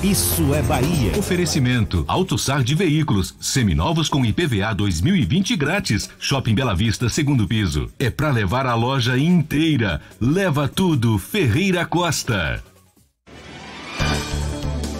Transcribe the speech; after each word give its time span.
Isso 0.00 0.54
é 0.54 0.62
Bahia. 0.62 1.18
Oferecimento: 1.18 2.04
AutoSar 2.06 2.62
de 2.62 2.74
Veículos, 2.74 3.34
seminovos 3.40 4.08
com 4.08 4.24
IPVA 4.24 4.74
2020 4.74 5.56
grátis. 5.56 6.08
Shopping 6.18 6.54
Bela 6.54 6.74
Vista, 6.74 7.08
segundo 7.08 7.46
piso. 7.46 7.90
É 7.98 8.08
pra 8.10 8.30
levar 8.30 8.66
a 8.66 8.74
loja 8.74 9.18
inteira. 9.18 10.00
Leva 10.20 10.68
tudo, 10.68 11.18
Ferreira 11.18 11.84
Costa. 11.84 12.62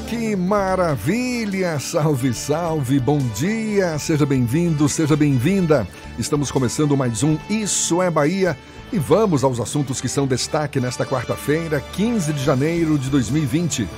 Que 0.08 0.36
maravilha! 0.36 1.78
Salve, 1.78 2.34
salve, 2.34 3.00
bom 3.00 3.18
dia! 3.34 3.98
Seja 3.98 4.26
bem-vindo, 4.26 4.88
seja 4.88 5.16
bem-vinda. 5.16 5.88
Estamos 6.18 6.50
começando 6.50 6.96
mais 6.96 7.22
um 7.22 7.38
Isso 7.48 8.02
é 8.02 8.10
Bahia 8.10 8.56
e 8.92 8.98
vamos 8.98 9.42
aos 9.42 9.58
assuntos 9.58 10.00
que 10.02 10.08
são 10.08 10.26
destaque 10.26 10.78
nesta 10.78 11.06
quarta-feira, 11.06 11.80
15 11.80 12.34
de 12.34 12.44
janeiro 12.44 12.98
de 12.98 13.08
2020. 13.08 13.88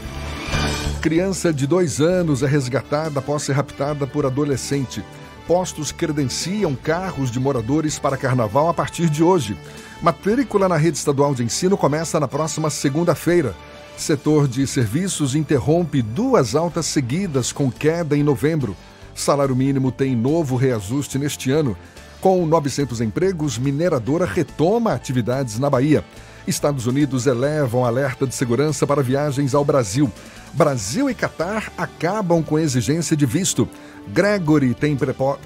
Criança 1.05 1.53
de 1.53 1.67
dois 1.67 2.01
anos 2.01 2.43
é 2.43 2.47
resgatada 2.47 3.19
após 3.19 3.43
ser 3.43 3.53
raptada 3.53 4.07
por 4.07 4.25
adolescente. 4.25 5.05
Postos 5.47 5.93
credenciam 5.93 6.75
carros 6.75 7.31
de 7.31 7.39
moradores 7.39 7.99
para 7.99 8.17
carnaval 8.17 8.71
a 8.71 8.73
partir 8.73 9.11
de 9.11 9.23
hoje. 9.23 9.55
Matrícula 10.01 10.67
na 10.67 10.79
rede 10.79 10.97
estadual 10.97 11.35
de 11.35 11.45
ensino 11.45 11.77
começa 11.77 12.19
na 12.19 12.27
próxima 12.27 12.71
segunda-feira. 12.71 13.55
Setor 13.99 14.49
de 14.49 14.67
serviços 14.67 15.35
interrompe 15.35 16.01
duas 16.01 16.55
altas 16.55 16.87
seguidas 16.87 17.53
com 17.53 17.71
queda 17.71 18.17
em 18.17 18.23
novembro. 18.23 18.75
Salário 19.15 19.55
mínimo 19.55 19.93
tem 19.93 20.17
novo 20.17 20.57
reajuste 20.57 21.19
neste 21.19 21.51
ano. 21.51 21.77
Com 22.19 22.47
900 22.47 23.03
empregos, 23.03 23.59
mineradora 23.59 24.25
retoma 24.25 24.95
atividades 24.95 25.59
na 25.59 25.69
Bahia. 25.69 26.03
Estados 26.47 26.87
Unidos 26.87 27.27
elevam 27.27 27.85
alerta 27.85 28.27
de 28.27 28.35
segurança 28.35 28.87
para 28.87 29.03
viagens 29.03 29.55
ao 29.55 29.67
Brasil. 29.67 30.11
Brasil 30.55 31.11
e 31.11 31.15
Catar 31.15 31.73
acabam 31.77 32.43
com 32.43 32.59
exigência 32.59 33.17
de 33.17 33.27
visto. 33.27 33.69
Gregory 34.09 34.75
tem, 34.75 34.97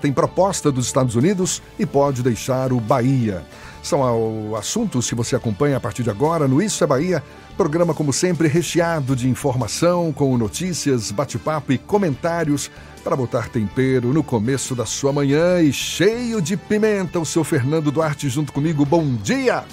tem 0.00 0.12
proposta 0.12 0.70
dos 0.70 0.86
Estados 0.86 1.14
Unidos 1.14 1.62
e 1.78 1.86
pode 1.86 2.22
deixar 2.22 2.72
o 2.72 2.80
Bahia. 2.80 3.42
São 3.82 4.54
assuntos 4.54 5.08
que 5.08 5.14
você 5.14 5.34
acompanha 5.34 5.76
a 5.76 5.80
partir 5.80 6.02
de 6.02 6.10
agora 6.10 6.46
no 6.46 6.60
Isso 6.60 6.84
é 6.84 6.86
Bahia. 6.86 7.22
Programa, 7.56 7.94
como 7.94 8.12
sempre, 8.12 8.48
recheado 8.48 9.16
de 9.16 9.28
informação, 9.28 10.12
com 10.12 10.36
notícias, 10.36 11.10
bate-papo 11.10 11.72
e 11.72 11.78
comentários 11.78 12.70
para 13.02 13.16
botar 13.16 13.48
tempero 13.48 14.12
no 14.12 14.22
começo 14.22 14.74
da 14.74 14.84
sua 14.84 15.12
manhã 15.12 15.60
e 15.62 15.72
cheio 15.72 16.42
de 16.42 16.56
pimenta. 16.56 17.18
O 17.18 17.24
seu 17.24 17.42
Fernando 17.42 17.90
Duarte 17.90 18.28
junto 18.28 18.52
comigo. 18.52 18.84
Bom 18.84 19.14
dia! 19.14 19.64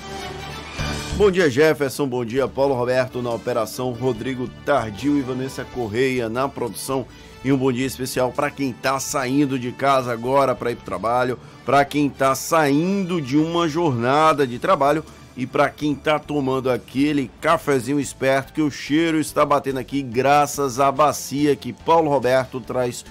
Bom 1.17 1.31
dia, 1.31 1.49
Jefferson. 1.49 2.05
Bom 2.09 2.25
dia, 2.25 2.45
Paulo 2.45 2.75
Roberto 2.75 3.21
na 3.21 3.31
operação, 3.31 3.93
Rodrigo 3.93 4.49
Tardio 4.65 5.17
e 5.17 5.21
Vanessa 5.21 5.63
Correia 5.63 6.27
na 6.27 6.49
produção. 6.49 7.05
E 7.41 7.53
um 7.53 7.57
bom 7.57 7.71
dia 7.71 7.85
especial 7.85 8.33
para 8.33 8.51
quem 8.51 8.71
está 8.71 8.99
saindo 8.99 9.57
de 9.57 9.71
casa 9.71 10.11
agora 10.11 10.53
para 10.53 10.71
ir 10.71 10.75
para 10.75 10.81
o 10.81 10.85
trabalho, 10.85 11.39
para 11.65 11.85
quem 11.85 12.07
está 12.07 12.35
saindo 12.35 13.21
de 13.21 13.37
uma 13.37 13.65
jornada 13.65 14.45
de 14.45 14.59
trabalho 14.59 15.05
e 15.37 15.47
para 15.47 15.69
quem 15.69 15.93
está 15.93 16.19
tomando 16.19 16.69
aquele 16.69 17.31
cafezinho 17.39 17.97
esperto 17.99 18.51
que 18.51 18.61
o 18.61 18.69
cheiro 18.69 19.17
está 19.17 19.45
batendo 19.45 19.79
aqui 19.79 20.01
graças 20.01 20.81
à 20.81 20.91
bacia 20.91 21.55
que 21.55 21.71
Paulo 21.71 22.09
Roberto 22.09 22.59
traz 22.59 23.05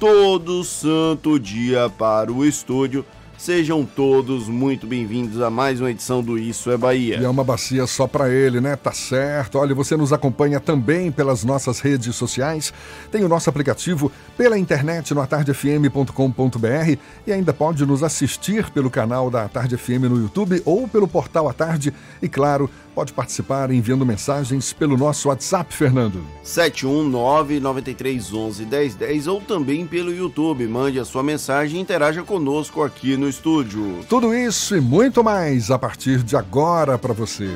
todo 0.00 0.64
santo 0.64 1.38
dia 1.38 1.90
para 1.90 2.32
o 2.32 2.42
estúdio 2.42 3.04
Sejam 3.44 3.84
todos 3.84 4.48
muito 4.48 4.86
bem-vindos 4.86 5.42
a 5.42 5.50
mais 5.50 5.78
uma 5.78 5.90
edição 5.90 6.22
do 6.22 6.38
Isso 6.38 6.70
é 6.70 6.78
Bahia. 6.78 7.18
E 7.20 7.24
é 7.26 7.28
uma 7.28 7.44
bacia 7.44 7.86
só 7.86 8.06
para 8.06 8.30
ele, 8.30 8.58
né? 8.58 8.74
Tá 8.74 8.90
certo. 8.90 9.58
Olha, 9.58 9.74
você 9.74 9.98
nos 9.98 10.14
acompanha 10.14 10.58
também 10.58 11.12
pelas 11.12 11.44
nossas 11.44 11.78
redes 11.78 12.16
sociais. 12.16 12.72
Tem 13.12 13.22
o 13.22 13.28
nosso 13.28 13.50
aplicativo 13.50 14.10
pela 14.34 14.58
internet 14.58 15.12
no 15.12 15.20
atardefm.com.br 15.20 16.96
e 17.26 17.32
ainda 17.32 17.52
pode 17.52 17.84
nos 17.84 18.02
assistir 18.02 18.70
pelo 18.70 18.88
canal 18.88 19.30
da 19.30 19.46
Tarde 19.46 19.76
FM 19.76 20.04
no 20.08 20.16
YouTube 20.16 20.62
ou 20.64 20.88
pelo 20.88 21.06
portal 21.06 21.46
A 21.46 21.52
Tarde. 21.52 21.92
E 22.22 22.28
claro, 22.30 22.70
pode 22.94 23.12
participar 23.12 23.70
enviando 23.70 24.06
mensagens 24.06 24.72
pelo 24.72 24.96
nosso 24.96 25.28
WhatsApp, 25.28 25.74
Fernando. 25.74 26.24
719-9311-1010 26.46 29.30
ou 29.30 29.42
também 29.42 29.86
pelo 29.86 30.14
YouTube. 30.14 30.66
Mande 30.66 30.98
a 30.98 31.04
sua 31.04 31.22
mensagem 31.22 31.78
e 31.78 31.82
interaja 31.82 32.22
conosco 32.22 32.82
aqui 32.82 33.18
no 33.18 33.33
estúdio. 33.34 34.04
Tudo 34.08 34.32
isso 34.32 34.76
e 34.76 34.80
muito 34.80 35.24
mais 35.24 35.70
a 35.70 35.78
partir 35.78 36.22
de 36.22 36.36
agora 36.36 36.96
para 36.96 37.12
você. 37.12 37.50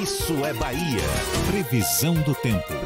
Isso 0.00 0.32
é 0.44 0.52
Bahia. 0.54 1.02
Previsão 1.48 2.14
do 2.14 2.34
tempo. 2.34 2.85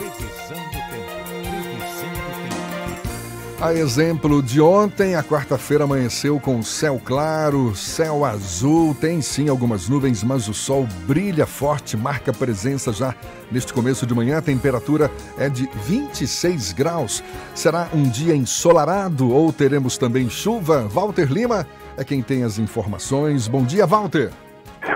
A 3.60 3.74
exemplo 3.74 4.42
de 4.42 4.58
ontem, 4.58 5.14
a 5.14 5.22
quarta-feira 5.22 5.84
amanheceu 5.84 6.40
com 6.40 6.62
céu 6.62 6.98
claro, 7.04 7.76
céu 7.76 8.24
azul, 8.24 8.94
tem 8.94 9.20
sim 9.20 9.50
algumas 9.50 9.86
nuvens, 9.86 10.24
mas 10.24 10.48
o 10.48 10.54
sol 10.54 10.88
brilha 11.06 11.44
forte, 11.44 11.94
marca 11.94 12.32
presença 12.32 12.90
já 12.90 13.14
neste 13.52 13.74
começo 13.74 14.06
de 14.06 14.14
manhã. 14.14 14.38
A 14.38 14.42
temperatura 14.42 15.10
é 15.36 15.50
de 15.50 15.68
26 15.84 16.72
graus. 16.72 17.22
Será 17.54 17.90
um 17.92 18.04
dia 18.04 18.34
ensolarado 18.34 19.30
ou 19.30 19.52
teremos 19.52 19.98
também 19.98 20.30
chuva? 20.30 20.88
Walter 20.88 21.30
Lima 21.30 21.66
é 21.98 22.02
quem 22.02 22.22
tem 22.22 22.44
as 22.44 22.58
informações. 22.58 23.46
Bom 23.46 23.62
dia, 23.62 23.86
Walter. 23.86 24.32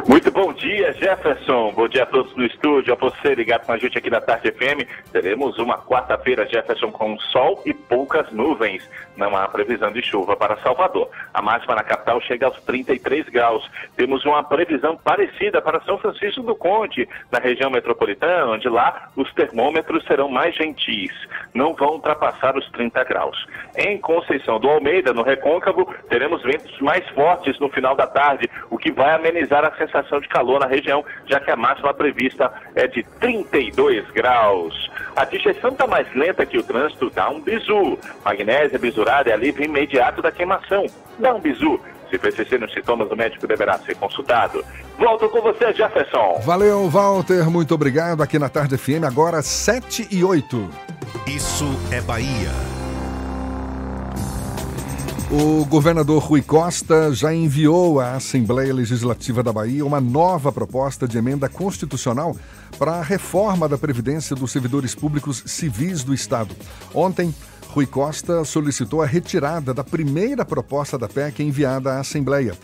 Muito 0.08 0.30
bom 0.30 0.52
dia, 0.52 0.92
Jefferson. 0.92 1.72
Bom 1.72 1.88
dia 1.88 2.02
a 2.02 2.06
todos 2.06 2.34
no 2.36 2.44
estúdio, 2.44 2.92
a 2.92 2.96
você 2.96 3.34
ligado 3.34 3.64
com 3.64 3.72
a 3.72 3.78
gente 3.78 3.96
aqui 3.96 4.10
na 4.10 4.20
Tarde 4.20 4.50
FM. 4.50 4.86
Teremos 5.12 5.56
uma 5.58 5.78
quarta-feira, 5.78 6.46
Jefferson, 6.46 6.90
com 6.90 7.18
sol 7.18 7.62
e 7.64 7.72
poucas 7.72 8.30
nuvens. 8.30 8.88
Não 9.16 9.34
há 9.36 9.48
previsão 9.48 9.92
de 9.92 10.02
chuva 10.02 10.36
para 10.36 10.58
Salvador. 10.58 11.08
A 11.32 11.40
máxima 11.40 11.76
na 11.76 11.82
capital 11.82 12.20
chega 12.20 12.46
aos 12.46 12.60
33 12.62 13.28
graus. 13.28 13.70
Temos 13.96 14.24
uma 14.24 14.42
previsão 14.42 14.96
parecida 14.96 15.62
para 15.62 15.80
São 15.82 15.96
Francisco 15.98 16.42
do 16.42 16.54
Conde, 16.54 17.08
na 17.30 17.38
região 17.38 17.70
metropolitana, 17.70 18.52
onde 18.52 18.68
lá 18.68 19.10
os 19.16 19.32
termômetros 19.32 20.04
serão 20.06 20.28
mais 20.28 20.54
gentis. 20.54 21.12
Não 21.54 21.72
vão 21.74 21.94
ultrapassar 21.94 22.56
os 22.58 22.68
30 22.72 23.04
graus. 23.04 23.46
Em 23.76 23.98
Conceição 23.98 24.58
do 24.58 24.68
Almeida, 24.68 25.14
no 25.14 25.22
Recôncavo, 25.22 25.94
teremos 26.08 26.42
ventos 26.42 26.78
mais 26.80 27.08
fortes 27.10 27.58
no 27.58 27.70
final 27.70 27.94
da 27.94 28.06
tarde, 28.06 28.50
o 28.70 28.76
que 28.76 28.90
vai 28.90 29.14
amenizar 29.14 29.64
a 29.64 29.70
sensação 29.86 30.20
de 30.20 30.28
calor 30.28 30.60
na 30.60 30.66
região, 30.66 31.04
já 31.26 31.40
que 31.40 31.50
a 31.50 31.56
máxima 31.56 31.92
prevista 31.92 32.52
é 32.74 32.86
de 32.86 33.02
32 33.20 34.10
graus. 34.10 34.90
A 35.16 35.24
digestão 35.24 35.70
está 35.70 35.86
mais 35.86 36.12
lenta 36.14 36.44
que 36.46 36.58
o 36.58 36.62
trânsito, 36.62 37.10
dá 37.10 37.30
um 37.30 37.40
bizu. 37.40 37.98
Magnésia 38.24 38.78
bisurada 38.78 39.30
é 39.30 39.32
alívio 39.32 39.64
imediato 39.64 40.20
da 40.22 40.32
queimação. 40.32 40.86
Dá 41.18 41.34
um 41.34 41.40
bizu. 41.40 41.80
Se 42.10 42.18
persistir 42.18 42.60
nos 42.60 42.72
sintomas, 42.72 43.10
o 43.10 43.16
médico 43.16 43.46
deverá 43.46 43.78
ser 43.78 43.96
consultado. 43.96 44.64
Volto 44.98 45.28
com 45.28 45.40
você, 45.40 45.72
Jefferson. 45.72 46.40
Valeu, 46.44 46.88
Walter. 46.88 47.50
Muito 47.50 47.74
obrigado. 47.74 48.22
Aqui 48.22 48.38
na 48.38 48.48
Tarde 48.48 48.76
FM, 48.76 49.04
agora 49.04 49.42
7 49.42 50.08
e 50.10 50.22
8. 50.22 50.70
Isso 51.26 51.66
é 51.90 52.00
Bahia. 52.00 52.83
O 55.30 55.64
governador 55.64 56.22
Rui 56.22 56.42
Costa 56.42 57.12
já 57.12 57.34
enviou 57.34 57.98
à 57.98 58.12
Assembleia 58.12 58.74
Legislativa 58.74 59.42
da 59.42 59.52
Bahia 59.52 59.84
uma 59.84 60.00
nova 60.00 60.52
proposta 60.52 61.08
de 61.08 61.16
emenda 61.16 61.48
constitucional 61.48 62.36
para 62.78 62.96
a 62.96 63.02
reforma 63.02 63.66
da 63.66 63.78
Previdência 63.78 64.36
dos 64.36 64.52
servidores 64.52 64.94
públicos 64.94 65.42
civis 65.46 66.04
do 66.04 66.12
Estado. 66.12 66.54
Ontem, 66.92 67.34
Rui 67.68 67.86
Costa 67.86 68.44
solicitou 68.44 69.02
a 69.02 69.06
retirada 69.06 69.72
da 69.72 69.82
primeira 69.82 70.44
proposta 70.44 70.98
da 70.98 71.08
PEC 71.08 71.42
enviada 71.42 71.94
à 71.94 72.00
Assembleia. 72.00 72.54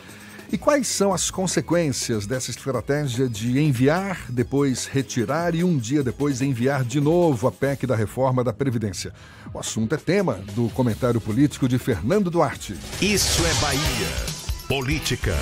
E 0.53 0.59
quais 0.59 0.89
são 0.89 1.13
as 1.13 1.31
consequências 1.31 2.27
dessa 2.27 2.51
estratégia 2.51 3.29
de 3.29 3.61
enviar, 3.61 4.27
depois 4.29 4.85
retirar 4.85 5.55
e 5.55 5.63
um 5.63 5.79
dia 5.79 6.03
depois 6.03 6.43
enviar 6.43 6.85
de 6.85 7.01
novo 7.01 7.47
a 7.47 7.53
PEC 7.53 7.87
da 7.87 7.95
reforma 7.95 8.43
da 8.43 8.53
Previdência? 8.53 9.13
O 9.53 9.59
assunto 9.59 9.97
é 9.97 9.99
tema 9.99 10.35
do 10.55 10.69
comentário 10.69 11.21
político 11.21 11.69
de 11.69 11.77
Fernando 11.77 12.31
Duarte. 12.31 12.77
Isso 13.03 13.45
é 13.45 13.53
Bahia. 13.55 13.81
Política. 14.69 15.35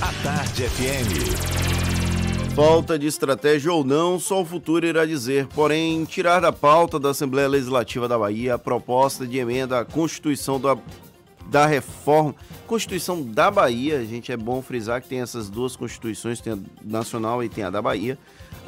A 0.00 0.10
Tarde 0.22 0.62
FM. 0.62 2.54
Falta 2.54 2.98
de 2.98 3.06
estratégia 3.06 3.70
ou 3.70 3.84
não, 3.84 4.18
só 4.18 4.40
o 4.40 4.46
futuro 4.46 4.86
irá 4.86 5.04
dizer. 5.04 5.46
Porém, 5.48 6.06
tirar 6.06 6.40
da 6.40 6.50
pauta 6.50 6.98
da 6.98 7.10
Assembleia 7.10 7.46
Legislativa 7.46 8.08
da 8.08 8.18
Bahia 8.18 8.54
a 8.54 8.58
proposta 8.58 9.26
de 9.26 9.36
emenda 9.36 9.78
à 9.78 9.84
Constituição 9.84 10.58
da, 10.58 10.74
da 11.50 11.66
Reforma. 11.66 12.34
Constituição 12.66 13.22
da 13.22 13.50
Bahia, 13.50 14.04
gente, 14.06 14.32
é 14.32 14.38
bom 14.38 14.62
frisar 14.62 15.02
que 15.02 15.08
tem 15.08 15.20
essas 15.20 15.50
duas 15.50 15.76
constituições, 15.76 16.40
tem 16.40 16.54
a 16.54 16.58
nacional 16.82 17.44
e 17.44 17.48
tem 17.50 17.62
a 17.62 17.70
da 17.70 17.82
Bahia. 17.82 18.18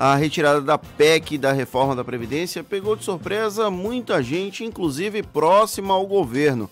A 0.02 0.14
retirada 0.14 0.62
da 0.62 0.79
PEC 0.79 1.37
da 1.37 1.52
reforma 1.52 1.94
da 1.94 2.02
Previdência 2.02 2.64
pegou 2.64 2.97
de 2.97 3.05
surpresa 3.05 3.69
muita 3.69 4.23
gente, 4.23 4.64
inclusive 4.64 5.23
próxima 5.23 5.93
ao 5.93 6.06
governo. 6.06 6.70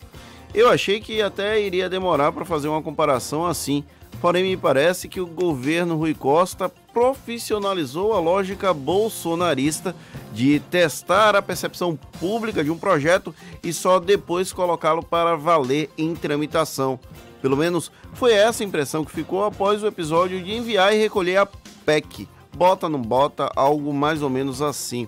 Eu 0.54 0.70
achei 0.70 0.98
que 0.98 1.20
até 1.20 1.60
iria 1.60 1.90
demorar 1.90 2.32
para 2.32 2.46
fazer 2.46 2.68
uma 2.68 2.80
comparação 2.80 3.44
assim, 3.44 3.84
porém 4.18 4.44
me 4.44 4.56
parece 4.56 5.10
que 5.10 5.20
o 5.20 5.26
governo 5.26 5.94
Rui 5.94 6.14
Costa 6.14 6.70
profissionalizou 6.70 8.14
a 8.14 8.18
lógica 8.18 8.72
bolsonarista 8.72 9.94
de 10.32 10.58
testar 10.58 11.36
a 11.36 11.42
percepção 11.42 11.96
pública 12.18 12.64
de 12.64 12.70
um 12.70 12.78
projeto 12.78 13.34
e 13.62 13.74
só 13.74 14.00
depois 14.00 14.54
colocá-lo 14.54 15.02
para 15.02 15.36
valer 15.36 15.90
em 15.98 16.14
tramitação. 16.14 16.98
Pelo 17.42 17.58
menos 17.58 17.92
foi 18.14 18.32
essa 18.32 18.64
a 18.64 18.66
impressão 18.66 19.04
que 19.04 19.12
ficou 19.12 19.44
após 19.44 19.82
o 19.82 19.86
episódio 19.86 20.42
de 20.42 20.54
enviar 20.54 20.94
e 20.94 20.98
recolher 20.98 21.36
a 21.36 21.48
PEC. 21.84 22.26
Bota 22.56 22.88
não 22.88 23.00
bota, 23.00 23.50
algo 23.54 23.92
mais 23.92 24.22
ou 24.22 24.30
menos 24.30 24.60
assim. 24.62 25.06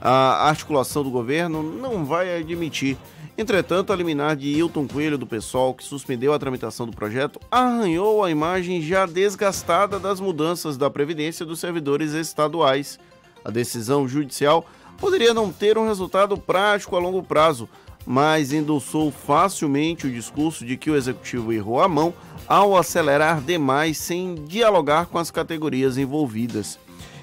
A 0.00 0.48
articulação 0.48 1.02
do 1.02 1.10
governo 1.10 1.62
não 1.62 2.04
vai 2.04 2.38
admitir. 2.38 2.96
Entretanto, 3.38 3.92
a 3.92 3.96
liminar 3.96 4.34
de 4.34 4.48
Hilton 4.48 4.88
Coelho 4.88 5.18
do 5.18 5.26
PSOL, 5.26 5.74
que 5.74 5.84
suspendeu 5.84 6.32
a 6.32 6.38
tramitação 6.38 6.86
do 6.86 6.96
projeto, 6.96 7.38
arranhou 7.50 8.24
a 8.24 8.30
imagem 8.30 8.80
já 8.80 9.04
desgastada 9.04 9.98
das 9.98 10.20
mudanças 10.20 10.78
da 10.78 10.88
Previdência 10.88 11.44
dos 11.44 11.60
servidores 11.60 12.12
estaduais. 12.12 12.98
A 13.44 13.50
decisão 13.50 14.08
judicial 14.08 14.64
poderia 14.96 15.34
não 15.34 15.52
ter 15.52 15.76
um 15.76 15.86
resultado 15.86 16.38
prático 16.38 16.96
a 16.96 16.98
longo 16.98 17.22
prazo, 17.22 17.68
mas 18.06 18.52
endossou 18.52 19.10
facilmente 19.10 20.06
o 20.06 20.10
discurso 20.10 20.64
de 20.64 20.76
que 20.76 20.88
o 20.88 20.94
executivo 20.94 21.52
errou 21.52 21.82
a 21.82 21.88
mão 21.88 22.14
ao 22.46 22.76
acelerar 22.76 23.40
demais 23.40 23.98
sem 23.98 24.36
dialogar 24.46 25.06
com 25.06 25.18
as 25.18 25.30
categorias 25.32 25.98
envolvidas. 25.98 26.78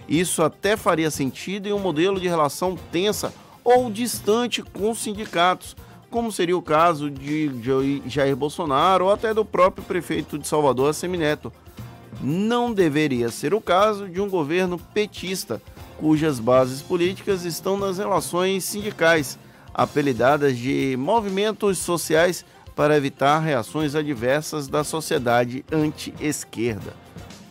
Isso 0.10 0.44
até 0.44 0.76
faria 0.76 1.10
sentido 1.10 1.68
em 1.68 1.74
um 1.74 1.80
modelo 1.80 2.20
de 2.20 2.28
relação 2.28 2.78
tensa 2.92 3.34
ou 3.64 3.90
distante 3.90 4.62
com 4.62 4.92
os 4.92 5.02
sindicatos, 5.02 5.78
como 6.12 6.32
seria 6.32 6.58
o 6.58 6.62
caso 6.62 7.10
de 7.10 7.50
Jair 8.06 8.36
Bolsonaro 8.36 9.06
ou 9.06 9.12
até 9.12 9.34
do 9.34 9.46
próprio 9.46 9.86
prefeito 9.86 10.38
de 10.38 10.46
Salvador, 10.46 10.94
Semineto. 10.94 11.52
Não 12.22 12.74
deveria 12.74 13.30
ser 13.30 13.54
o 13.54 13.62
caso 13.62 14.10
de 14.10 14.20
um 14.20 14.30
governo 14.30 14.78
petista, 14.94 15.62
cujas 15.98 16.40
bases 16.40 16.82
políticas 16.82 17.46
estão 17.46 17.78
nas 17.78 17.98
relações 17.98 18.66
sindicais 18.66 19.40
apelidadas 19.74 20.58
de 20.58 20.96
movimentos 20.98 21.80
sociais 21.80 22.46
para 22.76 22.98
evitar 22.98 23.40
reações 23.40 23.96
adversas 23.96 24.68
da 24.68 24.84
sociedade 24.84 25.64
anti-esquerda. 25.72 26.94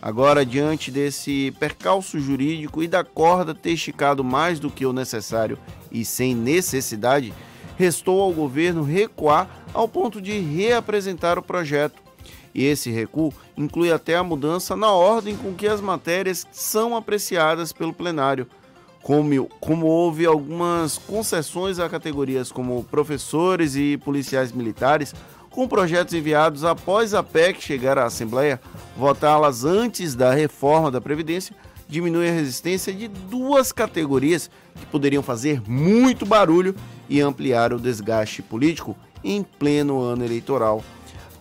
Agora, 0.01 0.45
diante 0.45 0.91
desse 0.91 1.53
percalço 1.59 2.19
jurídico 2.19 2.83
e 2.83 2.87
da 2.87 3.03
corda 3.05 3.55
ter 3.55 3.71
esticado 3.71 4.23
mais 4.23 4.59
do 4.59 4.69
que 4.69 4.85
o 4.85 4.91
necessário 4.91 5.57
e 5.89 6.03
sem 6.03 6.35
necessidade, 6.35 7.33
restou 7.77 8.21
ao 8.21 8.33
governo 8.33 8.83
recuar 8.83 9.63
ao 9.73 9.87
ponto 9.87 10.21
de 10.21 10.37
reapresentar 10.39 11.39
o 11.39 11.41
projeto. 11.41 12.03
E 12.53 12.65
esse 12.65 12.91
recuo 12.91 13.33
inclui 13.57 13.91
até 13.91 14.15
a 14.15 14.23
mudança 14.23 14.75
na 14.75 14.91
ordem 14.91 15.37
com 15.37 15.53
que 15.53 15.67
as 15.67 15.79
matérias 15.79 16.45
são 16.51 16.95
apreciadas 16.95 17.71
pelo 17.71 17.93
plenário 17.93 18.47
como, 19.03 19.49
como 19.59 19.85
houve 19.85 20.25
algumas 20.25 20.97
concessões 20.97 21.77
a 21.77 21.89
categorias 21.89 22.51
como 22.51 22.85
professores 22.85 23.75
e 23.75 23.97
policiais 23.97 24.53
militares, 24.53 25.13
com 25.51 25.67
projetos 25.67 26.13
enviados 26.13 26.63
após 26.63 27.13
a 27.13 27.21
PEC 27.21 27.61
chegar 27.61 27.97
à 27.99 28.05
Assembleia, 28.05 28.59
votá-las 28.97 29.65
antes 29.65 30.15
da 30.15 30.33
reforma 30.33 30.89
da 30.89 31.01
Previdência 31.01 31.53
diminui 31.87 32.27
a 32.27 32.31
resistência 32.31 32.93
de 32.93 33.07
duas 33.07 33.71
categorias 33.71 34.49
que 34.73 34.85
poderiam 34.85 35.21
fazer 35.21 35.61
muito 35.67 36.25
barulho 36.25 36.73
e 37.07 37.19
ampliar 37.19 37.73
o 37.73 37.79
desgaste 37.79 38.41
político 38.41 38.95
em 39.21 39.43
pleno 39.43 40.01
ano 40.01 40.23
eleitoral. 40.23 40.83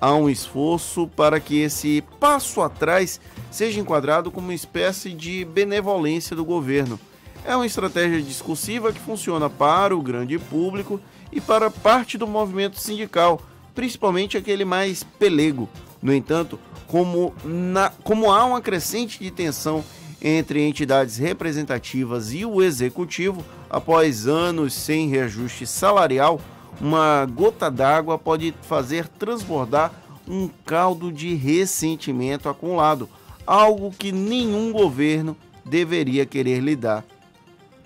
Há 0.00 0.14
um 0.14 0.28
esforço 0.28 1.06
para 1.06 1.38
que 1.38 1.60
esse 1.60 2.02
passo 2.18 2.60
atrás 2.60 3.20
seja 3.52 3.80
enquadrado 3.80 4.32
como 4.32 4.48
uma 4.48 4.54
espécie 4.54 5.14
de 5.14 5.44
benevolência 5.44 6.34
do 6.34 6.44
governo 6.44 6.98
é 7.44 7.54
uma 7.56 7.66
estratégia 7.66 8.22
discursiva 8.22 8.92
que 8.92 9.00
funciona 9.00 9.50
para 9.50 9.96
o 9.96 10.02
grande 10.02 10.38
público 10.38 11.00
e 11.30 11.40
para 11.40 11.70
parte 11.70 12.16
do 12.16 12.26
movimento 12.26 12.78
sindical, 12.78 13.40
principalmente 13.74 14.36
aquele 14.36 14.64
mais 14.64 15.02
pelego. 15.02 15.68
No 16.00 16.12
entanto, 16.12 16.58
como, 16.86 17.34
na, 17.44 17.90
como 18.02 18.30
há 18.30 18.44
uma 18.44 18.60
crescente 18.60 19.18
de 19.18 19.30
tensão 19.30 19.84
entre 20.20 20.62
entidades 20.62 21.16
representativas 21.16 22.32
e 22.32 22.44
o 22.44 22.62
executivo, 22.62 23.44
após 23.68 24.26
anos 24.26 24.72
sem 24.72 25.08
reajuste 25.08 25.66
salarial, 25.66 26.40
uma 26.80 27.26
gota 27.26 27.70
d'água 27.70 28.18
pode 28.18 28.54
fazer 28.62 29.08
transbordar 29.08 29.92
um 30.28 30.48
caldo 30.64 31.10
de 31.10 31.34
ressentimento 31.34 32.48
acumulado, 32.48 33.08
algo 33.44 33.90
que 33.90 34.12
nenhum 34.12 34.70
governo 34.70 35.36
deveria 35.64 36.24
querer 36.24 36.60
lidar. 36.60 37.04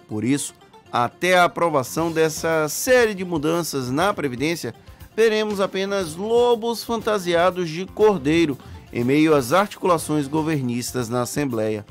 Por 0.08 0.24
isso, 0.24 0.54
até 0.92 1.36
a 1.36 1.44
aprovação 1.44 2.10
dessa 2.10 2.68
série 2.68 3.14
de 3.14 3.24
mudanças 3.24 3.90
na 3.90 4.14
Previdência, 4.14 4.74
veremos 5.16 5.60
apenas 5.60 6.14
lobos 6.14 6.84
fantasiados 6.84 7.68
de 7.68 7.86
cordeiro 7.86 8.56
em 8.92 9.02
meio 9.02 9.34
às 9.34 9.52
articulações 9.52 10.28
governistas 10.28 11.08
na 11.08 11.22
Assembleia. 11.22 11.84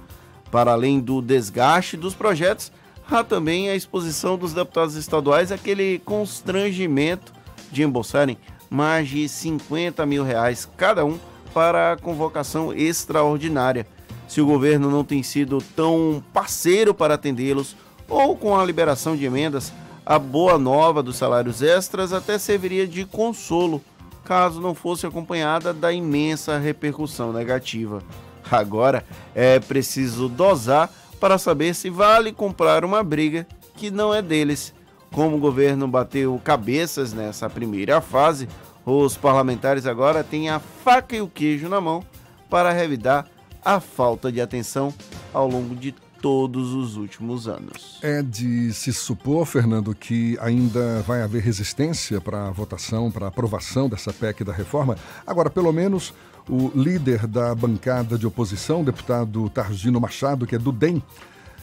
Para 0.50 0.72
além 0.72 1.00
do 1.00 1.22
desgaste 1.22 1.98
dos 1.98 2.16
projetos, 2.16 2.72
há 3.10 3.24
também 3.24 3.70
a 3.70 3.76
exposição 3.76 4.38
dos 4.38 4.54
deputados 4.54 4.96
estaduais 4.96 5.52
àquele 5.52 6.00
constrangimento 6.00 7.34
de 7.72 7.84
embolsarem 7.84 8.38
mais 8.70 9.10
de 9.10 9.28
50 9.28 10.06
mil 10.06 10.24
reais 10.24 10.68
cada 10.78 11.06
um 11.06 11.20
para 11.54 11.94
a 11.94 11.98
convocação 11.98 12.74
extraordinária. 12.74 13.88
Se 14.28 14.42
o 14.42 14.46
governo 14.46 14.90
não 14.90 15.04
tem 15.04 15.22
sido 15.22 15.60
tão 15.76 16.24
parceiro 16.34 16.94
para 16.94 17.14
atendê-los, 17.14 17.76
ou 18.10 18.36
com 18.36 18.58
a 18.58 18.66
liberação 18.66 19.16
de 19.16 19.26
emendas, 19.26 19.74
a 20.06 20.20
boa 20.20 20.58
nova 20.58 21.02
dos 21.02 21.16
salários 21.16 21.62
extras 21.62 22.14
até 22.14 22.38
serviria 22.38 22.88
de 22.88 23.06
consolo, 23.06 23.82
caso 24.24 24.62
não 24.62 24.76
fosse 24.76 25.06
acompanhada 25.06 25.74
da 25.74 25.92
imensa 25.92 26.58
repercussão 26.58 27.34
negativa. 27.34 28.04
Agora 28.50 29.04
é 29.34 29.60
preciso 29.60 30.30
dosar 30.30 30.90
para 31.20 31.38
saber 31.38 31.74
se 31.74 31.90
vale 31.90 32.32
comprar 32.32 32.86
uma 32.86 33.04
briga 33.04 33.48
que 33.76 33.90
não 33.90 34.14
é 34.14 34.22
deles. 34.22 34.74
Como 35.12 35.38
o 35.38 35.40
governo 35.40 35.88
bateu 35.88 36.40
cabeças 36.44 37.14
nessa 37.14 37.50
primeira 37.50 38.02
fase, 38.02 38.48
os 38.86 39.18
parlamentares 39.18 39.88
agora 39.88 40.24
têm 40.24 40.50
a 40.50 40.60
faca 40.60 41.16
e 41.16 41.22
o 41.22 41.28
queijo 41.28 41.68
na 41.68 41.82
mão 41.82 42.04
para 42.50 42.72
revidar 42.72 43.26
a 43.64 43.80
falta 43.80 44.32
de 44.32 44.40
atenção 44.40 44.94
ao 45.34 45.48
longo 45.48 45.76
de 45.76 45.92
todos 46.26 46.74
os 46.74 46.98
últimos 46.98 47.48
anos. 47.48 48.00
É 48.02 48.24
de 48.24 48.74
se 48.74 48.92
supor, 48.92 49.46
Fernando, 49.46 49.94
que 49.94 50.36
ainda 50.42 51.04
vai 51.04 51.22
haver 51.22 51.44
resistência 51.44 52.20
para 52.20 52.48
a 52.48 52.52
votação, 52.52 53.12
para 53.12 53.26
a 53.26 53.30
aprovação 53.30 53.88
dessa 53.88 54.12
PEC 54.12 54.44
da 54.44 54.52
reforma. 54.52 54.98
Agora, 55.24 55.52
pelo 55.52 55.72
menos 55.72 56.16
o 56.50 56.72
líder 56.74 57.28
da 57.28 57.54
bancada 57.54 58.18
de 58.18 58.26
oposição, 58.26 58.84
deputado 58.84 59.48
Targino 59.52 60.02
Machado, 60.02 60.48
que 60.48 60.56
é 60.56 60.58
do 60.58 60.72
DEM, 60.72 61.00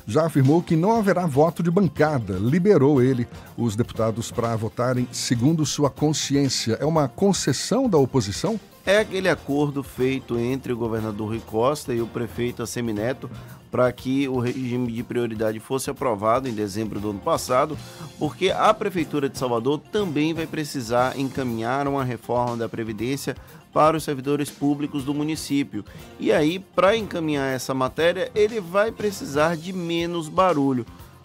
já 0.07 0.27
afirmou 0.27 0.63
que 0.63 0.77
não 0.77 0.93
haverá 0.93 1.27
voto 1.27 1.61
de 1.61 1.69
bancada. 1.69 2.39
Liberou 2.39 3.03
ele 3.03 3.27
os 3.57 3.75
deputados 3.75 4.31
para 4.31 4.55
votarem 4.55 5.09
segundo 5.11 5.67
sua 5.67 5.91
consciência. 5.91 6.79
É 6.81 6.85
uma 6.85 7.09
concessão 7.09 7.89
da 7.89 7.99
oposição? 7.99 8.61
É 8.87 8.99
aquele 8.99 9.29
acordo 9.29 9.83
feito 9.83 10.39
entre 10.39 10.73
o 10.73 10.77
governador 10.77 11.31
Rui 11.31 11.43
Costa 11.45 11.93
e 11.93 12.01
o 12.01 12.07
prefeito 12.07 12.63
Assemineto 12.63 13.29
para 13.73 13.91
que 13.91 14.29
o 14.29 14.39
regime 14.39 14.93
de 14.93 15.03
prioridade 15.03 15.59
fosse 15.59 15.89
aprovado 15.89 16.47
em 16.47 16.53
dezembro 16.53 17.01
do 17.01 17.09
ano 17.09 17.19
passado, 17.19 17.77
porque 18.19 18.51
a 18.51 18.73
Prefeitura 18.75 19.31
de 19.31 19.39
Salvador 19.39 19.81
também 19.91 20.35
vai 20.35 20.47
precisar 20.47 21.19
encaminhar 21.19 21.89
uma 21.89 22.05
reforma 22.05 22.55
da 22.55 22.69
Previdência 22.69 23.35
para 23.73 23.97
os 23.97 24.05
servidores 24.05 24.51
públicos 24.51 25.05
do 25.05 25.15
município. 25.15 25.83
E 26.21 26.31
aí, 26.31 26.59
para 26.59 26.95
encaminhar 26.95 27.55
essa 27.55 27.73
matéria, 27.73 28.31
ele 28.35 28.61
vai 28.61 28.93
precisar 28.93 29.57
de 29.57 29.73
menos 29.73 30.29
barulho. 30.29 30.85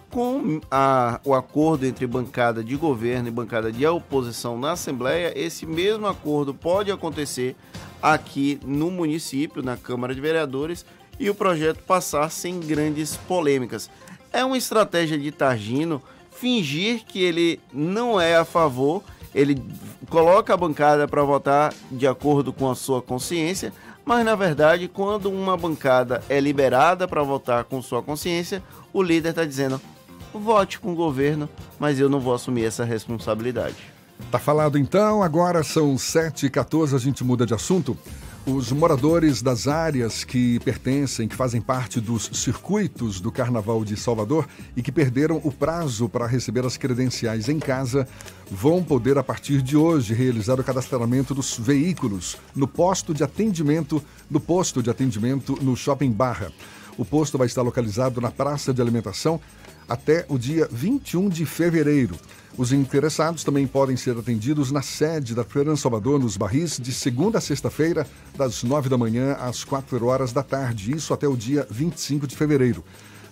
Com 0.09 0.61
a, 0.71 1.19
o 1.25 1.33
acordo 1.33 1.85
entre 1.85 2.07
bancada 2.07 2.63
de 2.63 2.77
governo 2.77 3.27
e 3.27 3.31
bancada 3.31 3.69
de 3.69 3.85
oposição 3.85 4.57
na 4.57 4.71
Assembleia, 4.71 5.33
esse 5.35 5.65
mesmo 5.65 6.07
acordo 6.07 6.53
pode 6.53 6.89
acontecer 6.89 7.57
aqui 8.01 8.57
no 8.65 8.89
município, 8.89 9.61
na 9.61 9.75
Câmara 9.75 10.15
de 10.15 10.21
Vereadores, 10.21 10.85
e 11.19 11.29
o 11.29 11.35
projeto 11.35 11.83
passar 11.83 12.29
sem 12.29 12.59
grandes 12.59 13.15
polêmicas. 13.15 13.89
É 14.31 14.43
uma 14.43 14.57
estratégia 14.57 15.17
de 15.17 15.31
Targino 15.31 16.01
fingir 16.31 17.03
que 17.05 17.21
ele 17.21 17.59
não 17.73 18.19
é 18.19 18.35
a 18.35 18.45
favor, 18.45 19.03
ele 19.33 19.61
coloca 20.09 20.53
a 20.53 20.57
bancada 20.57 21.07
para 21.07 21.23
votar 21.23 21.73
de 21.91 22.07
acordo 22.07 22.53
com 22.53 22.69
a 22.69 22.75
sua 22.75 23.01
consciência, 23.01 23.73
mas 24.05 24.23
na 24.23 24.35
verdade, 24.35 24.87
quando 24.87 25.29
uma 25.29 25.57
bancada 25.57 26.23
é 26.29 26.39
liberada 26.39 27.07
para 27.07 27.23
votar 27.23 27.63
com 27.65 27.81
sua 27.81 28.01
consciência, 28.01 28.63
o 28.93 29.01
líder 29.01 29.29
está 29.29 29.43
dizendo: 29.43 29.81
vote 30.33 30.79
com 30.79 30.93
o 30.93 30.95
governo, 30.95 31.49
mas 31.79 31.99
eu 31.99 32.07
não 32.07 32.19
vou 32.19 32.33
assumir 32.33 32.65
essa 32.65 32.85
responsabilidade. 32.85 33.75
Tá 34.31 34.39
falado 34.39 34.77
então, 34.77 35.21
agora 35.21 35.63
são 35.63 35.95
7h14, 35.95 36.95
a 36.95 36.99
gente 36.99 37.23
muda 37.23 37.45
de 37.45 37.53
assunto. 37.53 37.97
Os 38.49 38.71
moradores 38.71 39.41
das 39.41 39.67
áreas 39.67 40.23
que 40.23 40.57
pertencem, 40.61 41.27
que 41.27 41.35
fazem 41.35 41.59
parte 41.59 41.99
dos 41.99 42.29
circuitos 42.31 43.19
do 43.19 43.29
Carnaval 43.29 43.83
de 43.83 43.97
Salvador 43.97 44.47
e 44.73 44.81
que 44.81 44.89
perderam 44.89 45.41
o 45.43 45.51
prazo 45.51 46.07
para 46.07 46.25
receber 46.25 46.65
as 46.65 46.77
credenciais 46.77 47.49
em 47.49 47.59
casa, 47.59 48.07
vão 48.49 48.81
poder, 48.81 49.17
a 49.17 49.23
partir 49.23 49.61
de 49.61 49.75
hoje, 49.75 50.13
realizar 50.13 50.57
o 50.57 50.63
cadastramento 50.63 51.35
dos 51.35 51.59
veículos 51.59 52.37
no 52.55 52.69
posto 52.69 53.13
de 53.13 53.21
atendimento, 53.21 54.01
no 54.31 54.39
posto 54.39 54.81
de 54.81 54.89
atendimento 54.89 55.59
no 55.61 55.75
Shopping 55.75 56.13
Barra. 56.13 56.49
O 56.97 57.03
posto 57.03 57.37
vai 57.37 57.47
estar 57.47 57.63
localizado 57.63 58.21
na 58.21 58.31
Praça 58.31 58.73
de 58.73 58.81
Alimentação 58.81 59.41
até 59.87 60.25
o 60.29 60.37
dia 60.37 60.67
21 60.71 61.29
de 61.29 61.45
fevereiro. 61.45 62.15
Os 62.57 62.73
interessados 62.73 63.43
também 63.43 63.67
podem 63.67 63.95
ser 63.95 64.17
atendidos 64.17 64.71
na 64.71 64.81
sede 64.81 65.35
da 65.35 65.43
Feira 65.43 65.75
Salvador, 65.75 66.19
nos 66.19 66.35
Barris, 66.35 66.79
de 66.81 66.91
segunda 66.91 67.37
a 67.37 67.41
sexta-feira, 67.41 68.07
das 68.35 68.63
nove 68.63 68.89
da 68.89 68.97
manhã 68.97 69.33
às 69.33 69.63
quatro 69.63 70.03
horas 70.07 70.33
da 70.33 70.41
tarde, 70.41 70.91
isso 70.91 71.13
até 71.13 71.27
o 71.27 71.37
dia 71.37 71.67
25 71.69 72.25
de 72.25 72.35
fevereiro. 72.35 72.83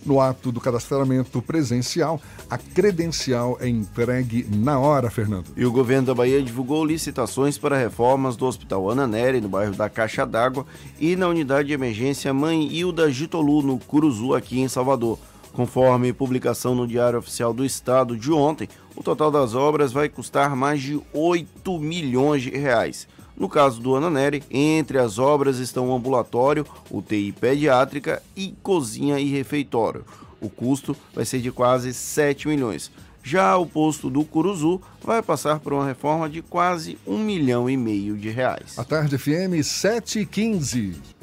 No 0.05 0.21
ato 0.21 0.51
do 0.51 0.61
cadastramento 0.61 1.41
presencial, 1.41 2.21
a 2.47 2.59
credencial 2.59 3.57
é 3.59 3.67
entregue 3.67 4.45
na 4.55 4.77
hora, 4.77 5.09
Fernando. 5.09 5.47
E 5.57 5.65
o 5.65 5.71
governo 5.71 6.05
da 6.05 6.13
Bahia 6.13 6.43
divulgou 6.43 6.85
licitações 6.85 7.57
para 7.57 7.75
reformas 7.75 8.35
do 8.35 8.45
Hospital 8.45 8.87
Ana 8.91 9.07
Nery, 9.07 9.41
no 9.41 9.49
bairro 9.49 9.73
da 9.73 9.89
Caixa 9.89 10.23
d'Água, 10.23 10.67
e 10.99 11.15
na 11.15 11.27
unidade 11.27 11.69
de 11.69 11.73
emergência 11.73 12.31
Mãe 12.31 12.71
Hilda 12.71 13.11
Gitolu, 13.11 13.63
no 13.63 13.79
Curuzu, 13.79 14.35
aqui 14.35 14.59
em 14.59 14.67
Salvador. 14.67 15.17
Conforme 15.55 16.11
publicação 16.11 16.75
no 16.75 16.85
Diário 16.85 17.17
Oficial 17.17 17.53
do 17.53 17.63
Estado 17.63 18.17
de 18.17 18.29
ontem, 18.29 18.67
o 18.93 19.01
total 19.01 19.31
das 19.31 19.55
obras 19.55 19.93
vai 19.93 20.09
custar 20.09 20.53
mais 20.53 20.81
de 20.81 20.99
8 21.13 21.79
milhões 21.79 22.41
de 22.41 22.49
reais. 22.49 23.07
No 23.37 23.47
caso 23.47 23.79
do 23.79 23.95
Ananeri, 23.95 24.43
entre 24.51 24.97
as 24.97 25.17
obras 25.17 25.57
estão 25.57 25.87
o 25.87 25.95
ambulatório, 25.95 26.67
UTI 26.91 27.31
pediátrica 27.31 28.21
e 28.35 28.53
cozinha 28.61 29.17
e 29.17 29.29
refeitório. 29.29 30.03
O 30.41 30.49
custo 30.49 30.93
vai 31.13 31.23
ser 31.23 31.39
de 31.39 31.53
quase 31.53 31.93
7 31.93 32.49
milhões. 32.49 32.91
Já 33.23 33.55
o 33.55 33.65
posto 33.65 34.09
do 34.09 34.25
Curuzu 34.25 34.81
vai 35.01 35.21
passar 35.21 35.59
por 35.59 35.71
uma 35.71 35.87
reforma 35.87 36.29
de 36.29 36.41
quase 36.41 36.97
1 37.07 37.17
milhão 37.17 37.69
e 37.69 37.77
meio 37.77 38.17
de 38.17 38.29
reais. 38.29 38.77
A 38.77 38.83
tarde 38.83 39.17
FM 39.17 39.63
715. 39.63 41.14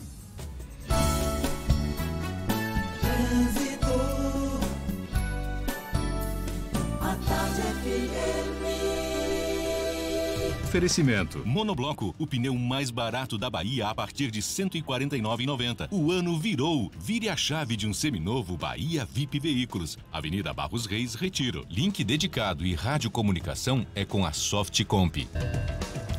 Oferecimento. 10.72 11.42
Monobloco, 11.44 12.14
o 12.18 12.26
pneu 12.26 12.54
mais 12.54 12.90
barato 12.90 13.36
da 13.36 13.50
Bahia 13.50 13.88
a 13.88 13.94
partir 13.94 14.30
de 14.30 14.40
R$ 14.40 14.46
149,90. 14.46 15.88
O 15.90 16.10
ano 16.10 16.38
virou. 16.38 16.90
Vire 16.98 17.28
a 17.28 17.36
chave 17.36 17.76
de 17.76 17.86
um 17.86 17.92
seminovo 17.92 18.56
Bahia 18.56 19.04
VIP 19.04 19.38
Veículos. 19.38 19.98
Avenida 20.10 20.50
Barros 20.54 20.86
Reis, 20.86 21.14
Retiro. 21.14 21.66
Link 21.68 22.02
dedicado 22.02 22.64
e 22.64 22.74
radiocomunicação 22.74 23.86
é 23.94 24.06
com 24.06 24.24
a 24.24 24.32
Softcomp. 24.32 25.28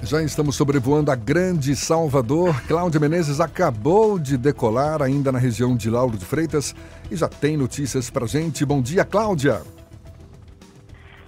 Já 0.04 0.22
estamos 0.22 0.56
sobrevoando 0.56 1.10
a 1.10 1.16
grande 1.16 1.76
Salvador. 1.76 2.62
Cláudia 2.68 3.00
Menezes 3.00 3.40
acabou 3.40 4.20
de 4.20 4.38
decolar 4.38 5.02
ainda 5.02 5.32
na 5.32 5.40
região 5.40 5.76
de 5.76 5.90
Lauro 5.90 6.16
de 6.16 6.26
Freitas 6.26 6.76
e 7.10 7.16
já 7.16 7.28
tem 7.28 7.58
notícias 7.58 8.12
pra 8.12 8.28
gente. 8.28 8.64
Bom 8.64 8.84
dia, 8.84 9.04
Cláudia. 9.04 9.64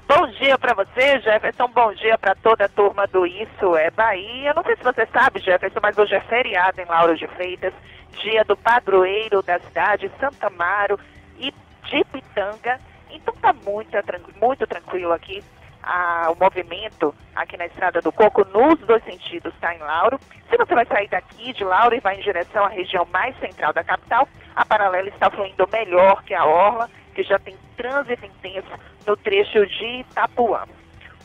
Bom 0.08 0.28
dia 0.28 0.56
para 0.60 0.76
você, 0.76 1.20
Jefferson. 1.20 1.68
Bom 1.70 1.92
dia 1.94 2.16
para 2.16 2.36
toda 2.36 2.66
a 2.66 2.70
turma 2.70 3.08
do 3.08 3.26
Isso 3.26 3.76
é 3.76 3.90
Bahia. 3.90 4.54
Não 4.54 4.64
sei 4.64 4.76
se 4.76 4.84
você 4.84 5.04
sabe, 5.08 5.40
Jefferson, 5.40 5.80
mas 5.82 5.98
hoje 5.98 6.14
é 6.14 6.20
feriado 6.22 6.80
em 6.80 6.86
Lauro 6.86 7.18
de 7.18 7.26
Freitas, 7.30 7.74
dia 8.22 8.44
do 8.46 8.56
padroeiro 8.56 9.42
da 9.42 9.60
cidade, 9.60 10.12
Santa 10.20 10.46
Amaro 10.46 11.00
e 11.40 11.52
de 11.90 12.04
Pitanga. 12.06 12.80
Então 13.10 13.34
tá 13.42 13.52
muito, 13.52 13.92
muito 14.40 14.68
tranquilo 14.68 15.12
aqui. 15.12 15.44
Ah, 15.82 16.32
o 16.32 16.36
movimento 16.40 17.14
aqui 17.36 17.58
na 17.58 17.66
Estrada 17.66 18.00
do 18.00 18.12
Coco, 18.12 18.46
nos 18.46 18.80
dois 18.82 19.04
sentidos, 19.06 19.54
está 19.56 19.74
em 19.74 19.80
Lauro. 19.80 20.20
Se 20.52 20.56
você 20.56 20.76
vai 20.76 20.86
sair 20.86 21.08
daqui 21.10 21.52
de 21.52 21.64
Lauro 21.64 21.96
e 21.96 22.00
vai 22.00 22.16
em 22.16 22.22
direção 22.22 22.64
à 22.64 22.70
região 22.70 23.08
mais 23.12 23.36
central 23.40 23.74
da 23.74 23.84
capital, 23.84 24.28
a 24.56 24.64
paralela 24.66 25.10
está 25.10 25.32
fluindo 25.32 25.68
melhor 25.72 26.24
que 26.24 26.36
a 26.36 26.46
Orla 26.46 26.90
que 27.16 27.24
já 27.24 27.40
tem 27.40 27.56
trânsito 27.78 28.26
intenso 28.26 28.70
no 29.06 29.16
trecho 29.18 29.66
de 29.66 30.02
Itapuã. 30.02 30.64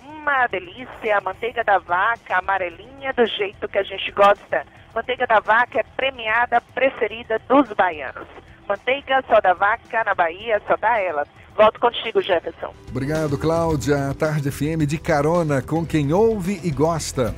Uma 0.05 0.47
delícia, 0.47 1.17
a 1.17 1.21
manteiga 1.21 1.65
da 1.65 1.79
vaca 1.79 2.39
amarelinha 2.39 3.13
do 3.13 3.27
jeito 3.27 3.69
que 3.69 3.79
a 3.79 3.83
gente 3.83 4.11
gosta. 4.13 4.65
Manteiga 4.95 5.27
da 5.27 5.41
vaca 5.41 5.81
é 5.81 5.85
premiada, 5.97 6.61
preferida 6.75 7.41
dos 7.49 7.73
baianos. 7.73 8.27
Manteiga 8.69 9.25
só 9.29 9.41
da 9.41 9.55
vaca 9.55 10.05
na 10.05 10.15
Bahia, 10.15 10.61
só 10.67 10.77
dá 10.77 10.99
ela. 10.99 11.27
Volto 11.57 11.81
contigo, 11.81 12.23
Jefferson. 12.23 12.73
Obrigado, 12.89 13.37
Cláudia. 13.37 14.15
Tarde 14.19 14.51
FM 14.51 14.87
de 14.87 14.99
carona 14.99 15.61
com 15.61 15.85
quem 15.85 16.13
ouve 16.13 16.61
e 16.63 16.71
gosta. 16.71 17.35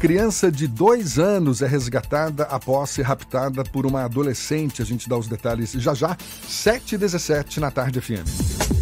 Criança 0.00 0.50
de 0.50 0.66
dois 0.66 1.16
anos 1.16 1.62
é 1.62 1.66
resgatada 1.66 2.42
após 2.44 2.90
ser 2.90 3.02
raptada 3.02 3.62
por 3.62 3.86
uma 3.86 4.04
adolescente. 4.04 4.82
A 4.82 4.84
gente 4.84 5.08
dá 5.08 5.16
os 5.16 5.28
detalhes 5.28 5.72
já 5.72 5.94
já. 5.94 6.16
7 6.18 6.96
e 6.96 6.98
17 6.98 7.60
na 7.60 7.70
tarde 7.70 8.00
FM. 8.00 8.81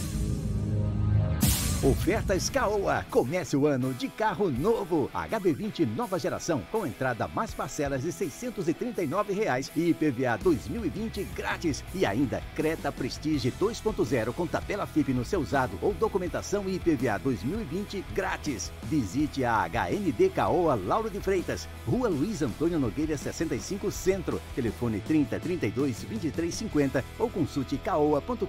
Ofertas 1.83 2.47
Caoa. 2.47 3.03
Comece 3.09 3.57
o 3.57 3.65
ano 3.65 3.91
de 3.91 4.07
carro 4.07 4.51
novo. 4.51 5.09
HB20 5.15 5.87
nova 5.95 6.19
geração 6.19 6.61
com 6.71 6.85
entrada 6.85 7.27
mais 7.27 7.55
parcelas 7.55 8.03
de 8.03 8.11
639 8.11 9.33
reais 9.33 9.71
e 9.75 9.89
IPVA 9.89 10.37
2020 10.43 11.23
grátis. 11.35 11.83
E 11.95 12.05
ainda 12.05 12.39
Creta 12.53 12.91
Prestige 12.91 13.51
2.0 13.59 14.31
com 14.31 14.45
tabela 14.45 14.85
FIP 14.85 15.11
no 15.11 15.25
seu 15.25 15.39
usado 15.39 15.75
ou 15.81 15.91
documentação 15.91 16.69
IPVA 16.69 17.17
2020 17.17 18.05
grátis. 18.13 18.71
Visite 18.83 19.43
a 19.43 19.67
HND 19.67 20.29
Caoa 20.29 20.75
Lauro 20.75 21.09
de 21.09 21.19
Freitas, 21.19 21.67
Rua 21.87 22.09
Luiz 22.09 22.43
Antônio 22.43 22.77
Nogueira 22.77 23.17
65 23.17 23.89
Centro. 23.89 24.39
Telefone 24.53 24.99
30 24.99 25.39
32 25.39 26.03
23 26.03 26.53
50 26.53 27.03
ou 27.17 27.27
consulte 27.27 27.75
caoa.com.br. 27.77 28.45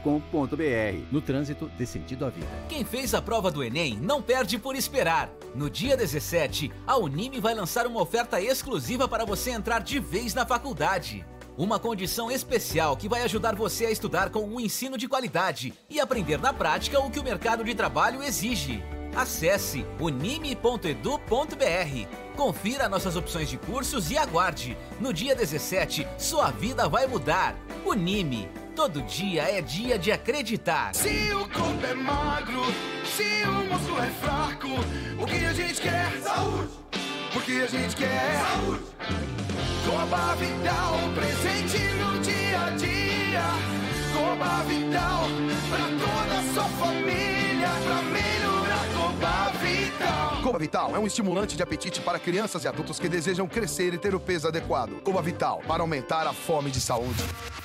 No 1.11 1.23
trânsito, 1.23 1.71
dê 1.79 1.87
sentido 1.87 2.27
à 2.27 2.29
vida. 2.29 2.47
Quem 2.69 2.85
fez 2.85 3.15
a 3.15 3.22
prova 3.23 3.51
do 3.51 3.65
Enem, 3.65 3.97
não 3.97 4.21
perde 4.21 4.59
por 4.59 4.77
esperar. 4.77 5.31
No 5.55 5.71
dia 5.71 5.97
17, 5.97 6.71
a 6.87 6.97
Unime 6.97 7.41
vai 7.41 7.55
lançar 7.55 7.87
uma 7.87 8.03
oferta 8.03 8.41
exclusiva 8.41 9.07
para 9.07 9.25
você 9.25 9.51
entrar 9.51 9.81
de 9.81 9.99
vez 9.99 10.35
na 10.35 10.45
faculdade. 10.45 11.25
Uma 11.57 11.79
condição 11.79 12.31
especial 12.31 12.97
que 12.97 13.09
vai 13.09 13.23
ajudar 13.23 13.55
você 13.55 13.87
a 13.87 13.91
estudar 13.91 14.31
com 14.31 14.41
um 14.41 14.59
ensino 14.59 14.97
de 14.97 15.07
qualidade 15.07 15.73
e 15.89 16.01
aprender 16.01 16.39
na 16.39 16.53
prática 16.53 16.99
o 16.99 17.11
que 17.11 17.21
o 17.21 17.25
mercado 17.25 17.63
de 17.63 17.75
trabalho 17.75 18.23
exige. 18.23 18.83
Acesse 19.15 19.85
unime.edu.br. 20.01 21.27
Confira 22.35 22.89
nossas 22.89 23.15
opções 23.15 23.51
de 23.51 23.59
cursos 23.59 24.11
e 24.11 24.17
aguarde. 24.17 24.77
No 24.99 25.13
dia 25.13 25.37
17, 25.37 26.09
sua 26.19 26.51
vida 26.51 26.89
vai 26.89 27.07
mudar. 27.07 27.55
Unime. 27.85 28.49
Todo 28.75 29.03
dia 29.03 29.43
é 29.43 29.61
dia 29.61 29.99
de 29.99 30.11
acreditar. 30.11 30.95
Se 30.95 31.31
o 31.33 31.47
corpo 31.49 31.87
é 31.87 31.95
magro, 31.95 32.63
se 33.05 33.45
o 33.45 33.65
músculo 33.71 34.03
é 34.03 34.11
fraco, 34.11 34.69
o 35.23 35.27
que 35.27 35.45
a 35.45 35.53
gente 35.53 35.81
quer? 35.81 36.11
Saúde! 36.23 36.71
O 37.37 37.41
que 37.41 37.63
a 37.63 37.67
gente 37.67 37.97
quer? 37.97 38.41
Saúde! 38.41 38.83
Coba 39.87 40.35
Vital, 40.37 40.99
presente 41.15 41.79
no 42.01 42.19
dia 42.21 42.61
a 42.61 42.71
dia. 42.71 43.45
Coba 44.15 44.63
Vital, 44.65 45.29
pra 45.69 45.87
toda 46.01 46.39
a 46.39 46.55
sua 46.55 46.69
família, 46.79 47.69
pra 47.85 48.03
melhorar 48.03 48.32
Coba 49.23 49.51
Vital. 49.51 50.43
Coba 50.43 50.59
Vital 50.59 50.97
é 50.97 50.99
um 50.99 51.07
estimulante 51.07 51.57
de 51.57 51.63
apetite 51.63 52.01
para 52.01 52.19
crianças 52.19 52.65
e 52.65 52.69
adultos 52.69 52.99
que 52.99 53.09
desejam 53.09 53.47
crescer 53.47 53.95
e 53.95 53.99
ter 53.99 54.17
o 54.17 54.19
peso 54.19 54.49
adequado. 54.49 55.01
Coba 55.05 55.23
Vital, 55.23 55.63
para 55.65 55.81
aumentar 55.81 56.27
a 56.27 56.33
fome 56.33 56.73
de 56.73 56.81
saúde. 56.81 57.23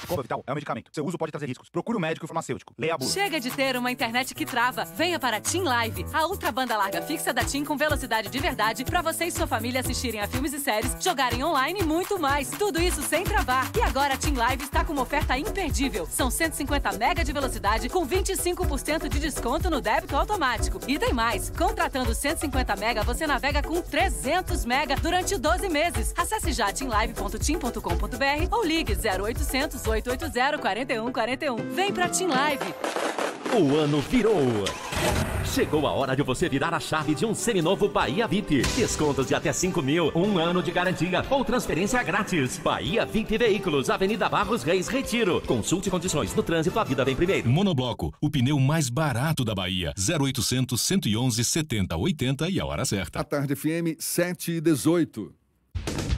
Coba 0.07 0.21
Vital 0.21 0.43
é 0.45 0.51
um 0.51 0.53
medicamento. 0.53 0.91
Seu 0.93 1.03
uso 1.03 1.17
pode 1.17 1.31
trazer 1.31 1.47
riscos. 1.47 1.67
Procure 1.67 1.97
um 1.97 1.99
médico 1.99 2.27
farmacêutico. 2.27 2.75
Leia 2.77 2.93
a 2.93 2.97
bula. 2.99 3.09
Chega 3.09 3.39
de 3.39 3.49
ter 3.49 3.75
uma 3.75 3.91
internet 3.91 4.35
que 4.35 4.45
trava. 4.45 4.85
Venha 4.85 5.17
para 5.17 5.37
a 5.37 5.41
TIM 5.41 5.63
Live, 5.63 6.05
a 6.13 6.27
ultra 6.27 6.51
banda 6.51 6.77
larga 6.77 7.01
fixa 7.01 7.33
da 7.33 7.43
TIM 7.43 7.65
com 7.65 7.75
velocidade 7.75 8.29
de 8.29 8.37
verdade 8.37 8.85
para 8.85 9.01
você 9.01 9.25
e 9.25 9.31
sua 9.31 9.47
família 9.47 9.81
assistirem 9.81 10.21
a 10.21 10.27
filmes 10.27 10.53
e 10.53 10.59
séries, 10.59 10.95
jogarem 10.99 11.43
online 11.43 11.79
e 11.79 11.83
muito 11.83 12.19
mais. 12.19 12.51
Tudo 12.51 12.79
isso 12.79 13.01
sem 13.01 13.23
travar. 13.23 13.67
E 13.75 13.81
agora 13.81 14.13
a 14.13 14.17
TIM 14.17 14.35
Live 14.35 14.63
está 14.63 14.85
com 14.85 14.93
uma 14.93 15.01
oferta 15.01 15.35
imperdível. 15.35 16.05
São 16.05 16.29
150 16.29 16.91
mega 16.99 17.23
de 17.23 17.33
velocidade 17.33 17.89
com 17.89 18.07
25% 18.07 19.09
de 19.09 19.19
desconto 19.19 19.71
no 19.71 19.81
débito 19.81 20.15
automático. 20.15 20.79
E 20.87 20.99
tem 20.99 21.13
mais. 21.13 21.46
Contratando 21.55 22.13
150 22.13 22.75
mega, 22.75 23.03
você 23.03 23.27
navega 23.27 23.61
com 23.61 23.81
300 23.81 24.65
mega 24.65 24.95
durante 24.95 25.37
12 25.37 25.69
meses. 25.69 26.13
Acesse 26.17 26.51
já 26.51 26.71
timlive.tim.com.br 26.71 28.47
ou 28.51 28.65
ligue 28.65 28.93
0800 28.93 29.85
880 29.85 30.57
4141. 30.57 31.55
Vem 31.73 31.91
pra 31.91 32.09
Tim 32.09 32.27
Live. 32.27 32.73
O 33.53 33.75
ano 33.75 34.01
virou. 34.01 34.65
Chegou 35.53 35.87
a 35.87 35.91
hora 35.91 36.15
de 36.15 36.21
você 36.21 36.49
virar 36.49 36.73
a 36.73 36.79
chave 36.79 37.15
de 37.15 37.25
um 37.25 37.33
seminovo 37.33 37.87
Bahia 37.87 38.27
VIP. 38.27 38.61
Descontos 38.75 39.27
de 39.27 39.33
até 39.33 39.51
5 39.51 39.81
mil, 39.81 40.11
um 40.13 40.37
ano 40.37 40.61
de 40.61 40.71
garantia 40.71 41.25
ou 41.29 41.43
transferência 41.43 42.03
grátis. 42.03 42.59
Bahia 42.59 43.05
VIP 43.05 43.37
Veículos, 43.37 43.89
Avenida 43.89 44.27
Barros 44.27 44.61
Reis, 44.61 44.87
Retiro. 44.87 45.41
Consulte 45.47 45.89
condições 45.89 46.35
no 46.35 46.43
trânsito, 46.43 46.77
a 46.77 46.83
vida 46.83 47.03
vem 47.05 47.15
primeiro. 47.15 47.49
Monobloco, 47.49 48.13
o 48.21 48.29
pneu 48.29 48.59
mais 48.59 48.89
barato 48.89 49.43
da 49.45 49.55
Bahia. 49.55 49.93
0800 49.97 50.79
111 50.79 51.36
70 51.43 51.95
80 51.95 52.49
e 52.49 52.59
a 52.59 52.65
hora 52.65 52.85
certa. 52.85 53.19
A 53.19 53.23
tarde 53.23 53.55
FM 53.55 53.97
7 53.99 54.53
e 54.53 54.61
18. 54.61 55.36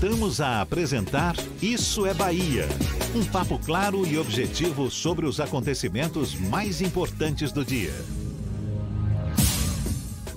Voltamos 0.00 0.40
a 0.40 0.62
apresentar 0.62 1.36
Isso 1.60 2.06
é 2.06 2.14
Bahia. 2.14 2.66
Um 3.14 3.22
papo 3.22 3.58
claro 3.58 4.06
e 4.06 4.16
objetivo 4.16 4.90
sobre 4.90 5.26
os 5.26 5.38
acontecimentos 5.38 6.34
mais 6.34 6.80
importantes 6.80 7.52
do 7.52 7.62
dia. 7.62 7.92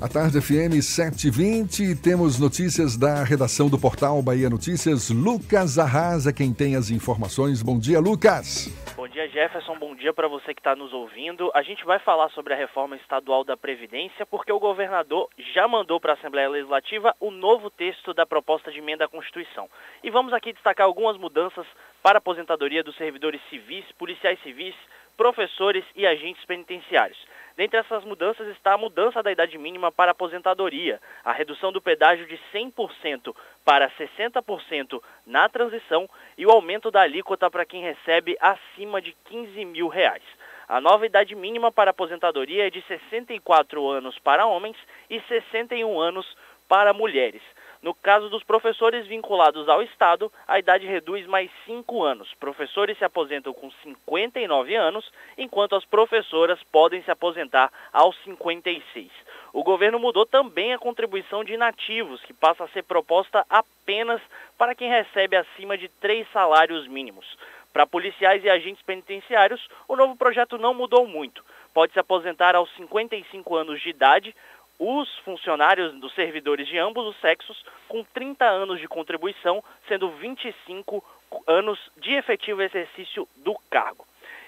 A 0.03 0.09
tarde 0.09 0.41
FM 0.41 0.83
720, 0.83 1.95
temos 2.03 2.37
notícias 2.37 2.97
da 2.97 3.23
redação 3.23 3.69
do 3.69 3.79
portal 3.79 4.21
Bahia 4.21 4.49
Notícias. 4.49 5.09
Lucas 5.09 5.79
Arrasa, 5.79 6.33
quem 6.33 6.53
tem 6.53 6.75
as 6.75 6.91
informações. 6.91 7.63
Bom 7.63 7.79
dia, 7.79 8.01
Lucas. 8.01 8.67
Bom 8.97 9.07
dia, 9.07 9.29
Jefferson. 9.29 9.79
Bom 9.79 9.95
dia 9.95 10.13
para 10.13 10.27
você 10.27 10.53
que 10.53 10.59
está 10.59 10.75
nos 10.75 10.91
ouvindo. 10.91 11.49
A 11.55 11.63
gente 11.63 11.85
vai 11.85 11.99
falar 11.99 12.27
sobre 12.31 12.53
a 12.53 12.57
reforma 12.57 12.97
estadual 12.97 13.45
da 13.45 13.55
Previdência, 13.55 14.25
porque 14.25 14.51
o 14.51 14.59
governador 14.59 15.29
já 15.55 15.69
mandou 15.69 16.01
para 16.01 16.11
a 16.11 16.15
Assembleia 16.15 16.49
Legislativa 16.49 17.15
o 17.21 17.31
novo 17.31 17.69
texto 17.69 18.13
da 18.13 18.25
proposta 18.25 18.73
de 18.73 18.79
emenda 18.79 19.05
à 19.05 19.07
Constituição. 19.07 19.69
E 20.03 20.09
vamos 20.09 20.33
aqui 20.33 20.51
destacar 20.51 20.85
algumas 20.85 21.15
mudanças 21.15 21.65
para 22.01 22.17
a 22.17 22.19
aposentadoria 22.19 22.83
dos 22.83 22.97
servidores 22.97 23.39
civis, 23.49 23.85
policiais 23.97 24.37
civis, 24.43 24.75
professores 25.17 25.85
e 25.95 26.05
agentes 26.05 26.43
penitenciários. 26.45 27.17
Dentre 27.55 27.79
essas 27.79 28.03
mudanças 28.03 28.47
está 28.47 28.73
a 28.73 28.77
mudança 28.77 29.21
da 29.21 29.31
idade 29.31 29.57
mínima 29.59 29.91
para 29.91 30.11
aposentadoria, 30.11 30.99
a 31.23 31.31
redução 31.31 31.71
do 31.71 31.81
pedágio 31.81 32.25
de 32.25 32.39
100% 32.51 33.35
para 33.63 33.91
60% 33.91 35.01
na 35.25 35.47
transição 35.47 36.09
e 36.35 36.45
o 36.45 36.51
aumento 36.51 36.89
da 36.89 37.01
alíquota 37.01 37.51
para 37.51 37.65
quem 37.65 37.83
recebe 37.83 38.35
acima 38.39 38.99
de 38.99 39.11
15 39.25 39.65
mil 39.65 39.87
reais. 39.87 40.23
A 40.67 40.81
nova 40.81 41.05
idade 41.05 41.35
mínima 41.35 41.71
para 41.71 41.91
aposentadoria 41.91 42.65
é 42.65 42.69
de 42.71 42.81
64 42.87 43.87
anos 43.87 44.17
para 44.17 44.47
homens 44.47 44.77
e 45.09 45.19
61 45.21 45.99
anos 45.99 46.25
para 46.67 46.93
mulheres. 46.93 47.41
No 47.83 47.93
caso 47.93 48.29
dos 48.29 48.45
professores 48.45 49.05
vinculados 49.07 49.67
ao 49.67 49.83
Estado, 49.83 50.31
a 50.47 50.57
idade 50.57 50.87
reduz 50.87 51.27
mais 51.27 51.51
5 51.65 52.01
anos. 52.01 52.33
Professores 52.35 52.97
se 52.97 53.03
aposentam 53.03 53.53
com 53.53 53.69
59 53.83 54.73
anos, 54.73 55.11
enquanto 55.37 55.75
as 55.75 55.83
professoras 55.83 56.63
podem 56.71 57.03
se 57.03 57.11
aposentar 57.11 57.69
aos 57.91 58.15
56. 58.23 59.11
O 59.51 59.65
governo 59.65 59.99
mudou 59.99 60.25
também 60.25 60.73
a 60.73 60.79
contribuição 60.79 61.43
de 61.43 61.55
inativos, 61.55 62.21
que 62.21 62.33
passa 62.33 62.63
a 62.63 62.69
ser 62.69 62.83
proposta 62.83 63.45
apenas 63.49 64.21
para 64.57 64.73
quem 64.73 64.89
recebe 64.89 65.35
acima 65.35 65.77
de 65.77 65.89
três 65.89 66.25
salários 66.31 66.87
mínimos. 66.87 67.37
Para 67.73 67.85
policiais 67.85 68.41
e 68.45 68.49
agentes 68.49 68.81
penitenciários, 68.83 69.67
o 69.89 69.97
novo 69.97 70.15
projeto 70.15 70.57
não 70.57 70.73
mudou 70.73 71.05
muito. 71.05 71.43
Pode 71.73 71.91
se 71.91 71.99
aposentar 71.99 72.55
aos 72.55 72.73
55 72.75 73.55
anos 73.57 73.81
de 73.81 73.89
idade, 73.89 74.33
os 74.83 75.17
funcionários 75.19 75.93
dos 75.93 76.13
servidores 76.13 76.67
de 76.67 76.77
ambos 76.77 77.05
os 77.07 77.15
sexos 77.21 77.63
com 77.87 78.03
30 78.03 78.43
anos 78.45 78.81
de 78.81 78.87
contribuição, 78.87 79.63
sendo 79.87 80.09
25 80.09 81.01
anos 81.47 81.79
de 81.95 82.11
efetivo 82.13 82.61
exercício 82.61 83.25
do 83.37 83.55
cargo. 83.69 84.05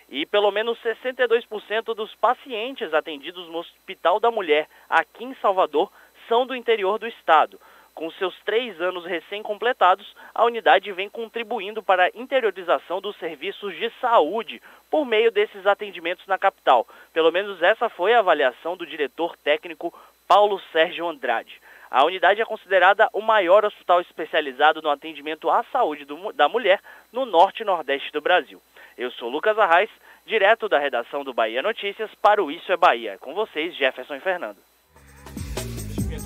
E 0.09 0.25
pelo 0.25 0.51
menos 0.51 0.77
62% 0.79 1.95
dos 1.95 2.13
pacientes 2.15 2.93
atendidos 2.93 3.47
no 3.47 3.59
Hospital 3.59 4.19
da 4.19 4.29
Mulher 4.29 4.67
aqui 4.89 5.23
em 5.23 5.33
Salvador 5.35 5.89
são 6.27 6.45
do 6.45 6.53
interior 6.53 6.99
do 6.99 7.07
estado. 7.07 7.57
Com 7.93 8.11
seus 8.11 8.37
três 8.43 8.79
anos 8.81 9.05
recém-completados, 9.05 10.13
a 10.33 10.43
unidade 10.43 10.91
vem 10.91 11.09
contribuindo 11.09 11.81
para 11.81 12.07
a 12.07 12.11
interiorização 12.13 12.99
dos 12.99 13.15
serviços 13.15 13.73
de 13.77 13.89
saúde 14.01 14.61
por 14.91 15.05
meio 15.05 15.31
desses 15.31 15.65
atendimentos 15.65 16.27
na 16.27 16.37
capital. 16.37 16.85
Pelo 17.13 17.31
menos 17.31 17.63
essa 17.63 17.87
foi 17.87 18.13
a 18.13 18.19
avaliação 18.19 18.75
do 18.75 18.85
diretor 18.85 19.37
técnico 19.37 19.93
Paulo 20.27 20.59
Sérgio 20.71 21.07
Andrade. 21.07 21.61
A 21.89 22.03
unidade 22.03 22.41
é 22.41 22.45
considerada 22.45 23.07
o 23.13 23.21
maior 23.21 23.63
hospital 23.63 24.01
especializado 24.01 24.81
no 24.81 24.89
atendimento 24.89 25.49
à 25.49 25.63
saúde 25.71 26.03
do, 26.03 26.33
da 26.33 26.49
mulher 26.49 26.79
no 27.11 27.25
norte 27.25 27.61
e 27.61 27.65
nordeste 27.65 28.11
do 28.11 28.21
Brasil. 28.21 28.61
Eu 28.97 29.11
sou 29.11 29.29
Lucas 29.29 29.57
Arraes, 29.57 29.89
direto 30.25 30.67
da 30.67 30.79
redação 30.79 31.23
do 31.23 31.33
Bahia 31.33 31.61
Notícias 31.61 32.09
para 32.21 32.43
o 32.43 32.51
Isso 32.51 32.71
é 32.71 32.77
Bahia. 32.77 33.17
Com 33.19 33.33
vocês, 33.33 33.75
Jefferson 33.75 34.15
e 34.15 34.19
Fernando. 34.19 34.57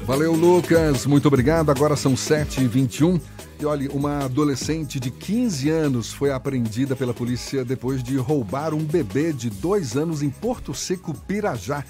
Valeu, 0.05 0.33
Lucas. 0.33 1.05
Muito 1.05 1.27
obrigado. 1.27 1.69
Agora 1.69 1.95
são 1.95 2.13
7h21. 2.13 3.21
E 3.59 3.65
olha, 3.65 3.91
uma 3.91 4.25
adolescente 4.25 4.99
de 4.99 5.11
15 5.11 5.69
anos 5.69 6.13
foi 6.13 6.31
apreendida 6.31 6.95
pela 6.95 7.13
polícia 7.13 7.65
depois 7.65 8.01
de 8.01 8.15
roubar 8.17 8.73
um 8.73 8.85
bebê 8.85 9.33
de 9.33 9.49
dois 9.49 9.97
anos 9.97 10.23
em 10.23 10.29
Porto 10.29 10.73
Seco, 10.73 11.13
Pirajá, 11.27 11.83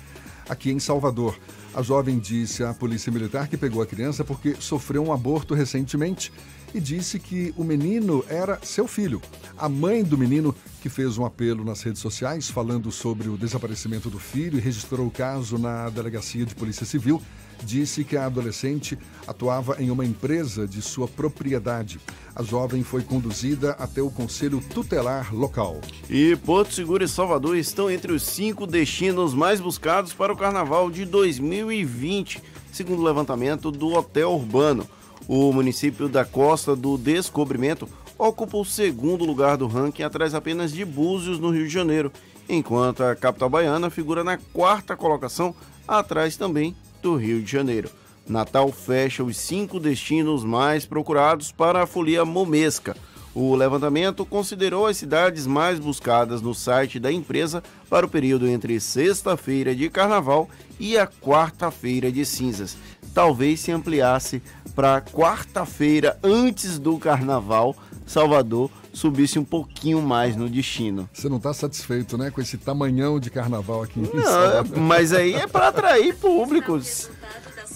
aqui 0.50 0.72
em 0.72 0.80
Salvador. 0.80 1.38
A 1.74 1.84
jovem 1.84 2.18
disse 2.18 2.64
à 2.64 2.74
polícia 2.74 3.12
militar 3.12 3.48
que 3.48 3.56
pegou 3.56 3.82
a 3.82 3.86
criança 3.86 4.24
porque 4.24 4.56
sofreu 4.60 5.04
um 5.04 5.14
aborto 5.14 5.54
recentemente 5.54 6.32
e 6.74 6.80
disse 6.80 7.20
que 7.20 7.54
o 7.56 7.64
menino 7.64 8.26
era 8.28 8.60
seu 8.64 8.88
filho. 8.88 9.22
A 9.58 9.70
mãe 9.70 10.04
do 10.04 10.18
menino, 10.18 10.54
que 10.82 10.90
fez 10.90 11.18
um 11.18 11.26
apelo 11.26 11.64
nas 11.64 11.82
redes 11.82 12.02
sociais 12.02 12.50
falando 12.50 12.92
sobre 12.92 13.30
o 13.30 13.38
desaparecimento 13.38 14.10
do 14.10 14.20
filho 14.20 14.58
e 14.58 14.62
registrou 14.62 15.08
o 15.08 15.12
caso 15.12 15.58
na 15.58 15.90
delegacia 15.90 16.46
de 16.46 16.56
Polícia 16.56 16.86
Civil, 16.86 17.22
disse 17.64 18.04
que 18.04 18.18
a 18.18 18.26
adolescente 18.26 18.98
atuava 19.28 19.82
em 19.82 19.92
uma 19.92 20.06
empresa 20.06 20.68
de 20.68 20.82
sua 20.82 21.08
propriedade. 21.08 22.00
A 22.36 22.44
jovem 22.44 22.84
foi 22.84 23.04
conduzida 23.04 23.72
até 23.72 24.02
o 24.02 24.10
conselho 24.10 24.62
tutelar 24.74 25.34
local. 25.34 25.80
E 26.10 26.36
Porto 26.38 26.74
Seguro 26.74 27.04
e 27.04 27.08
Salvador 27.08 27.58
estão 27.58 27.90
entre 27.90 28.12
os 28.12 28.24
cinco 28.24 28.66
destinos 28.66 29.34
mais 29.34 29.60
buscados 29.60 30.14
para 30.14 30.34
o 30.34 30.38
carnaval 30.38 30.90
de 30.90 31.06
2020, 31.06 32.42
segundo 32.72 33.00
o 33.00 33.06
levantamento 33.06 33.72
do 33.72 33.94
Hotel 33.94 34.32
Urbano. 34.32 34.88
O 35.28 35.52
município 35.54 36.10
da 36.10 36.26
Costa 36.26 36.76
do 36.76 36.98
Descobrimento 36.98 37.88
ocupa 38.18 38.58
o 38.58 38.66
segundo 38.66 39.24
lugar 39.24 39.58
do 39.58 39.68
ranking, 39.68 40.04
atrás 40.04 40.34
apenas 40.34 40.72
de 40.72 40.84
Búzios, 40.84 41.40
no 41.40 41.52
Rio 41.52 41.68
de 41.68 41.74
Janeiro, 41.74 42.12
enquanto 42.50 43.04
a 43.04 43.16
capital 43.16 43.50
baiana 43.50 43.90
figura 43.90 44.24
na 44.24 44.38
quarta 44.38 44.96
colocação, 44.96 45.56
atrás 45.88 46.36
também 46.36 46.76
do 47.02 47.16
Rio 47.16 47.42
de 47.42 47.52
Janeiro. 47.52 47.90
Natal 48.28 48.72
fecha 48.72 49.24
os 49.24 49.38
cinco 49.38 49.80
destinos 49.80 50.44
mais 50.44 50.86
procurados 50.86 51.52
para 51.52 51.84
a 51.84 51.88
folia 51.88 52.24
momesca. 52.24 52.96
O 53.34 53.56
levantamento 53.56 54.26
considerou 54.26 54.86
as 54.86 54.98
cidades 54.98 55.48
mais 55.48 55.80
buscadas 55.80 56.42
no 56.42 56.54
site 56.54 57.00
da 57.00 57.12
empresa 57.12 57.64
para 57.90 58.06
o 58.06 58.10
período 58.10 58.48
entre 58.48 58.80
sexta-feira 58.80 59.76
de 59.76 59.90
carnaval 59.90 60.50
e 60.80 60.98
a 60.98 61.08
quarta-feira 61.08 62.12
de 62.12 62.26
cinzas. 62.26 62.76
Talvez 63.14 63.60
se 63.60 63.72
ampliasse 63.72 64.42
para 64.76 65.02
quarta-feira 65.02 66.18
antes 66.24 66.80
do 66.80 66.98
carnaval, 66.98 67.76
Salvador 68.06 68.72
subisse 68.94 69.40
um 69.40 69.44
pouquinho 69.44 70.02
mais 70.02 70.36
no 70.36 70.50
destino. 70.50 71.10
Você 71.14 71.30
não 71.30 71.38
está 71.38 71.54
satisfeito, 71.54 72.18
né, 72.18 72.32
com 72.32 72.42
esse 72.42 72.58
tamanhão 72.58 73.20
de 73.20 73.30
carnaval 73.30 73.84
aqui 73.84 74.00
em 74.00 74.04
Não, 74.04 74.82
mas 74.82 75.14
aí 75.14 75.34
é 75.34 75.48
para 75.48 75.70
atrair 75.70 76.16
públicos. 76.16 77.10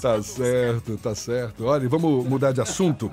Tá 0.02 0.22
certo, 0.22 0.98
tá 0.98 1.16
certo. 1.16 1.66
Olha, 1.66 1.88
vamos 1.88 2.26
mudar 2.26 2.52
de 2.52 2.60
assunto. 2.60 3.12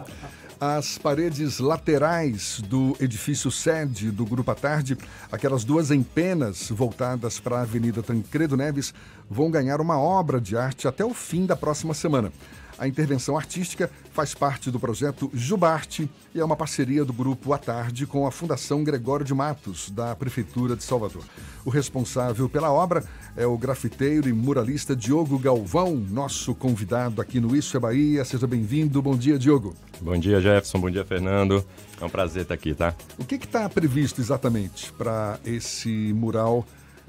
As 0.61 0.99
paredes 0.99 1.59
laterais 1.59 2.61
do 2.69 2.95
edifício 3.01 3.51
sede 3.51 4.11
do 4.11 4.27
Grupo 4.27 4.51
à 4.51 4.55
Tarde, 4.55 4.99
aquelas 5.33 5.65
duas 5.65 5.91
empenas 5.91 6.69
voltadas 6.69 7.41
para 7.41 7.59
a 7.59 7.63
Avenida 7.63 8.03
Tancredo 8.03 8.59
Neves, 8.59 8.93
vão 9.31 9.51
ganhar 9.51 9.81
uma 9.81 9.99
obra 9.99 10.39
de 10.39 10.59
arte 10.59 10.87
até 10.87 11.03
o 11.03 11.15
fim 11.15 11.47
da 11.47 11.57
próxima 11.57 11.95
semana. 11.95 12.31
A 12.79 12.87
intervenção 12.89 13.39
artística 13.39 13.91
faz 14.21 14.35
parte 14.35 14.71
do 14.71 14.79
projeto 14.79 15.31
Jubarte 15.33 16.07
e 16.35 16.41
é 16.41 16.45
uma 16.45 16.55
parceria 16.55 17.07
do 17.07 17.13
Grupo 17.13 17.55
à 17.55 17.59
Tarde 17.59 18.07
com 18.07 18.27
a 18.27 18.31
Fundação 18.31 18.85
Gregório 18.85 19.25
de 19.25 19.33
Matos, 19.33 19.89
da 19.89 20.15
Prefeitura 20.15 20.77
de 20.77 20.85
Salvador. 20.85 21.23
O 21.65 21.71
responsável 21.71 22.47
pela 22.47 22.71
obra 22.71 23.03
é 23.35 23.47
o 23.47 23.57
grafiteiro 23.57 24.29
e 24.29 24.33
muralista 24.35 24.95
Diogo 24.95 25.39
Galvão, 25.39 25.97
nosso 25.97 26.55
convidado 26.55 27.23
aqui 27.23 27.41
no 27.41 27.57
Isso 27.57 27.75
é 27.79 27.81
Bahia. 27.81 28.23
Seja 28.27 28.47
bem-vindo. 28.47 29.01
Bom 29.01 29.17
dia, 29.17 29.39
Diogo. 29.39 29.75
Bom 30.03 30.19
dia, 30.19 30.39
Jefferson. 30.39 30.81
Bom 30.81 30.91
dia, 30.91 31.03
Fernando. 31.07 31.65
É 31.99 32.05
um 32.05 32.11
prazer 32.11 32.43
estar 32.43 32.53
aqui, 32.53 32.75
tá? 32.75 32.95
O 33.17 33.25
que 33.25 33.37
está 33.37 33.71
previsto 33.71 34.21
exatamente 34.21 34.93
para 34.93 35.41
esse 35.47 36.13
mural 36.13 36.67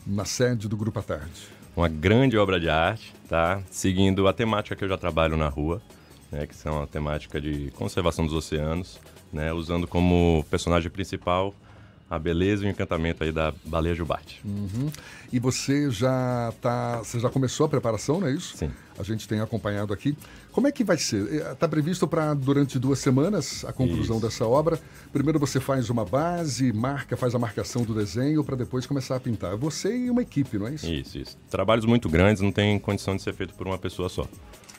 na 0.07 0.23
sede 0.23 0.69
do 0.69 0.77
Grupo 0.77 0.99
à 0.99 1.03
Tarde? 1.03 1.49
Uma 1.75 1.89
grande 1.89 2.37
obra 2.37 2.57
de 2.57 2.69
arte, 2.69 3.13
tá? 3.27 3.61
Seguindo 3.69 4.29
a 4.29 4.33
temática 4.33 4.77
que 4.77 4.85
eu 4.85 4.87
já 4.87 4.97
trabalho 4.97 5.35
na 5.35 5.49
rua, 5.49 5.81
né? 6.31 6.47
Que 6.47 6.55
são 6.55 6.81
a 6.81 6.87
temática 6.87 7.39
de 7.39 7.71
conservação 7.75 8.25
dos 8.25 8.33
oceanos, 8.33 8.99
né? 9.31 9.51
Usando 9.51 9.87
como 9.87 10.45
personagem 10.49 10.89
principal 10.89 11.53
a 12.11 12.19
beleza 12.19 12.65
e 12.65 12.67
o 12.67 12.69
encantamento 12.69 13.23
aí 13.23 13.31
da 13.31 13.53
baleia 13.63 13.95
jubarte. 13.95 14.41
Uhum. 14.43 14.91
E 15.31 15.39
você 15.39 15.89
já 15.89 16.53
tá, 16.59 16.97
você 16.97 17.17
já 17.17 17.29
começou 17.29 17.65
a 17.65 17.69
preparação, 17.69 18.19
não 18.19 18.27
é 18.27 18.33
isso? 18.33 18.57
Sim. 18.57 18.69
A 18.99 19.03
gente 19.03 19.25
tem 19.25 19.39
acompanhado 19.39 19.93
aqui. 19.93 20.17
Como 20.51 20.67
é 20.67 20.73
que 20.73 20.83
vai 20.83 20.97
ser? 20.97 21.51
Está 21.53 21.69
previsto 21.69 22.05
para 22.05 22.33
durante 22.33 22.77
duas 22.77 22.99
semanas 22.99 23.63
a 23.63 23.71
conclusão 23.71 24.17
Isso. 24.17 24.25
dessa 24.25 24.45
obra. 24.45 24.77
Primeiro 25.13 25.39
você 25.39 25.61
faz 25.61 25.89
uma 25.89 26.03
base, 26.03 26.73
marca, 26.73 27.15
faz 27.15 27.33
a 27.33 27.39
marcação 27.39 27.83
do 27.83 27.95
desenho 27.95 28.43
para 28.43 28.57
depois 28.57 28.85
começar 28.85 29.15
a 29.15 29.19
pintar. 29.21 29.55
Você 29.55 29.95
e 29.97 30.09
uma 30.09 30.21
equipe, 30.21 30.57
não 30.57 30.67
é 30.67 30.73
isso? 30.73 30.91
Isso, 30.91 31.17
isso. 31.17 31.37
Trabalhos 31.49 31.85
muito 31.85 32.09
grandes 32.09 32.41
não 32.41 32.51
tem 32.51 32.77
condição 32.77 33.15
de 33.15 33.21
ser 33.21 33.33
feito 33.33 33.53
por 33.53 33.65
uma 33.65 33.77
pessoa 33.77 34.09
só, 34.09 34.27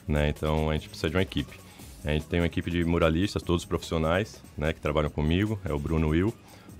né? 0.07 0.29
Então 0.29 0.69
a 0.69 0.73
gente 0.73 0.89
precisa 0.89 1.09
de 1.09 1.15
uma 1.15 1.21
equipe. 1.21 1.59
A 2.03 2.11
gente 2.11 2.25
tem 2.25 2.39
uma 2.39 2.47
equipe 2.47 2.69
de 2.69 2.83
muralistas, 2.83 3.41
todos 3.41 3.63
profissionais, 3.63 4.41
né, 4.57 4.73
que 4.73 4.81
trabalham 4.81 5.09
comigo. 5.09 5.59
É 5.63 5.71
o 5.71 5.79
Bruno 5.79 6.09
Will, 6.09 6.33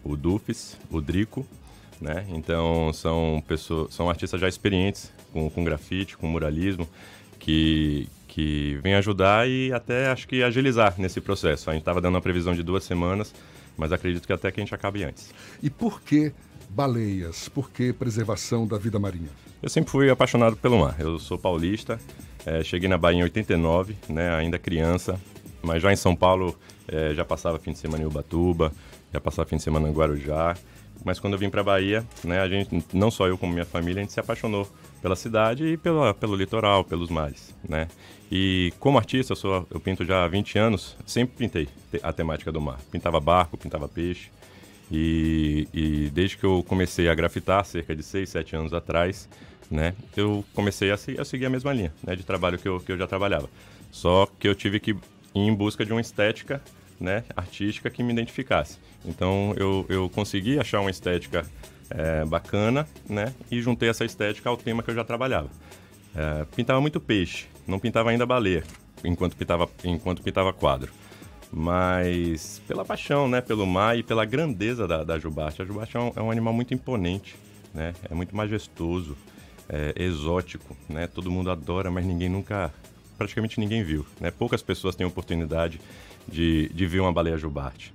o 0.03 0.17
Dufes, 0.17 0.77
o 0.89 0.99
Drico, 0.99 1.47
né? 2.01 2.25
Então 2.29 2.91
são 2.93 3.41
pessoas, 3.47 3.93
são 3.93 4.09
artistas 4.09 4.41
já 4.41 4.49
experientes 4.49 5.11
com, 5.31 5.49
com 5.49 5.63
grafite, 5.63 6.17
com 6.17 6.27
muralismo, 6.27 6.87
que 7.39 8.09
que 8.33 8.79
vem 8.81 8.95
ajudar 8.95 9.47
e 9.47 9.71
até 9.71 10.07
acho 10.07 10.27
que 10.27 10.41
agilizar 10.41 10.95
nesse 10.97 11.21
processo. 11.21 11.69
A 11.69 11.73
gente 11.73 11.83
estava 11.83 12.01
dando 12.01 12.15
uma 12.15 12.21
previsão 12.21 12.55
de 12.55 12.63
duas 12.63 12.83
semanas, 12.83 13.31
mas 13.77 13.91
acredito 13.91 14.25
que 14.25 14.33
até 14.33 14.51
que 14.51 14.59
a 14.59 14.63
gente 14.63 14.73
acabe 14.73 15.03
antes. 15.03 15.31
E 15.61 15.69
por 15.69 16.01
que 16.01 16.33
baleias? 16.67 17.47
Por 17.47 17.69
que 17.69 17.93
preservação 17.93 18.65
da 18.65 18.79
vida 18.79 18.97
marinha? 18.97 19.29
Eu 19.61 19.69
sempre 19.69 19.91
fui 19.91 20.09
apaixonado 20.09 20.57
pelo 20.57 20.79
mar. 20.79 20.95
Eu 20.99 21.19
sou 21.19 21.37
paulista, 21.37 21.99
eh, 22.45 22.63
cheguei 22.63 22.87
na 22.89 22.97
Bahia 22.97 23.19
em 23.19 23.23
89, 23.23 23.95
né, 24.09 24.33
ainda 24.35 24.57
criança, 24.57 25.19
mas 25.61 25.81
já 25.81 25.91
em 25.91 25.95
São 25.95 26.15
Paulo 26.15 26.57
eh, 26.87 27.13
já 27.15 27.23
passava 27.25 27.57
fim 27.59 27.71
de 27.71 27.79
semana 27.79 28.03
em 28.03 28.05
Ubatuba, 28.05 28.71
já 29.13 29.19
passava 29.21 29.47
fim 29.47 29.57
de 29.57 29.63
semana 29.63 29.87
em 29.87 29.91
Guarujá. 29.93 30.55
Mas 31.05 31.19
quando 31.19 31.33
eu 31.33 31.39
vim 31.39 31.49
para 31.49 31.61
Bahia, 31.63 32.05
né, 32.23 32.39
a 32.39 32.47
gente, 32.47 32.81
não 32.93 33.11
só 33.11 33.27
eu 33.27 33.37
como 33.37 33.51
minha 33.51 33.65
família, 33.65 33.99
a 33.99 34.03
gente 34.03 34.13
se 34.13 34.19
apaixonou 34.21 34.65
pela 35.01 35.15
cidade 35.17 35.65
e 35.65 35.75
pela, 35.75 36.13
pelo 36.13 36.33
litoral, 36.35 36.83
pelos 36.85 37.09
mares, 37.09 37.53
né? 37.67 37.89
E 38.31 38.71
como 38.79 38.97
artista, 38.97 39.33
eu, 39.33 39.35
sou, 39.35 39.67
eu 39.69 39.79
pinto 39.81 40.05
já 40.05 40.23
há 40.23 40.27
20 40.29 40.57
anos, 40.57 40.95
sempre 41.05 41.35
pintei 41.35 41.67
te- 41.91 41.99
a 42.01 42.13
temática 42.13 42.51
do 42.53 42.61
mar. 42.61 42.79
Pintava 42.89 43.19
barco, 43.19 43.57
pintava 43.57 43.87
peixe. 43.89 44.29
E, 44.91 45.67
e 45.73 46.09
desde 46.13 46.37
que 46.37 46.45
eu 46.45 46.63
comecei 46.67 47.09
a 47.09 47.13
grafitar, 47.15 47.65
cerca 47.65 47.95
de 47.95 48.03
6, 48.03 48.29
7 48.29 48.55
anos 48.55 48.73
atrás, 48.73 49.27
né, 49.73 49.95
eu 50.15 50.45
comecei 50.53 50.91
a, 50.91 50.93
a 50.93 51.25
seguir 51.25 51.47
a 51.47 51.49
mesma 51.49 51.73
linha 51.73 51.91
né, 52.03 52.15
de 52.15 52.23
trabalho 52.23 52.59
que 52.59 52.67
eu, 52.67 52.79
que 52.79 52.91
eu 52.91 52.97
já 52.97 53.07
trabalhava. 53.07 53.49
Só 53.91 54.27
que 54.39 54.47
eu 54.47 54.53
tive 54.53 54.79
que 54.79 54.91
ir 54.91 54.97
em 55.33 55.51
busca 55.53 55.83
de 55.83 55.91
uma 55.91 55.99
estética 55.99 56.61
né, 56.99 57.23
artística 57.35 57.89
que 57.89 58.03
me 58.03 58.13
identificasse. 58.13 58.77
Então 59.03 59.51
eu, 59.57 59.83
eu 59.89 60.09
consegui 60.09 60.59
achar 60.59 60.79
uma 60.79 60.91
estética 60.91 61.43
eh, 61.89 62.23
bacana 62.23 62.87
né, 63.09 63.33
e 63.49 63.59
juntei 63.63 63.89
essa 63.89 64.05
estética 64.05 64.47
ao 64.47 64.55
tema 64.55 64.83
que 64.83 64.91
eu 64.91 64.95
já 64.95 65.03
trabalhava. 65.03 65.49
Eh, 66.15 66.45
pintava 66.55 66.79
muito 66.79 66.99
peixe, 66.99 67.47
não 67.67 67.79
pintava 67.79 68.11
ainda 68.11 68.27
baleia, 68.27 68.63
enquanto 69.03 69.35
pintava, 69.35 69.67
enquanto 69.83 70.21
pintava 70.21 70.53
quadro. 70.53 70.91
Mas 71.51 72.61
pela 72.67 72.85
paixão, 72.85 73.27
né, 73.27 73.41
pelo 73.41 73.65
mar 73.65 73.97
e 73.97 74.03
pela 74.03 74.23
grandeza 74.23 74.87
da, 74.87 75.03
da 75.03 75.17
jubarte. 75.17 75.63
A 75.63 75.65
jubarte 75.65 75.97
é 75.97 75.99
um, 75.99 76.13
é 76.15 76.21
um 76.21 76.29
animal 76.29 76.53
muito 76.53 76.75
imponente, 76.75 77.35
né, 77.73 77.93
é 78.07 78.13
muito 78.13 78.35
majestoso, 78.35 79.17
é 79.69 79.93
exótico, 79.95 80.75
né, 80.89 81.07
todo 81.07 81.31
mundo 81.31 81.49
adora, 81.49 81.89
mas 81.89 82.05
ninguém 82.05 82.29
nunca, 82.29 82.73
praticamente 83.17 83.59
ninguém 83.59 83.83
viu. 83.83 84.05
Né? 84.19 84.31
Poucas 84.31 84.61
pessoas 84.61 84.95
têm 84.95 85.05
oportunidade 85.05 85.79
de, 86.27 86.69
de 86.69 86.85
ver 86.87 86.99
uma 86.99 87.11
baleia 87.11 87.37
jubarte. 87.37 87.93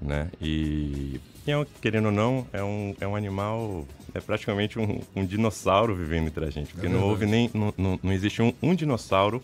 Né? 0.00 0.30
E, 0.40 1.20
e 1.46 1.50
é 1.50 1.58
um- 1.58 1.66
querendo 1.80 2.06
ou 2.06 2.12
não, 2.12 2.46
é 2.52 2.62
um, 2.62 2.94
é 3.00 3.06
um 3.06 3.14
animal, 3.14 3.86
é 4.14 4.20
praticamente 4.20 4.78
um, 4.78 5.00
um 5.14 5.24
dinossauro 5.26 5.94
vivendo 5.94 6.28
entre 6.28 6.44
a 6.44 6.50
gente. 6.50 6.72
Porque 6.72 6.88
não 6.88 7.02
houve 7.02 7.26
nem, 7.26 7.50
não, 7.52 7.74
não, 7.76 8.00
não 8.02 8.12
existe 8.12 8.40
um, 8.40 8.52
um 8.62 8.74
dinossauro 8.74 9.42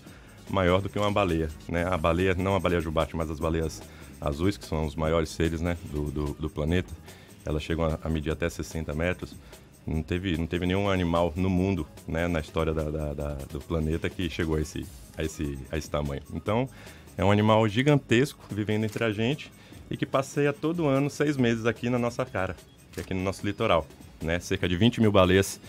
maior 0.49 0.81
do 0.81 0.89
que 0.89 0.99
uma 0.99 1.11
baleia. 1.12 1.51
Né? 1.69 1.85
A 1.85 1.97
baleia, 1.99 2.35
não 2.35 2.55
a 2.57 2.61
baleia 2.61 2.81
jubarte, 2.81 3.15
mas 3.17 3.31
as 3.31 3.39
baleias 3.39 3.83
azuis, 4.21 4.57
que 4.57 4.65
são 4.65 4.87
os 4.87 4.95
maiores 4.95 5.29
seres 5.29 5.61
né, 5.61 5.77
do, 5.93 6.11
do, 6.11 6.25
do 6.41 6.49
planeta, 6.49 6.93
elas 7.45 7.62
chegam 7.62 7.85
a, 7.85 7.99
a 8.03 8.09
medir 8.09 8.31
até 8.31 8.49
60 8.49 8.95
metros. 8.95 9.37
Não 9.87 10.03
teve, 10.03 10.37
não 10.37 10.46
teve 10.46 10.66
nenhum 10.66 10.90
animal 10.90 11.33
no 11.37 11.49
mundo, 11.49 11.87
né, 12.09 12.27
na 12.27 12.40
história 12.40 12.75
da, 12.75 12.85
da- 12.90 13.14
da- 13.14 13.35
do 13.53 13.61
planeta 13.61 14.11
que 14.11 14.29
chegou 14.29 14.57
a 14.57 14.61
esse, 14.61 14.85
a, 15.16 15.22
esse, 15.22 15.59
a 15.70 15.79
esse 15.79 15.88
tamanho. 15.88 16.22
Então, 16.35 16.68
é 17.16 17.25
um 17.25 17.31
animal 17.31 17.66
gigantesco 17.68 18.40
vivendo 18.51 18.85
entre 18.85 19.05
a 19.05 19.12
gente 19.12 19.51
e 19.90 19.96
que 19.96 20.05
passeia 20.05 20.53
todo 20.53 20.87
ano 20.87 21.09
seis 21.09 21.37
meses 21.37 21.66
aqui 21.66 21.88
na 21.88 21.99
nossa 21.99 22.25
cara, 22.25 22.57
é 22.96 23.01
aqui 23.01 23.14
no 23.14 23.22
nosso 23.22 23.46
litoral. 23.46 23.87
Né? 24.20 24.40
Cerca 24.40 24.68
de 24.68 24.77
20 24.77 25.01
mil 25.01 25.12
baleias 25.12 25.61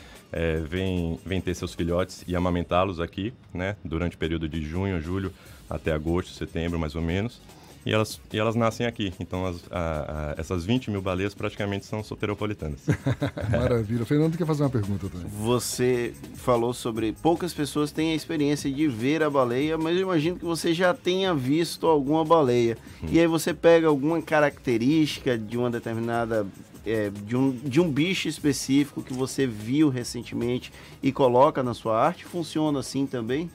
vêm, 0.67 1.19
vêm 1.25 1.39
ter 1.39 1.53
seus 1.53 1.73
filhotes 1.73 2.23
e 2.27 2.35
amamentá-los 2.35 2.99
aqui, 2.99 3.33
né? 3.53 3.75
durante 3.83 4.15
o 4.15 4.19
período 4.19 4.49
de 4.49 4.61
junho, 4.65 4.99
julho 5.01 5.31
até 5.69 5.91
agosto, 5.91 6.31
setembro, 6.33 6.79
mais 6.79 6.95
ou 6.95 7.01
menos. 7.01 7.39
E 7.87 7.93
elas, 7.93 8.19
e 8.33 8.37
elas 8.37 8.53
nascem 8.53 8.85
aqui. 8.85 9.13
Então, 9.17 9.45
as, 9.45 9.63
a, 9.71 10.33
a, 10.35 10.41
essas 10.41 10.65
20 10.65 10.91
mil 10.91 11.01
baleias 11.01 11.33
praticamente 11.33 11.85
são 11.85 12.03
soteropolitanas. 12.03 12.81
Maravilha. 13.49 14.03
O 14.03 14.05
Fernando 14.05 14.37
quer 14.37 14.45
fazer 14.45 14.63
uma 14.63 14.69
pergunta 14.69 15.07
também. 15.07 15.25
Você 15.29 16.13
falou 16.35 16.73
sobre 16.73 17.13
poucas 17.13 17.53
pessoas 17.53 17.89
têm 17.89 18.11
a 18.11 18.15
experiência 18.15 18.69
de 18.69 18.89
ver 18.89 19.23
a 19.23 19.29
baleia, 19.29 19.77
mas 19.77 19.95
eu 19.95 20.01
imagino 20.01 20.37
que 20.37 20.43
você 20.43 20.73
já 20.73 20.93
tenha 20.93 21.33
visto 21.33 21.87
alguma 21.87 22.25
baleia. 22.25 22.77
Hum. 23.01 23.07
E 23.09 23.21
aí 23.21 23.27
você 23.27 23.53
pega 23.53 23.87
alguma 23.87 24.21
característica 24.21 25.37
de 25.37 25.57
uma 25.57 25.69
determinada. 25.69 26.45
é, 26.85 27.09
de, 27.09 27.37
um, 27.37 27.51
de 27.51 27.79
um 27.79 27.89
bicho 27.89 28.27
específico 28.27 29.01
que 29.01 29.13
você 29.13 29.47
viu 29.47 29.87
recentemente 29.87 30.73
e 31.01 31.13
coloca 31.13 31.63
na 31.63 31.73
sua 31.73 31.97
arte? 31.97 32.25
Funciona 32.25 32.79
assim 32.79 33.05
também? 33.05 33.49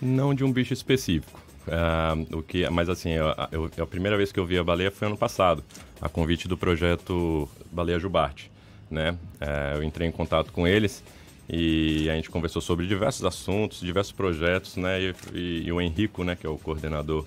Não 0.00 0.34
de 0.34 0.42
um 0.42 0.50
bicho 0.50 0.72
específico. 0.72 1.43
Ah, 1.70 2.14
o 2.32 2.42
que, 2.42 2.68
mas 2.70 2.88
assim, 2.88 3.10
eu, 3.10 3.26
eu- 3.52 3.70
a 3.82 3.86
primeira 3.86 4.16
vez 4.16 4.30
que 4.32 4.38
eu 4.38 4.44
vi 4.46 4.58
a 4.58 4.64
baleia 4.64 4.90
foi 4.90 5.06
ano 5.08 5.16
passado, 5.16 5.62
a 6.00 6.08
convite 6.08 6.46
do 6.46 6.56
projeto 6.56 7.48
Baleia 7.72 7.98
Jubarte. 7.98 8.50
Né? 8.90 9.16
Eh, 9.40 9.72
eu 9.76 9.82
entrei 9.82 10.06
em 10.06 10.12
contato 10.12 10.52
com 10.52 10.68
eles 10.68 11.02
e 11.48 12.08
a 12.10 12.14
gente 12.14 12.30
conversou 12.30 12.60
sobre 12.62 12.86
diversos 12.86 13.24
assuntos, 13.24 13.80
diversos 13.80 14.12
projetos, 14.12 14.76
né? 14.76 15.00
E, 15.00 15.14
e- 15.32 15.62
e 15.66 15.72
o 15.72 15.80
Henrico, 15.80 16.22
né, 16.22 16.36
que 16.36 16.46
é 16.46 16.50
o 16.50 16.58
coordenador 16.58 17.24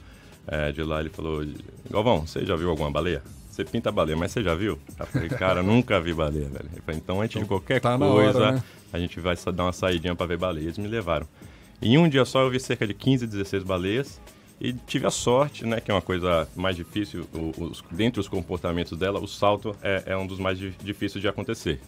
eh, 0.47 0.71
de 0.71 0.81
lá, 0.83 0.99
ele 1.01 1.09
falou: 1.09 1.43
Galvão, 1.89 2.25
você 2.25 2.45
já 2.45 2.55
viu 2.55 2.69
alguma 2.69 2.89
baleia? 2.91 3.21
Você 3.49 3.65
pinta 3.65 3.91
baleia, 3.91 4.15
mas 4.15 4.31
você 4.31 4.43
já 4.43 4.53
viu? 4.53 4.79
Eu 4.99 5.07
falei, 5.07 5.29
cara, 5.29 5.61
nunca 5.63 5.99
vi 5.99 6.13
baleia, 6.13 6.47
velho. 6.47 6.69
Falou, 6.85 6.97
então 7.01 7.21
antes 7.21 7.41
de 7.41 7.45
qualquer 7.47 7.81
tá 7.81 7.97
na 7.97 8.05
hora, 8.05 8.31
coisa, 8.31 8.51
né? 8.51 8.63
a 8.93 8.99
gente 8.99 9.19
vai 9.19 9.35
dar 9.53 9.63
uma 9.63 9.73
saidinha 9.73 10.15
para 10.15 10.27
ver 10.27 10.37
baleia. 10.37 10.65
Eles 10.65 10.77
me 10.77 10.87
levaram. 10.87 11.27
Em 11.81 11.97
um 11.97 12.09
dia 12.09 12.25
só 12.25 12.41
eu 12.41 12.49
vi 12.49 12.59
cerca 12.59 12.87
de 12.87 12.93
15, 12.93 13.27
16 13.27 13.63
baleias 13.63 14.19
e 14.59 14.73
tive 14.73 15.05
a 15.05 15.11
sorte, 15.11 15.65
né, 15.65 15.79
que 15.79 15.91
é 15.91 15.93
uma 15.93 16.01
coisa 16.01 16.47
mais 16.55 16.75
difícil, 16.75 17.27
os, 17.57 17.83
dentre 17.91 18.19
os 18.19 18.27
comportamentos 18.27 18.97
dela, 18.97 19.19
o 19.19 19.27
salto 19.27 19.75
é, 19.83 20.03
é 20.07 20.17
um 20.17 20.25
dos 20.25 20.39
mais 20.39 20.57
di- 20.57 20.73
difíceis 20.83 21.21
de 21.21 21.27
acontecer. 21.27 21.79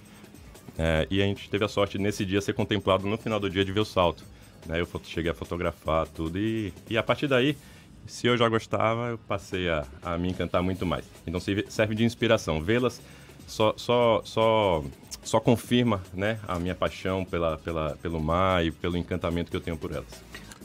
É, 0.77 1.07
e 1.09 1.21
a 1.21 1.25
gente 1.25 1.49
teve 1.49 1.65
a 1.65 1.67
sorte 1.67 1.97
nesse 1.97 2.23
dia 2.23 2.39
ser 2.39 2.53
contemplado 2.53 3.07
no 3.07 3.17
final 3.17 3.39
do 3.39 3.49
dia 3.49 3.65
de 3.65 3.71
ver 3.71 3.79
o 3.79 3.85
salto. 3.85 4.23
Né, 4.67 4.79
eu 4.79 4.87
cheguei 5.03 5.31
a 5.31 5.33
fotografar 5.33 6.07
tudo 6.07 6.37
e, 6.37 6.71
e 6.89 6.97
a 6.97 7.01
partir 7.01 7.27
daí, 7.27 7.57
se 8.05 8.27
eu 8.27 8.37
já 8.37 8.47
gostava, 8.47 9.09
eu 9.09 9.17
passei 9.17 9.67
a, 9.69 9.85
a 10.03 10.17
me 10.17 10.29
encantar 10.29 10.61
muito 10.61 10.85
mais. 10.85 11.05
Então 11.25 11.39
serve 11.39 11.95
de 11.95 12.03
inspiração. 12.03 12.61
Vê-las 12.61 13.01
só, 13.47 13.73
só, 13.75 14.21
só, 14.23 14.83
só 15.23 15.39
confirma 15.39 16.01
né, 16.13 16.39
a 16.47 16.57
minha 16.59 16.75
paixão 16.75 17.25
pela, 17.25 17.57
pela, 17.57 17.97
pelo 18.01 18.19
mar 18.19 18.65
e 18.65 18.71
pelo 18.71 18.97
encantamento 18.97 19.51
que 19.51 19.57
eu 19.57 19.61
tenho 19.61 19.77
por 19.77 19.91
elas. 19.91 20.07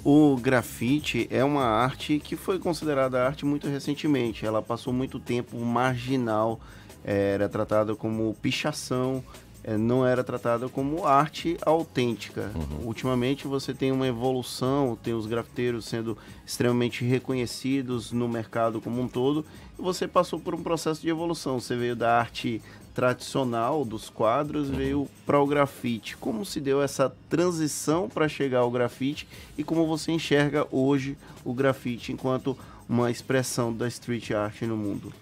O 0.04 0.36
grafite 0.36 1.26
é 1.30 1.42
uma 1.42 1.64
arte 1.64 2.18
que 2.18 2.36
foi 2.36 2.58
considerada 2.58 3.24
arte 3.24 3.46
muito 3.46 3.68
recentemente. 3.68 4.44
Ela 4.44 4.60
passou 4.60 4.92
muito 4.92 5.18
tempo 5.18 5.58
marginal, 5.58 6.60
eh, 7.04 7.32
era 7.34 7.48
tratada 7.48 7.94
como 7.94 8.34
pichação, 8.34 9.24
eh, 9.62 9.78
não 9.78 10.06
era 10.06 10.22
tratada 10.22 10.68
como 10.68 11.06
arte 11.06 11.56
autêntica. 11.64 12.50
Ultimamente 12.82 13.48
você 13.48 13.72
tem 13.72 13.92
uma 13.92 14.06
evolução, 14.06 14.98
tem 15.02 15.14
os 15.14 15.26
grafiteiros 15.26 15.86
sendo 15.86 16.18
extremamente 16.44 17.02
reconhecidos 17.02 18.12
no 18.12 18.28
mercado 18.28 18.82
como 18.82 19.00
um 19.00 19.08
todo, 19.08 19.46
e 19.78 19.80
você 19.80 20.06
passou 20.06 20.38
por 20.38 20.54
um 20.54 20.62
processo 20.62 21.00
de 21.00 21.08
evolução. 21.08 21.58
Você 21.58 21.74
veio 21.76 21.96
da 21.96 22.18
arte 22.18 22.60
tradicional 22.94 23.84
dos 23.84 24.08
quadros 24.08 24.70
veio 24.70 25.08
para 25.26 25.40
o 25.40 25.46
grafite. 25.46 26.16
Como 26.16 26.44
se 26.44 26.60
deu 26.60 26.80
essa 26.80 27.12
transição 27.28 28.08
para 28.08 28.28
chegar 28.28 28.60
ao 28.60 28.70
grafite 28.70 29.26
e 29.58 29.64
como 29.64 29.86
você 29.86 30.12
enxerga 30.12 30.66
hoje 30.70 31.16
o 31.44 31.52
grafite 31.52 32.12
enquanto 32.12 32.56
uma 32.88 33.10
expressão 33.10 33.72
da 33.72 33.88
street 33.88 34.30
art 34.30 34.62
no 34.62 34.76
mundo? 34.76 35.12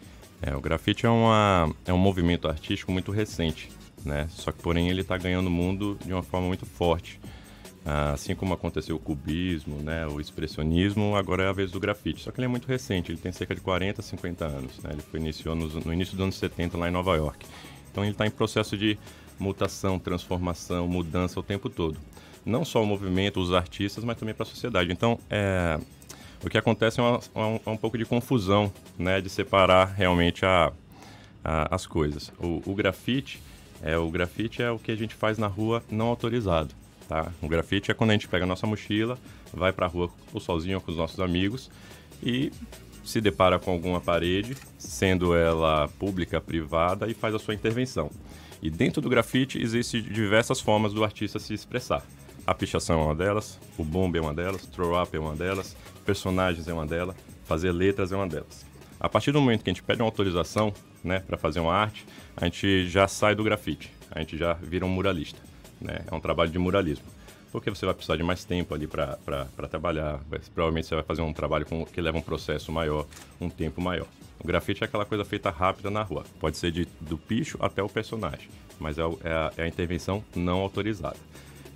É, 0.43 0.55
o 0.55 0.61
grafite 0.61 1.07
é, 1.07 1.09
uma, 1.09 1.73
é 1.87 1.93
um 1.93 1.99
movimento 1.99 2.49
artístico 2.49 2.93
muito 2.93 3.11
recente, 3.11 3.71
né? 4.05 4.27
Só 4.31 4.51
que, 4.51 4.61
porém, 4.61 4.91
ele 4.91 5.01
está 5.01 5.17
ganhando 5.17 5.47
o 5.47 5.51
mundo 5.51 5.97
de 6.05 6.13
uma 6.13 6.23
forma 6.23 6.49
muito 6.49 6.67
forte. 6.67 7.21
Ah, 7.85 8.13
assim 8.13 8.35
como 8.35 8.55
aconteceu 8.55 8.95
o 8.95 8.99
cubismo, 9.01 9.77
né, 9.83 10.07
o 10.07 10.21
expressionismo, 10.21 11.17
agora 11.17 11.43
é 11.43 11.49
a 11.49 11.53
vez 11.53 11.71
do 11.73 11.81
grafite. 11.81 12.23
Só 12.23 12.31
que 12.31 12.39
ele 12.39 12.45
é 12.45 12.49
muito 12.49 12.69
recente, 12.69 13.11
ele 13.11 13.19
tem 13.19 13.33
cerca 13.33 13.55
de 13.55 13.61
40, 13.61 14.01
50 14.03 14.45
anos. 14.45 14.79
Né? 14.79 14.91
Ele 14.93 15.03
foi 15.03 15.19
iniciou 15.19 15.55
nos- 15.57 15.75
no 15.85 15.93
início 15.93 16.15
dos 16.17 16.23
anos 16.23 16.37
70 16.37 16.79
lá 16.79 16.89
em 16.89 16.93
Nova 16.93 17.17
York. 17.17 17.45
Então 17.91 18.05
ele 18.05 18.13
está 18.13 18.25
em 18.27 18.31
processo 18.31 18.77
de 18.79 18.97
mutação, 19.39 19.99
transformação, 19.99 20.87
mudança 20.87 21.41
o 21.41 21.43
tempo 21.43 21.69
todo. 21.69 21.99
Não 22.47 22.65
só 22.65 22.83
o 22.83 22.87
movimento, 22.87 23.41
os 23.41 23.53
artistas, 23.53 24.05
mas 24.05 24.17
também 24.17 24.35
para 24.35 24.45
a 24.45 24.47
sociedade. 24.47 24.93
Então, 24.93 25.19
é, 25.29 25.79
o 26.45 26.49
que 26.49 26.57
acontece 26.59 27.01
é, 27.01 27.03
uma- 27.03 27.19
um, 27.35 27.61
é 27.67 27.71
um 27.71 27.77
pouco 27.77 27.99
de 27.99 28.05
confusão, 28.05 28.73
né, 28.99 29.21
de 29.21 29.29
separar 29.29 29.87
realmente 29.87 30.45
a, 30.47 30.73
a- 31.45 31.75
as 31.75 31.85
coisas. 31.87 32.33
O, 32.39 32.63
o 32.65 32.75
grafite 32.77 33.41
é 33.83 33.97
o 33.99 34.09
grafite 34.11 34.63
é 34.63 34.71
o 34.71 34.79
que 34.79 34.93
a 34.93 34.97
gente 34.97 35.15
faz 35.15 35.37
na 35.39 35.49
rua 35.49 35.83
não 35.91 36.07
autorizado, 36.07 36.73
tá? 37.13 37.31
O 37.43 37.49
grafite 37.49 37.91
é 37.91 37.95
quando 37.95 38.11
a 38.11 38.13
gente 38.15 38.27
pega 38.27 38.45
a 38.45 38.47
nossa 38.47 38.67
mochila, 38.67 39.19
vai 39.53 39.71
para 39.71 39.85
a 39.85 39.89
rua 39.89 40.11
ou 40.33 40.41
sozinho 40.41 40.77
ou 40.77 40.81
com 40.81 40.91
os 40.91 40.97
nossos 40.97 41.21
amigos 41.21 41.71
e 42.23 42.51
se 43.05 43.21
depara 43.21 43.59
com 43.59 43.71
alguma 43.71 44.01
parede, 44.01 44.57
sendo 44.79 45.35
ela 45.37 45.89
pública, 45.99 46.41
privada, 46.41 47.11
e 47.11 47.15
faz 47.15 47.35
a 47.35 47.39
sua 47.39 47.53
intervenção. 47.53 48.11
E 48.63 48.71
dentro 48.71 49.03
do 49.03 49.11
grafite 49.11 49.61
existem 49.61 50.01
diversas 50.01 50.61
formas 50.61 50.95
do 50.95 51.05
artista 51.05 51.39
se 51.39 51.53
expressar. 51.53 52.03
A 52.47 52.55
pichação 52.55 53.01
é 53.01 53.05
uma 53.05 53.15
delas, 53.15 53.61
o 53.77 53.85
bombe 53.85 54.19
é 54.19 54.23
uma 54.23 54.33
delas, 54.33 54.65
throw-up 54.67 55.15
é 55.15 55.21
uma 55.21 55.35
delas, 55.35 55.77
personagens 56.07 56.67
é 56.67 56.73
uma 56.73 56.87
delas, 56.87 57.17
fazer 57.45 57.73
letras 57.73 58.13
é 58.13 58.17
uma 58.17 58.27
delas. 58.27 58.65
A 58.99 59.09
partir 59.09 59.33
do 59.33 59.41
momento 59.41 59.65
que 59.65 59.71
a 59.71 59.73
gente 59.73 59.83
pede 59.83 60.01
uma 60.01 60.09
autorização 60.09 60.73
né, 61.05 61.19
para 61.19 61.37
fazer 61.37 61.61
uma 61.61 61.75
arte, 61.75 62.07
a 62.37 62.45
gente 62.45 62.89
já 62.89 63.07
sai 63.07 63.35
do 63.35 63.45
grafite, 63.45 63.93
a 64.11 64.21
gente 64.21 64.39
já 64.39 64.55
vira 64.55 64.87
um 64.87 64.89
muralista. 64.89 65.52
Né? 65.83 66.05
É 66.11 66.15
um 66.15 66.21
trabalho 66.21 66.51
de 66.51 66.59
muralismo. 66.59 67.05
Porque 67.51 67.69
você 67.69 67.85
vai 67.85 67.95
precisar 67.95 68.17
de 68.17 68.23
mais 68.23 68.45
tempo 68.45 68.73
ali 68.75 68.87
para 68.87 69.19
trabalhar. 69.71 70.21
Provavelmente 70.55 70.87
você 70.87 70.95
vai 70.95 71.05
fazer 71.05 71.21
um 71.21 71.33
trabalho 71.35 71.67
com- 71.67 71.85
que 71.85 72.01
leva 72.01 72.17
um 72.17 72.23
processo 72.23 72.73
maior, 72.73 73.07
um 73.41 73.51
tempo 73.51 73.81
maior. 73.81 74.07
O 74.41 74.47
grafite 74.47 74.83
é 74.83 74.87
aquela 74.87 75.05
coisa 75.05 75.25
feita 75.25 75.51
rápida 75.51 75.91
na 75.91 76.03
rua. 76.03 76.25
Pode 76.41 76.57
ser 76.57 76.71
de, 76.73 76.89
do 77.01 77.19
picho 77.19 77.59
até 77.61 77.83
o 77.83 77.89
personagem, 77.89 78.49
mas 78.81 78.97
é, 78.99 79.03
é 79.23 79.31
a, 79.33 79.53
é 79.59 79.63
a 79.65 79.69
intervenção 79.69 80.25
não 80.35 80.61
autorizada. 80.61 81.17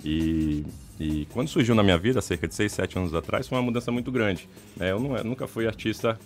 E, 0.04 0.64
e 0.98 1.26
quando 1.32 1.48
surgiu 1.48 1.74
na 1.74 1.82
minha 1.82 1.98
vida, 1.98 2.20
cerca 2.22 2.48
de 2.48 2.54
6, 2.54 2.72
7 2.72 2.98
anos 2.98 3.14
atrás, 3.14 3.46
foi 3.46 3.58
uma 3.58 3.64
mudança 3.64 3.92
muito 3.92 4.10
grande. 4.10 4.48
né? 4.76 4.92
Eu, 4.92 4.98
não, 5.00 5.16
eu 5.16 5.24
nunca 5.24 5.46
fui 5.46 5.66
artista 5.66 6.18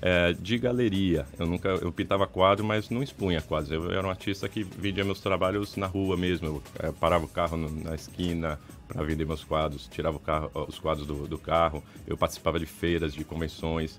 é, 0.00 0.32
de 0.32 0.58
galeria. 0.58 1.26
Eu 1.38 1.46
nunca 1.46 1.68
eu 1.68 1.90
pintava 1.92 2.26
quadro, 2.26 2.64
mas 2.64 2.90
não 2.90 3.02
expunha 3.02 3.40
quadros. 3.40 3.70
Eu 3.70 3.90
era 3.90 4.06
um 4.06 4.10
artista 4.10 4.48
que 4.48 4.62
vendia 4.62 5.04
meus 5.04 5.20
trabalhos 5.20 5.76
na 5.76 5.86
rua 5.86 6.16
mesmo. 6.16 6.46
Eu 6.46 6.62
é, 6.88 6.92
parava 6.92 7.24
o 7.24 7.28
carro 7.28 7.56
no- 7.56 7.70
na 7.84 7.94
esquina 7.94 8.58
para 8.86 9.02
vender 9.02 9.26
meus 9.26 9.44
quadros, 9.44 9.86
tirava 9.90 10.18
carro- 10.18 10.50
os 10.68 10.78
quadros 10.78 11.06
do, 11.06 11.26
do 11.26 11.38
carro. 11.38 11.82
Eu 12.06 12.16
participava 12.16 12.58
de 12.58 12.66
feiras, 12.66 13.12
de 13.12 13.24
convenções. 13.24 13.98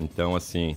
Então, 0.00 0.36
assim, 0.36 0.76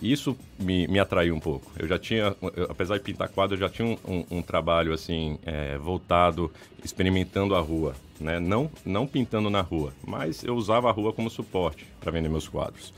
isso 0.00 0.36
me, 0.58 0.86
me 0.88 0.98
atraiu 0.98 1.34
um 1.34 1.40
pouco. 1.40 1.70
Eu 1.78 1.86
já 1.86 1.98
tinha, 1.98 2.34
eu, 2.56 2.64
apesar 2.70 2.96
de 2.98 3.02
pintar 3.04 3.28
quadro, 3.28 3.56
eu 3.56 3.60
já 3.60 3.68
tinha 3.68 3.86
um, 3.86 3.96
um- 4.06 4.38
um 4.38 4.42
trabalho 4.42 4.92
assim 4.92 5.38
é, 5.44 5.76
voltado, 5.78 6.50
experimentando 6.84 7.54
a 7.54 7.60
rua, 7.60 7.94
né? 8.20 8.38
Não, 8.40 8.70
não 8.84 9.06
pintando 9.06 9.50
na 9.50 9.60
rua, 9.60 9.92
mas 10.06 10.42
eu 10.44 10.54
usava 10.56 10.88
a 10.88 10.92
rua 10.92 11.12
como 11.12 11.28
suporte 11.30 11.86
para 12.00 12.10
vender 12.12 12.28
meus 12.28 12.48
quadros. 12.48 12.92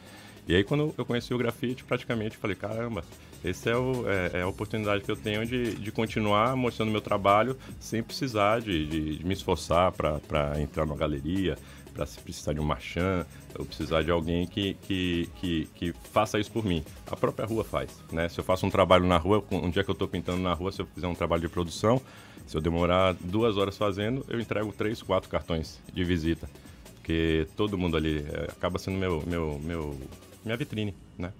E 0.49 0.55
aí 0.55 0.63
quando 0.63 0.95
eu 0.97 1.05
conheci 1.05 1.35
o 1.35 1.39
grafite, 1.39 1.83
praticamente 1.85 2.37
falei, 2.37 2.55
caramba, 2.57 3.05
essa 3.45 3.71
é, 3.71 3.77
o- 3.77 4.05
é- 4.09 4.39
é 4.39 4.43
a 4.43 4.49
oportunidade 4.49 5.03
que 5.03 5.11
eu 5.11 5.17
tenho 5.17 5.45
de, 5.45 5.75
de 5.75 5.91
continuar 5.93 6.55
mostrando 6.57 6.91
meu 6.93 7.01
trabalho 7.01 7.57
sem 7.81 8.03
precisar 8.03 8.61
de, 8.61 8.87
de- 8.87 9.17
de 9.19 9.27
me 9.27 9.35
esforçar 9.35 9.91
para 9.93 10.61
entrar 10.61 10.87
numa 10.87 10.97
galeria, 10.97 11.59
para 11.93 12.05
se 12.07 12.19
precisar 12.21 12.53
de 12.53 12.61
um 12.61 12.65
marchand, 12.65 13.25
ou 13.59 13.65
precisar 13.65 14.03
de 14.03 14.11
alguém 14.11 14.47
que, 14.47 14.75
que, 14.83 15.29
que, 15.41 15.69
que 15.75 15.95
faça 16.13 16.39
isso 16.39 16.53
por 16.53 16.65
mim. 16.65 16.85
A 17.11 17.17
própria 17.17 17.47
rua 17.47 17.65
faz, 17.65 17.91
né? 18.13 18.29
Se 18.29 18.39
eu 18.39 18.45
faço 18.45 18.67
um 18.67 18.71
trabalho 18.71 19.07
na 19.07 19.17
rua, 19.17 19.43
um 19.51 19.71
dia 19.71 19.83
que 19.83 19.91
eu 19.91 19.95
estou 19.95 20.07
pintando 20.07 20.43
na 20.43 20.53
rua, 20.53 20.71
se 20.71 20.81
eu 20.83 20.87
fizer 20.95 21.07
um 21.07 21.15
trabalho 21.15 21.41
de 21.43 21.49
produção, 21.49 22.01
se 22.47 22.55
eu 22.57 22.61
demorar 22.61 23.15
duas 23.19 23.57
horas 23.57 23.77
fazendo, 23.79 24.25
eu 24.29 24.39
entrego 24.39 24.71
três, 24.73 25.01
quatro 25.03 25.29
cartões 25.31 25.81
de 25.93 26.05
visita. 26.05 26.49
Porque 26.97 27.47
todo 27.57 27.79
mundo 27.79 27.97
ali 27.97 28.27
é, 28.31 28.43
acaba 28.51 28.79
sendo 28.79 28.99
meu, 28.99 29.23
meu, 29.27 29.59
meu, 29.65 29.99
minha 30.47 30.57
vitrine, 30.57 30.95
né? 31.19 31.33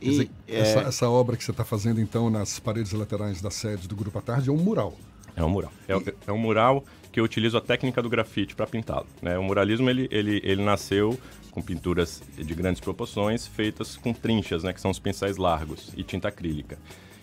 Quer 0.00 0.08
dizer, 0.08 0.30
essa, 0.48 0.80
essa 0.80 1.08
obra 1.10 1.36
que 1.36 1.44
você 1.44 1.50
está 1.50 1.64
fazendo, 1.64 2.00
então, 2.00 2.30
nas 2.30 2.58
paredes 2.58 2.92
laterais 2.92 3.40
da 3.42 3.50
sede 3.50 3.86
do 3.86 3.94
Grupo 3.94 4.18
à 4.18 4.22
Tarde 4.22 4.48
é 4.48 4.52
um 4.52 4.56
mural. 4.56 4.96
É 5.36 5.44
um 5.44 5.50
mural. 5.50 5.72
É, 5.86 5.92
é 6.26 6.32
um 6.32 6.38
mural 6.38 6.84
que 7.12 7.20
eu 7.20 7.24
utilizo 7.24 7.56
a 7.56 7.60
técnica 7.60 8.02
do 8.02 8.08
grafite 8.08 8.54
para 8.54 8.66
pintá-lo. 8.66 9.06
Né? 9.20 9.38
O 9.38 9.42
muralismo 9.42 9.88
ele, 9.90 10.08
ele, 10.10 10.40
ele 10.42 10.62
nasceu 10.62 11.18
com 11.50 11.60
pinturas 11.60 12.22
de 12.36 12.54
grandes 12.54 12.80
proporções 12.80 13.46
feitas 13.46 13.96
com 13.96 14.12
trinchas, 14.12 14.62
né? 14.62 14.72
que 14.72 14.80
são 14.80 14.90
os 14.90 14.98
pincéis 14.98 15.36
largos, 15.36 15.92
e 15.96 16.02
tinta 16.02 16.28
acrílica. 16.28 16.78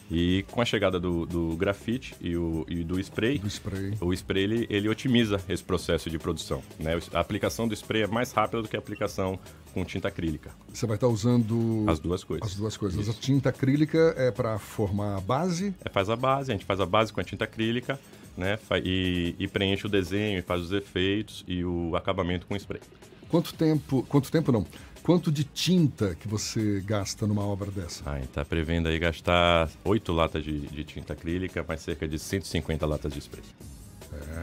E 0.09 0.45
com 0.51 0.61
a 0.61 0.65
chegada 0.65 0.99
do, 0.99 1.25
do 1.25 1.55
grafite 1.57 2.15
e, 2.21 2.35
o, 2.37 2.65
e 2.69 2.83
do 2.83 2.99
spray, 2.99 3.41
spray. 3.47 3.93
o 3.99 4.13
spray 4.13 4.43
ele, 4.43 4.67
ele 4.69 4.87
otimiza 4.87 5.39
esse 5.49 5.63
processo 5.63 6.09
de 6.09 6.17
produção. 6.17 6.63
Né? 6.79 6.97
A 7.13 7.19
aplicação 7.19 7.67
do 7.67 7.73
spray 7.73 8.03
é 8.03 8.07
mais 8.07 8.31
rápida 8.31 8.61
do 8.61 8.69
que 8.69 8.75
a 8.75 8.79
aplicação 8.79 9.37
com 9.73 9.83
tinta 9.83 10.07
acrílica. 10.07 10.51
Você 10.73 10.87
vai 10.87 10.95
estar 10.95 11.07
usando 11.07 11.85
As 11.87 11.99
duas 11.99 12.23
coisas. 12.23 12.47
as 12.47 12.55
duas 12.55 12.77
coisas. 12.77 13.09
A 13.09 13.13
tinta 13.13 13.49
acrílica 13.49 14.13
é 14.17 14.31
para 14.31 14.57
formar 14.57 15.17
a 15.17 15.21
base. 15.21 15.75
É, 15.83 15.89
faz 15.89 16.09
a 16.09 16.15
base, 16.15 16.51
a 16.51 16.55
gente 16.55 16.65
faz 16.65 16.79
a 16.79 16.85
base 16.85 17.11
com 17.11 17.19
a 17.19 17.23
tinta 17.23 17.43
acrílica, 17.43 17.99
né? 18.35 18.57
E, 18.83 19.35
e 19.37 19.47
preenche 19.47 19.85
o 19.85 19.89
desenho, 19.89 20.39
e 20.39 20.41
faz 20.41 20.61
os 20.61 20.71
efeitos 20.71 21.43
e 21.47 21.63
o 21.63 21.95
acabamento 21.95 22.47
com 22.47 22.55
spray. 22.55 22.81
Quanto 23.29 23.53
tempo, 23.53 24.05
quanto 24.07 24.31
tempo 24.31 24.51
não? 24.51 24.65
Quanto 25.07 25.31
de 25.31 25.45
tinta 25.45 26.15
que 26.19 26.27
você 26.27 26.83
gasta 26.85 27.25
numa 27.25 27.41
obra 27.41 27.71
dessa? 27.71 28.03
Ah, 28.05 28.19
está 28.19 28.43
prevendo 28.43 28.89
aí 28.89 28.99
gastar 28.99 29.69
8 29.85 30.11
latas 30.11 30.43
de, 30.43 30.59
de 30.67 30.83
tinta 30.83 31.13
acrílica, 31.13 31.63
mais 31.65 31.79
cerca 31.79 32.05
de 32.05 32.19
150 32.19 32.85
latas 32.85 33.13
de 33.13 33.19
spray. 33.19 33.41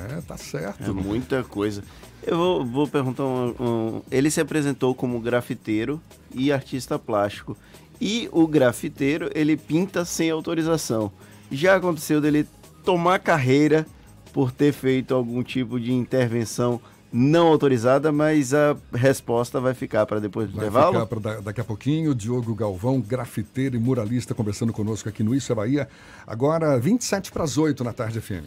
É, 0.09 0.22
tá 0.22 0.38
certo. 0.38 0.83
É 0.83 0.88
muita 0.90 1.44
coisa. 1.44 1.85
Eu 2.27 2.38
vou, 2.38 2.64
vou 2.64 2.88
perguntar 2.88 3.24
um, 3.24 3.55
um- 3.61 4.03
Ele 4.11 4.31
se 4.31 4.40
apresentou 4.40 4.94
como 4.94 5.20
grafiteiro 5.20 6.00
e 6.35 6.50
artista 6.50 6.98
plástico. 6.98 7.55
E 8.00 8.31
o 8.33 8.46
grafiteiro, 8.46 9.31
ele 9.35 9.59
pinta 9.59 10.03
sem 10.07 10.31
autorização. 10.31 11.12
Já 11.53 11.77
aconteceu 11.77 12.22
dele 12.22 12.48
tomar 12.83 13.18
carreira 13.18 13.87
por 14.33 14.50
ter 14.50 14.72
feito 14.72 15.12
algum 15.14 15.42
tipo 15.42 15.79
de 15.79 15.92
intervenção 15.92 16.81
não 17.16 17.46
autorizada, 17.46 18.11
mas 18.11 18.53
a 18.53 18.77
resposta 18.92 19.61
vai 19.61 19.72
ficar 19.72 20.05
para 20.05 20.18
depois 20.20 20.48
do 20.48 20.57
Vai 20.57 20.66
intervalo. 20.66 20.94
ficar 20.94 21.07
para 21.07 21.40
daqui 21.42 21.61
a 21.61 21.64
pouquinho. 21.64 22.12
Diogo 22.12 22.53
Galvão, 22.57 23.00
grafiteiro 23.00 23.77
e 23.77 23.79
muralista, 23.79 24.35
conversando 24.35 24.72
conosco 24.72 25.09
aqui 25.09 25.22
no 25.22 25.33
Isso 25.33 25.53
é 25.53 25.55
Bahia. 25.55 25.88
Agora, 26.27 26.77
27 26.77 27.31
para 27.31 27.44
as 27.44 27.57
8 27.57 27.85
na 27.85 27.92
tarde 27.92 28.20
FM. 28.20 28.42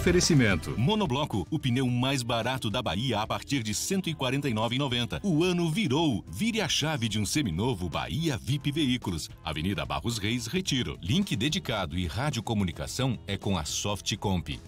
Oferecimento. 0.00 0.74
Monobloco, 0.78 1.46
o 1.50 1.58
pneu 1.58 1.86
mais 1.86 2.22
barato 2.22 2.70
da 2.70 2.80
Bahia 2.80 3.20
a 3.20 3.26
partir 3.26 3.62
de 3.62 3.72
R$ 3.72 3.76
149,90. 3.76 5.20
O 5.22 5.44
ano 5.44 5.70
virou. 5.70 6.24
Vire 6.26 6.62
a 6.62 6.68
chave 6.70 7.06
de 7.06 7.20
um 7.20 7.26
seminovo 7.26 7.86
Bahia 7.86 8.38
VIP 8.38 8.72
Veículos. 8.72 9.28
Avenida 9.44 9.84
Barros 9.84 10.16
Reis, 10.16 10.46
Retiro. 10.46 10.98
Link 11.02 11.36
dedicado 11.36 11.98
e 11.98 12.06
radiocomunicação 12.06 13.18
é 13.26 13.36
com 13.36 13.58
a 13.58 13.64
Softcomp. 13.66 14.58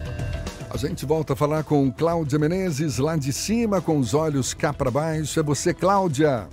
A 0.69 0.77
gente 0.77 1.03
volta 1.03 1.33
a 1.33 1.35
falar 1.35 1.63
com 1.63 1.91
Cláudia 1.91 2.37
Menezes, 2.37 2.99
lá 2.99 3.15
de 3.15 3.33
cima, 3.33 3.81
com 3.81 3.97
os 3.97 4.13
olhos 4.13 4.53
cá 4.53 4.71
para 4.71 4.91
baixo. 4.91 5.39
É 5.39 5.43
você, 5.43 5.73
Cláudia. 5.73 6.47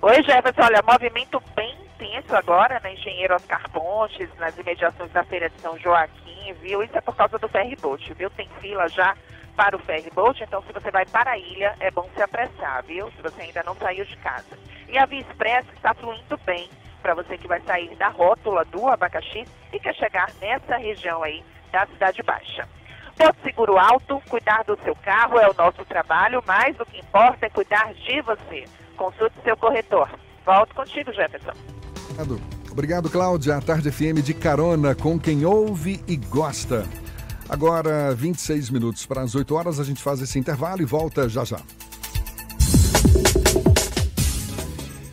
Oi, 0.00 0.22
Jefferson. 0.22 0.62
Olha, 0.62 0.80
movimento 0.86 1.42
bem 1.56 1.85
intenso 2.06 2.36
agora 2.36 2.80
na 2.82 2.92
Engenheiro 2.92 3.34
Oscar 3.34 3.68
Pontes, 3.70 4.28
nas 4.38 4.56
imediações 4.56 5.10
da 5.10 5.24
Feira 5.24 5.50
de 5.50 5.60
São 5.60 5.78
Joaquim, 5.78 6.52
viu? 6.60 6.82
Isso 6.82 6.96
é 6.96 7.00
por 7.00 7.16
causa 7.16 7.38
do 7.38 7.48
ferryboat, 7.48 8.14
viu? 8.14 8.30
Tem 8.30 8.48
fila 8.60 8.88
já 8.88 9.16
para 9.56 9.76
o 9.76 9.78
ferryboat, 9.80 10.42
então 10.42 10.62
se 10.62 10.72
você 10.72 10.90
vai 10.90 11.04
para 11.06 11.32
a 11.32 11.38
ilha, 11.38 11.74
é 11.80 11.90
bom 11.90 12.08
se 12.14 12.22
apressar, 12.22 12.82
viu? 12.84 13.10
Se 13.12 13.22
você 13.22 13.42
ainda 13.42 13.62
não 13.64 13.74
saiu 13.74 14.04
de 14.04 14.16
casa. 14.18 14.58
E 14.88 14.98
a 14.98 15.06
Via 15.06 15.20
Express 15.20 15.66
está 15.74 15.94
fluindo 15.94 16.38
bem 16.44 16.68
para 17.02 17.14
você 17.14 17.36
que 17.38 17.48
vai 17.48 17.60
sair 17.62 17.94
da 17.96 18.08
rótula 18.08 18.64
do 18.66 18.88
abacaxi 18.88 19.44
e 19.72 19.80
quer 19.80 19.94
chegar 19.94 20.30
nessa 20.40 20.76
região 20.76 21.22
aí 21.22 21.42
da 21.72 21.86
Cidade 21.86 22.22
Baixa. 22.22 22.68
Porto 23.16 23.42
Seguro 23.42 23.78
Alto, 23.78 24.22
cuidar 24.28 24.62
do 24.64 24.78
seu 24.82 24.94
carro 24.96 25.38
é 25.38 25.48
o 25.48 25.54
nosso 25.54 25.84
trabalho, 25.86 26.42
mas 26.46 26.78
o 26.78 26.84
que 26.84 26.98
importa 26.98 27.46
é 27.46 27.50
cuidar 27.50 27.94
de 27.94 28.20
você. 28.20 28.64
Consulte 28.96 29.36
seu 29.42 29.56
corretor. 29.56 30.08
Volto 30.44 30.74
contigo, 30.74 31.12
Jefferson. 31.12 31.75
Obrigado. 32.10 32.40
Obrigado, 32.70 33.10
Cláudia. 33.10 33.56
A 33.56 33.60
Tarde 33.60 33.90
FM 33.90 34.22
de 34.22 34.34
carona 34.34 34.94
com 34.94 35.18
quem 35.18 35.44
ouve 35.44 36.00
e 36.06 36.16
gosta. 36.16 36.86
Agora, 37.48 38.14
26 38.14 38.70
minutos 38.70 39.06
para 39.06 39.22
as 39.22 39.34
8 39.34 39.54
horas, 39.54 39.80
a 39.80 39.84
gente 39.84 40.02
faz 40.02 40.20
esse 40.20 40.38
intervalo 40.38 40.82
e 40.82 40.84
volta 40.84 41.28
já 41.28 41.44
já. 41.44 41.60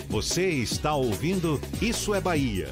Você 0.09 0.47
está 0.49 0.93
ouvindo 0.93 1.59
Isso 1.81 2.13
é 2.13 2.21
Bahia. 2.21 2.69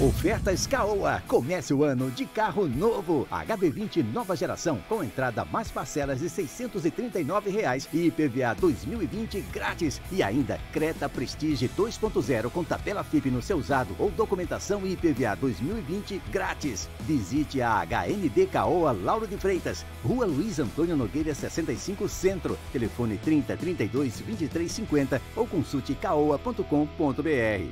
Ofertas 0.00 0.64
Caoa. 0.64 1.20
Comece 1.26 1.74
o 1.74 1.82
ano 1.82 2.08
de 2.08 2.24
carro 2.24 2.68
novo. 2.68 3.26
HB20 3.32 4.04
nova 4.12 4.36
geração 4.36 4.78
com 4.88 5.02
entrada 5.02 5.44
mais 5.44 5.72
parcelas 5.72 6.20
de 6.20 6.28
639 6.28 7.50
reais 7.50 7.88
e 7.92 8.06
IPVA 8.06 8.54
2020 8.60 9.40
grátis. 9.52 10.00
E 10.12 10.22
ainda 10.22 10.60
Creta 10.72 11.08
Prestige 11.08 11.68
2.0 11.76 12.48
com 12.48 12.62
tabela 12.62 13.02
FIP 13.02 13.28
no 13.28 13.42
seu 13.42 13.56
usado 13.56 13.96
ou 13.98 14.08
documentação 14.08 14.86
e 14.86 14.92
IPVA 14.92 15.34
2020 15.34 16.22
grátis. 16.30 16.88
Visite 17.00 17.60
a 17.60 17.84
HND 17.84 18.46
Caoa 18.52 18.92
Lauro 18.92 19.26
de 19.26 19.36
Freitas, 19.36 19.84
Rua 20.04 20.26
Luiz 20.26 20.60
Antônio 20.60 20.96
Nogueira 20.96 21.34
65 21.34 22.08
Centro. 22.08 22.56
Telefone 22.72 23.18
30 23.18 23.56
32 23.56 24.20
23 24.20 24.70
50 24.70 25.20
ou 25.34 25.44
consulte 25.44 25.92
caoa.com.br. 25.96 26.62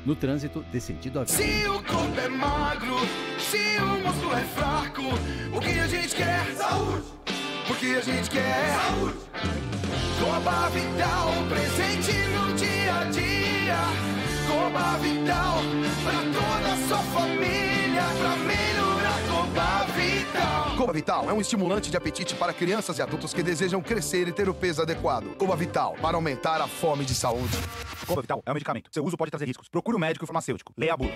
No 0.04 0.16
trânsito, 0.16 0.64
dê 0.72 0.80
sentido 0.80 1.20
à 1.20 1.22
vida. 1.22 1.36
Se 1.36 1.68
o 1.68 2.15
corpo 2.16 2.20
é 2.20 2.29
magro, 2.29 2.96
se 3.38 3.79
o 3.79 4.07
músculo 4.07 4.35
é 4.35 4.44
fraco, 4.44 5.02
o 5.55 5.61
que 5.61 5.79
a 5.79 5.87
gente 5.87 6.14
quer? 6.14 6.46
Saúde! 6.57 7.05
O 7.68 7.74
que 7.74 7.96
a 7.96 8.00
gente 8.00 8.31
quer? 8.31 8.74
Saúde! 8.74 9.16
Coba 10.18 10.68
Vital, 10.70 11.33
presente 11.48 12.12
no 12.29 12.55
dia 12.55 12.94
a 12.94 13.05
dia. 13.05 13.76
Coba 14.48 14.96
Vital, 14.98 15.59
pra 16.02 16.20
toda 16.33 16.72
a 16.72 16.88
sua 16.88 17.02
família, 17.18 18.02
pra 18.18 18.37
melhorar 18.37 19.20
Coba 19.29 19.85
Vital. 19.85 19.95
Coba 20.76 20.92
Vital 20.92 21.28
é 21.30 21.32
um 21.32 21.40
estimulante 21.40 21.90
de 21.90 21.96
apetite 21.96 22.34
para 22.34 22.52
crianças 22.52 22.98
e 22.98 23.02
adultos 23.02 23.32
que 23.32 23.42
desejam 23.42 23.80
crescer 23.80 24.28
e 24.28 24.32
ter 24.32 24.48
o 24.48 24.54
peso 24.54 24.82
adequado. 24.82 25.34
Coba 25.36 25.56
Vital, 25.56 25.94
para 26.00 26.16
aumentar 26.16 26.60
a 26.60 26.68
fome 26.68 27.04
de 27.04 27.14
saúde. 27.14 27.56
Coba 28.06 28.20
Vital 28.20 28.42
é 28.44 28.50
um 28.50 28.54
medicamento. 28.54 28.90
Seu 28.92 29.04
uso 29.04 29.16
pode 29.16 29.30
trazer 29.30 29.46
riscos. 29.46 29.68
Procure 29.68 29.96
um 29.96 30.00
médico 30.00 30.26
farmacêutico. 30.26 30.72
Leia 30.76 30.94
a 30.94 30.96
bula. 30.96 31.12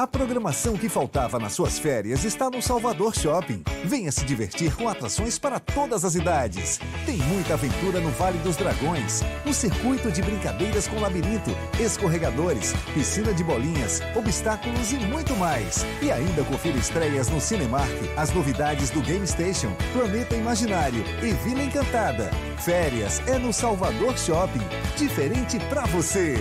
A 0.00 0.06
programação 0.06 0.78
que 0.78 0.88
faltava 0.88 1.38
nas 1.38 1.52
suas 1.52 1.78
férias 1.78 2.24
está 2.24 2.48
no 2.48 2.62
Salvador 2.62 3.14
Shopping. 3.14 3.62
Venha 3.84 4.10
se 4.10 4.24
divertir 4.24 4.74
com 4.74 4.88
atrações 4.88 5.38
para 5.38 5.60
todas 5.60 6.06
as 6.06 6.14
idades. 6.14 6.80
Tem 7.04 7.16
muita 7.16 7.52
aventura 7.52 8.00
no 8.00 8.08
Vale 8.10 8.38
dos 8.38 8.56
Dragões, 8.56 9.20
um 9.44 9.52
circuito 9.52 10.10
de 10.10 10.22
brincadeiras 10.22 10.88
com 10.88 10.98
labirinto, 11.00 11.50
escorregadores, 11.78 12.72
piscina 12.94 13.34
de 13.34 13.44
bolinhas, 13.44 14.00
obstáculos 14.16 14.90
e 14.92 14.96
muito 14.96 15.36
mais. 15.36 15.84
E 16.00 16.10
ainda 16.10 16.44
confira 16.44 16.78
estreias 16.78 17.28
no 17.28 17.38
Cinemark, 17.38 17.92
as 18.30 18.34
novidades 18.34 18.90
do 18.90 19.00
Game 19.00 19.26
Station, 19.26 19.72
Planeta 19.92 20.36
Imaginário 20.36 21.02
e 21.20 21.32
Vila 21.44 21.64
Encantada. 21.64 22.30
Férias 22.58 23.20
é 23.26 23.38
no 23.38 23.52
Salvador 23.52 24.16
Shopping. 24.16 24.60
Diferente 24.96 25.58
pra 25.68 25.84
você. 25.86 26.36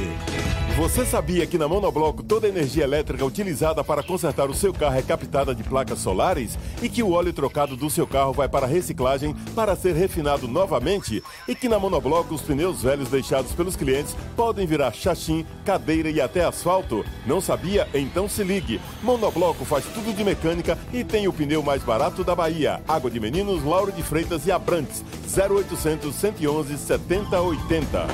Você 0.80 1.06
sabia 1.06 1.46
que 1.46 1.58
na 1.58 1.68
Monobloco 1.68 2.24
toda 2.24 2.48
a 2.48 2.50
energia 2.50 2.86
elétrica 2.86 3.26
utilizada 3.26 3.84
para 3.84 4.02
consertar 4.02 4.50
o 4.50 4.54
seu 4.54 4.74
carro 4.74 4.98
é 4.98 5.02
captada 5.02 5.54
de 5.54 5.62
placas 5.62 6.00
solares? 6.00 6.58
E 6.82 6.88
que 6.88 7.04
o 7.04 7.12
óleo 7.12 7.34
trocado 7.34 7.76
do 7.76 7.90
seu 7.90 8.08
carro 8.08 8.32
vai 8.32 8.48
para 8.48 8.66
reciclagem 8.66 9.36
para 9.54 9.76
ser 9.76 9.94
refinado 9.94 10.48
novamente? 10.48 11.22
E 11.48 11.56
que 11.56 11.68
na 11.68 11.78
Monobloco 11.78 12.34
os 12.34 12.42
pneus 12.42 12.82
velhos 12.82 13.10
deixados 13.10 13.52
pelos 13.52 13.76
clientes 13.76 14.16
podem 14.38 14.66
virar 14.66 14.94
chachim, 14.94 15.46
cadeira 15.66 16.10
e 16.10 16.22
até 16.22 16.46
asfalto? 16.46 17.04
Não 17.26 17.42
sabia? 17.42 17.86
Então 17.94 18.30
se 18.30 18.44
ligue. 18.44 18.80
Monobloco 19.04 19.66
faz 19.66 19.84
tudo 19.86 20.16
de 20.16 20.24
mecânica 20.24 20.78
e 20.94 21.04
tem 21.04 21.28
o 21.28 21.34
pneu 21.34 21.62
mais 21.62 21.79
barato 21.84 22.24
da 22.24 22.36
Bahia. 22.36 22.82
Água 22.88 23.10
de 23.10 23.20
Meninos, 23.20 23.64
Lauro 23.64 23.92
de 23.92 24.04
Freitas 24.04 24.46
e 24.46 24.52
Abrantes. 24.52 25.04
0800 25.28 26.14
111 26.14 26.78
7080. 26.78 28.08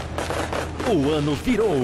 O 0.87 1.11
ano 1.11 1.35
virou. 1.35 1.75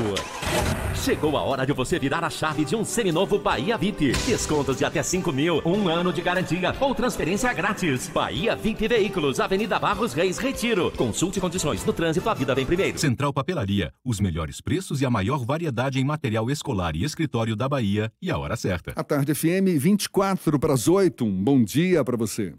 Chegou 1.03 1.35
a 1.35 1.41
hora 1.41 1.65
de 1.65 1.73
você 1.73 1.97
virar 1.97 2.23
a 2.23 2.29
chave 2.29 2.63
de 2.63 2.75
um 2.75 2.85
seminovo 2.85 3.39
Bahia 3.39 3.75
VIP. 3.75 4.11
Descontos 4.25 4.77
de 4.77 4.85
até 4.85 5.01
5 5.01 5.31
mil, 5.31 5.59
um 5.65 5.89
ano 5.89 6.13
de 6.13 6.21
garantia 6.21 6.75
ou 6.79 6.93
transferência 6.93 7.51
grátis. 7.53 8.07
Bahia 8.09 8.55
VIP 8.55 8.87
Veículos, 8.87 9.39
Avenida 9.39 9.79
Barros 9.79 10.13
Reis, 10.13 10.37
Retiro. 10.37 10.91
Consulte 10.91 11.41
condições 11.41 11.83
no 11.83 11.91
trânsito, 11.91 12.29
a 12.29 12.35
vida 12.35 12.53
vem 12.53 12.67
primeiro. 12.67 12.99
Central 12.99 13.33
Papelaria, 13.33 13.91
os 14.05 14.19
melhores 14.19 14.61
preços 14.61 15.01
e 15.01 15.05
a 15.05 15.09
maior 15.09 15.43
variedade 15.43 15.99
em 15.99 16.03
material 16.03 16.51
escolar 16.51 16.95
e 16.95 17.03
escritório 17.03 17.55
da 17.55 17.67
Bahia 17.67 18.11
e 18.21 18.29
a 18.29 18.37
hora 18.37 18.55
certa. 18.55 18.93
A 18.95 19.03
Tarde 19.03 19.33
FM, 19.33 19.79
24 19.79 20.59
para 20.59 20.73
as 20.73 20.87
8. 20.87 21.25
Um 21.25 21.43
bom 21.43 21.63
dia 21.63 22.03
para 22.03 22.15
você. 22.15 22.53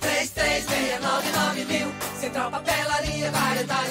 3369 0.00 1.64
mil. 1.64 1.88
Central 2.20 2.50
Papelaria, 2.50 3.30
variedade 3.30 3.81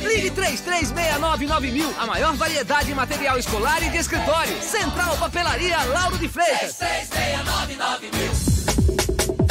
Ligue 0.00 0.30
3369 0.30 1.70
mil. 1.70 1.88
A 1.98 2.06
maior 2.06 2.34
variedade 2.34 2.90
em 2.90 2.94
material 2.94 3.38
escolar 3.38 3.82
e 3.82 3.90
de 3.90 3.98
escritório. 3.98 4.60
Central 4.62 5.16
Papelaria 5.16 5.82
Lauro 5.84 6.18
de 6.18 6.28
Freitas. 6.28 6.78
33699000 6.78 8.50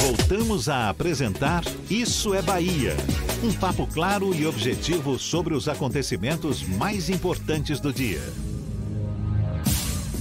Voltamos 0.02 0.68
a 0.70 0.89
apresentar 0.89 1.64
Isso 1.89 2.34
é 2.34 2.41
Bahia. 2.41 2.95
Um 3.43 3.54
papo 3.54 3.88
claro 3.88 4.34
e 4.34 4.45
objetivo 4.45 5.18
sobre 5.18 5.54
os 5.54 5.68
acontecimentos 5.68 6.64
mais 6.64 7.10
importantes 7.10 7.80
do 7.80 7.93
dia. 7.93 8.22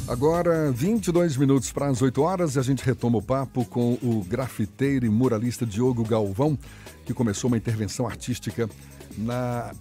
Agora, 0.09 0.73
22 0.73 1.37
minutos 1.37 1.71
para 1.71 1.87
as 1.89 2.01
8 2.01 2.23
horas 2.23 2.55
e 2.55 2.59
a 2.59 2.63
gente 2.63 2.83
retoma 2.83 3.19
o 3.19 3.23
papo 3.23 3.63
com 3.67 3.99
o 4.03 4.25
grafiteiro 4.27 5.05
e 5.05 5.11
muralista 5.11 5.67
Diogo 5.67 6.03
Galvão, 6.03 6.59
que 7.09 7.15
começou 7.15 7.49
uma 7.49 7.57
intervenção 7.57 8.07
artística 8.07 8.69
na, 9.17 9.73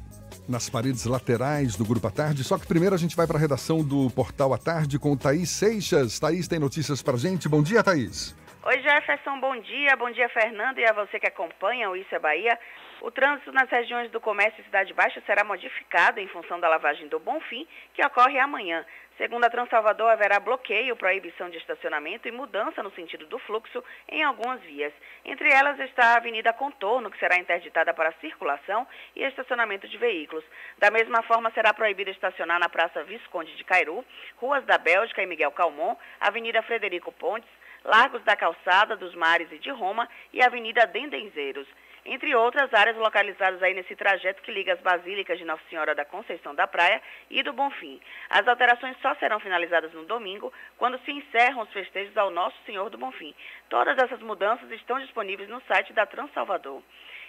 nas 0.48 0.70
paredes 0.70 1.04
laterais 1.04 1.76
do 1.76 1.84
Grupo 1.84 2.08
à 2.08 2.12
Tarde. 2.12 2.42
Só 2.42 2.58
que 2.58 2.66
primeiro 2.66 2.96
a 2.96 2.98
gente 2.98 3.18
vai 3.18 3.28
para 3.28 3.36
a 3.36 3.40
redação 3.40 3.84
do 3.84 4.10
Portal 4.12 4.54
à 4.54 4.58
Tarde 4.58 4.98
com 4.98 5.18
Thaís 5.18 5.50
Seixas. 5.50 6.20
Thaís 6.20 6.48
tem 6.48 6.58
notícias 6.58 7.04
para 7.04 7.18
gente. 7.18 7.50
Bom 7.50 7.62
dia, 7.62 7.84
Thaís. 7.84 8.34
Oi, 8.64 8.82
Jefferson, 8.82 9.42
bom 9.42 9.60
dia. 9.60 9.98
Bom 9.98 10.10
dia, 10.10 10.30
Fernando, 10.30 10.78
e 10.80 10.86
a 10.86 10.94
você 10.94 11.20
que 11.20 11.28
acompanha 11.28 11.90
o 11.90 11.98
Isso 11.98 12.16
é 12.16 12.20
Bahia. 12.20 12.58
O 13.02 13.12
trânsito 13.12 13.52
nas 13.52 13.70
regiões 13.70 14.10
do 14.10 14.22
comércio 14.22 14.62
e 14.62 14.64
Cidade 14.64 14.94
Baixa 14.94 15.22
será 15.26 15.44
modificado 15.44 16.20
em 16.20 16.28
função 16.30 16.60
da 16.62 16.70
lavagem 16.70 17.10
do 17.10 17.20
Bonfim, 17.20 17.68
que 17.94 18.06
ocorre 18.06 18.40
amanhã. 18.40 18.86
Segundo 19.18 19.46
a 19.46 19.50
Transalvador, 19.50 20.12
haverá 20.12 20.40
bloqueio, 20.40 20.96
proibição 20.96 21.50
de 21.50 21.58
estacionamento 21.58 22.28
e 22.28 22.32
mudança 22.32 22.84
no 22.84 22.92
sentido 22.92 23.26
do 23.26 23.40
fluxo 23.40 23.84
em 24.08 24.24
algumas 24.24 24.62
vias. 24.62 24.94
Entre 25.26 25.50
elas 25.50 25.80
está 25.80 26.14
a 26.14 26.18
Avenida 26.18 26.54
Contorno, 26.54 27.10
que 27.10 27.18
será 27.18 27.36
interditada 27.40 27.96
para 27.96 28.12
circulação 28.22 28.88
e 29.16 29.24
estacionamento 29.24 29.88
de 29.88 29.98
veículos. 29.98 30.46
Da 30.78 30.92
mesma 30.92 31.24
forma, 31.24 31.50
será 31.50 31.74
proibido 31.74 32.12
estacionar 32.12 32.60
na 32.60 32.70
Praça 32.70 33.04
Visconde 33.06 33.56
de 33.56 33.64
Cairu, 33.64 34.06
Ruas 34.36 34.64
da 34.66 34.78
Bélgica 34.78 35.24
e 35.24 35.26
Miguel 35.26 35.52
Calmon, 35.52 35.96
Avenida 36.20 36.62
Frederico 36.62 37.12
Pontes, 37.12 37.50
Largos 37.84 38.24
da 38.24 38.36
Calçada, 38.36 38.96
dos 38.96 39.16
Mares 39.16 39.52
e 39.52 39.58
de 39.58 39.72
Roma 39.72 40.08
e 40.32 40.44
Avenida 40.44 40.86
Dendenzeiros 40.86 41.68
entre 42.08 42.34
outras 42.36 42.74
áreas 42.74 42.96
localizadas 42.96 43.62
aí 43.62 43.74
nesse 43.74 43.96
trajeto 43.96 44.42
que 44.42 44.52
liga 44.52 44.74
as 44.74 44.80
basílicas 44.80 45.38
de 45.38 45.46
Nossa 45.46 45.62
Senhora 45.70 45.94
da 45.94 46.06
Conceição 46.06 46.56
da 46.56 46.66
Praia 46.66 47.02
e 47.30 47.44
do 47.44 47.52
Bonfim. 47.52 48.00
As 48.30 48.48
alterações 48.48 48.98
só 49.02 49.14
serão 49.16 49.40
finalizadas 49.40 49.94
no 49.94 50.06
domingo, 50.06 50.52
quando 50.78 50.98
se 51.00 51.12
encerram 51.12 51.62
os 51.62 51.72
festejos 51.72 52.16
ao 52.18 52.32
Nosso 52.32 52.58
Senhor 52.66 52.90
do 52.90 52.98
Bonfim. 52.98 53.36
Todas 53.70 53.98
essas 53.98 54.22
mudanças 54.22 54.72
estão 54.72 55.00
disponíveis 55.00 55.50
no 55.50 55.62
site 55.62 55.92
da 55.92 56.06
Transalvador. 56.06 56.82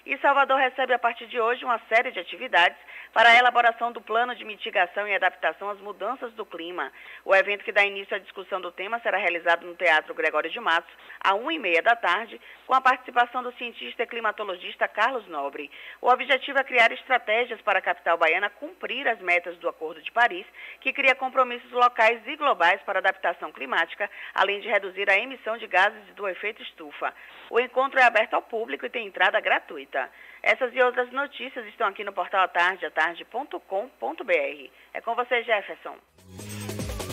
E 0.07 0.17
Salvador 0.19 0.59
recebe 0.59 0.95
a 0.95 0.99
partir 0.99 1.27
de 1.27 1.41
hoje 1.41 1.65
uma 1.65 1.81
série 1.81 2.13
de 2.13 2.21
atividades 2.21 2.79
para 3.13 3.31
a 3.31 3.37
elaboração 3.37 3.93
do 3.93 4.01
plano 4.01 4.35
de 4.35 4.45
mitigação 4.45 5.07
e 5.07 5.15
adaptação 5.15 5.71
às 5.71 5.79
mudanças 5.81 6.33
do 6.35 6.45
clima. 6.45 6.93
O 7.25 7.35
evento 7.35 7.65
que 7.65 7.73
dá 7.73 7.85
início 7.85 8.15
à 8.15 8.19
discussão 8.19 8.61
do 8.61 8.71
tema 8.71 9.01
será 9.01 9.19
realizado 9.19 9.67
no 9.67 9.75
Teatro 9.75 10.15
Gregório 10.15 10.51
de 10.51 10.61
Matos, 10.61 10.91
às 11.21 11.33
1h30 11.33 11.83
da 11.83 11.97
tarde, 11.97 12.41
com 12.67 12.75
a 12.75 12.81
participação 12.81 13.43
do 13.43 13.53
cientista 13.53 14.03
e 14.03 14.07
climatologista 14.07 14.87
Carlos 14.87 15.27
Nobre. 15.29 15.71
O 16.01 16.09
objetivo 16.09 16.59
é 16.59 16.65
criar 16.65 16.93
estratégias 16.93 17.61
para 17.63 17.79
a 17.79 17.83
capital 17.83 18.17
baiana 18.17 18.51
cumprir 18.51 19.09
as 19.09 19.19
metas 19.21 19.57
do 19.59 19.69
Acordo 19.69 20.03
de 20.03 20.13
Paris, 20.13 20.47
que 20.81 20.93
cria 20.93 21.15
compromissos 21.15 21.71
locais 21.73 22.21
e 22.27 22.37
globais 22.37 22.81
para 22.83 22.99
adaptação 22.99 23.53
climática, 23.53 24.11
além 24.35 24.61
de 24.61 24.69
reduzir 24.69 25.11
a 25.11 25.19
emissão 25.19 25.57
de 25.57 25.67
gases 25.67 26.03
do 26.15 26.29
efeito 26.29 26.63
estufa. 26.63 27.13
O 27.51 27.59
encontro 27.59 27.99
é 27.99 28.05
aberto 28.05 28.35
ao 28.35 28.43
público 28.43 28.87
e 28.87 28.91
tem 28.91 29.07
entrada 29.07 29.41
gratuita. 29.41 30.11
Essas 30.43 30.75
e 30.75 30.81
outras 30.81 31.13
notícias 31.13 31.67
estão 31.67 31.89
aqui 31.89 32.05
no 32.05 32.13
portal 32.13 32.43
atardeatarde.com.br. 32.43 34.71
É 34.95 35.01
com 35.01 35.15
você, 35.15 35.43
Jefferson. 35.43 35.97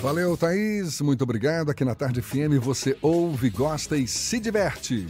Valeu, 0.01 0.37
Thaís. 0.37 1.01
Muito 1.01 1.23
obrigado. 1.23 1.71
Aqui 1.71 1.83
na 1.83 1.95
Tarde 1.95 2.21
FM 2.21 2.59
você 2.61 2.97
ouve, 3.01 3.49
gosta 3.49 3.97
e 3.97 4.07
se 4.07 4.39
diverte. 4.39 5.07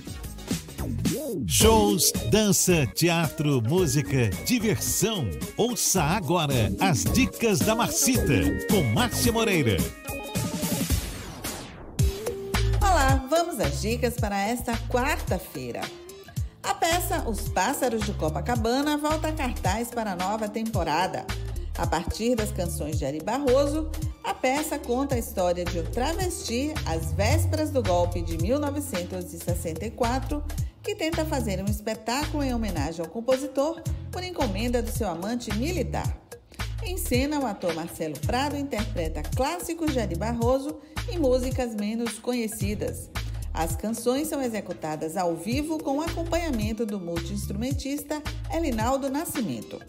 Shows, 1.48 2.12
dança, 2.32 2.88
teatro, 2.96 3.62
música, 3.62 4.30
diversão. 4.46 5.28
Ouça 5.58 6.02
agora 6.02 6.54
as 6.80 7.04
dicas 7.04 7.60
da 7.60 7.76
Marcita 7.76 8.42
com 8.70 8.84
Márcia 8.94 9.32
Moreira. 9.32 9.78
Olá, 12.80 13.28
vamos 13.30 13.60
às 13.60 13.82
dicas 13.82 14.16
para 14.16 14.40
esta 14.40 14.78
quarta-feira. 14.88 15.82
A 16.66 16.74
peça 16.74 17.30
Os 17.30 17.48
Pássaros 17.48 18.04
de 18.08 18.14
Copacabana 18.14 18.98
volta 18.98 19.28
a 19.28 19.32
cartaz 19.32 19.90
para 19.90 20.14
a 20.14 20.16
nova 20.16 20.50
temporada. 20.50 21.24
A 21.78 21.86
partir 21.86 22.36
das 22.36 22.52
canções 22.52 22.98
de 22.98 23.06
Ari 23.06 23.22
Barroso, 23.22 23.92
a 24.24 24.34
peça 24.34 24.80
conta 24.80 25.14
a 25.14 25.20
história 25.20 25.64
de 25.64 25.80
um 25.80 25.84
travesti 25.84 26.74
às 26.84 27.14
vésperas 27.14 27.70
do 27.70 27.84
golpe 27.84 28.24
de 28.24 28.40
1964 28.40 30.44
que 30.82 30.96
tenta 30.96 31.24
fazer 31.24 31.62
um 31.62 31.70
espetáculo 31.70 32.42
em 32.42 32.52
homenagem 32.52 33.06
ao 33.06 33.12
compositor 33.12 33.80
por 34.12 34.24
encomenda 34.24 34.82
do 34.82 34.90
seu 34.90 35.08
amante 35.08 35.56
militar. 35.56 36.18
Em 36.82 36.98
cena, 36.98 37.40
o 37.40 37.46
ator 37.46 37.76
Marcelo 37.76 38.20
Prado 38.22 38.58
interpreta 38.58 39.22
clássicos 39.22 39.94
de 39.94 40.00
Ari 40.00 40.16
Barroso 40.16 40.80
e 41.14 41.20
músicas 41.20 41.76
menos 41.76 42.18
conhecidas. 42.18 43.08
As 43.56 43.74
canções 43.74 44.28
são 44.28 44.42
executadas 44.42 45.16
ao 45.16 45.34
vivo 45.34 45.78
com 45.78 46.02
acompanhamento 46.02 46.86
do 46.86 47.00
multiinstrumentista 47.00 48.22
Elinaldo 48.54 49.10
Nascimento. 49.10 49.82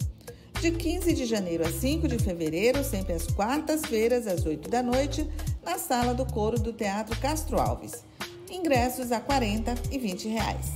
De 0.60 0.70
15 0.70 1.12
de 1.12 1.26
janeiro 1.26 1.66
a 1.66 1.72
5 1.72 2.06
de 2.06 2.16
fevereiro, 2.16 2.84
sempre 2.84 3.12
às 3.12 3.26
quartas-feiras, 3.26 4.28
às 4.28 4.46
8 4.46 4.70
da 4.70 4.84
noite, 4.84 5.28
na 5.64 5.78
sala 5.78 6.14
do 6.14 6.24
coro 6.24 6.60
do 6.60 6.72
Teatro 6.72 7.18
Castro 7.18 7.60
Alves. 7.60 8.04
Ingressos 8.48 9.10
a 9.10 9.18
40 9.18 9.74
e 9.90 9.98
20 9.98 10.28
reais. 10.28 10.66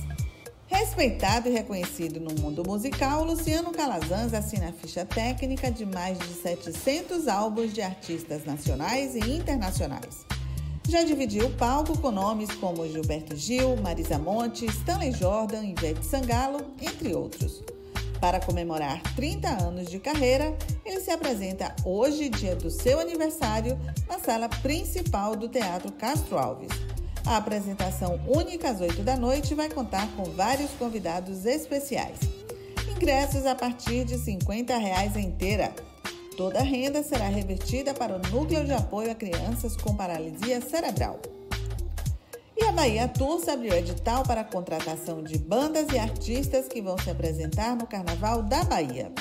Respeitado 0.67 1.47
e 1.47 1.51
reconhecido 1.51 2.19
no 2.19 2.35
mundo 2.41 2.61
musical, 2.67 3.23
Luciano 3.23 3.71
Calazans 3.71 4.33
assina 4.33 4.67
a 4.67 4.73
ficha 4.73 5.05
técnica 5.05 5.71
de 5.71 5.85
mais 5.85 6.19
de 6.19 6.33
700 6.33 7.29
álbuns 7.29 7.71
de 7.71 7.81
artistas 7.81 8.43
nacionais 8.43 9.15
e 9.15 9.19
internacionais. 9.19 10.25
Já 10.87 11.03
dividiu 11.03 11.45
o 11.45 11.51
palco 11.51 11.97
com 11.97 12.11
nomes 12.11 12.51
como 12.55 12.87
Gilberto 12.87 13.35
Gil, 13.35 13.77
Marisa 13.77 14.17
Monte, 14.17 14.65
Stanley 14.65 15.11
Jordan, 15.13 15.63
Ivete 15.63 16.05
Sangalo, 16.05 16.59
entre 16.81 17.13
outros. 17.13 17.63
Para 18.19 18.39
comemorar 18.39 19.01
30 19.15 19.47
anos 19.47 19.89
de 19.89 19.99
carreira, 19.99 20.55
ele 20.85 20.99
se 20.99 21.09
apresenta 21.09 21.75
hoje, 21.85 22.29
dia 22.29 22.55
do 22.55 22.69
seu 22.69 22.99
aniversário, 22.99 23.79
na 24.07 24.19
sala 24.19 24.47
principal 24.47 25.35
do 25.35 25.47
Teatro 25.47 25.91
Castro 25.93 26.37
Alves. 26.37 26.69
A 27.25 27.37
apresentação 27.37 28.19
única 28.27 28.69
às 28.69 28.81
8 28.81 29.01
da 29.01 29.15
noite 29.15 29.55
vai 29.55 29.69
contar 29.69 30.07
com 30.15 30.23
vários 30.23 30.71
convidados 30.71 31.45
especiais. 31.45 32.19
Ingressos 32.89 33.45
a 33.45 33.55
partir 33.55 34.05
de 34.05 34.17
50 34.17 34.77
reais 34.77 35.15
inteira. 35.15 35.73
Toda 36.35 36.59
a 36.59 36.63
renda 36.63 37.03
será 37.03 37.27
revertida 37.27 37.93
para 37.93 38.15
o 38.15 38.19
Núcleo 38.29 38.63
de 38.63 38.71
Apoio 38.71 39.11
a 39.11 39.15
Crianças 39.15 39.75
com 39.75 39.95
Paralisia 39.95 40.61
Cerebral. 40.61 41.19
E 42.57 42.63
a 42.63 42.71
Bahia 42.71 43.07
Tours 43.07 43.47
abriu 43.47 43.73
edital 43.73 44.23
para 44.23 44.41
a 44.41 44.45
contratação 44.45 45.23
de 45.23 45.37
bandas 45.37 45.87
e 45.93 45.99
artistas 45.99 46.67
que 46.67 46.81
vão 46.81 46.97
se 46.97 47.09
apresentar 47.09 47.75
no 47.75 47.85
Carnaval 47.85 48.43
da 48.43 48.63
Bahia. 48.63 49.11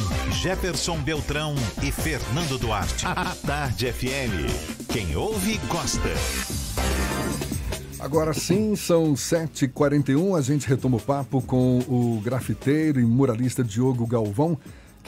Jefferson 0.41 0.97
Beltrão 0.99 1.55
e 1.83 1.91
Fernando 1.91 2.57
Duarte. 2.57 3.05
A 3.05 3.35
Tarde 3.35 3.93
FM. 3.93 4.87
Quem 4.93 5.17
ouve, 5.17 5.59
gosta. 5.69 6.09
Agora 7.99 8.33
sim, 8.33 8.77
são 8.77 9.15
7h41. 9.15 10.39
A 10.39 10.41
gente 10.41 10.69
retoma 10.69 10.99
o 10.99 11.01
papo 11.01 11.43
com 11.43 11.81
o 11.81 12.21
grafiteiro 12.23 13.01
e 13.01 13.05
muralista 13.05 13.65
Diogo 13.65 14.07
Galvão, 14.07 14.57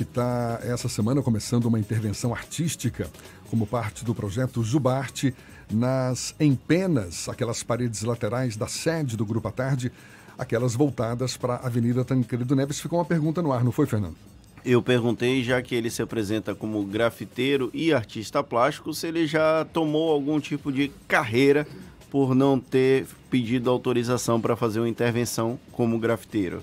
que 0.01 0.05
está 0.05 0.61
essa 0.63 0.89
semana 0.89 1.21
começando 1.21 1.67
uma 1.67 1.79
intervenção 1.79 2.33
artística 2.33 3.11
como 3.51 3.67
parte 3.67 4.03
do 4.03 4.15
projeto 4.15 4.65
Jubarte 4.65 5.35
nas 5.71 6.35
empenas, 6.41 7.29
aquelas 7.29 7.63
paredes 7.63 8.03
laterais 8.03 8.57
da 8.57 8.67
sede 8.67 9.15
do 9.15 9.27
Grupo 9.27 9.49
à 9.49 9.53
Tarde, 9.53 9.93
aquelas 10.39 10.75
voltadas 10.75 11.37
para 11.37 11.57
a 11.57 11.67
Avenida 11.67 12.03
Tancredo 12.03 12.57
Neves. 12.57 12.81
Ficou 12.81 12.99
uma 12.99 13.05
pergunta 13.05 13.43
no 13.43 13.53
ar, 13.53 13.63
não 13.63 13.73
foi, 13.73 13.85
Fernando? 13.85 14.17
Eu 14.65 14.81
perguntei, 14.81 15.45
já 15.45 15.61
que 15.61 15.75
ele 15.75 15.91
se 15.91 16.01
apresenta 16.01 16.55
como 16.55 16.83
grafiteiro 16.83 17.69
e 17.75 17.93
artista 17.93 18.43
plástico, 18.43 18.95
se 18.95 19.07
ele 19.07 19.27
já 19.27 19.67
tomou 19.67 20.11
algum 20.11 20.41
tipo 20.41 20.73
de 20.73 20.91
carreira 21.07 21.67
por 22.11 22.35
não 22.35 22.59
ter 22.59 23.07
pedido 23.29 23.69
autorização 23.69 24.41
para 24.41 24.57
fazer 24.57 24.81
uma 24.81 24.89
intervenção 24.89 25.61
como 25.73 25.99
grafiteiro. 25.99 26.63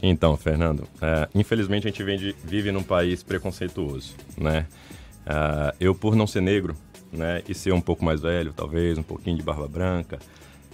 Então, 0.00 0.36
Fernando, 0.36 0.88
é, 1.00 1.28
infelizmente 1.34 1.86
a 1.86 1.90
gente 1.90 2.02
vive, 2.02 2.36
vive 2.44 2.72
num 2.72 2.82
país 2.82 3.22
preconceituoso, 3.22 4.14
né? 4.38 4.66
Uh, 5.26 5.76
eu, 5.78 5.94
por 5.94 6.16
não 6.16 6.26
ser 6.26 6.40
negro, 6.40 6.76
né, 7.12 7.42
e 7.48 7.54
ser 7.54 7.72
um 7.72 7.80
pouco 7.80 8.04
mais 8.04 8.20
velho, 8.20 8.52
talvez, 8.52 8.98
um 8.98 9.02
pouquinho 9.02 9.36
de 9.36 9.42
barba 9.42 9.68
branca, 9.68 10.18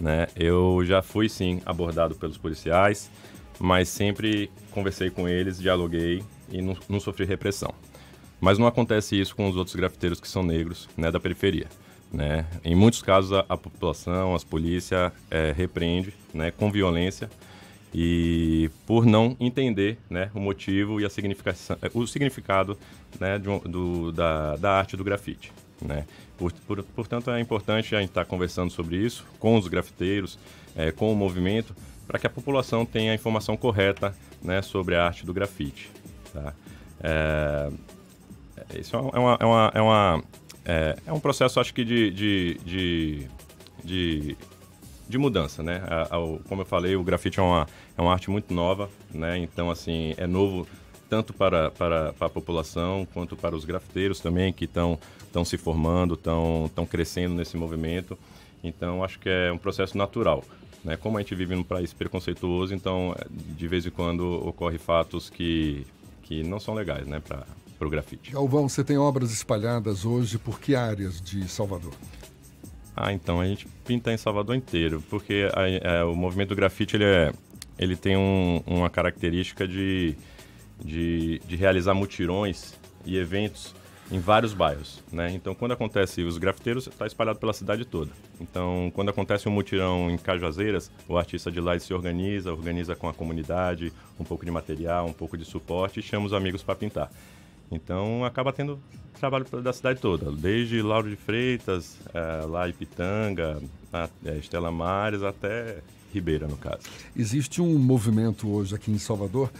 né, 0.01 0.29
eu 0.37 0.83
já 0.85 1.03
fui, 1.03 1.29
sim, 1.29 1.61
abordado 1.67 2.15
pelos 2.15 2.39
policiais, 2.39 3.11
mas 3.59 3.89
sempre 3.89 4.51
conversei 4.71 5.11
com 5.11 5.29
eles, 5.29 5.59
dialoguei 5.59 6.23
e 6.51 6.63
não, 6.63 6.77
não 6.89 7.01
sofri 7.01 7.27
repressão. 7.27 7.75
Mas 8.41 8.57
não 8.57 8.67
acontece 8.67 9.21
isso 9.21 9.35
com 9.35 9.49
os 9.49 9.57
outros 9.57 9.75
grafiteiros 9.75 10.21
que 10.21 10.29
são 10.29 10.43
negros, 10.43 10.89
né, 10.97 11.11
da 11.11 11.19
periferia. 11.19 11.67
Né? 12.11 12.47
Em 12.65 12.75
muitos 12.75 13.03
casos, 13.03 13.33
a, 13.33 13.45
a 13.49 13.57
população, 13.57 14.35
as 14.35 14.45
polícias 14.45 15.13
é, 15.31 15.53
repreende 15.55 16.15
né, 16.33 16.51
com 16.51 16.71
violência 16.71 17.29
e 17.95 18.71
por 18.87 19.07
não 19.07 19.37
entender 19.41 19.99
né, 20.11 20.31
o 20.35 20.41
motivo 20.41 21.01
e 21.01 21.05
a 21.05 21.11
significação, 21.11 21.77
o 21.95 22.07
significado 22.07 22.79
né, 23.19 23.39
do, 23.39 24.13
da, 24.13 24.57
da 24.57 24.73
arte 24.73 24.97
do 24.97 25.05
grafite. 25.05 25.53
Né? 25.81 26.05
Por, 26.37 26.53
por, 26.53 26.83
portanto, 26.83 27.31
é 27.31 27.41
importante 27.41 27.95
a 27.95 28.01
gente 28.01 28.11
estar 28.11 28.25
conversando 28.25 28.71
sobre 28.71 28.97
isso 28.97 29.25
com 29.39 29.57
os 29.57 29.67
grafiteiros, 29.69 30.39
é, 30.77 30.91
com 30.91 31.13
o 31.13 31.17
movimento, 31.17 31.75
para 32.07 32.19
que 32.19 32.27
a 32.27 32.31
população 32.31 32.85
tenha 32.85 33.13
a 33.13 33.15
informação 33.15 33.57
correta 33.57 34.15
né, 34.43 34.63
sobre 34.63 34.95
a 34.95 35.07
arte 35.07 35.25
do 35.25 35.33
grafite. 35.33 35.91
Tá? 36.33 36.53
É, 37.01 37.71
isso 38.79 38.97
é 38.97 38.99
uma, 38.99 39.39
é 39.41 39.45
uma, 39.45 39.73
é 39.75 39.81
uma 39.81 40.25
é, 40.69 40.97
é 41.07 41.13
um 41.13 41.19
processo, 41.19 41.59
acho 41.59 41.73
que, 41.73 41.83
de, 41.83 42.11
de, 42.11 42.61
de, 42.63 43.29
de, 43.83 44.37
de 45.09 45.19
mudança, 45.19 45.63
né? 45.63 45.83
A, 45.87 46.03
a, 46.03 46.39
como 46.49 46.63
eu 46.63 46.67
falei, 46.67 46.95
o 46.97 47.03
grafite 47.03 47.41
é 47.41 47.43
uma, 47.43 47.67
é 47.97 48.03
uma 48.03 48.13
arte 48.13 48.31
muito 48.31 48.53
nova, 48.53 48.91
né? 49.13 49.39
Então, 49.39 49.71
assim, 49.71 50.15
é 50.17 50.27
novo 50.27 50.67
tanto 51.09 51.33
para, 51.33 51.71
para, 51.71 52.13
para 52.13 52.27
a 52.27 52.31
população 52.31 53.07
quanto 53.15 53.35
para 53.37 53.57
os 53.57 53.65
grafiteiros 53.65 54.21
também, 54.21 54.53
que 54.53 54.67
estão 54.67 54.99
se 55.45 55.57
formando, 55.57 56.15
estão 56.15 56.87
crescendo 56.89 57.35
nesse 57.35 57.57
movimento. 57.57 58.19
Então, 58.63 59.03
acho 59.03 59.19
que 59.19 59.29
é 59.29 59.51
um 59.51 59.59
processo 59.59 59.97
natural. 59.97 60.45
Né? 60.85 60.97
Como 60.97 61.17
a 61.17 61.21
gente 61.21 61.35
vive 61.35 61.55
num 61.55 61.65
país 61.65 61.93
preconceituoso, 61.93 62.75
então, 62.75 63.15
de 63.31 63.67
vez 63.67 63.87
em 63.87 63.91
quando, 63.91 64.47
ocorre 64.47 64.77
fatos 64.77 65.31
que, 65.31 65.87
que 66.23 66.43
não 66.43 66.61
são 66.61 66.75
legais 66.75 67.07
né? 67.07 67.21
para 67.21 67.47
para 67.79 67.87
o 67.87 67.91
grafite. 67.91 68.33
Galvão, 68.33 68.69
você 68.69 68.83
tem 68.83 68.99
obras 68.99 69.31
espalhadas 69.31 70.05
hoje 70.05 70.37
por 70.37 70.59
que 70.59 70.75
áreas 70.75 71.21
de 71.21 71.49
Salvador? 71.49 71.95
Ah, 73.01 73.13
então 73.13 73.41
a 73.41 73.47
gente 73.47 73.65
pinta 73.87 74.13
em 74.13 74.17
Salvador 74.17 74.57
inteiro, 74.57 75.01
porque 75.09 75.49
a, 75.55 75.61
a, 75.61 75.69
é, 75.69 76.05
o 76.05 76.17
movimento 76.17 76.49
do 76.49 76.57
grafite 76.57 76.97
ele, 76.97 77.05
é, 77.05 77.33
ele 77.79 77.95
tem 77.95 78.17
um, 78.17 78.61
uma 78.67 78.91
característica 78.91 79.69
de, 79.69 80.17
de, 80.85 81.39
de 81.47 81.55
realizar 81.55 81.95
mutirões 81.95 82.75
e 83.07 83.17
eventos 83.17 83.73
em 84.11 84.19
vários 84.19 84.53
bairros, 84.53 85.01
né? 85.13 85.31
Então, 85.33 85.55
quando 85.55 85.73
acontece 85.73 86.23
os 86.23 86.39
grafiteiros, 86.39 86.89
está 86.89 87.07
espalhado 87.07 87.39
pela 87.39 87.53
cidade 87.53 87.85
toda. 87.85 88.11
Então, 88.41 88.91
quando 88.93 89.11
acontece 89.11 89.49
um 89.49 89.53
mutirão 89.53 90.11
em 90.11 90.19
Cajazeiras, 90.19 90.91
o 91.07 91.17
artista 91.17 91.53
de 91.53 91.61
lá 91.61 91.79
se 91.79 91.95
organiza, 91.95 92.51
organiza 92.51 92.97
com 92.97 93.09
a 93.09 93.15
comunidade, 93.15 93.93
um 94.19 94.25
pouco 94.25 94.45
de 94.45 94.51
material, 94.51 95.07
um 95.07 95.13
pouco 95.13 95.39
de 95.39 95.45
suporte 95.45 96.01
e 96.01 96.03
chama 96.03 96.27
os 96.27 96.33
amigos 96.33 96.65
para 96.65 96.75
pintar. 96.75 97.13
Então 97.71 98.25
acaba 98.25 98.53
tendo 98.53 98.79
trabalho 99.19 99.45
da 99.45 99.73
cidade 99.73 100.01
toda, 100.01 100.31
desde 100.31 100.81
Lauro 100.81 101.11
de 101.11 101.17
Freitas, 101.17 101.97
é, 102.15 102.47
lá 102.47 102.69
Ipitanga, 102.69 103.61
a, 103.93 104.09
é, 104.25 104.37
Estela 104.37 104.71
Mares 104.71 105.23
até 105.23 105.79
Ribeira, 106.13 106.47
no 106.47 106.57
caso. 106.57 106.83
Existe 107.17 107.61
um 107.61 107.79
movimento 107.79 108.49
hoje 108.49 108.75
aqui 108.75 108.91
em 108.91 108.99
Salvador 108.99 109.51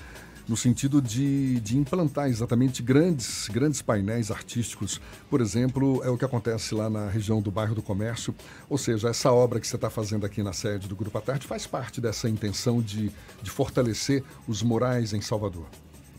no 0.49 0.57
sentido 0.57 1.03
de, 1.03 1.61
de 1.61 1.77
implantar 1.77 2.29
exatamente 2.29 2.83
grandes, 2.83 3.49
grandes 3.49 3.83
painéis 3.83 4.31
artísticos. 4.31 4.99
Por 5.29 5.43
exemplo, 5.43 6.03
é 6.03 6.09
o 6.09 6.17
que 6.17 6.25
acontece 6.25 6.75
lá 6.75 6.89
na 6.89 7.07
região 7.11 7.43
do 7.43 7.51
bairro 7.51 7.75
do 7.75 7.83
Comércio. 7.83 8.35
Ou 8.69 8.79
seja, 8.79 9.11
essa 9.11 9.31
obra 9.31 9.61
que 9.61 9.69
você 9.69 9.77
está 9.77 9.91
fazendo 9.91 10.25
aqui 10.25 10.43
na 10.43 10.55
sede 10.55 10.89
do 10.89 10.97
Grupo 10.97 11.19
Atarte 11.19 11.47
faz 11.47 11.67
parte 11.67 12.01
dessa 12.01 12.31
intenção 12.31 12.81
de, 12.81 13.13
de 13.43 13.51
fortalecer 13.51 14.25
os 14.47 14.63
morais 14.63 15.13
em 15.13 15.21
Salvador. 15.21 15.67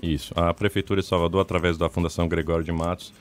Isso. 0.01 0.33
A 0.35 0.53
Prefeitura 0.53 1.01
de 1.01 1.07
Salvador, 1.07 1.41
através 1.41 1.77
da 1.77 1.89
Fundação 1.89 2.27
Gregório 2.27 2.63
de 2.63 2.71
Matos, 2.71 3.13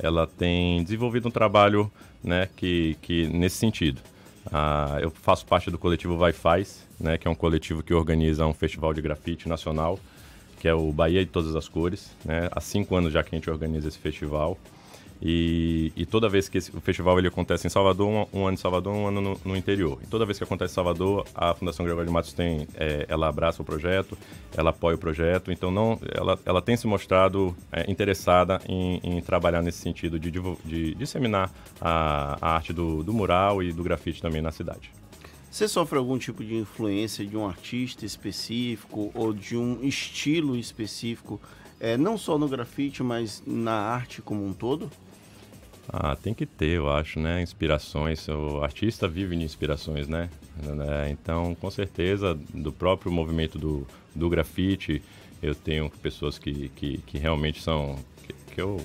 ela 0.00 0.26
tem 0.26 0.82
desenvolvido 0.82 1.28
um 1.28 1.30
trabalho 1.30 1.90
né, 2.22 2.48
que, 2.56 2.96
que 3.00 3.26
nesse 3.28 3.56
sentido. 3.56 4.00
Ah, 4.52 4.98
eu 5.00 5.10
faço 5.10 5.46
parte 5.46 5.70
do 5.70 5.78
coletivo 5.78 6.16
Vai 6.16 6.32
Faz, 6.32 6.86
né, 6.98 7.16
que 7.16 7.26
é 7.26 7.30
um 7.30 7.34
coletivo 7.34 7.82
que 7.82 7.94
organiza 7.94 8.46
um 8.46 8.52
festival 8.52 8.92
de 8.92 9.00
grafite 9.00 9.48
nacional, 9.48 9.98
que 10.58 10.68
é 10.68 10.74
o 10.74 10.92
Bahia 10.92 11.24
de 11.24 11.30
Todas 11.30 11.54
as 11.54 11.68
Cores. 11.68 12.10
Né? 12.24 12.48
Há 12.50 12.60
cinco 12.60 12.96
anos 12.96 13.12
já 13.12 13.22
que 13.22 13.34
a 13.34 13.38
gente 13.38 13.48
organiza 13.50 13.88
esse 13.88 13.98
festival. 13.98 14.58
E, 15.22 15.92
e, 15.96 16.04
toda 16.04 16.28
vez 16.28 16.48
que 16.48 16.58
esse, 16.58 16.76
o 16.76 16.80
festival 16.80 17.18
ele 17.18 17.28
acontece 17.28 17.66
em 17.66 17.70
Salvador, 17.70 18.08
um, 18.08 18.40
um 18.40 18.46
ano 18.46 18.54
em 18.54 18.56
Salvador, 18.56 18.92
um 18.92 19.06
ano 19.06 19.20
no, 19.20 19.40
no, 19.44 19.56
interior. 19.56 19.98
E 20.02 20.06
toda 20.06 20.26
vez 20.26 20.38
que 20.38 20.44
acontece 20.44 20.72
em 20.72 20.74
Salvador, 20.74 21.24
a 21.34 21.54
Fundação 21.54 21.84
Gregório 21.84 22.08
de 22.08 22.12
Matos 22.12 22.32
tem, 22.32 22.68
é, 22.74 23.06
ela 23.08 23.28
abraça 23.28 23.62
o 23.62 23.64
projeto, 23.64 24.18
ela 24.54 24.70
apoia 24.70 24.96
o 24.96 24.98
projeto. 24.98 25.50
Então 25.50 25.70
não, 25.70 25.98
ela, 26.12 26.38
ela 26.44 26.60
tem 26.60 26.76
se 26.76 26.86
mostrado 26.86 27.56
é, 27.72 27.90
interessada 27.90 28.60
em, 28.68 29.00
em, 29.02 29.20
trabalhar 29.20 29.62
nesse 29.62 29.78
sentido 29.78 30.18
de, 30.18 30.30
de 30.64 30.94
disseminar 30.94 31.50
a, 31.80 32.36
a 32.40 32.54
arte 32.56 32.72
do, 32.72 33.02
do 33.02 33.12
mural 33.12 33.62
e 33.62 33.72
do 33.72 33.82
grafite 33.82 34.20
também 34.20 34.42
na 34.42 34.52
cidade. 34.52 34.90
Você 35.54 35.68
sofre 35.68 35.96
algum 35.96 36.18
tipo 36.18 36.42
de 36.42 36.56
influência 36.56 37.24
de 37.24 37.36
um 37.36 37.46
artista 37.46 38.04
específico 38.04 39.12
ou 39.14 39.32
de 39.32 39.56
um 39.56 39.84
estilo 39.84 40.56
específico, 40.56 41.40
é, 41.78 41.96
não 41.96 42.18
só 42.18 42.36
no 42.36 42.48
grafite, 42.48 43.04
mas 43.04 43.40
na 43.46 43.72
arte 43.72 44.20
como 44.20 44.44
um 44.44 44.52
todo? 44.52 44.90
Ah, 45.88 46.16
tem 46.16 46.32
que 46.32 46.46
ter, 46.46 46.76
eu 46.76 46.90
acho, 46.90 47.20
né? 47.20 47.42
Inspirações. 47.42 48.26
O 48.28 48.62
artista 48.62 49.06
vive 49.06 49.36
de 49.36 49.44
inspirações, 49.44 50.08
né? 50.08 50.30
né? 50.62 51.10
Então, 51.10 51.54
com 51.54 51.70
certeza, 51.70 52.38
do 52.52 52.72
próprio 52.72 53.12
movimento 53.12 53.58
do, 53.58 53.86
do 54.14 54.28
grafite, 54.28 55.02
eu 55.42 55.54
tenho 55.54 55.90
pessoas 56.02 56.38
que, 56.38 56.70
que, 56.70 56.98
que 56.98 57.18
realmente 57.18 57.62
são. 57.62 57.96
Que, 58.22 58.54
que, 58.54 58.60
eu, 58.60 58.80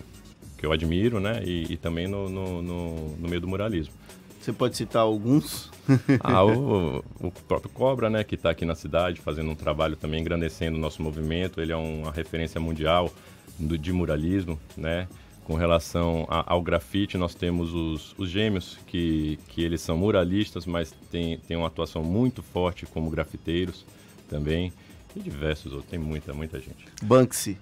que 0.58 0.66
eu 0.66 0.72
admiro, 0.72 1.20
né? 1.20 1.42
E, 1.46 1.74
e 1.74 1.78
também 1.78 2.08
no, 2.08 2.30
no, 2.30 2.62
no, 2.62 3.16
no 3.18 3.30
meio 3.30 3.42
do 3.42 3.48
muralismo. 3.48 3.94
Você 4.40 4.54
pode 4.54 4.76
citar 4.78 5.02
alguns? 5.02 5.70
ah, 6.24 6.46
o, 6.46 7.04
o, 7.20 7.32
próprio 7.48 7.70
Cobra, 7.72 8.10
né, 8.10 8.24
que 8.24 8.36
está 8.36 8.50
aqui 8.50 8.64
na 8.64 8.76
cidade 8.76 9.20
fazendo 9.20 9.50
um 9.52 9.56
trabalho 9.56 9.98
também 9.98 10.22
engrandecendo 10.22 10.78
o 10.78 10.80
nosso 10.80 11.02
movimento. 11.02 11.60
Ele 11.62 11.72
é 11.72 11.76
uma 11.76 12.12
referência 12.12 12.60
mundial 12.60 13.12
do, 13.58 13.78
de 13.78 13.92
muralismo, 13.92 14.60
né? 14.78 15.08
Com 15.50 15.56
relação 15.56 16.28
a, 16.30 16.54
ao 16.54 16.62
grafite, 16.62 17.18
nós 17.18 17.34
temos 17.34 17.74
os, 17.74 18.14
os, 18.20 18.30
gêmeos, 18.30 18.78
que, 18.86 19.40
que 19.48 19.64
eles 19.64 19.82
são 19.82 19.98
muralistas, 19.98 20.64
mas 20.68 20.94
têm, 21.10 21.40
têm 21.40 21.58
uma 21.58 21.66
atuação 21.66 22.04
muito 22.04 22.44
forte 22.44 22.86
como 22.86 23.10
grafiteiros 23.10 23.84
também. 24.30 24.72
E 25.16 25.20
diversos 25.20 25.74
outros, 25.74 25.90
tem 25.90 25.98
muita, 25.98 26.36
muita 26.36 26.60
gente. 26.60 26.86
Banksy. 27.02 27.58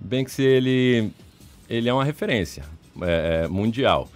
Banksy, 0.00 0.40
ele, 0.40 1.10
ele 1.68 1.88
é 1.88 1.92
uma 1.92 2.04
referência 2.04 2.64
é, 3.02 3.42
é 3.42 3.48
mundial. 3.48 4.08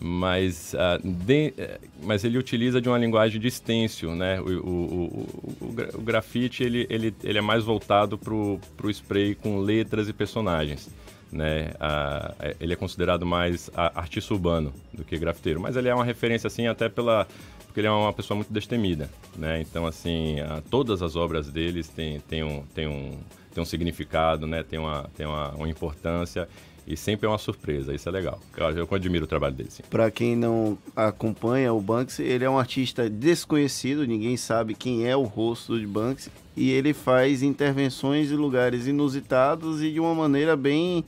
Mas, 0.00 0.74
uh, 0.74 1.00
de, 1.00 1.54
mas 2.02 2.24
ele 2.24 2.38
utiliza 2.38 2.80
de 2.80 2.88
uma 2.88 2.98
linguagem 2.98 3.40
de 3.40 3.48
stencil, 3.52 4.16
né? 4.16 4.40
O, 4.40 4.48
o, 4.48 4.48
o, 4.50 5.64
o, 5.64 5.98
o 5.98 6.02
grafite 6.02 6.64
ele, 6.64 6.88
ele, 6.90 7.14
ele 7.22 7.38
é 7.38 7.40
mais 7.40 7.62
voltado 7.62 8.18
para 8.18 8.34
o 8.34 8.90
spray 8.90 9.36
com 9.36 9.60
letras 9.60 10.08
e 10.08 10.12
personagens 10.12 10.90
né? 11.32 11.72
A, 11.80 12.34
ele 12.60 12.74
é 12.74 12.76
considerado 12.76 13.24
mais 13.24 13.70
artista 13.74 14.34
urbano 14.34 14.72
do 14.92 15.02
que 15.02 15.16
grafiteiro, 15.16 15.60
mas 15.60 15.76
ele 15.76 15.88
é 15.88 15.94
uma 15.94 16.04
referência 16.04 16.46
assim 16.46 16.66
até 16.66 16.88
pela 16.88 17.26
porque 17.66 17.80
ele 17.80 17.86
é 17.86 17.90
uma 17.90 18.12
pessoa 18.12 18.36
muito 18.36 18.52
destemida, 18.52 19.08
né? 19.34 19.62
Então 19.62 19.86
assim, 19.86 20.38
a, 20.40 20.62
todas 20.70 21.00
as 21.00 21.16
obras 21.16 21.48
deles 21.48 21.88
têm, 21.88 22.20
um, 22.44 22.62
têm, 22.74 22.86
um, 22.86 23.18
têm 23.54 23.62
um 23.62 23.64
significado, 23.64 24.46
né? 24.46 24.62
Tem 24.62 24.78
uma, 24.78 25.10
tem 25.16 25.24
uma, 25.24 25.52
uma 25.52 25.68
importância 25.68 26.46
e 26.86 26.96
sempre 26.96 27.26
é 27.26 27.28
uma 27.28 27.38
surpresa, 27.38 27.94
isso 27.94 28.08
é 28.08 28.12
legal. 28.12 28.40
Eu, 28.56 28.70
eu 28.70 28.88
admiro 28.90 29.24
o 29.24 29.28
trabalho 29.28 29.54
dele, 29.54 29.70
sim. 29.70 29.82
Para 29.88 30.10
quem 30.10 30.36
não 30.36 30.76
acompanha 30.94 31.72
o 31.72 31.80
Banksy, 31.80 32.22
ele 32.22 32.44
é 32.44 32.50
um 32.50 32.58
artista 32.58 33.08
desconhecido, 33.08 34.06
ninguém 34.06 34.36
sabe 34.36 34.74
quem 34.74 35.06
é 35.06 35.16
o 35.16 35.22
rosto 35.22 35.78
de 35.78 35.86
Banksy, 35.86 36.30
e 36.56 36.70
ele 36.70 36.92
faz 36.92 37.42
intervenções 37.42 38.30
em 38.30 38.36
lugares 38.36 38.86
inusitados 38.86 39.82
e 39.82 39.90
de 39.92 40.00
uma 40.00 40.14
maneira 40.14 40.56
bem 40.56 41.04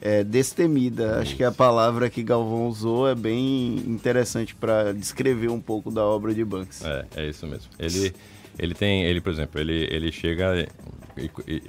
é, 0.00 0.22
destemida. 0.24 1.20
Acho 1.20 1.36
que 1.36 1.44
a 1.44 1.52
palavra 1.52 2.08
que 2.10 2.22
Galvão 2.22 2.68
usou 2.68 3.08
é 3.08 3.14
bem 3.14 3.76
interessante 3.86 4.54
para 4.54 4.92
descrever 4.92 5.48
um 5.48 5.60
pouco 5.60 5.90
da 5.90 6.04
obra 6.04 6.34
de 6.34 6.44
Banksy. 6.44 6.84
É, 6.86 7.04
é 7.16 7.28
isso 7.28 7.46
mesmo. 7.46 7.70
Ele 7.78 8.12
Ele 8.58 8.74
tem, 8.74 9.04
ele, 9.04 9.20
por 9.20 9.30
exemplo, 9.30 9.60
ele, 9.60 9.86
ele 9.90 10.10
chega 10.10 10.66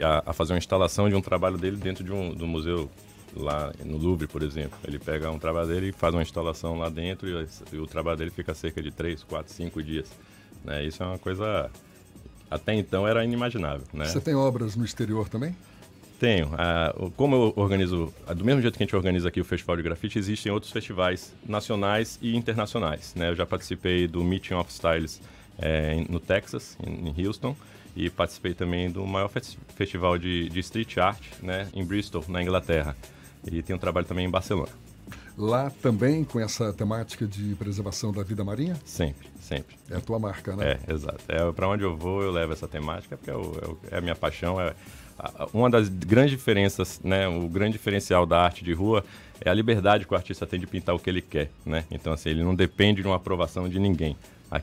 a, 0.01 0.29
a 0.29 0.33
fazer 0.33 0.53
uma 0.53 0.57
instalação 0.57 1.09
de 1.09 1.15
um 1.15 1.21
trabalho 1.21 1.57
dele 1.57 1.75
dentro 1.77 2.03
de 2.03 2.11
um 2.11 2.33
do 2.33 2.47
museu 2.47 2.89
lá 3.35 3.73
no 3.83 3.97
Louvre, 3.97 4.27
por 4.27 4.41
exemplo. 4.41 4.77
Ele 4.85 4.97
pega 4.97 5.29
um 5.29 5.37
trabalho 5.37 5.67
dele 5.67 5.89
e 5.89 5.91
faz 5.91 6.13
uma 6.13 6.21
instalação 6.21 6.77
lá 6.77 6.89
dentro 6.89 7.27
e, 7.27 7.47
e 7.73 7.77
o 7.77 7.85
trabalho 7.85 8.17
dele 8.17 8.31
fica 8.31 8.53
cerca 8.53 8.81
de 8.81 8.91
3, 8.91 9.23
4, 9.23 9.53
5 9.53 9.83
dias. 9.83 10.09
Né? 10.63 10.85
Isso 10.85 11.03
é 11.03 11.05
uma 11.05 11.19
coisa 11.19 11.69
até 12.49 12.73
então 12.73 13.07
era 13.07 13.23
inimaginável, 13.23 13.85
né? 13.93 14.05
Você 14.05 14.19
tem 14.21 14.35
obras 14.35 14.75
no 14.75 14.83
exterior 14.85 15.27
também? 15.29 15.55
Tenho. 16.19 16.49
Ah, 16.57 16.95
como 17.15 17.35
eu 17.35 17.53
organizo, 17.55 18.11
ah, 18.25 18.33
do 18.33 18.43
mesmo 18.43 18.61
jeito 18.61 18.75
que 18.77 18.83
a 18.83 18.85
gente 18.85 18.95
organiza 18.95 19.27
aqui 19.27 19.39
o 19.39 19.45
Festival 19.45 19.75
de 19.77 19.83
Grafite, 19.83 20.17
existem 20.17 20.51
outros 20.51 20.71
festivais 20.71 21.31
nacionais 21.47 22.17
e 22.21 22.35
internacionais. 22.35 23.13
Né? 23.15 23.29
Eu 23.29 23.35
já 23.35 23.45
participei 23.45 24.07
do 24.07 24.23
Meeting 24.23 24.55
of 24.55 24.71
Styles 24.71 25.21
em- 25.61 26.05
no 26.11 26.19
Texas, 26.19 26.75
em, 26.85 27.13
Houston, 27.25 27.55
e 27.95 28.09
participei 28.09 28.53
também 28.55 28.89
do 28.89 29.05
maior 29.05 29.27
fes- 29.27 29.57
festival 29.75 30.17
de, 30.17 30.49
de 30.49 30.59
street 30.59 30.97
art 30.97 31.21
né, 31.41 31.67
em 31.73 31.83
Bristol, 31.85 32.23
na 32.27 32.41
Inglaterra. 32.41 32.95
E 33.51 33.61
tenho 33.61 33.77
um 33.77 33.79
trabalho 33.79 34.05
também 34.07 34.25
em 34.25 34.29
Barcelona. 34.29 34.69
Lá 35.37 35.69
também 35.81 36.23
com 36.23 36.39
essa 36.39 36.73
temática 36.73 37.27
de 37.27 37.53
preservação 37.55 38.11
da 38.11 38.23
vida 38.23 38.43
marinha? 38.43 38.75
Sempre, 38.83 39.27
sempre. 39.39 39.75
É 39.89 39.97
a 39.97 40.01
tua 40.01 40.17
marca, 40.17 40.55
né? 40.55 40.79
É, 40.87 40.93
exato. 40.93 41.19
É, 41.27 41.51
para 41.51 41.67
onde 41.69 41.83
eu 41.83 41.95
vou, 41.95 42.23
eu 42.23 42.31
levo 42.31 42.53
essa 42.53 42.67
temática, 42.67 43.15
porque 43.15 43.29
é, 43.29 43.35
o- 43.35 43.77
é 43.91 43.95
é 43.95 43.97
a 43.99 44.01
minha 44.01 44.15
paixão. 44.15 44.59
É, 44.59 44.73
a- 45.19 45.47
uma 45.53 45.69
das 45.69 45.89
grandes 45.89 46.31
diferenças, 46.31 46.99
né, 47.03 47.27
o 47.27 47.47
grande 47.47 47.73
diferencial 47.73 48.25
da 48.25 48.41
arte 48.41 48.63
de 48.63 48.73
rua 48.73 49.05
é 49.39 49.47
a 49.49 49.53
liberdade 49.53 50.07
que 50.07 50.13
o 50.13 50.17
artista 50.17 50.47
tem 50.47 50.59
de 50.59 50.65
pintar 50.65 50.95
o 50.95 50.99
que 50.99 51.07
ele 51.09 51.21
quer, 51.21 51.51
né? 51.63 51.85
Então, 51.91 52.11
assim, 52.13 52.29
ele 52.29 52.43
não 52.43 52.55
depende 52.55 53.03
de 53.03 53.07
uma 53.07 53.17
aprovação 53.17 53.69
de 53.69 53.79
ninguém. 53.79 54.17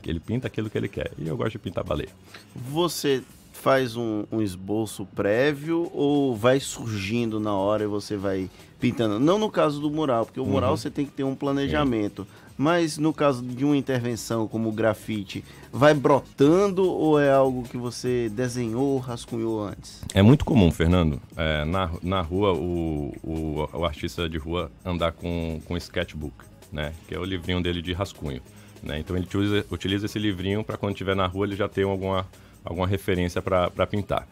Ele 0.05 0.19
pinta 0.19 0.47
aquilo 0.47 0.69
que 0.69 0.77
ele 0.77 0.89
quer. 0.89 1.11
E 1.17 1.25
eu 1.27 1.37
gosto 1.37 1.51
de 1.53 1.59
pintar 1.59 1.83
baleia. 1.85 2.09
Você 2.53 3.23
faz 3.53 3.95
um, 3.95 4.25
um 4.31 4.41
esboço 4.41 5.05
prévio 5.15 5.89
ou 5.93 6.35
vai 6.35 6.59
surgindo 6.59 7.39
na 7.39 7.53
hora 7.53 7.83
e 7.83 7.87
você 7.87 8.17
vai 8.17 8.49
pintando? 8.79 9.19
Não 9.19 9.37
no 9.37 9.49
caso 9.49 9.79
do 9.79 9.89
mural, 9.89 10.25
porque 10.25 10.39
o 10.39 10.45
mural 10.45 10.71
Uhum. 10.71 10.77
você 10.77 10.89
tem 10.89 11.05
que 11.05 11.11
ter 11.11 11.23
um 11.23 11.35
planejamento. 11.35 12.25
Mas 12.57 12.97
no 12.97 13.13
caso 13.13 13.43
de 13.43 13.65
uma 13.65 13.75
intervenção 13.75 14.47
como 14.47 14.69
o 14.69 14.71
grafite, 14.71 15.43
vai 15.73 15.93
brotando 15.93 16.89
ou 16.89 17.19
é 17.19 17.29
algo 17.29 17.63
que 17.63 17.75
você 17.75 18.29
desenhou, 18.29 18.97
rascunhou 18.97 19.61
antes? 19.61 20.01
É 20.13 20.21
muito 20.21 20.45
comum, 20.45 20.71
Fernando, 20.71 21.21
é, 21.35 21.65
na, 21.65 21.91
na 22.01 22.21
rua, 22.21 22.53
o, 22.53 23.13
o, 23.21 23.67
o 23.73 23.83
artista 23.85 24.29
de 24.29 24.37
rua 24.37 24.71
andar 24.85 25.11
com, 25.11 25.59
com 25.65 25.75
sketchbook, 25.75 26.33
né? 26.71 26.93
Que 27.09 27.15
é 27.15 27.19
o 27.19 27.25
livrinho 27.25 27.61
dele 27.61 27.81
de 27.81 27.91
rascunho. 27.91 28.41
Né? 28.81 28.99
Então 28.99 29.17
ele 29.17 29.25
utiliza, 29.25 29.65
utiliza 29.69 30.05
esse 30.05 30.17
livrinho 30.17 30.63
para 30.63 30.77
quando 30.77 30.93
estiver 30.93 31.15
na 31.15 31.27
rua 31.27 31.45
ele 31.45 31.57
já 31.57 31.67
ter 31.67 31.83
alguma, 31.83 32.25
alguma 32.63 32.87
referência 32.87 33.41
para 33.41 33.69
pintar. 33.85 34.25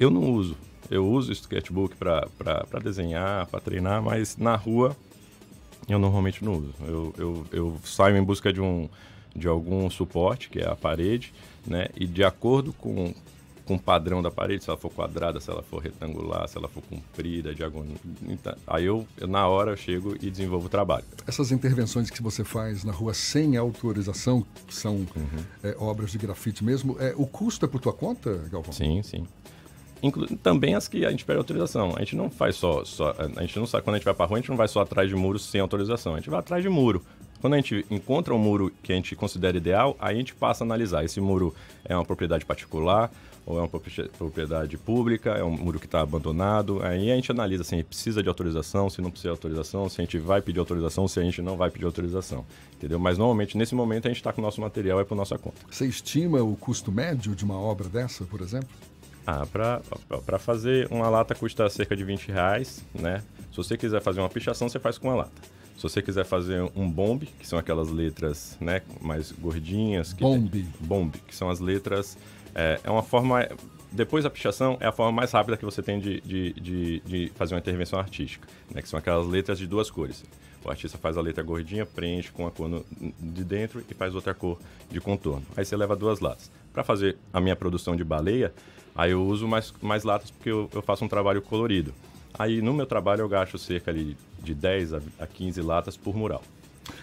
Eu 0.00 0.10
não 0.10 0.32
uso. 0.32 0.56
Eu 0.90 1.06
uso 1.06 1.30
o 1.30 1.32
sketchbook 1.32 1.96
para 1.96 2.26
desenhar, 2.82 3.46
para 3.46 3.60
treinar, 3.60 4.02
mas 4.02 4.36
na 4.36 4.56
rua 4.56 4.96
eu 5.88 5.98
normalmente 5.98 6.44
não 6.44 6.54
uso. 6.58 6.74
Eu, 6.86 7.14
eu, 7.18 7.46
eu 7.52 7.76
saio 7.84 8.16
em 8.16 8.22
busca 8.22 8.52
de, 8.52 8.60
um, 8.60 8.88
de 9.34 9.48
algum 9.48 9.88
suporte, 9.90 10.48
que 10.50 10.58
é 10.60 10.68
a 10.68 10.76
parede, 10.76 11.32
né? 11.66 11.88
E 11.96 12.06
de 12.06 12.22
acordo 12.24 12.72
com, 12.74 13.14
com 13.64 13.74
o 13.74 13.78
padrão 13.78 14.22
da 14.22 14.30
parede, 14.30 14.64
se 14.64 14.70
ela 14.70 14.78
for 14.78 14.90
quadrada, 14.90 15.40
se 15.40 15.50
ela 15.50 15.62
for 15.62 15.82
retangular, 15.82 16.46
se 16.48 16.56
ela 16.58 16.68
for 16.68 16.82
comprida, 16.82 17.54
diagonal. 17.54 17.94
Então, 18.26 18.54
aí 18.66 18.84
eu, 18.86 19.06
na 19.28 19.46
hora, 19.48 19.72
eu 19.72 19.76
chego 19.76 20.14
e 20.20 20.30
desenvolvo 20.30 20.66
o 20.66 20.70
trabalho. 20.70 21.04
Essas 21.26 21.52
intervenções 21.52 22.10
que 22.10 22.22
você 22.22 22.44
faz 22.44 22.84
na 22.84 22.92
rua 22.92 23.12
sem 23.14 23.56
autorização, 23.56 24.44
que 24.66 24.74
são 24.74 24.96
Uhum. 24.96 25.44
é, 25.62 25.76
obras 25.78 26.10
de 26.12 26.18
grafite 26.18 26.62
mesmo, 26.64 26.96
é, 27.00 27.14
o 27.16 27.26
custo 27.26 27.64
é 27.64 27.68
por 27.68 27.80
tua 27.80 27.92
conta, 27.92 28.34
Galvão? 28.50 28.72
Sim, 28.72 29.02
sim. 29.02 29.26
Inclu 30.02 30.26
também 30.38 30.74
as 30.74 30.86
que 30.86 31.04
a 31.04 31.10
gente 31.10 31.24
pede 31.24 31.38
autorização. 31.38 31.94
A 31.96 32.00
gente 32.00 32.14
não 32.14 32.30
faz 32.30 32.56
só, 32.56 32.84
só. 32.84 33.14
A 33.36 33.40
gente 33.42 33.58
não 33.58 33.66
sabe. 33.66 33.84
Quando 33.84 33.94
a 33.94 33.98
gente 33.98 34.04
vai 34.04 34.14
para 34.14 34.26
rua, 34.26 34.38
a 34.38 34.40
gente 34.40 34.50
não 34.50 34.56
vai 34.56 34.68
só 34.68 34.80
atrás 34.80 35.08
de 35.08 35.16
muros 35.16 35.44
sem 35.44 35.60
autorização. 35.60 36.14
A 36.14 36.16
gente 36.18 36.30
vai 36.30 36.38
atrás 36.38 36.62
de 36.62 36.68
muro. 36.68 37.02
Quando 37.40 37.54
a 37.54 37.56
gente 37.56 37.86
encontra 37.90 38.34
um 38.34 38.38
muro 38.38 38.72
que 38.82 38.92
a 38.92 38.96
gente 38.96 39.14
considera 39.14 39.56
ideal, 39.56 39.96
aí 40.00 40.16
a 40.16 40.18
gente 40.18 40.34
passa 40.34 40.64
a 40.64 40.66
analisar. 40.66 41.04
Esse 41.04 41.20
muro 41.20 41.54
é 41.84 41.94
uma 41.94 42.04
propriedade 42.04 42.44
particular 42.44 43.12
ou 43.46 43.56
é 43.56 43.60
uma 43.60 43.68
propri- 43.68 44.10
propriedade 44.18 44.76
pública, 44.76 45.30
é 45.30 45.42
um 45.42 45.50
muro 45.50 45.78
que 45.78 45.86
está 45.86 46.00
abandonado. 46.00 46.80
Aí 46.82 47.10
a 47.10 47.14
gente 47.14 47.30
analisa 47.30 47.64
se 47.64 47.82
precisa 47.82 48.22
de 48.22 48.28
autorização, 48.28 48.90
se 48.90 49.00
não 49.00 49.10
precisa 49.10 49.28
de 49.28 49.36
autorização, 49.36 49.88
se 49.88 50.00
a 50.00 50.04
gente 50.04 50.18
vai 50.18 50.42
pedir 50.42 50.58
autorização, 50.58 51.08
se 51.08 51.18
a 51.18 51.22
gente 51.22 51.40
não 51.40 51.56
vai 51.56 51.70
pedir 51.70 51.86
autorização. 51.86 52.44
Entendeu? 52.74 52.98
Mas 52.98 53.16
normalmente, 53.16 53.56
nesse 53.56 53.74
momento, 53.74 54.06
a 54.06 54.08
gente 54.08 54.18
está 54.18 54.32
com 54.32 54.42
o 54.42 54.44
nosso 54.44 54.60
material, 54.60 55.00
é 55.00 55.04
por 55.04 55.14
nossa 55.14 55.38
conta. 55.38 55.56
Você 55.70 55.86
estima 55.86 56.42
o 56.42 56.56
custo 56.56 56.92
médio 56.92 57.34
de 57.34 57.44
uma 57.44 57.58
obra 57.58 57.88
dessa, 57.88 58.24
por 58.24 58.40
exemplo? 58.40 58.68
Ah, 59.30 59.46
para 60.24 60.38
fazer 60.38 60.88
uma 60.90 61.10
lata 61.10 61.34
custa 61.34 61.68
cerca 61.68 61.94
de 61.94 62.02
20 62.02 62.28
reais, 62.32 62.82
né? 62.94 63.22
Se 63.50 63.56
você 63.58 63.76
quiser 63.76 64.00
fazer 64.00 64.20
uma 64.20 64.28
pichação, 64.30 64.70
você 64.70 64.78
faz 64.78 64.96
com 64.96 65.10
a 65.10 65.16
lata. 65.16 65.42
Se 65.76 65.82
você 65.82 66.00
quiser 66.00 66.24
fazer 66.24 66.62
um 66.74 66.90
bombe, 66.90 67.26
que 67.38 67.46
são 67.46 67.58
aquelas 67.58 67.90
letras 67.90 68.56
né, 68.58 68.80
mais 69.02 69.30
gordinhas. 69.32 70.14
Que 70.14 70.22
Bombe. 70.22 70.48
Tem, 70.62 70.72
bombe, 70.80 71.18
que 71.26 71.34
são 71.36 71.50
as 71.50 71.60
letras. 71.60 72.16
É, 72.54 72.80
é 72.82 72.90
uma 72.90 73.02
forma. 73.02 73.46
Depois 73.92 74.24
da 74.24 74.30
pichação, 74.30 74.78
é 74.80 74.86
a 74.86 74.92
forma 74.92 75.12
mais 75.12 75.30
rápida 75.30 75.58
que 75.58 75.64
você 75.64 75.82
tem 75.82 76.00
de, 76.00 76.20
de, 76.22 76.52
de, 76.54 77.00
de 77.00 77.32
fazer 77.34 77.54
uma 77.54 77.60
intervenção 77.60 77.98
artística, 77.98 78.48
né? 78.74 78.80
Que 78.80 78.88
são 78.88 78.98
aquelas 78.98 79.26
letras 79.26 79.58
de 79.58 79.66
duas 79.66 79.90
cores. 79.90 80.24
O 80.64 80.70
artista 80.70 80.96
faz 80.96 81.18
a 81.18 81.20
letra 81.20 81.42
gordinha, 81.42 81.84
preenche 81.84 82.30
com 82.32 82.46
a 82.46 82.50
cor 82.50 82.68
no- 82.68 82.84
de 83.20 83.44
dentro 83.44 83.84
e 83.90 83.94
faz 83.94 84.14
outra 84.14 84.32
cor 84.32 84.58
de 84.90 85.00
contorno. 85.02 85.44
Aí 85.54 85.64
você 85.66 85.76
leva 85.76 85.94
duas 85.94 86.18
latas. 86.18 86.50
Para 86.72 86.82
fazer 86.82 87.16
a 87.32 87.40
minha 87.40 87.54
produção 87.54 87.94
de 87.94 88.02
baleia, 88.04 88.52
aí 88.98 89.12
eu 89.12 89.24
uso 89.24 89.46
mais, 89.46 89.72
mais 89.80 90.02
latas 90.02 90.30
porque 90.30 90.50
eu, 90.50 90.68
eu 90.74 90.82
faço 90.82 91.04
um 91.04 91.08
trabalho 91.08 91.40
colorido. 91.40 91.94
Aí 92.38 92.60
no 92.60 92.74
meu 92.74 92.84
trabalho 92.84 93.22
eu 93.22 93.28
gasto 93.28 93.56
cerca 93.56 93.90
ali 93.90 94.16
de 94.42 94.54
10 94.54 94.94
a 94.94 95.00
a 95.20 95.26
15 95.26 95.62
latas 95.62 95.96
por 95.96 96.16
mural. 96.16 96.42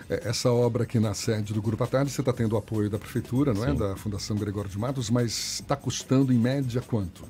É, 0.09 0.29
Essa 0.29 0.51
obra 0.51 0.83
aqui 0.83 0.99
na 0.99 1.13
sede 1.13 1.53
do 1.53 1.61
Grupo 1.61 1.85
Tarde, 1.87 2.11
você 2.11 2.21
está 2.21 2.33
tendo 2.33 2.53
o 2.53 2.57
apoio 2.57 2.89
da 2.89 2.99
Prefeitura, 2.99 3.53
não 3.53 3.63
é? 3.63 3.71
Sim. 3.71 3.77
Da 3.77 3.95
Fundação 3.95 4.35
Gregório 4.35 4.69
de 4.69 4.77
Matos, 4.77 5.09
mas 5.09 5.55
está 5.61 5.75
custando 5.75 6.33
em 6.33 6.37
média 6.37 6.81
quanto? 6.81 7.23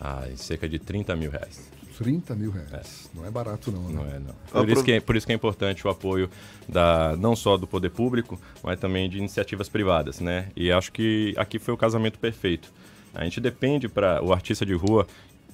Ah, 0.00 0.24
em 0.30 0.36
cerca 0.36 0.68
de 0.68 0.78
30 0.78 1.14
mil 1.16 1.30
reais. 1.30 1.70
30 1.98 2.34
mil 2.34 2.50
reais. 2.50 3.10
Não 3.14 3.26
é 3.26 3.30
barato 3.30 3.70
não, 3.70 3.82
né? 3.82 3.94
Não 3.94 4.06
é, 4.06 4.18
não. 4.18 4.34
Por 4.50 4.70
isso, 4.70 4.82
que 4.82 4.92
é, 4.92 5.00
por 5.00 5.16
isso 5.16 5.26
que 5.26 5.32
é 5.32 5.36
importante 5.36 5.86
o 5.86 5.90
apoio 5.90 6.30
da, 6.66 7.14
não 7.18 7.36
só 7.36 7.58
do 7.58 7.66
poder 7.66 7.90
público, 7.90 8.40
mas 8.62 8.80
também 8.80 9.08
de 9.10 9.18
iniciativas 9.18 9.68
privadas, 9.68 10.18
né? 10.18 10.48
E 10.56 10.72
acho 10.72 10.90
que 10.92 11.34
aqui 11.36 11.58
foi 11.58 11.74
o 11.74 11.76
casamento 11.76 12.18
perfeito. 12.18 12.72
A 13.14 13.24
gente 13.24 13.40
depende 13.40 13.88
para 13.88 14.22
o 14.24 14.32
artista 14.32 14.64
de 14.64 14.72
rua 14.74 15.06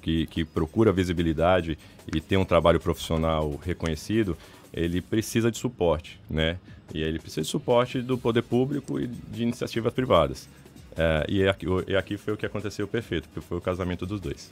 que, 0.03 0.27
que 0.27 0.45
procura 0.45 0.93
visibilidade 0.93 1.79
e 2.15 2.21
tem 2.21 2.39
um 2.39 2.45
trabalho 2.45 2.79
profissional 2.79 3.59
reconhecido, 3.63 4.37
ele 4.73 5.01
precisa 5.01 5.51
de 5.51 5.59
suporte, 5.59 6.21
né? 6.29 6.59
E 6.95 7.03
ele 7.03 7.19
precisa 7.19 7.43
de 7.43 7.49
suporte 7.49 8.01
do 8.01 8.17
poder 8.17 8.43
público 8.43 9.01
e 9.01 9.07
de 9.07 9.43
iniciativas 9.43 9.93
privadas. 9.93 10.49
É, 10.97 11.27
e, 11.29 11.47
aqui, 11.49 11.67
o- 11.69 11.85
e 11.89 11.97
aqui 11.97 12.17
foi 12.17 12.35
o 12.35 12.37
que 12.37 12.47
aconteceu 12.47 12.87
perfeito, 12.87 13.29
porque 13.29 13.47
foi 13.47 13.59
o 13.59 13.61
casamento 13.61 14.07
dos 14.07 14.21
dois. 14.21 14.51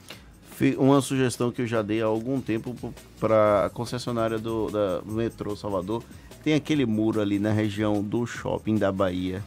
Uma 0.79 1.01
sugestão 1.01 1.51
que 1.51 1.63
eu 1.63 1.67
já 1.67 1.83
dei 1.83 2.01
há 2.01 2.07
algum 2.07 2.41
tempo 2.41 2.77
para 3.19 3.67
a 3.67 3.71
concessionária 3.71 4.39
do 4.39 4.71
da 4.71 5.03
metrô 5.05 5.57
Salvador. 5.57 6.03
Tem 6.45 6.55
aquele 6.55 6.85
muro 6.87 7.21
ali 7.21 7.39
na 7.39 7.51
região 7.53 8.03
do 8.03 8.27
shopping 8.27 8.77
da 8.77 8.93
Bahia, 8.93 9.43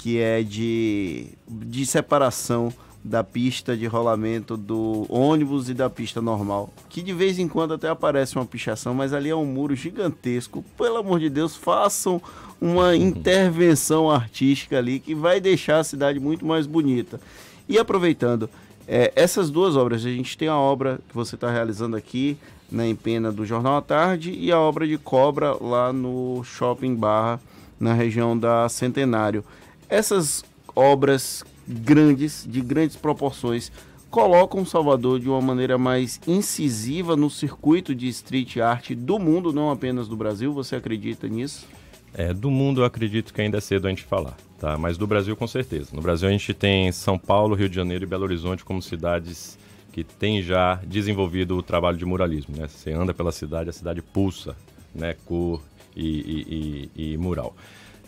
que 0.00 0.18
é 0.18 0.42
de, 0.42 1.26
de 1.46 1.84
separação 1.84 2.72
da 3.04 3.22
pista 3.22 3.76
de 3.76 3.84
rolamento 3.84 4.56
do 4.56 5.04
ônibus 5.10 5.68
e 5.68 5.74
da 5.74 5.90
pista 5.90 6.22
normal. 6.22 6.72
Que 6.88 7.02
de 7.02 7.12
vez 7.12 7.38
em 7.38 7.46
quando 7.46 7.74
até 7.74 7.86
aparece 7.86 8.36
uma 8.36 8.46
pichação, 8.46 8.94
mas 8.94 9.12
ali 9.12 9.28
é 9.28 9.36
um 9.36 9.44
muro 9.44 9.76
gigantesco. 9.76 10.64
Pelo 10.78 10.96
amor 10.96 11.20
de 11.20 11.28
Deus, 11.28 11.54
façam 11.54 12.20
uma 12.58 12.96
intervenção 12.96 14.10
artística 14.10 14.78
ali 14.78 15.00
que 15.00 15.14
vai 15.14 15.38
deixar 15.38 15.80
a 15.80 15.84
cidade 15.84 16.18
muito 16.18 16.46
mais 16.46 16.66
bonita. 16.66 17.20
E 17.68 17.78
aproveitando, 17.78 18.48
é, 18.88 19.12
essas 19.14 19.50
duas 19.50 19.76
obras, 19.76 20.06
a 20.06 20.10
gente 20.10 20.38
tem 20.38 20.48
a 20.48 20.56
obra 20.56 20.98
que 21.10 21.14
você 21.14 21.34
está 21.34 21.50
realizando 21.50 21.94
aqui 21.94 22.38
na 22.72 22.88
Empena 22.88 23.30
do 23.30 23.44
Jornal 23.44 23.76
à 23.76 23.82
Tarde 23.82 24.32
e 24.32 24.50
a 24.50 24.58
obra 24.58 24.86
de 24.86 24.96
Cobra 24.96 25.54
lá 25.62 25.92
no 25.92 26.42
Shopping 26.42 26.94
Barra, 26.94 27.38
na 27.78 27.92
região 27.92 28.38
da 28.38 28.66
Centenário. 28.70 29.44
Essas 29.90 30.44
obras 30.74 31.44
grandes, 31.66 32.46
de 32.48 32.60
grandes 32.60 32.96
proporções, 32.96 33.70
colocam 34.08 34.64
Salvador 34.64 35.20
de 35.20 35.28
uma 35.28 35.40
maneira 35.40 35.76
mais 35.76 36.20
incisiva 36.26 37.16
no 37.16 37.28
circuito 37.28 37.94
de 37.94 38.08
street 38.08 38.56
art 38.58 38.92
do 38.92 39.18
mundo, 39.18 39.52
não 39.52 39.70
apenas 39.70 40.08
do 40.08 40.16
Brasil. 40.16 40.52
Você 40.52 40.76
acredita 40.76 41.28
nisso? 41.28 41.66
É, 42.14 42.32
do 42.34 42.50
mundo 42.50 42.80
eu 42.80 42.84
acredito 42.84 43.32
que 43.32 43.40
ainda 43.40 43.58
é 43.58 43.60
cedo 43.60 43.86
a 43.86 43.90
gente 43.90 44.02
falar, 44.02 44.36
tá? 44.58 44.76
Mas 44.76 44.98
do 44.98 45.06
Brasil 45.06 45.36
com 45.36 45.46
certeza. 45.46 45.90
No 45.92 46.02
Brasil 46.02 46.28
a 46.28 46.32
gente 46.32 46.52
tem 46.52 46.90
São 46.90 47.16
Paulo, 47.18 47.54
Rio 47.54 47.68
de 47.68 47.76
Janeiro 47.76 48.04
e 48.04 48.06
Belo 48.06 48.24
Horizonte 48.24 48.64
como 48.64 48.82
cidades 48.82 49.56
que 49.92 50.02
têm 50.02 50.42
já 50.42 50.76
desenvolvido 50.86 51.56
o 51.56 51.62
trabalho 51.62 51.96
de 51.96 52.04
muralismo, 52.04 52.56
né? 52.56 52.66
Você 52.68 52.92
anda 52.92 53.14
pela 53.14 53.30
cidade, 53.30 53.70
a 53.70 53.72
cidade 53.72 54.02
pulsa, 54.02 54.56
né? 54.94 55.14
Cor 55.24 55.62
e, 55.96 56.08
e- 56.08 56.90
e- 56.96 57.12
e 57.12 57.16
mural. 57.16 57.54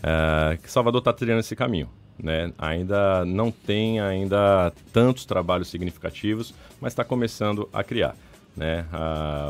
É, 0.03 0.57
que 0.57 0.69
Salvador 0.69 0.99
está 0.99 1.13
trilhando 1.13 1.39
esse 1.39 1.55
caminho. 1.55 1.89
Né? 2.21 2.51
Ainda 2.57 3.25
não 3.25 3.49
tem 3.49 3.99
ainda 3.99 4.71
tantos 4.91 5.25
trabalhos 5.25 5.69
significativos, 5.69 6.53
mas 6.79 6.93
está 6.93 7.03
começando 7.03 7.67
a 7.71 7.83
criar. 7.83 8.15
Né? 8.55 8.85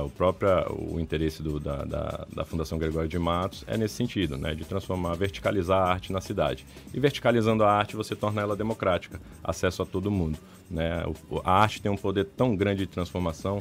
o 0.06 0.10
próprio 0.12 0.50
o 0.72 0.98
interesse 0.98 1.44
do, 1.44 1.60
da, 1.60 1.84
da, 1.84 2.26
da, 2.34 2.46
Fundação 2.46 2.78
Gregório 2.78 3.10
de 3.10 3.20
Matos 3.20 3.66
é 3.68 3.76
nesse 3.76 3.96
sentido, 3.96 4.38
né? 4.38 4.54
de 4.54 4.64
transformar, 4.64 5.14
verticalizar 5.16 5.82
a 5.82 5.92
arte 5.92 6.14
na 6.14 6.22
cidade. 6.22 6.66
E 6.94 7.02
verticalizando 7.02 7.66
a 7.66 7.72
arte, 7.72 7.98
você 7.98 8.16
torna 8.16 8.42
ela 8.42 8.56
democrática, 8.56 9.20
acesso 9.44 9.82
a 9.82 9.86
todo 9.86 10.10
mundo. 10.10 10.40
Né? 10.72 11.04
O, 11.30 11.42
a 11.44 11.52
arte 11.52 11.82
tem 11.82 11.92
um 11.92 11.98
poder 11.98 12.24
tão 12.24 12.56
grande 12.56 12.86
de 12.86 12.88
transformação, 12.94 13.60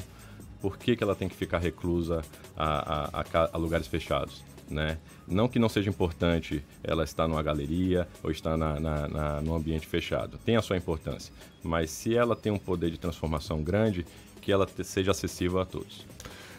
por 0.60 0.78
que, 0.78 0.94
que 0.94 1.02
ela 1.02 1.16
tem 1.16 1.28
que 1.28 1.34
ficar 1.34 1.58
reclusa 1.58 2.22
a, 2.56 3.18
a, 3.18 3.20
a, 3.20 3.50
a 3.52 3.58
lugares 3.58 3.88
fechados? 3.88 4.44
Né? 4.72 4.98
Não 5.28 5.48
que 5.48 5.58
não 5.58 5.68
seja 5.68 5.90
importante 5.90 6.64
ela 6.82 7.04
estar 7.04 7.28
numa 7.28 7.42
galeria 7.42 8.08
ou 8.22 8.30
estar 8.30 8.56
na, 8.56 8.80
na, 8.80 9.08
na, 9.08 9.40
no 9.42 9.54
ambiente 9.54 9.86
fechado. 9.86 10.38
Tem 10.38 10.56
a 10.56 10.62
sua 10.62 10.76
importância. 10.76 11.32
Mas 11.62 11.90
se 11.90 12.16
ela 12.16 12.34
tem 12.34 12.50
um 12.50 12.58
poder 12.58 12.90
de 12.90 12.98
transformação 12.98 13.62
grande, 13.62 14.06
que 14.40 14.50
ela 14.50 14.66
seja 14.82 15.10
acessível 15.10 15.60
a 15.60 15.66
todos. 15.66 16.06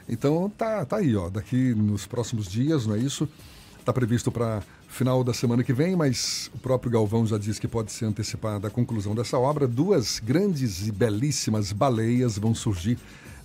Então 0.08 0.50
tá, 0.50 0.86
tá 0.86 0.98
aí, 0.98 1.16
ó. 1.16 1.30
Daqui 1.30 1.74
nos 1.74 2.06
próximos 2.06 2.48
dias, 2.48 2.86
não 2.86 2.96
é 2.96 3.00
isso? 3.00 3.28
Está 3.80 3.92
previsto 3.92 4.32
para 4.32 4.62
final 4.88 5.24
da 5.24 5.34
semana 5.34 5.64
que 5.64 5.74
vem, 5.74 5.96
mas 5.96 6.52
o 6.54 6.60
próprio 6.60 6.92
Galvão 6.92 7.26
já 7.26 7.38
disse 7.38 7.60
que 7.60 7.68
pode 7.68 7.92
ser 7.92 8.06
antecipada 8.06 8.68
a 8.68 8.72
conclusão 8.72 9.16
dessa 9.16 9.38
obra. 9.40 9.68
Duas 9.68 10.20
grandes 10.20 10.88
e 10.88 10.92
belíssimas 10.92 11.72
baleias 11.72 12.38
vão 12.38 12.54
surgir 12.54 12.98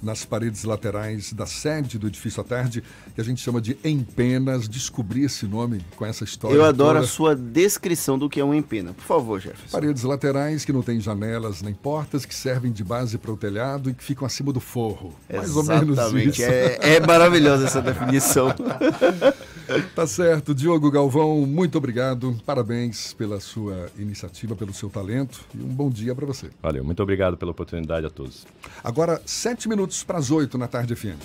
nas 0.02 0.24
paredes 0.24 0.64
laterais 0.64 1.32
da 1.32 1.46
sede 1.46 1.98
do 1.98 2.06
edifício 2.06 2.40
à 2.40 2.44
tarde, 2.44 2.82
que 3.14 3.20
a 3.20 3.24
gente 3.24 3.40
chama 3.40 3.60
de 3.60 3.76
Empenas. 3.84 4.68
Descobri 4.68 5.24
esse 5.24 5.46
nome 5.46 5.80
com 5.96 6.04
essa 6.04 6.24
história. 6.24 6.54
Eu 6.54 6.64
adoro 6.64 6.94
toda. 6.94 7.04
a 7.04 7.08
sua 7.08 7.34
descrição 7.34 8.18
do 8.18 8.28
que 8.28 8.40
é 8.40 8.44
um 8.44 8.54
empena. 8.54 8.92
Por 8.92 9.04
favor, 9.04 9.40
Jefferson. 9.40 9.70
Paredes 9.70 10.02
laterais 10.02 10.64
que 10.64 10.72
não 10.72 10.82
têm 10.82 11.00
janelas 11.00 11.62
nem 11.62 11.74
portas, 11.74 12.24
que 12.24 12.34
servem 12.34 12.72
de 12.72 12.84
base 12.84 13.18
para 13.18 13.32
o 13.32 13.36
telhado 13.36 13.90
e 13.90 13.94
que 13.94 14.04
ficam 14.04 14.26
acima 14.26 14.52
do 14.52 14.60
forro. 14.60 15.14
Mais 15.32 15.54
ou 15.56 15.64
menos 15.64 15.98
isso. 16.14 16.42
É, 16.42 16.96
é 16.96 17.00
maravilhosa 17.00 17.66
essa 17.66 17.82
definição. 17.82 18.54
tá 19.94 20.06
certo. 20.06 20.54
Diogo 20.54 20.90
Galvão, 20.90 21.46
muito 21.46 21.78
obrigado. 21.78 22.36
Parabéns 22.44 23.12
pela 23.12 23.40
sua 23.40 23.90
iniciativa, 23.98 24.54
pelo 24.54 24.72
seu 24.72 24.88
talento 24.88 25.40
e 25.54 25.58
um 25.58 25.68
bom 25.68 25.90
dia 25.90 26.14
para 26.14 26.26
você. 26.26 26.50
Valeu, 26.62 26.84
muito 26.84 27.02
obrigado 27.02 27.36
pela 27.36 27.50
oportunidade 27.50 28.06
a 28.06 28.10
todos. 28.10 28.46
Agora, 28.82 29.20
sete 29.24 29.68
minutos 29.68 29.87
para 30.06 30.18
as 30.18 30.30
oito 30.30 30.58
na 30.58 30.68
tarde 30.68 30.94
FM. 30.94 31.18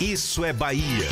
Isso 0.00 0.44
é 0.44 0.52
Bahia. 0.52 1.08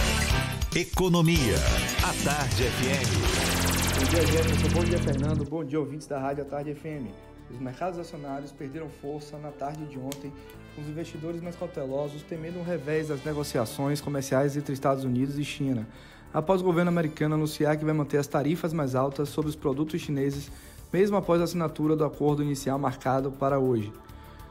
Economia. 0.75 1.57
A 2.03 2.25
Tarde 2.25 2.63
FM. 2.65 3.99
Bom 3.99 4.05
dia, 4.09 4.27
Jefferson. 4.27 4.69
Bom 4.69 4.85
dia, 4.85 4.99
Fernando. 4.99 5.45
Bom 5.45 5.65
dia, 5.65 5.81
ouvintes 5.81 6.07
da 6.07 6.19
Rádio 6.19 6.45
A 6.45 6.47
Tarde 6.47 6.75
FM. 6.75 7.11
Os 7.53 7.59
mercados 7.59 7.99
acionários 7.99 8.53
perderam 8.53 8.89
força 8.89 9.37
na 9.39 9.51
tarde 9.51 9.85
de 9.87 9.99
ontem, 9.99 10.33
com 10.75 10.83
os 10.83 10.89
investidores 10.89 11.41
mais 11.41 11.57
cautelosos 11.57 12.23
temendo 12.23 12.61
um 12.61 12.63
revés 12.63 13.09
das 13.09 13.25
negociações 13.25 14.01
comerciais 14.01 14.57
entre 14.57 14.73
Estados 14.73 15.03
Unidos 15.03 15.39
e 15.39 15.45
China, 15.45 15.87
após 16.33 16.61
o 16.61 16.65
governo 16.65 16.91
americano 16.91 17.35
anunciar 17.35 17.77
que 17.77 17.85
vai 17.85 17.95
manter 17.95 18.19
as 18.19 18.29
tarifas 18.29 18.73
mais 18.73 18.95
altas 18.95 19.29
sobre 19.29 19.51
os 19.51 19.57
produtos 19.57 20.01
chineses, 20.01 20.51
mesmo 20.93 21.17
após 21.17 21.41
a 21.41 21.45
assinatura 21.45 21.97
do 21.97 22.05
acordo 22.05 22.43
inicial 22.43 22.79
marcado 22.79 23.33
para 23.33 23.59
hoje. 23.59 23.93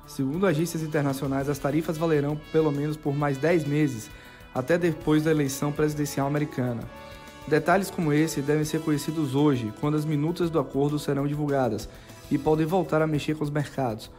Segundo 0.10 0.48
agências 0.48 0.82
internacionais, 0.82 1.48
as 1.48 1.60
tarifas 1.60 1.96
valerão 1.96 2.36
pelo 2.52 2.72
menos 2.72 2.98
por 2.98 3.16
mais 3.16 3.38
10 3.38 3.66
meses, 3.66 4.10
até 4.56 4.76
depois 4.76 5.22
da 5.22 5.30
eleição 5.30 5.72
presidencial 5.72 6.26
americana. 6.26 6.82
Detalhes 7.48 7.92
como 7.92 8.12
esse 8.12 8.42
devem 8.42 8.66
ser 8.66 8.82
conhecidos 8.82 9.36
hoje, 9.36 9.72
quando 9.80 9.96
as 9.96 10.06
minutas 10.06 10.50
do 10.50 10.60
acordo 10.60 10.98
serão 10.98 11.28
divulgadas, 11.28 11.88
e 12.32 12.40
podem 12.40 12.66
voltar 12.66 13.04
a 13.04 13.08
mexer 13.08 13.36
com 13.36 13.44
os 13.44 13.52
mercados. 13.52 14.10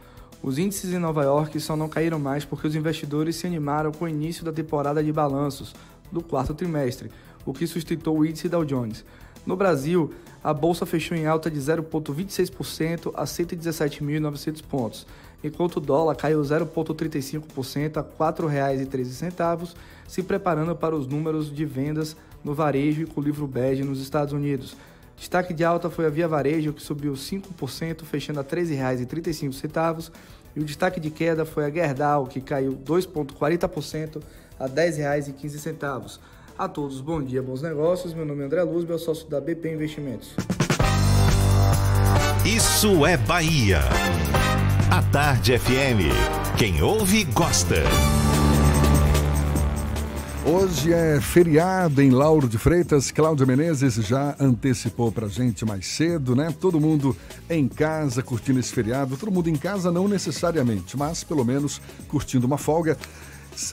Os 0.41 0.57
índices 0.57 0.93
em 0.93 0.97
Nova 0.97 1.23
York 1.23 1.59
só 1.59 1.75
não 1.75 1.89
caíram 1.89 2.17
mais 2.17 2.45
porque 2.45 2.67
os 2.67 2.75
investidores 2.75 3.35
se 3.35 3.45
animaram 3.45 3.91
com 3.91 4.05
o 4.05 4.09
início 4.09 4.45
da 4.45 4.53
temporada 4.53 5.03
de 5.03 5.11
balanços 5.11 5.75
do 6.09 6.23
quarto 6.23 6.53
trimestre, 6.53 7.11
o 7.45 7.51
que 7.51 7.67
sustentou 7.67 8.17
o 8.17 8.25
índice 8.25 8.47
Dow 8.47 8.63
Jones. 8.63 9.03
No 9.45 9.57
Brasil, 9.57 10.13
a 10.43 10.53
bolsa 10.53 10.85
fechou 10.85 11.17
em 11.17 11.25
alta 11.25 11.49
de 11.49 11.59
0,26% 11.59 13.11
a 13.13 13.23
117.900 13.23 14.63
pontos, 14.63 15.07
enquanto 15.43 15.77
o 15.77 15.79
dólar 15.79 16.15
caiu 16.15 16.41
0,35% 16.41 17.97
a 17.97 18.01
R$ 18.01 18.07
4,13, 18.33 19.73
se 20.07 20.23
preparando 20.23 20.75
para 20.75 20.95
os 20.95 21.07
números 21.07 21.53
de 21.53 21.65
vendas 21.65 22.15
no 22.43 22.53
varejo 22.53 23.03
e 23.03 23.05
com 23.05 23.21
o 23.21 23.23
livro 23.23 23.47
bege 23.47 23.83
nos 23.83 24.01
Estados 24.01 24.33
Unidos. 24.33 24.75
Destaque 25.17 25.53
de 25.53 25.63
alta 25.63 25.89
foi 25.89 26.07
a 26.07 26.09
Via 26.09 26.27
Varejo, 26.27 26.73
que 26.73 26.81
subiu 26.81 27.13
5%, 27.13 28.03
fechando 28.03 28.39
a 28.39 28.43
R$ 28.43 28.49
13,35, 28.49 30.11
e 30.55 30.59
o 30.59 30.63
destaque 30.63 30.99
de 30.99 31.11
queda 31.11 31.45
foi 31.45 31.65
a 31.65 31.69
Gerdau, 31.69 32.25
que 32.25 32.41
caiu 32.41 32.73
2,40% 32.73 34.21
a 34.59 34.65
R$ 34.65 34.71
10,15. 34.71 36.19
A 36.57 36.67
todos, 36.67 37.01
bom 37.01 37.21
dia, 37.21 37.41
bons 37.41 37.61
negócios. 37.61 38.13
Meu 38.13 38.25
nome 38.25 38.43
é 38.43 38.45
André 38.45 38.63
Luz, 38.63 38.83
meu 38.83 38.99
sócio 38.99 39.29
da 39.29 39.39
BP 39.39 39.73
Investimentos. 39.73 40.35
Isso 42.45 43.05
é 43.05 43.15
Bahia. 43.15 43.81
A 44.91 45.01
Tarde 45.03 45.57
FM. 45.57 46.11
Quem 46.57 46.83
ouve, 46.83 47.23
gosta. 47.23 47.77
Hoje 50.45 50.91
é 50.91 51.21
feriado 51.21 52.01
em 52.01 52.09
Lauro 52.09 52.45
de 52.45 52.57
Freitas. 52.57 53.09
Cláudia 53.09 53.45
Menezes 53.45 53.95
já 53.95 54.35
antecipou 54.37 55.09
pra 55.09 55.29
gente 55.29 55.63
mais 55.63 55.87
cedo, 55.87 56.35
né? 56.35 56.53
Todo 56.59 56.77
mundo 56.77 57.15
em 57.49 57.69
casa 57.69 58.21
curtindo 58.21 58.59
esse 58.59 58.73
feriado. 58.73 59.15
Todo 59.15 59.31
mundo 59.31 59.49
em 59.49 59.55
casa 59.55 59.89
não 59.93 60.09
necessariamente, 60.09 60.97
mas 60.97 61.23
pelo 61.23 61.45
menos 61.45 61.79
curtindo 62.09 62.45
uma 62.45 62.57
folga. 62.57 62.97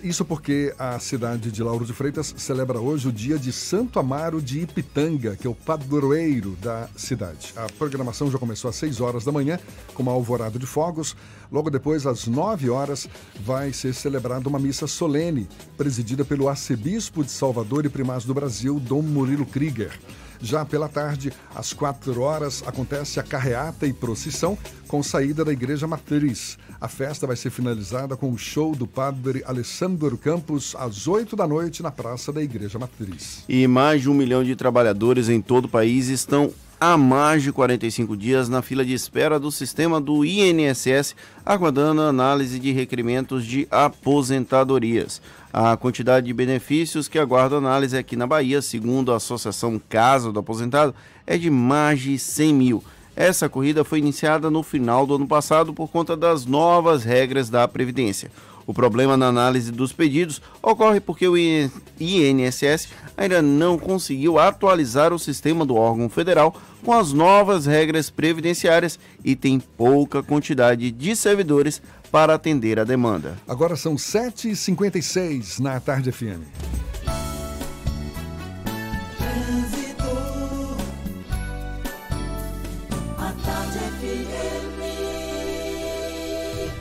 Isso 0.02 0.24
porque 0.24 0.74
a 0.78 0.98
cidade 0.98 1.50
de 1.50 1.62
Lauro 1.62 1.84
de 1.84 1.92
Freitas 1.92 2.34
celebra 2.36 2.80
hoje 2.80 3.08
o 3.08 3.12
dia 3.12 3.38
de 3.38 3.52
Santo 3.52 3.98
Amaro 3.98 4.42
de 4.42 4.60
Ipitanga, 4.60 5.36
que 5.36 5.46
é 5.46 5.50
o 5.50 5.54
padroeiro 5.54 6.56
da 6.60 6.88
cidade. 6.96 7.52
A 7.56 7.66
programação 7.78 8.30
já 8.30 8.38
começou 8.38 8.68
às 8.68 8.76
6 8.76 9.00
horas 9.00 9.24
da 9.24 9.32
manhã, 9.32 9.58
com 9.94 10.02
uma 10.02 10.12
alvorada 10.12 10.58
de 10.58 10.66
fogos. 10.66 11.16
Logo 11.50 11.70
depois, 11.70 12.06
às 12.06 12.26
9 12.26 12.68
horas, 12.68 13.08
vai 13.40 13.72
ser 13.72 13.94
celebrada 13.94 14.48
uma 14.48 14.58
missa 14.58 14.86
solene, 14.86 15.48
presidida 15.76 16.24
pelo 16.24 16.48
arcebispo 16.48 17.24
de 17.24 17.30
Salvador 17.30 17.86
e 17.86 17.88
primaz 17.88 18.24
do 18.24 18.34
Brasil, 18.34 18.78
Dom 18.80 19.02
Murilo 19.02 19.46
Krieger. 19.46 19.98
Já 20.40 20.64
pela 20.64 20.88
tarde, 20.88 21.32
às 21.54 21.72
4 21.72 22.20
horas, 22.20 22.62
acontece 22.66 23.18
a 23.18 23.22
carreata 23.22 23.86
e 23.86 23.92
procissão 23.92 24.56
com 24.86 25.02
saída 25.02 25.44
da 25.44 25.52
Igreja 25.52 25.86
Matriz. 25.86 26.56
A 26.80 26.86
festa 26.86 27.26
vai 27.26 27.34
ser 27.34 27.50
finalizada 27.50 28.16
com 28.16 28.30
o 28.30 28.38
show 28.38 28.72
do 28.72 28.86
padre 28.86 29.42
Alessandro 29.44 30.16
Campos 30.16 30.76
às 30.78 31.08
8 31.08 31.34
da 31.34 31.44
noite 31.44 31.82
na 31.82 31.90
Praça 31.90 32.32
da 32.32 32.40
Igreja 32.40 32.78
Matriz. 32.78 33.42
E 33.48 33.66
mais 33.66 34.02
de 34.02 34.08
um 34.08 34.14
milhão 34.14 34.44
de 34.44 34.54
trabalhadores 34.54 35.28
em 35.28 35.40
todo 35.40 35.64
o 35.64 35.68
país 35.68 36.06
estão 36.06 36.52
há 36.80 36.96
mais 36.96 37.42
de 37.42 37.50
45 37.50 38.16
dias 38.16 38.48
na 38.48 38.62
fila 38.62 38.84
de 38.84 38.94
espera 38.94 39.40
do 39.40 39.50
sistema 39.50 40.00
do 40.00 40.24
INSS, 40.24 41.16
aguardando 41.44 42.00
a 42.00 42.10
análise 42.10 42.60
de 42.60 42.70
requerimentos 42.70 43.44
de 43.44 43.66
aposentadorias. 43.72 45.20
A 45.52 45.76
quantidade 45.76 46.26
de 46.26 46.32
benefícios 46.32 47.08
que 47.08 47.18
aguarda 47.18 47.56
análise 47.56 47.98
aqui 47.98 48.14
na 48.14 48.26
Bahia, 48.26 48.62
segundo 48.62 49.12
a 49.12 49.16
Associação 49.16 49.80
Casa 49.88 50.30
do 50.30 50.38
Aposentado, 50.38 50.94
é 51.26 51.36
de 51.36 51.50
mais 51.50 51.98
de 52.00 52.16
100 52.16 52.54
mil. 52.54 52.84
Essa 53.20 53.48
corrida 53.48 53.82
foi 53.82 53.98
iniciada 53.98 54.48
no 54.48 54.62
final 54.62 55.04
do 55.04 55.16
ano 55.16 55.26
passado 55.26 55.74
por 55.74 55.88
conta 55.88 56.16
das 56.16 56.46
novas 56.46 57.02
regras 57.02 57.50
da 57.50 57.66
Previdência. 57.66 58.30
O 58.64 58.72
problema 58.72 59.16
na 59.16 59.26
análise 59.26 59.72
dos 59.72 59.92
pedidos 59.92 60.40
ocorre 60.62 61.00
porque 61.00 61.26
o 61.26 61.36
INSS 61.36 62.90
ainda 63.16 63.42
não 63.42 63.76
conseguiu 63.76 64.38
atualizar 64.38 65.12
o 65.12 65.18
sistema 65.18 65.66
do 65.66 65.74
órgão 65.74 66.08
federal 66.08 66.54
com 66.84 66.92
as 66.92 67.12
novas 67.12 67.66
regras 67.66 68.08
previdenciárias 68.08 69.00
e 69.24 69.34
tem 69.34 69.58
pouca 69.58 70.22
quantidade 70.22 70.92
de 70.92 71.16
servidores 71.16 71.82
para 72.12 72.34
atender 72.34 72.78
a 72.78 72.84
demanda. 72.84 73.36
Agora 73.48 73.74
são 73.74 73.96
7h56 73.96 75.58
na 75.58 75.80
Tarde 75.80 76.12
FM. 76.12 76.46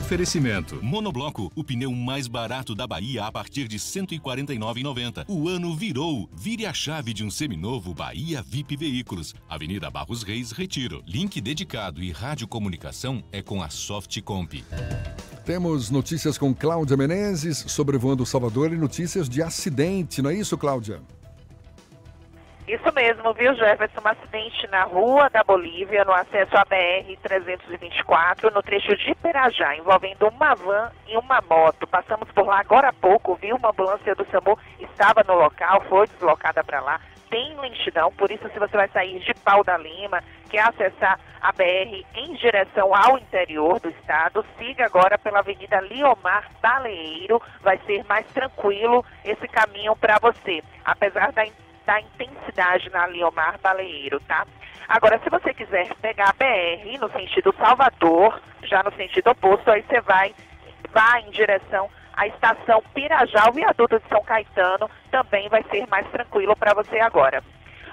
Oferecimento. 0.08 0.82
Monobloco, 0.82 1.52
o 1.54 1.62
pneu 1.62 1.92
mais 1.92 2.26
barato 2.26 2.74
da 2.74 2.86
Bahia 2.86 3.26
a 3.26 3.30
partir 3.30 3.68
de 3.68 3.76
R$ 3.76 3.82
149,90. 3.82 5.26
O 5.28 5.50
ano 5.50 5.76
virou. 5.76 6.26
Vire 6.32 6.64
a 6.64 6.72
chave 6.72 7.12
de 7.12 7.22
um 7.22 7.30
seminovo 7.30 7.92
Bahia 7.92 8.40
VIP 8.40 8.74
Veículos. 8.74 9.34
Avenida 9.46 9.90
Barros 9.90 10.22
Reis, 10.22 10.50
Retiro. 10.50 11.04
Link 11.06 11.38
dedicado 11.42 12.02
e 12.02 12.10
radiocomunicação 12.10 13.22
é 13.30 13.42
com 13.42 13.62
a 13.62 13.68
Softcomp. 13.68 14.64
Temos 15.44 15.90
notícias 15.90 16.38
com 16.38 16.54
Cláudia 16.54 16.96
Menezes, 16.96 17.66
sobrevoando 17.68 18.24
Salvador 18.24 18.72
e 18.72 18.78
notícias 18.78 19.28
de 19.28 19.42
acidente, 19.42 20.22
não 20.22 20.30
é 20.30 20.34
isso, 20.36 20.56
Cláudia? 20.56 21.02
Isso 22.68 22.92
mesmo, 22.94 23.32
viu, 23.32 23.54
Jefferson? 23.54 23.98
Um 24.04 24.08
acidente 24.08 24.66
na 24.66 24.82
rua 24.84 25.30
da 25.30 25.42
Bolívia, 25.42 26.04
no 26.04 26.12
acesso 26.12 26.54
à 26.54 26.66
BR-324, 26.66 28.52
no 28.52 28.62
trecho 28.62 28.94
de 28.94 29.14
Perajá, 29.14 29.74
envolvendo 29.74 30.28
uma 30.28 30.54
van 30.54 30.92
e 31.06 31.16
uma 31.16 31.40
moto. 31.48 31.86
Passamos 31.86 32.30
por 32.30 32.46
lá 32.46 32.60
agora 32.60 32.90
há 32.90 32.92
pouco, 32.92 33.36
viu? 33.36 33.56
Uma 33.56 33.70
ambulância 33.70 34.14
do 34.14 34.26
SAMU 34.26 34.58
estava 34.78 35.24
no 35.26 35.32
local, 35.32 35.82
foi 35.88 36.06
deslocada 36.08 36.62
para 36.62 36.82
lá. 36.82 37.00
Tem 37.30 37.58
lentidão, 37.58 38.12
por 38.12 38.30
isso, 38.30 38.46
se 38.50 38.58
você 38.58 38.76
vai 38.76 38.88
sair 38.88 39.18
de 39.20 39.32
Pau 39.32 39.64
da 39.64 39.78
Lima, 39.78 40.22
quer 40.50 40.68
acessar 40.68 41.18
a 41.40 41.52
BR 41.52 42.04
em 42.16 42.34
direção 42.34 42.94
ao 42.94 43.16
interior 43.16 43.80
do 43.80 43.88
estado, 43.88 44.44
siga 44.58 44.84
agora 44.84 45.16
pela 45.16 45.38
Avenida 45.38 45.80
Liomar 45.80 46.50
Baleeiro, 46.60 47.40
vai 47.62 47.78
ser 47.86 48.04
mais 48.04 48.26
tranquilo 48.26 49.02
esse 49.24 49.48
caminho 49.48 49.96
para 49.96 50.18
você. 50.18 50.62
Apesar 50.84 51.32
da 51.32 51.46
da 51.88 52.00
intensidade 52.02 52.90
na 52.90 53.06
Liomar 53.06 53.58
Baleeiro, 53.62 54.20
tá? 54.28 54.46
Agora, 54.86 55.18
se 55.24 55.30
você 55.30 55.54
quiser 55.54 55.88
pegar 56.02 56.28
a 56.28 56.34
BR 56.34 56.98
no 57.00 57.10
sentido 57.10 57.54
Salvador, 57.58 58.38
já 58.62 58.82
no 58.82 58.92
sentido 58.92 59.30
oposto, 59.30 59.70
aí 59.70 59.82
você 59.88 60.02
vai, 60.02 60.34
vai 60.92 61.22
em 61.22 61.30
direção 61.30 61.88
à 62.14 62.26
estação 62.26 62.82
Pirajá, 62.92 63.48
o 63.48 63.52
viaduto 63.52 63.98
de 63.98 64.06
São 64.06 64.22
Caetano, 64.22 64.90
também 65.10 65.48
vai 65.48 65.64
ser 65.70 65.88
mais 65.88 66.06
tranquilo 66.08 66.54
para 66.54 66.74
você 66.74 67.00
agora. 67.00 67.42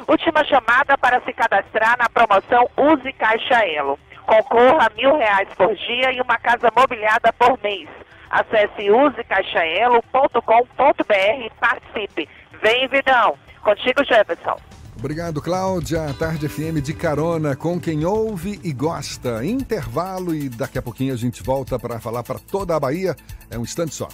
Última 0.09 0.43
chamada 0.43 0.97
para 0.97 1.21
se 1.21 1.31
cadastrar 1.31 1.97
na 1.97 2.09
promoção 2.09 2.69
Use 2.75 3.13
Caixa 3.13 3.65
Elo. 3.65 3.97
Concorra 4.25 4.87
a 4.87 4.89
mil 4.89 5.15
reais 5.15 5.47
por 5.55 5.73
dia 5.73 6.11
e 6.11 6.19
uma 6.19 6.37
casa 6.37 6.69
mobiliada 6.75 7.31
por 7.31 7.57
mês. 7.63 7.87
Acesse 8.29 8.91
usecaixaelo.com.br 8.91 11.45
e 11.45 11.49
participe. 11.61 12.27
Vem, 12.61 12.89
Vidão! 12.89 13.37
Contigo, 13.65 14.05
Jefferson. 14.05 14.55
Obrigado, 14.95 15.41
Cláudia. 15.41 16.13
Tarde 16.19 16.47
FM 16.47 16.83
de 16.83 16.93
carona 16.93 17.55
com 17.55 17.79
quem 17.79 18.05
ouve 18.05 18.59
e 18.63 18.71
gosta. 18.71 19.43
Intervalo 19.43 20.35
e 20.35 20.47
daqui 20.47 20.77
a 20.77 20.83
pouquinho 20.83 21.11
a 21.13 21.17
gente 21.17 21.41
volta 21.41 21.79
para 21.79 21.99
falar 21.99 22.21
para 22.21 22.37
toda 22.37 22.75
a 22.75 22.79
Bahia. 22.79 23.15
É 23.49 23.57
um 23.57 23.63
instante 23.63 23.95
só. 23.95 24.07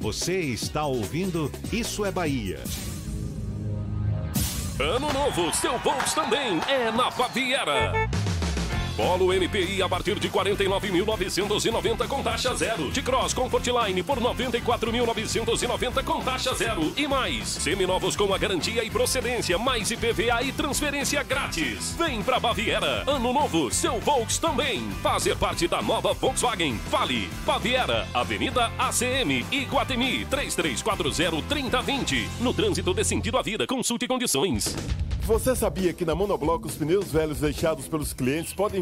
Você 0.00 0.40
está 0.40 0.84
ouvindo 0.84 1.48
Isso 1.72 2.04
é 2.04 2.10
Bahia. 2.10 2.58
Ano 4.80 5.12
novo, 5.12 5.54
seu 5.54 5.78
Volks 5.78 6.12
também 6.12 6.60
é 6.68 6.90
na 6.90 7.08
Baviera. 7.10 7.92
Polo 8.96 9.32
MPI 9.32 9.82
a 9.82 9.88
partir 9.88 10.18
de 10.18 10.28
49.990 10.28 12.06
com 12.06 12.22
taxa 12.22 12.54
zero. 12.54 12.90
De 12.90 13.00
Cross 13.00 13.32
Comfortline 13.32 14.02
por 14.02 14.20
94.990 14.20 16.04
com 16.04 16.20
taxa 16.20 16.54
zero. 16.54 16.92
E 16.96 17.08
mais, 17.08 17.48
seminovos 17.48 18.14
com 18.14 18.34
a 18.34 18.38
garantia 18.38 18.84
e 18.84 18.90
procedência, 18.90 19.58
mais 19.58 19.90
IPVA 19.90 20.42
e 20.42 20.52
transferência 20.52 21.22
grátis. 21.22 21.94
Vem 21.98 22.22
pra 22.22 22.38
Baviera. 22.38 23.04
Ano 23.06 23.32
novo, 23.32 23.70
seu 23.70 23.98
Volks 24.00 24.36
também. 24.38 24.86
Fazer 25.02 25.36
parte 25.36 25.66
da 25.66 25.80
nova 25.80 26.12
Volkswagen. 26.12 26.78
Fale. 26.90 27.30
Baviera, 27.46 28.06
Avenida 28.12 28.70
ACM, 28.78 29.46
Iguatemi, 29.50 30.26
3340-3020. 30.26 32.26
No 32.40 32.52
trânsito 32.52 32.92
de 32.92 33.04
sentido 33.04 33.38
à 33.38 33.42
vida, 33.42 33.66
consulte 33.66 34.06
condições. 34.06 34.76
Você 35.24 35.54
sabia 35.54 35.92
que 35.92 36.04
na 36.04 36.16
Monobloco 36.16 36.66
os 36.66 36.74
pneus 36.74 37.12
velhos 37.12 37.38
deixados 37.38 37.86
pelos 37.86 38.12
clientes 38.12 38.52
podem 38.52 38.81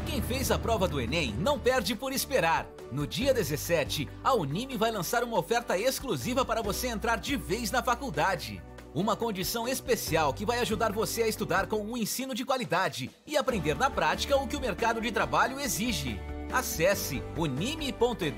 Quem 0.11 0.21
fez 0.21 0.51
a 0.51 0.59
prova 0.59 0.89
do 0.89 0.99
Enem 0.99 1.33
não 1.39 1.57
perde 1.57 1.95
por 1.95 2.11
esperar. 2.11 2.67
No 2.91 3.07
dia 3.07 3.33
17, 3.33 4.09
a 4.21 4.33
Unime 4.33 4.75
vai 4.75 4.91
lançar 4.91 5.23
uma 5.23 5.39
oferta 5.39 5.77
exclusiva 5.77 6.43
para 6.43 6.61
você 6.61 6.89
entrar 6.89 7.17
de 7.17 7.37
vez 7.37 7.71
na 7.71 7.81
faculdade. 7.81 8.61
Uma 8.93 9.15
condição 9.15 9.69
especial 9.69 10.33
que 10.33 10.45
vai 10.45 10.59
ajudar 10.59 10.91
você 10.91 11.23
a 11.23 11.29
estudar 11.29 11.65
com 11.67 11.77
um 11.77 11.95
ensino 11.95 12.35
de 12.35 12.43
qualidade 12.43 13.09
e 13.25 13.37
aprender 13.37 13.73
na 13.73 13.89
prática 13.89 14.35
o 14.35 14.45
que 14.45 14.57
o 14.57 14.59
mercado 14.59 14.99
de 14.99 15.13
trabalho 15.13 15.57
exige. 15.61 16.19
Acesse 16.51 17.23
unime.edu.br. 17.37 18.35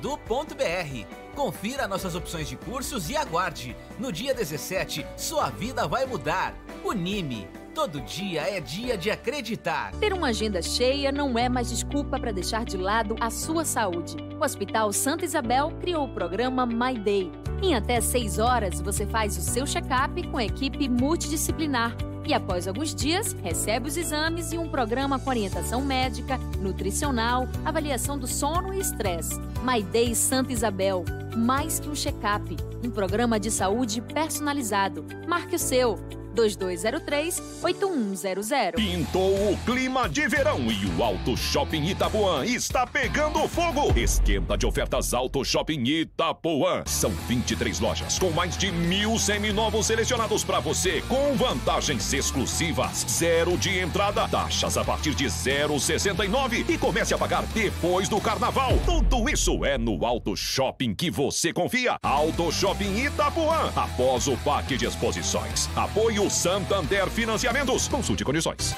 Confira 1.34 1.88
nossas 1.88 2.14
opções 2.14 2.48
de 2.48 2.56
cursos 2.56 3.10
e 3.10 3.18
aguarde. 3.18 3.76
No 3.98 4.12
dia 4.12 4.36
17, 4.36 5.04
sua 5.18 5.50
vida 5.50 5.88
vai 5.88 6.06
mudar. 6.06 6.54
Unime. 6.86 7.48
Todo 7.74 8.00
dia 8.02 8.42
é 8.42 8.62
dia 8.62 8.96
de 8.96 9.10
acreditar. 9.10 9.92
Ter 9.94 10.14
uma 10.14 10.28
agenda 10.28 10.62
cheia 10.62 11.12
não 11.12 11.38
é 11.40 11.50
mais 11.50 11.70
desculpa 11.70 12.20
para 12.20 12.32
deixar 12.32 12.64
de 12.66 12.78
lado 12.78 13.16
a 13.20 13.32
sua 13.32 13.66
saúde. 13.66 14.16
O 14.40 14.44
Hospital 14.44 14.94
Santa 14.94 15.26
Isabel 15.26 15.72
criou 15.82 16.06
o 16.06 16.14
programa 16.14 16.68
My 16.68 16.96
Day. 16.98 17.32
Em 17.64 17.74
até 17.74 18.00
seis 18.00 18.38
horas, 18.38 18.80
você 18.80 19.08
faz 19.08 19.36
o 19.38 19.42
seu 19.42 19.66
check-up 19.66 20.22
com 20.28 20.38
a 20.38 20.46
equipe 20.46 20.88
multidisciplinar. 20.88 21.96
E 22.24 22.34
após 22.34 22.68
alguns 22.68 22.94
dias, 22.94 23.34
recebe 23.42 23.88
os 23.88 23.98
exames 23.98 24.54
e 24.54 24.58
um 24.58 24.70
programa 24.70 25.18
com 25.18 25.32
orientação 25.32 25.82
médica, 25.82 26.38
nutricional, 26.60 27.48
avaliação 27.66 28.20
do 28.20 28.28
sono 28.28 28.72
e 28.72 28.80
estresse. 28.80 29.40
My 29.64 29.82
Day 29.82 30.14
Santa 30.14 30.54
Isabel. 30.54 31.04
Mais 31.36 31.80
que 31.80 31.90
um 31.90 31.96
check-up. 31.96 32.56
Um 32.86 32.92
programa 32.92 33.40
de 33.40 33.50
saúde 33.50 34.00
personalizado. 34.00 35.04
Marque 35.28 35.56
o 35.56 35.60
seu. 35.60 35.98
2203-8100. 36.34 38.76
Pintou 38.76 39.52
o 39.52 39.58
clima 39.66 40.08
de 40.10 40.28
verão 40.28 40.60
e 40.72 40.86
o 40.86 41.04
Auto 41.04 41.36
Shopping 41.38 41.86
Itapuã 41.86 42.44
está 42.46 42.88
pegando 42.88 43.48
fogo. 43.48 43.98
Esquenta 43.98 44.58
de 44.58 44.66
ofertas 44.66 45.14
Auto 45.14 45.46
Shopping 45.46 45.84
Itapuã. 45.84 46.84
São 46.86 47.12
23 47.28 47.80
lojas 47.80 48.18
com 48.18 48.32
mais 48.32 48.58
de 48.58 48.72
mil 48.72 49.20
seminovos 49.20 49.86
selecionados 49.88 50.44
para 50.44 50.60
você 50.60 51.04
com 51.08 51.36
vantagens 51.36 52.12
exclusivas. 52.14 53.06
Zero 53.08 53.56
de 53.58 53.80
entrada, 53.80 54.28
taxas 54.28 54.78
a 54.78 54.84
partir 54.84 55.14
de 55.14 55.26
0,69 55.26 56.70
e 56.70 56.78
comece 56.78 57.14
a 57.14 57.18
pagar 57.18 57.44
depois 57.48 58.08
do 58.10 58.20
carnaval. 58.20 58.74
Tudo 58.86 59.30
isso 59.30 59.64
é 59.64 59.78
no 59.78 60.06
Auto 60.06 60.36
Shopping 60.36 60.96
que 60.96 61.12
você 61.12 61.54
confia. 61.54 61.96
Auto 62.02 62.52
Shopping 62.52 63.06
Itapuã. 63.06 63.72
Após 63.76 64.28
o 64.28 64.36
Parque 64.38 64.76
de 64.78 64.86
Exposições. 64.86 65.70
Apoio 65.76 66.23
Santander 66.30 67.10
Financiamentos. 67.10 67.88
Consulte 67.88 68.24
condições. 68.24 68.76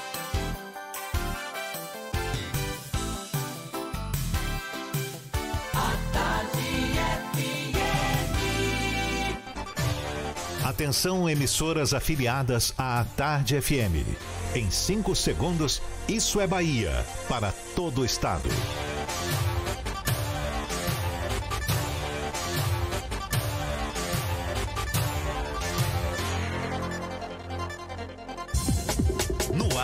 Atenção, 10.76 11.26
emissoras 11.26 11.94
afiliadas 11.94 12.74
à 12.76 13.02
Tarde 13.16 13.58
FM. 13.58 14.04
Em 14.54 14.70
5 14.70 15.16
segundos, 15.16 15.80
isso 16.06 16.38
é 16.38 16.46
Bahia 16.46 17.04
para 17.28 17.50
todo 17.74 18.02
o 18.02 18.04
estado. 18.04 18.48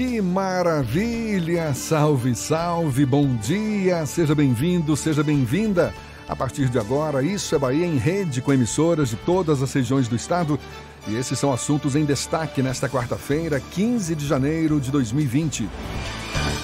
Que 0.00 0.18
maravilha! 0.22 1.74
Salve, 1.74 2.34
salve, 2.34 3.04
bom 3.04 3.36
dia! 3.36 4.06
Seja 4.06 4.34
bem-vindo, 4.34 4.96
seja 4.96 5.22
bem-vinda. 5.22 5.92
A 6.26 6.34
partir 6.34 6.70
de 6.70 6.78
agora, 6.78 7.22
Isso 7.22 7.54
é 7.54 7.58
Bahia 7.58 7.84
em 7.84 7.98
rede 7.98 8.40
com 8.40 8.50
emissoras 8.50 9.10
de 9.10 9.16
todas 9.16 9.62
as 9.62 9.70
regiões 9.70 10.08
do 10.08 10.16
estado. 10.16 10.58
E 11.06 11.14
esses 11.16 11.38
são 11.38 11.52
assuntos 11.52 11.96
em 11.96 12.06
destaque 12.06 12.62
nesta 12.62 12.88
quarta-feira, 12.88 13.60
15 13.60 14.14
de 14.14 14.26
janeiro 14.26 14.80
de 14.80 14.90
2020. 14.90 15.68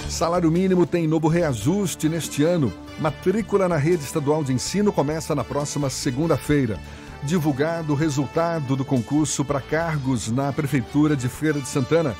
Salário 0.09 0.49
mínimo 0.49 0.87
tem 0.87 1.07
novo 1.07 1.27
reajuste 1.27 2.09
neste 2.09 2.43
ano. 2.43 2.73
Matrícula 2.99 3.69
na 3.69 3.77
rede 3.77 4.03
estadual 4.03 4.43
de 4.43 4.51
ensino 4.51 4.91
começa 4.91 5.35
na 5.35 5.43
próxima 5.43 5.91
segunda-feira. 5.91 6.79
Divulgado 7.21 7.93
o 7.93 7.95
resultado 7.95 8.75
do 8.75 8.83
concurso 8.83 9.45
para 9.45 9.61
cargos 9.61 10.31
na 10.31 10.51
Prefeitura 10.51 11.15
de 11.15 11.29
Feira 11.29 11.59
de 11.59 11.67
Santana. 11.67 12.15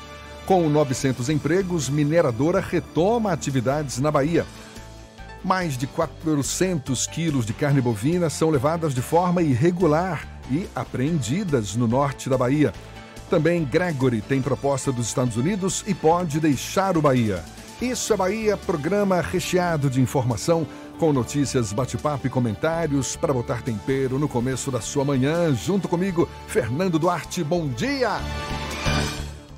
Com 0.48 0.66
900 0.66 1.28
empregos, 1.28 1.90
mineradora 1.90 2.58
retoma 2.58 3.32
atividades 3.32 3.98
na 3.98 4.10
Bahia. 4.10 4.46
Mais 5.44 5.76
de 5.76 5.86
400 5.86 7.06
quilos 7.06 7.44
de 7.44 7.52
carne 7.52 7.82
bovina 7.82 8.30
são 8.30 8.48
levadas 8.48 8.94
de 8.94 9.02
forma 9.02 9.42
irregular 9.42 10.26
e 10.50 10.66
apreendidas 10.74 11.76
no 11.76 11.86
norte 11.86 12.30
da 12.30 12.38
Bahia. 12.38 12.72
Também 13.28 13.62
Gregory 13.62 14.22
tem 14.22 14.40
proposta 14.40 14.90
dos 14.90 15.08
Estados 15.08 15.36
Unidos 15.36 15.84
e 15.86 15.92
pode 15.92 16.40
deixar 16.40 16.96
o 16.96 17.02
Bahia. 17.02 17.44
Isso 17.78 18.14
é 18.14 18.16
Bahia, 18.16 18.56
programa 18.56 19.20
recheado 19.20 19.90
de 19.90 20.00
informação, 20.00 20.66
com 20.98 21.12
notícias, 21.12 21.74
bate-papo 21.74 22.26
e 22.26 22.30
comentários 22.30 23.16
para 23.16 23.34
botar 23.34 23.60
tempero 23.60 24.18
no 24.18 24.26
começo 24.26 24.70
da 24.70 24.80
sua 24.80 25.04
manhã. 25.04 25.54
Junto 25.54 25.86
comigo, 25.88 26.26
Fernando 26.46 26.98
Duarte. 26.98 27.44
Bom 27.44 27.68
dia! 27.68 28.18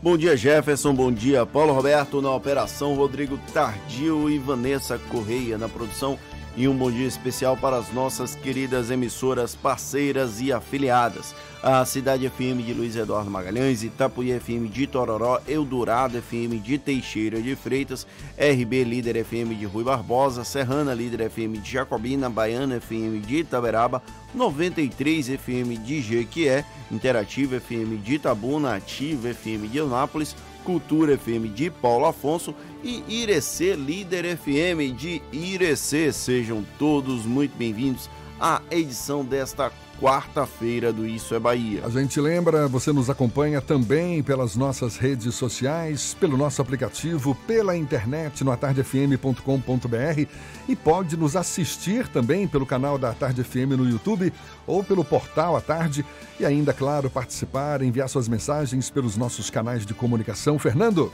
Bom 0.02 0.16
dia, 0.16 0.34
Jefferson. 0.34 0.94
Bom 0.94 1.12
dia, 1.12 1.44
Paulo 1.44 1.74
Roberto 1.74 2.22
na 2.22 2.34
operação, 2.34 2.94
Rodrigo 2.94 3.38
Tardio 3.52 4.30
e 4.30 4.38
Vanessa 4.38 4.98
Correia 4.98 5.58
na 5.58 5.68
produção. 5.68 6.18
E 6.56 6.66
um 6.66 6.76
bom 6.76 6.90
dia 6.90 7.06
especial 7.06 7.56
para 7.56 7.76
as 7.76 7.92
nossas 7.92 8.34
queridas 8.34 8.90
emissoras 8.90 9.54
parceiras 9.54 10.40
e 10.40 10.52
afiliadas. 10.52 11.34
A 11.62 11.84
Cidade 11.84 12.26
FM 12.26 12.62
de 12.62 12.74
Luiz 12.74 12.96
Eduardo 12.96 13.30
Magalhães, 13.30 13.84
Itapuí 13.84 14.32
FM 14.32 14.68
de 14.68 14.86
Tororó, 14.86 15.40
Eldorado 15.46 16.18
FM 16.18 16.58
de 16.58 16.78
Teixeira 16.78 17.40
de 17.40 17.54
Freitas, 17.54 18.06
RB 18.36 18.84
Líder 18.84 19.16
FM 19.16 19.54
de 19.54 19.66
Rui 19.66 19.84
Barbosa, 19.84 20.42
Serrana 20.42 20.94
Líder 20.94 21.20
FM 21.22 21.58
de 21.58 21.70
Jacobina, 21.70 22.28
Baiana 22.28 22.76
FM 22.76 23.20
de 23.20 23.36
Itaberaba, 23.38 24.02
93 24.34 25.28
FM 25.30 25.76
de 25.78 26.02
Jequié, 26.02 26.64
Interativa 26.90 27.56
FM 27.56 27.98
de 27.98 28.14
Itabuna, 28.14 28.74
Ativa 28.74 29.28
FM 29.28 29.68
de 29.68 29.78
Eunápolis, 29.78 30.34
Cultura 30.64 31.16
FM 31.16 31.52
de 31.54 31.70
Paulo 31.70 32.06
Afonso 32.06 32.54
e 32.82 33.02
Irecê 33.08 33.74
Líder 33.74 34.36
FM 34.36 34.96
de 34.96 35.22
Irecê. 35.32 36.12
Sejam 36.12 36.64
todos 36.78 37.26
muito 37.26 37.56
bem-vindos 37.56 38.08
à 38.38 38.62
edição 38.70 39.24
desta 39.24 39.70
quarta-feira 40.00 40.92
do 40.92 41.06
Isso 41.06 41.34
é 41.34 41.38
Bahia. 41.38 41.84
A 41.84 41.90
gente 41.90 42.18
lembra, 42.18 42.66
você 42.66 42.90
nos 42.92 43.10
acompanha 43.10 43.60
também 43.60 44.22
pelas 44.22 44.56
nossas 44.56 44.96
redes 44.96 45.34
sociais, 45.34 46.16
pelo 46.18 46.38
nosso 46.38 46.62
aplicativo, 46.62 47.34
pela 47.46 47.76
internet 47.76 48.42
no 48.42 48.50
atardefm.com.br 48.50 50.26
e 50.66 50.74
pode 50.74 51.16
nos 51.16 51.36
assistir 51.36 52.08
também 52.08 52.48
pelo 52.48 52.64
canal 52.64 52.96
da 52.96 53.12
Tarde 53.12 53.44
FM 53.44 53.76
no 53.76 53.88
YouTube 53.88 54.32
ou 54.66 54.82
pelo 54.82 55.04
portal 55.04 55.54
à 55.54 55.60
tarde 55.60 56.04
e 56.38 56.46
ainda, 56.46 56.72
claro, 56.72 57.10
participar, 57.10 57.82
enviar 57.82 58.08
suas 58.08 58.26
mensagens 58.26 58.88
pelos 58.88 59.18
nossos 59.18 59.50
canais 59.50 59.84
de 59.84 59.92
comunicação. 59.92 60.58
Fernando? 60.58 61.12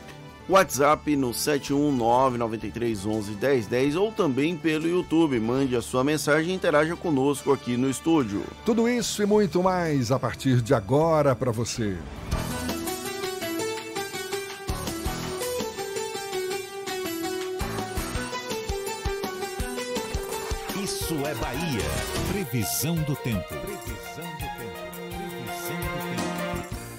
WhatsApp 0.49 1.16
no 1.16 1.30
71993111010 1.30 4.01
ou 4.01 4.12
também 4.12 4.57
pelo 4.57 4.88
YouTube. 4.88 5.40
Mande 5.40 5.74
a 5.74 5.82
sua 5.82 6.05
mensagem 6.05 6.53
e 6.53 6.55
interaja 6.55 6.94
conosco 6.94 7.53
aqui 7.53 7.76
no 7.76 7.90
estúdio. 7.90 8.44
Tudo 8.64 8.88
isso 8.88 9.20
e 9.22 9.26
muito 9.26 9.61
mais 9.62 10.12
a 10.12 10.18
partir 10.18 10.62
de 10.62 10.74
agora 10.74 11.34
para 11.34 11.51
você. 11.51 11.97
Isso 20.82 21.14
é 21.26 21.34
Bahia. 21.34 21.82
Previsão 22.32 22.94
do 22.97 23.14
tempo. 23.16 23.49
Previsão 23.49 24.26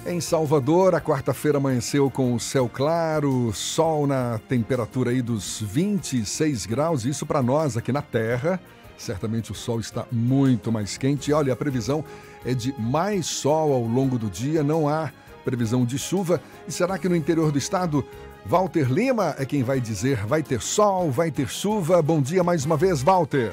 Em 0.08 0.22
Salvador, 0.22 0.94
a 0.94 1.02
quarta-feira 1.02 1.58
amanheceu 1.58 2.10
com 2.10 2.32
o 2.32 2.40
céu 2.40 2.66
claro, 2.66 3.52
sol 3.52 4.06
na 4.06 4.40
temperatura 4.48 5.10
aí 5.10 5.20
dos 5.20 5.60
26 5.60 6.64
graus, 6.64 7.04
isso 7.04 7.26
para 7.26 7.42
nós 7.42 7.76
aqui 7.76 7.92
na 7.92 8.00
Terra. 8.00 8.58
Certamente 8.96 9.52
o 9.52 9.54
sol 9.54 9.78
está 9.78 10.06
muito 10.10 10.72
mais 10.72 10.96
quente. 10.96 11.30
E 11.30 11.34
olha, 11.34 11.52
a 11.52 11.56
previsão 11.56 12.02
é 12.42 12.54
de 12.54 12.74
mais 12.80 13.26
sol 13.26 13.70
ao 13.70 13.82
longo 13.82 14.18
do 14.18 14.30
dia, 14.30 14.62
não 14.62 14.88
há 14.88 15.12
previsão 15.44 15.84
de 15.84 15.98
chuva. 15.98 16.40
E 16.66 16.72
será 16.72 16.96
que 16.96 17.06
no 17.06 17.14
interior 17.14 17.52
do 17.52 17.58
estado, 17.58 18.02
Walter 18.46 18.90
Lima 18.90 19.34
é 19.38 19.44
quem 19.44 19.62
vai 19.62 19.78
dizer 19.78 20.24
vai 20.24 20.42
ter 20.42 20.62
sol, 20.62 21.10
vai 21.10 21.30
ter 21.30 21.50
chuva? 21.50 22.00
Bom 22.00 22.22
dia 22.22 22.42
mais 22.42 22.64
uma 22.64 22.78
vez, 22.78 23.02
Walter. 23.02 23.52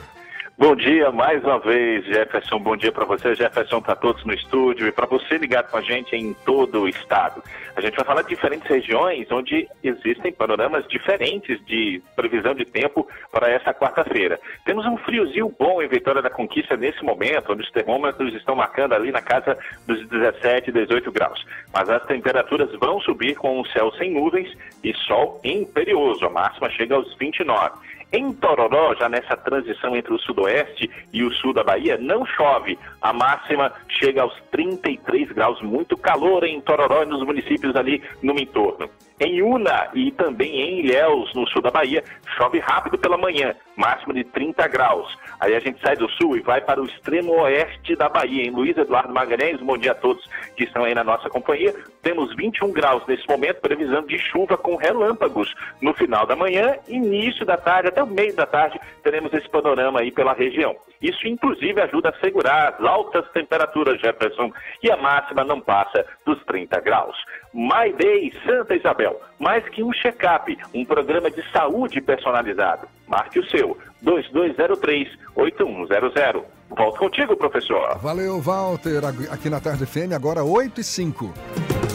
Bom 0.57 0.73
dia 0.73 1.11
mais 1.11 1.43
uma 1.43 1.59
vez, 1.59 2.05
Jefferson. 2.05 2.57
Bom 2.59 2.77
dia 2.77 2.89
para 2.89 3.03
você, 3.03 3.35
Jefferson, 3.35 3.81
para 3.81 3.93
todos 3.93 4.23
no 4.23 4.33
estúdio 4.33 4.87
e 4.87 4.91
para 4.91 5.05
você 5.05 5.37
ligado 5.37 5.69
com 5.69 5.75
a 5.75 5.81
gente 5.81 6.15
em 6.15 6.33
todo 6.45 6.83
o 6.83 6.87
estado. 6.87 7.43
A 7.75 7.81
gente 7.81 7.97
vai 7.97 8.05
falar 8.05 8.21
de 8.21 8.29
diferentes 8.29 8.65
regiões 8.65 9.29
onde 9.29 9.67
existem 9.83 10.31
panoramas 10.31 10.87
diferentes 10.87 11.59
de 11.65 12.01
previsão 12.15 12.55
de 12.55 12.63
tempo 12.63 13.05
para 13.33 13.49
essa 13.49 13.73
quarta-feira. 13.73 14.39
Temos 14.63 14.85
um 14.85 14.95
friozinho 14.99 15.53
bom 15.59 15.81
em 15.81 15.89
Vitória 15.89 16.21
da 16.21 16.29
Conquista 16.29 16.77
nesse 16.77 17.03
momento, 17.03 17.51
onde 17.51 17.63
os 17.63 17.71
termômetros 17.71 18.33
estão 18.33 18.55
marcando 18.55 18.93
ali 18.93 19.11
na 19.11 19.21
casa 19.21 19.57
dos 19.85 20.07
17, 20.07 20.71
18 20.71 21.11
graus. 21.11 21.45
Mas 21.73 21.89
as 21.89 22.05
temperaturas 22.05 22.71
vão 22.79 23.01
subir 23.01 23.35
com 23.35 23.59
um 23.59 23.65
céu 23.65 23.91
sem 23.97 24.13
nuvens 24.13 24.57
e 24.81 24.93
sol 25.05 25.37
imperioso. 25.43 26.25
A 26.25 26.29
máxima 26.29 26.69
chega 26.69 26.95
aos 26.95 27.13
29. 27.17 27.75
Em 28.15 28.31
Tororó, 28.31 28.95
já 28.95 29.09
nessa 29.09 29.35
transição 29.35 29.93
entre 29.93 30.13
o 30.13 30.19
sudoeste 30.19 30.89
e 31.11 31.21
o 31.21 31.33
sul 31.33 31.53
da 31.53 31.65
Bahia, 31.65 31.97
não 31.97 32.25
chove. 32.25 32.79
A 33.01 33.11
máxima 33.11 33.73
chega 33.89 34.21
aos 34.21 34.33
33 34.51 35.33
graus, 35.33 35.61
muito 35.61 35.97
calor 35.97 36.45
em 36.45 36.61
Tororó 36.61 37.03
e 37.03 37.07
nos 37.07 37.25
municípios 37.25 37.75
ali 37.75 38.01
no 38.23 38.39
entorno. 38.39 38.89
Em 39.19 39.41
Una 39.41 39.89
e 39.93 40.13
também 40.13 40.61
em 40.61 40.79
Ilhéus, 40.79 41.33
no 41.33 41.45
sul 41.49 41.61
da 41.61 41.71
Bahia, 41.71 42.05
chove 42.37 42.59
rápido 42.59 42.97
pela 42.97 43.17
manhã, 43.17 43.53
máxima 43.75 44.13
de 44.13 44.23
30 44.23 44.65
graus. 44.69 45.13
Aí 45.39 45.55
a 45.55 45.59
gente 45.59 45.79
sai 45.81 45.95
do 45.95 46.09
sul 46.11 46.37
e 46.37 46.41
vai 46.41 46.61
para 46.61 46.81
o 46.81 46.85
extremo 46.85 47.33
oeste 47.41 47.95
da 47.95 48.07
Bahia, 48.07 48.43
em 48.43 48.51
Luiz 48.51 48.77
Eduardo 48.77 49.13
Magalhães. 49.13 49.59
Bom 49.59 49.77
dia 49.77 49.91
a 49.91 49.95
todos 49.95 50.25
que 50.55 50.63
estão 50.63 50.83
aí 50.83 50.93
na 50.93 51.03
nossa 51.03 51.29
companhia. 51.29 51.73
Temos 52.01 52.35
21 52.35 52.71
graus 52.71 53.03
nesse 53.07 53.27
momento, 53.27 53.61
previsão 53.61 54.03
de 54.03 54.17
chuva 54.17 54.57
com 54.57 54.75
relâmpagos 54.75 55.53
no 55.81 55.93
final 55.93 56.25
da 56.25 56.35
manhã, 56.35 56.75
início 56.87 57.45
da 57.45 57.57
tarde, 57.57 57.89
até 57.89 58.01
o 58.01 58.07
meio 58.07 58.35
da 58.35 58.45
tarde, 58.45 58.79
teremos 59.03 59.33
esse 59.33 59.49
panorama 59.49 59.99
aí 59.99 60.11
pela 60.11 60.33
região. 60.33 60.75
Isso, 61.01 61.27
inclusive, 61.27 61.81
ajuda 61.81 62.09
a 62.09 62.19
segurar 62.19 62.69
as 62.69 62.85
altas 62.85 63.29
temperaturas, 63.31 63.99
Jefferson, 63.99 64.51
e 64.81 64.91
a 64.91 64.97
máxima 64.97 65.43
não 65.43 65.59
passa 65.59 66.05
dos 66.25 66.43
30 66.45 66.79
graus. 66.79 67.15
My 67.55 67.91
Day 67.97 68.31
Santa 68.45 68.75
Isabel, 68.75 69.19
mais 69.39 69.67
que 69.69 69.81
um 69.81 69.93
check-up, 69.93 70.57
um 70.73 70.83
programa 70.83 71.31
de 71.31 71.41
saúde 71.53 72.01
personalizado. 72.01 72.85
Marque 73.07 73.39
o 73.39 73.49
seu, 73.49 73.77
2203-8100. 74.03 76.43
Volto 76.69 76.99
contigo, 76.99 77.37
professor. 77.37 77.97
Valeu, 77.99 78.41
Walter. 78.41 79.01
Aqui 79.31 79.49
na 79.49 79.61
Tarde 79.61 79.85
FM, 79.85 80.11
agora 80.13 80.43
8 80.43 80.81
e 80.81 80.83
5. 80.83 81.33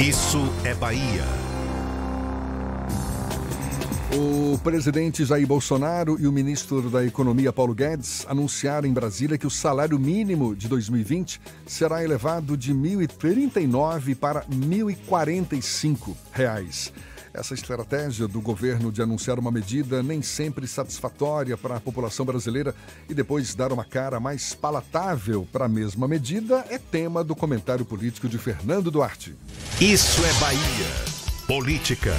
Isso 0.01 0.39
é 0.65 0.73
Bahia. 0.73 1.50
O 4.13 4.59
presidente 4.59 5.25
Jair 5.25 5.47
Bolsonaro 5.47 6.17
e 6.21 6.27
o 6.27 6.33
ministro 6.33 6.91
da 6.91 7.05
Economia 7.05 7.53
Paulo 7.53 7.73
Guedes 7.73 8.27
anunciaram 8.29 8.89
em 8.89 8.93
Brasília 8.93 9.39
que 9.39 9.47
o 9.47 9.51
salário 9.51 9.99
mínimo 10.01 10.55
de 10.57 10.67
2020 10.67 11.41
será 11.65 12.03
elevado 12.03 12.57
de 12.57 12.73
R$ 12.73 13.07
1.039 13.07 14.17
para 14.17 14.45
1.045 14.47 16.17
reais. 16.33 16.93
Essa 17.33 17.55
estratégia 17.55 18.27
do 18.27 18.41
governo 18.41 18.91
de 18.91 19.01
anunciar 19.01 19.39
uma 19.39 19.53
medida 19.53 20.03
nem 20.03 20.21
sempre 20.21 20.67
satisfatória 20.67 21.57
para 21.57 21.77
a 21.77 21.81
população 21.81 22.27
brasileira 22.27 22.75
e 23.09 23.15
depois 23.15 23.55
dar 23.55 23.73
uma 23.73 23.85
cara 23.85 24.19
mais 24.19 24.53
palatável 24.53 25.47
para 25.53 25.67
a 25.67 25.69
mesma 25.69 26.09
medida 26.09 26.65
é 26.69 26.79
tema 26.79 27.23
do 27.23 27.37
comentário 27.37 27.85
político 27.85 28.29
de 28.29 28.39
Fernando 28.39 28.91
Duarte. 28.91 29.37
Isso 29.81 30.21
é 30.25 30.33
Bahia. 30.41 31.21
Política. 31.47 32.15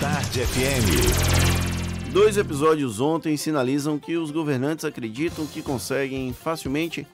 Tarde 0.00 0.44
FM. 0.44 2.12
Dois 2.12 2.36
episódios 2.36 3.00
ontem 3.00 3.36
sinalizam 3.36 3.98
que 3.98 4.16
os 4.16 4.30
governantes 4.30 4.84
acreditam 4.84 5.46
que 5.46 5.62
conseguem 5.62 6.32
facilmente 6.32 7.06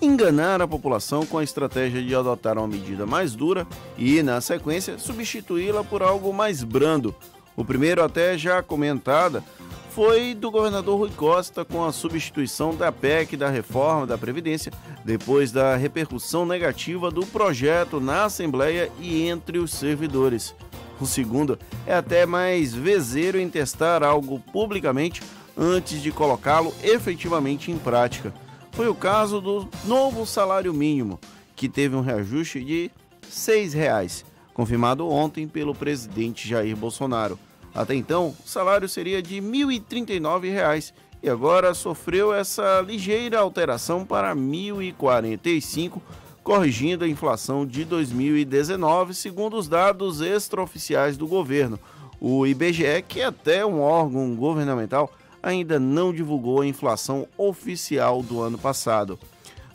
enganar 0.00 0.60
a 0.60 0.68
população 0.68 1.24
com 1.24 1.38
a 1.38 1.44
estratégia 1.44 2.02
de 2.02 2.14
adotar 2.14 2.58
uma 2.58 2.68
medida 2.68 3.06
mais 3.06 3.34
dura 3.34 3.66
e, 3.96 4.22
na 4.22 4.40
sequência, 4.40 4.98
substituí-la 4.98 5.82
por 5.82 6.02
algo 6.02 6.32
mais 6.32 6.62
brando. 6.62 7.14
O 7.56 7.64
primeiro, 7.64 8.04
até 8.04 8.36
já 8.36 8.62
comentada, 8.62 9.42
foi 9.90 10.34
do 10.34 10.50
governador 10.50 10.98
Rui 10.98 11.10
Costa 11.16 11.64
com 11.64 11.84
a 11.84 11.92
substituição 11.92 12.74
da 12.74 12.92
PEC 12.92 13.36
da 13.36 13.48
reforma 13.48 14.06
da 14.06 14.18
Previdência, 14.18 14.72
depois 15.04 15.50
da 15.50 15.76
repercussão 15.76 16.44
negativa 16.44 17.10
do 17.10 17.26
projeto 17.26 17.98
na 17.98 18.24
Assembleia 18.24 18.92
e 19.00 19.26
entre 19.26 19.58
os 19.58 19.72
servidores. 19.72 20.54
O 21.00 21.06
segundo 21.06 21.58
é 21.86 21.94
até 21.94 22.26
mais 22.26 22.74
vezeiro 22.74 23.38
em 23.38 23.48
testar 23.48 24.02
algo 24.02 24.40
publicamente 24.52 25.22
antes 25.56 26.02
de 26.02 26.10
colocá-lo 26.12 26.74
efetivamente 26.82 27.70
em 27.70 27.78
prática. 27.78 28.32
Foi 28.72 28.88
o 28.88 28.94
caso 28.94 29.40
do 29.40 29.68
novo 29.84 30.24
salário 30.24 30.72
mínimo, 30.72 31.18
que 31.56 31.68
teve 31.68 31.96
um 31.96 32.00
reajuste 32.00 32.62
de 32.62 32.84
R$ 32.84 32.90
6,00, 33.30 34.24
confirmado 34.54 35.08
ontem 35.08 35.48
pelo 35.48 35.74
presidente 35.74 36.48
Jair 36.48 36.76
Bolsonaro. 36.76 37.38
Até 37.74 37.94
então, 37.94 38.34
o 38.44 38.48
salário 38.48 38.88
seria 38.88 39.20
de 39.20 39.40
R$ 39.40 39.46
1.039 39.46 40.92
e 41.22 41.28
agora 41.28 41.74
sofreu 41.74 42.32
essa 42.32 42.80
ligeira 42.80 43.40
alteração 43.40 44.04
para 44.04 44.32
R$ 44.32 44.40
1.045, 44.40 46.00
corrigindo 46.48 47.04
a 47.04 47.08
inflação 47.08 47.66
de 47.66 47.84
2019, 47.84 49.12
segundo 49.12 49.58
os 49.58 49.68
dados 49.68 50.22
extraoficiais 50.22 51.14
do 51.14 51.26
governo. 51.26 51.78
O 52.18 52.46
IBGE, 52.46 53.04
que 53.06 53.20
é 53.20 53.26
até 53.26 53.66
um 53.66 53.82
órgão 53.82 54.34
governamental, 54.34 55.12
ainda 55.42 55.78
não 55.78 56.10
divulgou 56.10 56.62
a 56.62 56.66
inflação 56.66 57.28
oficial 57.36 58.22
do 58.22 58.40
ano 58.40 58.56
passado. 58.56 59.18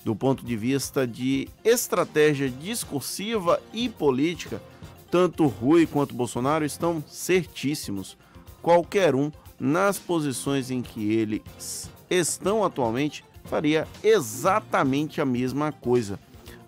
Do 0.03 0.15
ponto 0.15 0.43
de 0.43 0.57
vista 0.57 1.05
de 1.05 1.47
estratégia 1.63 2.49
discursiva 2.49 3.61
e 3.71 3.87
política, 3.87 4.59
tanto 5.11 5.45
Rui 5.45 5.85
quanto 5.85 6.15
Bolsonaro 6.15 6.65
estão 6.65 7.03
certíssimos. 7.07 8.17
Qualquer 8.63 9.13
um, 9.13 9.31
nas 9.59 9.99
posições 9.99 10.71
em 10.71 10.81
que 10.81 11.13
eles 11.13 11.87
estão 12.09 12.63
atualmente, 12.63 13.23
faria 13.43 13.87
exatamente 14.03 15.21
a 15.21 15.25
mesma 15.25 15.71
coisa. 15.71 16.19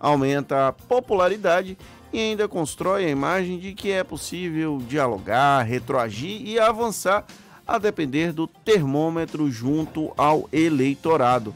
Aumenta 0.06 0.68
a 0.68 0.72
popularidade 0.72 1.76
e 2.14 2.20
ainda 2.20 2.48
constrói 2.48 3.06
a 3.06 3.10
imagem 3.10 3.58
de 3.58 3.74
que 3.74 3.90
é 3.90 4.04
possível 4.04 4.80
dialogar, 4.88 5.64
retroagir 5.64 6.48
e 6.48 6.60
avançar 6.60 7.26
a 7.66 7.80
depender 7.80 8.32
do 8.32 8.46
termômetro 8.46 9.50
junto 9.50 10.14
ao 10.16 10.48
eleitorado. 10.54 11.56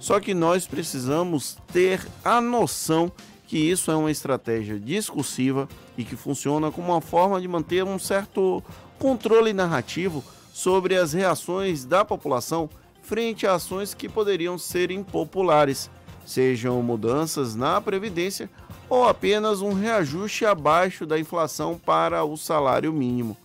Só 0.00 0.18
que 0.18 0.34
nós 0.34 0.66
precisamos 0.66 1.56
ter 1.72 2.04
a 2.24 2.40
noção 2.40 3.12
que 3.46 3.58
isso 3.58 3.92
é 3.92 3.94
uma 3.94 4.10
estratégia 4.10 4.76
discursiva 4.76 5.68
e 5.96 6.02
que 6.02 6.16
funciona 6.16 6.72
como 6.72 6.90
uma 6.90 7.00
forma 7.00 7.40
de 7.40 7.46
manter 7.46 7.84
um 7.84 7.96
certo 7.96 8.60
controle 8.98 9.52
narrativo 9.52 10.24
sobre 10.52 10.96
as 10.96 11.12
reações 11.12 11.84
da 11.84 12.04
população 12.04 12.68
frente 13.02 13.46
a 13.46 13.54
ações 13.54 13.94
que 13.94 14.08
poderiam 14.08 14.58
ser 14.58 14.90
impopulares, 14.90 15.88
sejam 16.24 16.82
mudanças 16.82 17.54
na 17.54 17.80
previdência 17.80 18.50
ou 18.88 19.08
apenas 19.08 19.60
um 19.60 19.72
reajuste 19.72 20.44
abaixo 20.44 21.06
da 21.06 21.18
inflação 21.18 21.78
para 21.78 22.24
o 22.24 22.36
salário 22.36 22.92
mínimo. 22.92 23.36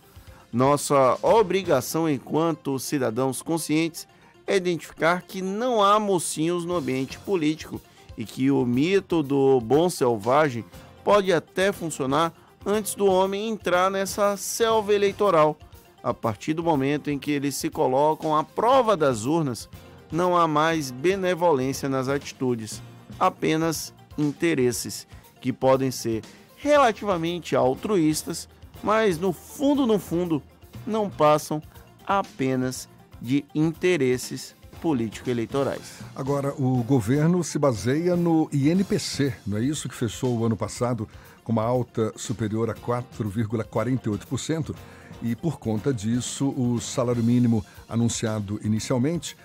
Nossa 0.52 1.16
obrigação 1.22 2.08
enquanto 2.08 2.78
cidadãos 2.78 3.40
conscientes 3.40 4.06
é 4.46 4.56
identificar 4.56 5.22
que 5.22 5.40
não 5.40 5.82
há 5.82 6.00
mocinhos 6.00 6.64
no 6.64 6.76
ambiente 6.76 7.18
político 7.18 7.80
e 8.18 8.24
que 8.24 8.50
o 8.50 8.64
mito 8.66 9.22
do 9.22 9.60
bom 9.60 9.88
selvagem 9.88 10.64
pode 11.04 11.32
até 11.32 11.72
funcionar 11.72 12.32
antes 12.66 12.94
do 12.94 13.06
homem 13.06 13.48
entrar 13.48 13.90
nessa 13.90 14.36
selva 14.36 14.92
eleitoral. 14.92 15.56
A 16.02 16.12
partir 16.12 16.54
do 16.54 16.62
momento 16.62 17.10
em 17.10 17.18
que 17.18 17.30
eles 17.30 17.54
se 17.54 17.70
colocam 17.70 18.34
à 18.34 18.42
prova 18.42 18.96
das 18.96 19.24
urnas, 19.24 19.68
não 20.10 20.36
há 20.36 20.46
mais 20.46 20.90
benevolência 20.90 21.88
nas 21.88 22.08
atitudes, 22.08 22.82
apenas 23.18 23.94
interesses 24.18 25.06
que 25.40 25.52
podem 25.52 25.90
ser 25.90 26.22
relativamente 26.56 27.56
altruístas, 27.56 28.48
mas 28.82 29.18
no 29.18 29.32
fundo, 29.32 29.86
no 29.86 29.98
fundo, 29.98 30.42
não 30.86 31.08
passam 31.08 31.62
apenas 32.06 32.88
de 33.20 33.44
interesses 33.54 34.54
político-eleitorais. 34.80 36.00
Agora, 36.16 36.54
o 36.58 36.82
governo 36.82 37.44
se 37.44 37.58
baseia 37.58 38.16
no 38.16 38.48
INPC, 38.52 39.34
não 39.46 39.58
é 39.58 39.62
isso 39.62 39.88
que 39.88 39.94
fechou 39.94 40.38
o 40.38 40.44
ano 40.44 40.56
passado 40.56 41.08
com 41.44 41.52
uma 41.52 41.62
alta 41.62 42.12
superior 42.16 42.70
a 42.70 42.74
4,48%, 42.74 44.74
e 45.22 45.36
por 45.36 45.58
conta 45.58 45.92
disso, 45.92 46.48
o 46.48 46.80
salário 46.80 47.22
mínimo 47.22 47.64
anunciado 47.88 48.58
inicialmente 48.64 49.36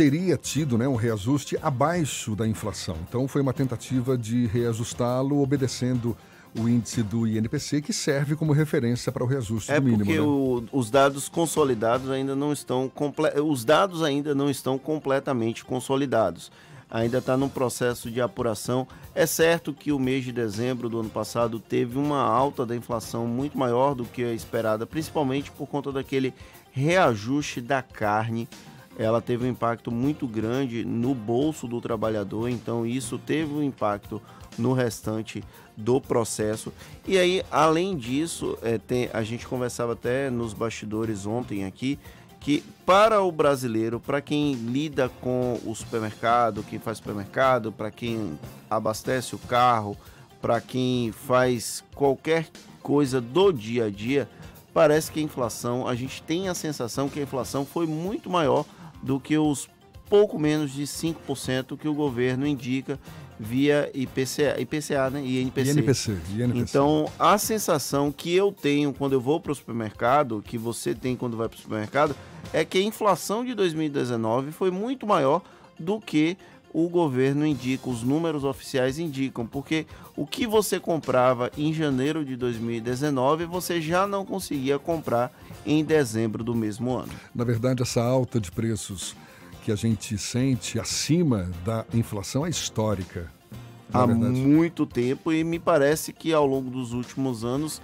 teria 0.00 0.34
tido 0.38 0.78
né, 0.78 0.88
um 0.88 0.94
reajuste 0.94 1.58
abaixo 1.60 2.34
da 2.34 2.48
inflação. 2.48 2.96
Então, 3.06 3.28
foi 3.28 3.42
uma 3.42 3.52
tentativa 3.52 4.16
de 4.16 4.46
reajustá-lo 4.46 5.42
obedecendo 5.42 6.16
o 6.58 6.66
índice 6.66 7.02
do 7.02 7.26
INPC, 7.26 7.82
que 7.82 7.92
serve 7.92 8.34
como 8.34 8.50
referência 8.54 9.12
para 9.12 9.22
o 9.22 9.26
reajuste 9.26 9.70
é 9.70 9.78
do 9.78 9.82
mínimo. 9.84 9.98
porque 10.06 10.14
né? 10.18 10.20
o- 10.22 10.64
os 10.72 10.90
dados 10.90 11.28
consolidados 11.28 12.10
ainda 12.10 12.34
não 12.34 12.50
estão 12.50 12.90
os 13.44 13.62
dados 13.62 14.02
ainda 14.02 14.34
não 14.34 14.48
estão 14.48 14.78
completamente 14.78 15.66
consolidados. 15.66 16.50
Ainda 16.90 17.18
está 17.18 17.36
num 17.36 17.48
processo 17.50 18.10
de 18.10 18.22
apuração. 18.22 18.88
É 19.14 19.26
certo 19.26 19.70
que 19.74 19.92
o 19.92 19.98
mês 19.98 20.24
de 20.24 20.32
dezembro 20.32 20.88
do 20.88 20.98
ano 21.00 21.10
passado 21.10 21.60
teve 21.60 21.98
uma 21.98 22.22
alta 22.22 22.64
da 22.64 22.74
inflação 22.74 23.26
muito 23.26 23.58
maior 23.58 23.94
do 23.94 24.06
que 24.06 24.24
a 24.24 24.32
esperada, 24.32 24.86
principalmente 24.86 25.50
por 25.50 25.66
conta 25.68 25.92
daquele 25.92 26.32
reajuste 26.72 27.60
da 27.60 27.82
carne. 27.82 28.48
Ela 29.00 29.22
teve 29.22 29.46
um 29.46 29.48
impacto 29.48 29.90
muito 29.90 30.28
grande 30.28 30.84
no 30.84 31.14
bolso 31.14 31.66
do 31.66 31.80
trabalhador, 31.80 32.50
então 32.50 32.84
isso 32.84 33.18
teve 33.18 33.50
um 33.50 33.62
impacto 33.62 34.20
no 34.58 34.74
restante 34.74 35.42
do 35.74 36.02
processo. 36.02 36.70
E 37.08 37.16
aí, 37.16 37.42
além 37.50 37.96
disso, 37.96 38.58
é, 38.60 38.76
tem, 38.76 39.08
a 39.14 39.22
gente 39.22 39.46
conversava 39.46 39.94
até 39.94 40.28
nos 40.28 40.52
bastidores 40.52 41.24
ontem 41.24 41.64
aqui 41.64 41.98
que 42.40 42.62
para 42.84 43.22
o 43.22 43.32
brasileiro, 43.32 43.98
para 43.98 44.20
quem 44.20 44.52
lida 44.52 45.08
com 45.08 45.58
o 45.64 45.74
supermercado, 45.74 46.62
quem 46.62 46.78
faz 46.78 46.98
supermercado, 46.98 47.72
para 47.72 47.90
quem 47.90 48.38
abastece 48.68 49.34
o 49.34 49.38
carro, 49.38 49.96
para 50.42 50.60
quem 50.60 51.10
faz 51.10 51.82
qualquer 51.94 52.48
coisa 52.82 53.18
do 53.18 53.50
dia 53.50 53.86
a 53.86 53.90
dia, 53.90 54.28
parece 54.74 55.10
que 55.10 55.20
a 55.20 55.22
inflação, 55.22 55.88
a 55.88 55.94
gente 55.94 56.22
tem 56.22 56.50
a 56.50 56.54
sensação 56.54 57.08
que 57.08 57.18
a 57.18 57.22
inflação 57.22 57.64
foi 57.64 57.86
muito 57.86 58.28
maior 58.28 58.66
do 59.02 59.18
que 59.20 59.36
os 59.36 59.68
pouco 60.08 60.38
menos 60.38 60.72
de 60.72 60.82
5% 60.82 61.78
que 61.78 61.88
o 61.88 61.94
governo 61.94 62.46
indica 62.46 62.98
via 63.38 63.90
IPCA, 63.94 64.60
IPCA 64.60 65.08
né? 65.10 65.22
e 65.24 65.40
INPC. 65.40 65.70
INPC, 65.70 66.12
INPC. 66.36 66.58
Então, 66.58 67.10
a 67.18 67.38
sensação 67.38 68.12
que 68.12 68.34
eu 68.34 68.52
tenho 68.52 68.92
quando 68.92 69.14
eu 69.14 69.20
vou 69.20 69.40
para 69.40 69.52
o 69.52 69.54
supermercado, 69.54 70.42
que 70.46 70.58
você 70.58 70.94
tem 70.94 71.16
quando 71.16 71.38
vai 71.38 71.48
para 71.48 71.56
o 71.56 71.60
supermercado, 71.60 72.14
é 72.52 72.64
que 72.66 72.76
a 72.76 72.82
inflação 72.82 73.42
de 73.42 73.54
2019 73.54 74.52
foi 74.52 74.70
muito 74.70 75.06
maior 75.06 75.40
do 75.78 75.98
que 75.98 76.36
o 76.72 76.88
governo 76.88 77.44
indica, 77.44 77.88
os 77.88 78.02
números 78.02 78.44
oficiais 78.44 78.98
indicam, 78.98 79.46
porque 79.46 79.86
o 80.16 80.26
que 80.26 80.46
você 80.46 80.78
comprava 80.78 81.50
em 81.56 81.72
janeiro 81.72 82.24
de 82.24 82.36
2019, 82.36 83.46
você 83.46 83.80
já 83.80 84.06
não 84.06 84.24
conseguia 84.24 84.78
comprar 84.78 85.32
em 85.66 85.84
dezembro 85.84 86.44
do 86.44 86.54
mesmo 86.54 86.96
ano. 86.96 87.12
Na 87.34 87.44
verdade, 87.44 87.82
essa 87.82 88.02
alta 88.02 88.40
de 88.40 88.50
preços 88.50 89.16
que 89.64 89.72
a 89.72 89.76
gente 89.76 90.16
sente 90.16 90.78
acima 90.78 91.50
da 91.64 91.84
inflação 91.92 92.46
é 92.46 92.50
histórica. 92.50 93.30
na 93.92 94.02
há 94.02 94.06
verdade. 94.06 94.32
muito 94.32 94.86
tempo 94.86 95.32
e 95.32 95.44
me 95.44 95.58
parece 95.58 96.12
que 96.12 96.32
ao 96.32 96.46
longo 96.46 96.70
dos 96.70 96.92
últimos 96.92 97.44
anos 97.44 97.82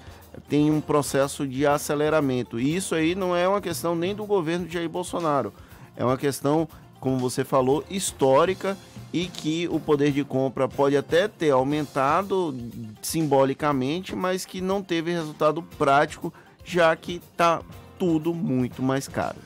tem 0.49 0.71
um 0.71 0.81
processo 0.81 1.47
de 1.47 1.67
aceleramento. 1.67 2.59
E 2.61 2.77
isso 2.77 2.95
aí 2.95 3.15
não 3.15 3.35
é 3.35 3.49
uma 3.49 3.61
questão 3.61 3.95
nem 3.95 4.15
do 4.15 4.25
governo 4.25 4.67
de 4.67 4.75
Jair 4.75 4.89
Bolsonaro, 4.89 5.53
é 5.97 6.05
uma 6.05 6.17
questão, 6.17 6.69
como 7.07 7.19
você 7.19 7.45
falou, 7.45 7.85
histórica 7.89 8.77
e 9.13 9.29
que 9.29 9.69
o 9.69 9.79
poder 9.79 10.11
de 10.11 10.25
compra 10.25 10.69
pode 10.69 10.97
até 10.97 11.29
ter 11.29 11.51
aumentado 11.51 12.53
simbolicamente, 13.01 14.17
mas 14.17 14.45
que 14.45 14.61
não 14.61 14.83
teve 14.83 15.13
resultado 15.13 15.63
prático, 15.63 16.35
já 16.65 16.97
que 16.97 17.19
está 17.19 17.63
tudo 17.97 18.35
muito 18.35 18.83
mais 18.83 19.07
caro. 19.07 19.37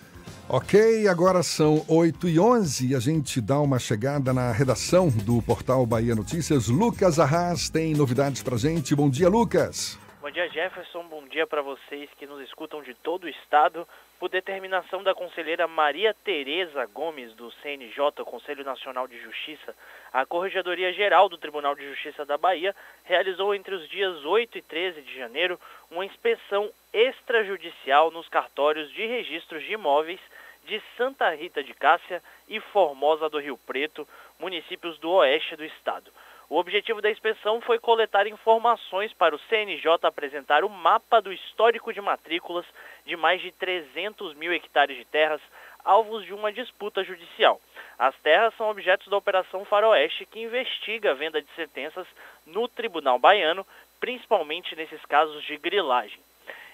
Ok, 0.48 1.06
agora 1.06 1.42
são 1.42 1.84
8 1.86 2.30
e 2.30 2.40
11 2.40 2.92
e 2.92 2.94
a 2.94 2.98
gente 2.98 3.42
dá 3.42 3.60
uma 3.60 3.78
chegada 3.78 4.32
na 4.32 4.50
redação 4.52 5.10
do 5.10 5.42
portal 5.42 5.84
Bahia 5.84 6.14
Notícias. 6.14 6.68
Lucas 6.68 7.18
Arras 7.18 7.68
tem 7.68 7.92
novidades 7.92 8.42
pra 8.42 8.56
gente. 8.56 8.96
Bom 8.96 9.10
dia, 9.10 9.28
Lucas. 9.28 9.98
Bom 10.22 10.30
dia, 10.30 10.48
Jefferson. 10.48 11.06
Bom 11.10 11.28
dia 11.28 11.46
para 11.46 11.60
vocês 11.60 12.08
que 12.16 12.26
nos 12.26 12.40
escutam 12.40 12.82
de 12.82 12.94
todo 12.94 13.24
o 13.24 13.28
estado. 13.28 13.86
Por 14.20 14.28
determinação 14.28 15.02
da 15.02 15.14
conselheira 15.14 15.66
Maria 15.66 16.12
Tereza 16.12 16.84
Gomes, 16.84 17.32
do 17.36 17.50
CNJ, 17.62 18.22
Conselho 18.22 18.62
Nacional 18.62 19.08
de 19.08 19.18
Justiça, 19.18 19.74
a 20.12 20.26
Corregedoria 20.26 20.92
Geral 20.92 21.26
do 21.26 21.38
Tribunal 21.38 21.74
de 21.74 21.88
Justiça 21.88 22.26
da 22.26 22.36
Bahia 22.36 22.76
realizou 23.04 23.54
entre 23.54 23.74
os 23.74 23.88
dias 23.88 24.22
8 24.22 24.58
e 24.58 24.60
13 24.60 25.00
de 25.00 25.16
janeiro 25.16 25.58
uma 25.90 26.04
inspeção 26.04 26.70
extrajudicial 26.92 28.10
nos 28.10 28.28
cartórios 28.28 28.92
de 28.92 29.06
registros 29.06 29.64
de 29.64 29.72
imóveis 29.72 30.20
de 30.66 30.82
Santa 30.98 31.30
Rita 31.30 31.64
de 31.64 31.72
Cássia 31.72 32.22
e 32.46 32.60
Formosa 32.60 33.30
do 33.30 33.38
Rio 33.38 33.56
Preto, 33.56 34.06
municípios 34.38 34.98
do 34.98 35.12
oeste 35.12 35.56
do 35.56 35.64
estado. 35.64 36.12
O 36.50 36.58
objetivo 36.58 37.00
da 37.00 37.08
inspeção 37.08 37.60
foi 37.60 37.78
coletar 37.78 38.26
informações 38.26 39.12
para 39.12 39.36
o 39.36 39.38
CNJ 39.38 39.86
apresentar 40.02 40.64
o 40.64 40.68
mapa 40.68 41.22
do 41.22 41.32
histórico 41.32 41.92
de 41.92 42.00
matrículas 42.00 42.66
de 43.04 43.16
mais 43.16 43.40
de 43.40 43.50
300 43.52 44.34
mil 44.34 44.52
hectares 44.52 44.96
de 44.96 45.04
terras 45.04 45.40
alvos 45.84 46.24
de 46.24 46.34
uma 46.34 46.52
disputa 46.52 47.02
judicial. 47.02 47.60
As 47.98 48.14
terras 48.16 48.54
são 48.56 48.70
objetos 48.70 49.08
da 49.08 49.16
Operação 49.16 49.64
Faroeste, 49.64 50.26
que 50.26 50.40
investiga 50.40 51.10
a 51.10 51.14
venda 51.14 51.40
de 51.40 51.48
sentenças 51.54 52.06
no 52.46 52.68
Tribunal 52.68 53.18
Baiano, 53.18 53.66
principalmente 53.98 54.74
nesses 54.76 55.04
casos 55.06 55.42
de 55.44 55.56
grilagem. 55.56 56.20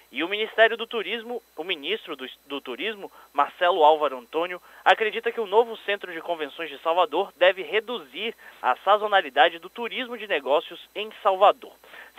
E 0.09 0.23
o 0.23 0.29
Ministério 0.29 0.77
do 0.77 0.87
Turismo, 0.87 1.43
o 1.55 1.63
ministro 1.65 2.15
do, 2.15 2.25
do, 2.45 2.61
Turismo, 2.61 3.11
Marcelo 3.33 3.83
Álvaro 3.83 4.17
Antônio, 4.17 4.61
acredita 4.83 5.31
que 5.31 5.41
o 5.41 5.45
novo 5.45 5.75
Centro 5.79 6.13
de 6.13 6.21
Convenções 6.21 6.69
de 6.69 6.79
Salvador 6.79 7.33
deve 7.35 7.61
reduzir 7.61 8.33
a 8.61 8.77
sazonalidade 8.77 9.59
do 9.59 9.69
turismo 9.69 10.17
de 10.17 10.25
negócios 10.25 10.79
em 10.95 11.11
Salvador. 11.21 11.73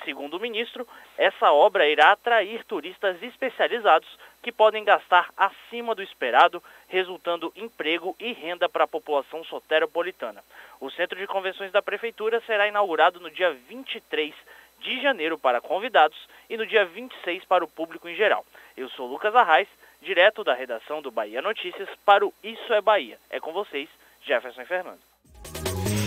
Segundo 0.04 0.34
o 0.34 0.40
ministro, 0.40 0.86
essa 1.16 1.50
obra 1.50 1.88
irá 1.88 2.12
atrair 2.12 2.62
turistas 2.64 3.22
especializados 3.22 4.08
que 4.42 4.52
podem 4.52 4.84
gastar 4.84 5.30
acima 5.36 5.94
do 5.94 6.02
esperado, 6.02 6.62
resultando 6.88 7.52
emprego 7.56 8.14
e 8.20 8.32
renda 8.32 8.68
para 8.68 8.84
a 8.84 8.88
população 8.88 9.42
soteropolitana. 9.44 10.44
O 10.78 10.90
Centro 10.90 11.18
de 11.18 11.26
Convenções 11.26 11.72
da 11.72 11.82
Prefeitura 11.82 12.40
será 12.42 12.68
inaugurado 12.68 13.18
no 13.18 13.30
dia 13.30 13.52
23 13.68 14.34
de 14.80 15.00
janeiro 15.00 15.38
para 15.38 15.60
convidados 15.60 16.16
e 16.48 16.56
no 16.56 16.66
dia 16.66 16.84
26 16.84 17.44
para 17.44 17.64
o 17.64 17.68
público 17.68 18.08
em 18.08 18.16
geral. 18.16 18.44
Eu 18.76 18.88
sou 18.90 19.06
Lucas 19.06 19.34
Arraes, 19.34 19.68
direto 20.02 20.44
da 20.44 20.54
redação 20.54 21.02
do 21.02 21.10
Bahia 21.10 21.42
Notícias 21.42 21.88
para 22.04 22.26
o 22.26 22.32
Isso 22.42 22.72
é 22.72 22.80
Bahia. 22.80 23.18
É 23.30 23.40
com 23.40 23.52
vocês, 23.52 23.88
Jefferson 24.26 24.64
Fernando. 24.64 25.00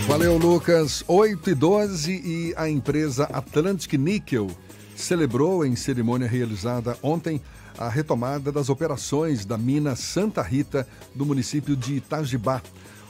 Valeu, 0.06 0.36
Lucas. 0.36 1.04
8 1.06 1.50
e 1.50 1.54
12 1.54 2.12
e 2.12 2.54
a 2.56 2.68
empresa 2.68 3.24
Atlantic 3.32 3.92
Nickel 3.94 4.48
celebrou 4.96 5.64
em 5.64 5.74
cerimônia 5.76 6.28
realizada 6.28 6.96
ontem 7.02 7.40
a 7.78 7.88
retomada 7.88 8.52
das 8.52 8.68
operações 8.68 9.44
da 9.44 9.56
mina 9.56 9.96
Santa 9.96 10.42
Rita 10.42 10.86
do 11.14 11.24
município 11.24 11.76
de 11.76 11.94
Itajibá. 11.94 12.60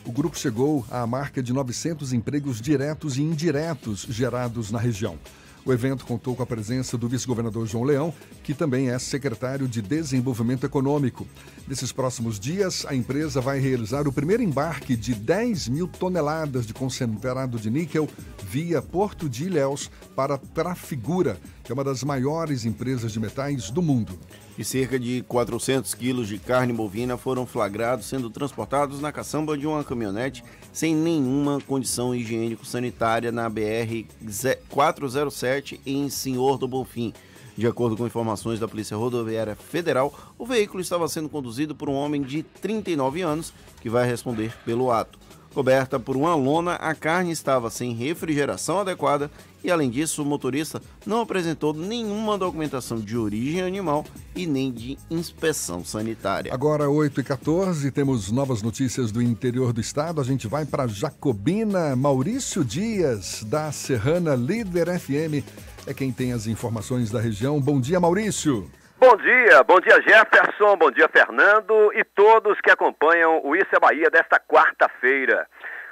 O 0.04 0.12
grupo 0.12 0.38
chegou 0.38 0.84
à 0.90 1.06
marca 1.06 1.42
de 1.42 1.52
900 1.52 2.12
empregos 2.12 2.60
diretos 2.60 3.16
e 3.16 3.22
indiretos 3.22 4.06
gerados 4.08 4.70
na 4.70 4.78
região. 4.78 5.18
O 5.64 5.72
evento 5.72 6.04
contou 6.04 6.34
com 6.34 6.42
a 6.42 6.46
presença 6.46 6.98
do 6.98 7.08
vice-governador 7.08 7.66
João 7.68 7.84
Leão, 7.84 8.12
que 8.42 8.52
também 8.52 8.90
é 8.90 8.98
secretário 8.98 9.68
de 9.68 9.80
Desenvolvimento 9.80 10.66
Econômico. 10.66 11.24
Nesses 11.68 11.92
próximos 11.92 12.40
dias, 12.40 12.84
a 12.84 12.96
empresa 12.96 13.40
vai 13.40 13.60
realizar 13.60 14.08
o 14.08 14.12
primeiro 14.12 14.42
embarque 14.42 14.96
de 14.96 15.14
10 15.14 15.68
mil 15.68 15.86
toneladas 15.86 16.66
de 16.66 16.74
concentrado 16.74 17.60
de 17.60 17.70
níquel 17.70 18.08
via 18.44 18.82
Porto 18.82 19.28
de 19.28 19.44
Ilhéus 19.44 19.88
para 20.16 20.36
Trafigura, 20.36 21.38
que 21.62 21.70
é 21.70 21.74
uma 21.74 21.84
das 21.84 22.02
maiores 22.02 22.64
empresas 22.64 23.12
de 23.12 23.20
metais 23.20 23.70
do 23.70 23.80
mundo. 23.80 24.18
E 24.58 24.64
cerca 24.64 24.98
de 24.98 25.22
400 25.28 25.94
quilos 25.94 26.28
de 26.28 26.38
carne 26.38 26.72
bovina 26.72 27.16
foram 27.16 27.46
flagrados 27.46 28.06
sendo 28.06 28.28
transportados 28.28 29.00
na 29.00 29.12
caçamba 29.12 29.56
de 29.56 29.66
uma 29.66 29.84
caminhonete 29.84 30.44
sem 30.72 30.94
nenhuma 30.94 31.60
condição 31.60 32.14
higiênico-sanitária 32.14 33.30
na 33.30 33.48
BR 33.48 34.06
407 34.68 35.80
em 35.86 36.08
Senhor 36.08 36.58
do 36.58 36.68
Bonfim. 36.68 37.12
De 37.56 37.66
acordo 37.66 37.96
com 37.96 38.06
informações 38.06 38.58
da 38.58 38.66
Polícia 38.66 38.96
Rodoviária 38.96 39.54
Federal, 39.54 40.12
o 40.38 40.46
veículo 40.46 40.80
estava 40.80 41.06
sendo 41.06 41.28
conduzido 41.28 41.74
por 41.74 41.88
um 41.88 41.94
homem 41.94 42.22
de 42.22 42.42
39 42.42 43.20
anos 43.20 43.52
que 43.80 43.90
vai 43.90 44.06
responder 44.06 44.54
pelo 44.64 44.90
ato. 44.90 45.18
Coberta 45.52 46.00
por 46.00 46.16
uma 46.16 46.34
lona, 46.34 46.74
a 46.74 46.94
carne 46.94 47.30
estava 47.30 47.70
sem 47.70 47.92
refrigeração 47.94 48.80
adequada 48.80 49.30
e, 49.62 49.70
além 49.70 49.90
disso, 49.90 50.22
o 50.22 50.26
motorista 50.26 50.82
não 51.06 51.20
apresentou 51.20 51.72
nenhuma 51.72 52.36
documentação 52.36 52.98
de 52.98 53.16
origem 53.16 53.62
animal 53.62 54.04
e 54.34 54.46
nem 54.46 54.72
de 54.72 54.98
inspeção 55.10 55.84
sanitária. 55.84 56.52
Agora, 56.52 56.90
8 56.90 57.20
e 57.20 57.24
14 57.24 57.90
temos 57.90 58.32
novas 58.32 58.62
notícias 58.62 59.12
do 59.12 59.22
interior 59.22 59.72
do 59.72 59.80
estado. 59.80 60.20
A 60.20 60.24
gente 60.24 60.48
vai 60.48 60.64
para 60.64 60.86
Jacobina. 60.86 61.94
Maurício 61.94 62.64
Dias, 62.64 63.44
da 63.46 63.70
Serrana 63.70 64.34
Líder 64.34 64.98
FM, 64.98 65.46
é 65.86 65.94
quem 65.94 66.10
tem 66.10 66.32
as 66.32 66.46
informações 66.46 67.10
da 67.10 67.20
região. 67.20 67.60
Bom 67.60 67.80
dia, 67.80 68.00
Maurício. 68.00 68.68
Bom 69.02 69.16
dia, 69.16 69.64
bom 69.64 69.80
dia 69.80 70.00
Jefferson, 70.00 70.76
bom 70.76 70.88
dia 70.92 71.08
Fernando 71.08 71.92
e 71.92 72.04
todos 72.04 72.60
que 72.60 72.70
acompanham 72.70 73.40
o 73.42 73.56
Isso 73.56 73.66
é 73.74 73.80
Bahia 73.80 74.08
desta 74.08 74.38
quarta-feira. 74.38 75.44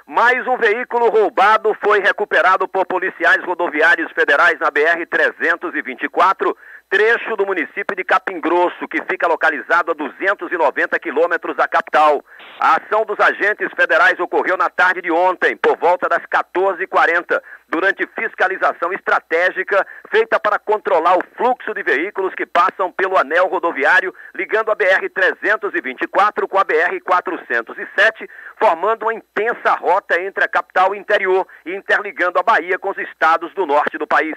Mais 0.07 0.47
um 0.47 0.55
veículo 0.55 1.09
roubado 1.09 1.75
foi 1.83 1.99
recuperado 1.99 2.69
por 2.69 2.85
policiais 2.85 3.43
rodoviários 3.43 4.09
federais 4.13 4.57
na 4.59 4.71
BR-324, 4.71 6.55
trecho 6.91 7.37
do 7.37 7.45
município 7.45 7.95
de 7.95 8.03
Capim 8.03 8.41
Grosso, 8.41 8.85
que 8.89 9.01
fica 9.09 9.25
localizado 9.25 9.91
a 9.91 9.93
290 9.93 10.99
quilômetros 10.99 11.55
da 11.55 11.65
capital. 11.65 12.21
A 12.59 12.75
ação 12.75 13.05
dos 13.05 13.17
agentes 13.17 13.69
federais 13.73 14.19
ocorreu 14.19 14.57
na 14.57 14.69
tarde 14.69 15.01
de 15.01 15.09
ontem, 15.09 15.55
por 15.55 15.77
volta 15.77 16.09
das 16.09 16.21
14h40, 16.23 17.41
durante 17.69 18.05
fiscalização 18.13 18.91
estratégica 18.91 19.87
feita 20.11 20.37
para 20.37 20.59
controlar 20.59 21.17
o 21.17 21.23
fluxo 21.37 21.73
de 21.73 21.81
veículos 21.81 22.35
que 22.35 22.45
passam 22.45 22.91
pelo 22.91 23.17
anel 23.17 23.47
rodoviário 23.47 24.13
ligando 24.35 24.69
a 24.69 24.75
BR-324 24.75 26.45
com 26.45 26.59
a 26.59 26.65
BR-407, 26.65 28.29
formando 28.59 29.03
uma 29.03 29.13
intensa 29.13 29.71
rota 29.79 30.21
entre 30.21 30.43
a 30.43 30.49
capital 30.49 30.93
e 30.93 30.97
o 30.97 30.99
interior 30.99 31.47
e 31.65 31.73
interligando 31.73 32.37
a 32.37 32.43
Bahia 32.43 32.77
com 32.77 32.89
os 32.89 32.97
estados 32.97 33.53
do 33.53 33.65
norte 33.65 33.97
do 33.97 34.05
país. 34.05 34.35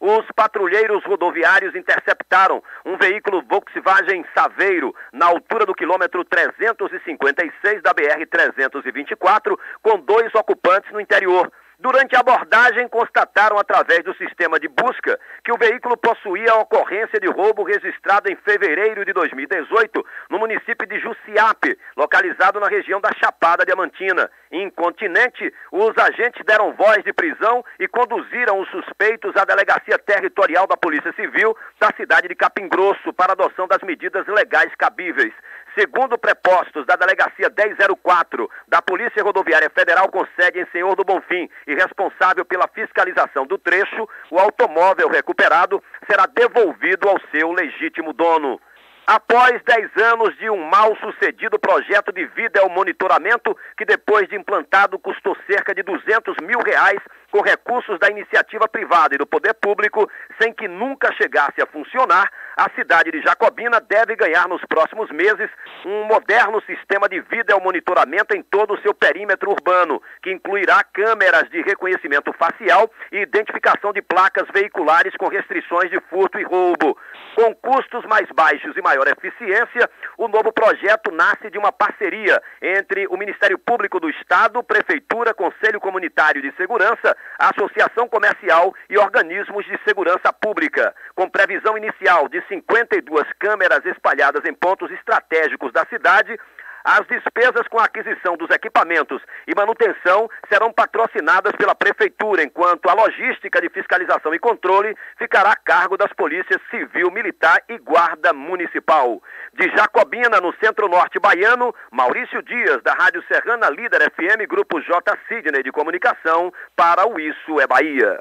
Os 0.00 0.24
patrulheiros 0.34 1.04
rodoviários 1.04 1.74
interceptaram 1.74 2.62
um 2.86 2.96
veículo 2.96 3.42
Volkswagen 3.42 4.24
Saveiro 4.34 4.94
na 5.12 5.26
altura 5.26 5.66
do 5.66 5.74
quilômetro 5.74 6.24
356 6.24 7.82
da 7.82 7.92
BR-324 7.92 9.58
com 9.82 10.00
dois 10.00 10.34
ocupantes 10.34 10.90
no 10.90 11.02
interior. 11.02 11.52
Durante 11.80 12.14
a 12.14 12.20
abordagem, 12.20 12.86
constataram 12.88 13.56
através 13.58 14.04
do 14.04 14.14
sistema 14.16 14.60
de 14.60 14.68
busca 14.68 15.18
que 15.42 15.50
o 15.50 15.56
veículo 15.56 15.96
possuía 15.96 16.52
a 16.52 16.58
ocorrência 16.58 17.18
de 17.18 17.26
roubo 17.26 17.62
registrada 17.62 18.30
em 18.30 18.36
fevereiro 18.36 19.02
de 19.02 19.14
2018 19.14 20.04
no 20.28 20.38
município 20.38 20.86
de 20.86 21.00
Jussiape, 21.00 21.78
localizado 21.96 22.60
na 22.60 22.68
região 22.68 23.00
da 23.00 23.08
Chapada 23.14 23.64
Diamantina. 23.64 24.30
Incontinente, 24.52 25.54
os 25.72 25.96
agentes 25.96 26.44
deram 26.44 26.74
voz 26.74 27.02
de 27.02 27.14
prisão 27.14 27.64
e 27.78 27.88
conduziram 27.88 28.60
os 28.60 28.68
suspeitos 28.68 29.34
à 29.36 29.46
delegacia 29.46 29.96
territorial 29.96 30.66
da 30.66 30.76
Polícia 30.76 31.14
Civil 31.14 31.56
da 31.80 31.88
cidade 31.96 32.28
de 32.28 32.34
Capim 32.34 32.68
Grosso 32.68 33.10
para 33.14 33.32
adoção 33.32 33.66
das 33.66 33.80
medidas 33.82 34.26
legais 34.26 34.70
cabíveis. 34.76 35.32
Segundo 35.78 36.18
prepostos 36.18 36.84
da 36.84 36.96
Delegacia 36.96 37.48
1004 37.48 38.50
da 38.66 38.82
Polícia 38.82 39.22
Rodoviária 39.22 39.70
Federal 39.70 40.10
com 40.10 40.26
sede 40.34 40.58
em 40.60 40.66
Senhor 40.72 40.96
do 40.96 41.04
Bonfim 41.04 41.48
e 41.66 41.74
responsável 41.74 42.44
pela 42.44 42.66
fiscalização 42.68 43.46
do 43.46 43.56
trecho, 43.56 44.08
o 44.30 44.38
automóvel 44.38 45.08
recuperado 45.08 45.82
será 46.10 46.26
devolvido 46.26 47.08
ao 47.08 47.20
seu 47.30 47.52
legítimo 47.52 48.12
dono. 48.12 48.60
Após 49.06 49.60
10 49.64 49.96
anos 50.12 50.36
de 50.38 50.48
um 50.50 50.68
mal 50.68 50.96
sucedido 50.96 51.58
projeto 51.58 52.12
de 52.12 52.26
videomonitoramento, 52.26 53.56
que 53.76 53.84
depois 53.84 54.28
de 54.28 54.36
implantado 54.36 54.98
custou 54.98 55.36
cerca 55.50 55.74
de 55.74 55.82
200 55.82 56.36
mil 56.42 56.60
reais 56.64 57.00
com 57.30 57.40
recursos 57.40 57.98
da 57.98 58.08
iniciativa 58.08 58.68
privada 58.68 59.14
e 59.14 59.18
do 59.18 59.26
poder 59.26 59.54
público, 59.54 60.08
sem 60.40 60.52
que 60.52 60.68
nunca 60.68 61.12
chegasse 61.14 61.60
a 61.60 61.66
funcionar, 61.66 62.30
a 62.56 62.68
cidade 62.70 63.10
de 63.10 63.22
Jacobina 63.22 63.80
deve 63.80 64.16
ganhar 64.16 64.48
nos 64.48 64.64
próximos 64.66 65.10
meses 65.10 65.48
um 65.84 66.04
moderno 66.04 66.60
sistema 66.62 67.08
de 67.08 67.20
videomonitoramento 67.20 68.36
em 68.36 68.42
todo 68.42 68.74
o 68.74 68.80
seu 68.80 68.92
perímetro 68.92 69.50
urbano, 69.50 70.02
que 70.22 70.30
incluirá 70.30 70.82
câmeras 70.84 71.48
de 71.50 71.62
reconhecimento 71.62 72.32
facial 72.34 72.90
e 73.12 73.18
identificação 73.18 73.92
de 73.92 74.02
placas 74.02 74.46
veiculares 74.52 75.16
com 75.16 75.28
restrições 75.28 75.90
de 75.90 76.00
furto 76.08 76.38
e 76.38 76.44
roubo. 76.44 76.98
Com 77.34 77.54
custos 77.54 78.04
mais 78.06 78.28
baixos 78.34 78.76
e 78.76 78.82
maior 78.82 79.06
eficiência, 79.06 79.88
o 80.18 80.28
novo 80.28 80.52
projeto 80.52 81.10
nasce 81.12 81.50
de 81.50 81.58
uma 81.58 81.72
parceria 81.72 82.42
entre 82.60 83.06
o 83.06 83.16
Ministério 83.16 83.58
Público 83.58 84.00
do 84.00 84.10
Estado, 84.10 84.62
Prefeitura, 84.62 85.32
Conselho 85.32 85.80
Comunitário 85.80 86.42
de 86.42 86.52
Segurança, 86.56 87.16
Associação 87.38 88.08
Comercial 88.08 88.74
e 88.88 88.98
organismos 88.98 89.64
de 89.64 89.78
segurança 89.86 90.32
pública, 90.32 90.94
com 91.14 91.30
previsão 91.30 91.78
inicial 91.78 92.28
de 92.28 92.39
52 92.48 93.24
câmeras 93.38 93.84
espalhadas 93.86 94.44
em 94.44 94.54
pontos 94.54 94.90
estratégicos 94.90 95.72
da 95.72 95.84
cidade. 95.86 96.38
As 96.84 97.06
despesas 97.06 97.68
com 97.68 97.78
a 97.78 97.84
aquisição 97.84 98.36
dos 98.36 98.48
equipamentos 98.50 99.20
e 99.46 99.54
manutenção 99.54 100.30
serão 100.50 100.72
patrocinadas 100.72 101.52
pela 101.52 101.74
Prefeitura, 101.74 102.42
enquanto 102.42 102.88
a 102.88 102.94
logística 102.94 103.60
de 103.60 103.68
fiscalização 103.68 104.34
e 104.34 104.38
controle 104.38 104.96
ficará 105.18 105.52
a 105.52 105.56
cargo 105.56 105.98
das 105.98 106.12
polícias 106.14 106.60
civil, 106.70 107.10
militar 107.10 107.62
e 107.68 107.76
guarda 107.78 108.32
municipal. 108.32 109.22
De 109.52 109.68
Jacobina, 109.76 110.40
no 110.40 110.54
centro-norte 110.62 111.18
baiano, 111.18 111.74
Maurício 111.90 112.42
Dias, 112.42 112.82
da 112.82 112.94
Rádio 112.94 113.22
Serrana 113.30 113.68
Líder 113.68 114.10
FM, 114.12 114.48
Grupo 114.48 114.80
J. 114.80 115.18
Sidney 115.28 115.62
de 115.62 115.72
Comunicação, 115.72 116.52
para 116.74 117.06
o 117.06 117.20
Isso 117.20 117.60
é 117.60 117.66
Bahia. 117.66 118.18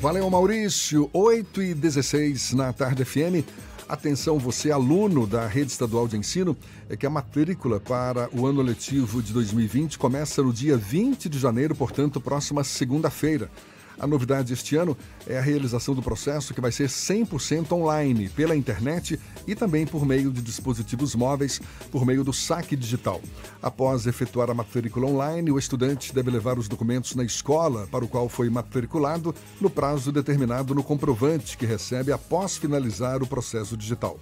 Valeu, 0.00 0.28
Maurício. 0.28 1.08
8 1.12 1.62
e 1.62 1.74
16 1.74 2.52
na 2.52 2.72
Tarde 2.72 3.02
FM. 3.04 3.42
Atenção, 3.88 4.38
você, 4.38 4.70
aluno 4.70 5.26
da 5.26 5.46
Rede 5.46 5.72
Estadual 5.72 6.06
de 6.06 6.18
Ensino, 6.18 6.56
é 6.90 6.96
que 6.96 7.06
a 7.06 7.10
matrícula 7.10 7.80
para 7.80 8.28
o 8.32 8.46
ano 8.46 8.60
letivo 8.60 9.22
de 9.22 9.32
2020 9.32 9.98
começa 9.98 10.42
no 10.42 10.52
dia 10.52 10.76
20 10.76 11.28
de 11.30 11.38
janeiro, 11.38 11.74
portanto, 11.74 12.20
próxima 12.20 12.62
segunda-feira. 12.62 13.50
A 13.98 14.06
novidade 14.06 14.52
este 14.52 14.76
ano 14.76 14.96
é 15.26 15.38
a 15.38 15.42
realização 15.42 15.94
do 15.94 16.02
processo 16.02 16.52
que 16.52 16.60
vai 16.60 16.70
ser 16.70 16.88
100% 16.88 17.72
online, 17.72 18.28
pela 18.28 18.54
internet 18.54 19.18
e 19.46 19.54
também 19.54 19.86
por 19.86 20.04
meio 20.04 20.30
de 20.30 20.42
dispositivos 20.42 21.14
móveis, 21.14 21.60
por 21.90 22.04
meio 22.04 22.22
do 22.22 22.32
saque 22.32 22.76
digital. 22.76 23.20
Após 23.62 24.06
efetuar 24.06 24.50
a 24.50 24.54
matrícula 24.54 25.06
online, 25.06 25.50
o 25.50 25.58
estudante 25.58 26.14
deve 26.14 26.30
levar 26.30 26.58
os 26.58 26.68
documentos 26.68 27.14
na 27.14 27.24
escola 27.24 27.86
para 27.90 28.04
o 28.04 28.08
qual 28.08 28.28
foi 28.28 28.50
matriculado 28.50 29.34
no 29.60 29.70
prazo 29.70 30.12
determinado 30.12 30.74
no 30.74 30.82
comprovante 30.82 31.56
que 31.56 31.64
recebe 31.64 32.12
após 32.12 32.56
finalizar 32.56 33.22
o 33.22 33.26
processo 33.26 33.76
digital. 33.76 34.18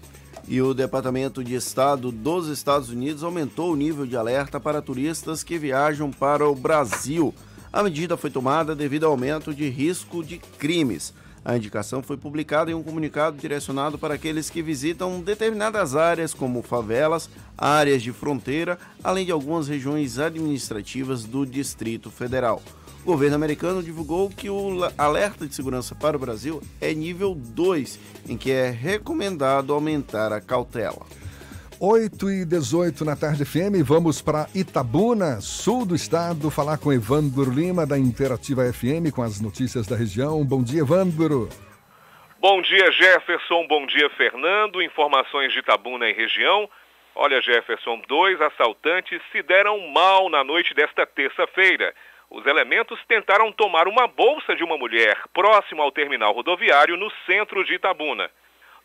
E 0.47 0.61
o 0.61 0.75
Departamento 0.75 1.43
de 1.43 1.55
Estado 1.55 2.13
dos 2.13 2.49
Estados 2.49 2.91
Unidos 2.91 3.23
aumentou 3.23 3.73
o 3.73 3.77
nível 3.77 4.07
de 4.07 4.17
alerta 4.17 4.61
para 4.61 4.83
turistas 4.83 5.43
que 5.43 5.59
viajam 5.59 6.11
para 6.11 6.47
o 6.47 6.55
Brasil. 6.55 7.35
A 7.75 7.83
medida 7.83 8.17
foi 8.17 8.31
tomada 8.31 8.73
devido 8.73 9.03
ao 9.03 9.11
aumento 9.11 9.53
de 9.53 9.69
risco 9.69 10.23
de 10.23 10.39
crimes. 10.39 11.13
A 11.45 11.57
indicação 11.57 12.05
foi 12.05 12.17
publicada 12.17 12.71
em 12.71 12.75
um 12.75 12.85
comunicado 12.85 13.37
direcionado 13.37 13.99
para 13.99 14.15
aqueles 14.15 14.49
que 14.49 14.63
visitam 14.63 15.21
determinadas 15.21 15.97
áreas, 15.97 16.33
como 16.33 16.63
favelas, 16.63 17.29
áreas 17.59 18.01
de 18.01 18.13
fronteira, 18.13 18.79
além 19.03 19.27
de 19.27 19.33
algumas 19.33 19.67
regiões 19.67 20.21
administrativas 20.21 21.25
do 21.25 21.45
Distrito 21.45 22.13
Federal. 22.13 22.63
O 23.03 23.07
governo 23.07 23.35
americano 23.35 23.83
divulgou 23.83 24.31
que 24.31 24.49
o 24.49 24.79
alerta 24.97 25.45
de 25.45 25.53
segurança 25.53 25.97
para 25.97 26.17
o 26.17 26.21
Brasil 26.21 26.63
é 26.81 26.95
nível 26.95 27.35
2, 27.35 27.99
em 28.29 28.37
que 28.37 28.53
é 28.53 28.71
recomendado 28.71 29.73
aumentar 29.73 30.33
a 30.33 30.41
cautela. 30.41 31.05
8 31.87 32.31
e 32.31 32.45
18 32.47 33.05
na 33.05 33.15
tarde 33.15 33.45
FM, 33.45 33.85
vamos 33.85 34.23
para 34.23 34.47
Itabuna, 34.55 35.43
sul 35.43 35.85
do 35.85 35.95
estado, 35.95 36.51
falar 36.51 36.79
com 36.79 36.91
Evandro 36.91 37.51
Lima, 37.51 37.85
da 37.85 37.99
Interativa 37.99 38.63
FM, 38.73 39.13
com 39.15 39.21
as 39.21 39.39
notícias 39.39 39.87
da 39.87 39.95
região. 39.95 40.43
Bom 40.47 40.63
dia, 40.63 40.81
Evandro. 40.81 41.47
Bom 42.41 42.63
dia, 42.63 42.91
Jefferson. 42.91 43.67
Bom 43.67 43.85
dia, 43.85 44.09
Fernando. 44.17 44.81
Informações 44.81 45.53
de 45.53 45.59
Itabuna 45.59 46.09
e 46.09 46.15
região. 46.15 46.71
Olha, 47.15 47.43
Jefferson, 47.43 48.01
dois 48.09 48.41
assaltantes 48.41 49.21
se 49.31 49.43
deram 49.43 49.79
mal 49.89 50.31
na 50.31 50.43
noite 50.43 50.73
desta 50.73 51.05
terça-feira. 51.05 51.95
Os 52.31 52.47
elementos 52.47 52.99
tentaram 53.07 53.53
tomar 53.53 53.87
uma 53.87 54.07
bolsa 54.07 54.57
de 54.57 54.65
uma 54.65 54.79
mulher 54.79 55.19
próximo 55.35 55.83
ao 55.83 55.93
terminal 55.93 56.33
rodoviário 56.33 56.97
no 56.97 57.13
centro 57.27 57.63
de 57.63 57.75
Itabuna. 57.75 58.31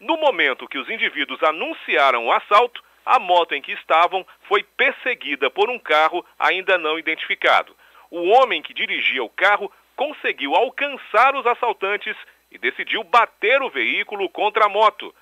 No 0.01 0.17
momento 0.17 0.67
que 0.67 0.77
os 0.77 0.89
indivíduos 0.89 1.41
anunciaram 1.43 2.25
o 2.25 2.31
assalto, 2.33 2.88
a 3.09 3.17
moto 3.17 3.55
em 3.55 3.61
que 3.61 3.71
estavam 3.71 4.23
foi 4.47 4.61
perseguida 4.61 5.49
por 5.49 5.67
um 5.67 5.79
carro 5.79 6.23
ainda 6.37 6.77
não 6.77 6.99
identificado. 6.99 7.75
O 8.11 8.29
homem 8.29 8.61
que 8.61 8.71
dirigia 8.71 9.23
o 9.23 9.29
carro 9.29 9.71
conseguiu 9.95 10.55
alcançar 10.55 11.35
os 11.35 11.43
assaltantes 11.47 12.15
e 12.51 12.59
decidiu 12.59 13.03
bater 13.03 13.63
o 13.63 13.69
veículo 13.71 14.29
contra 14.29 14.65
a 14.65 14.69
moto. 14.69 15.13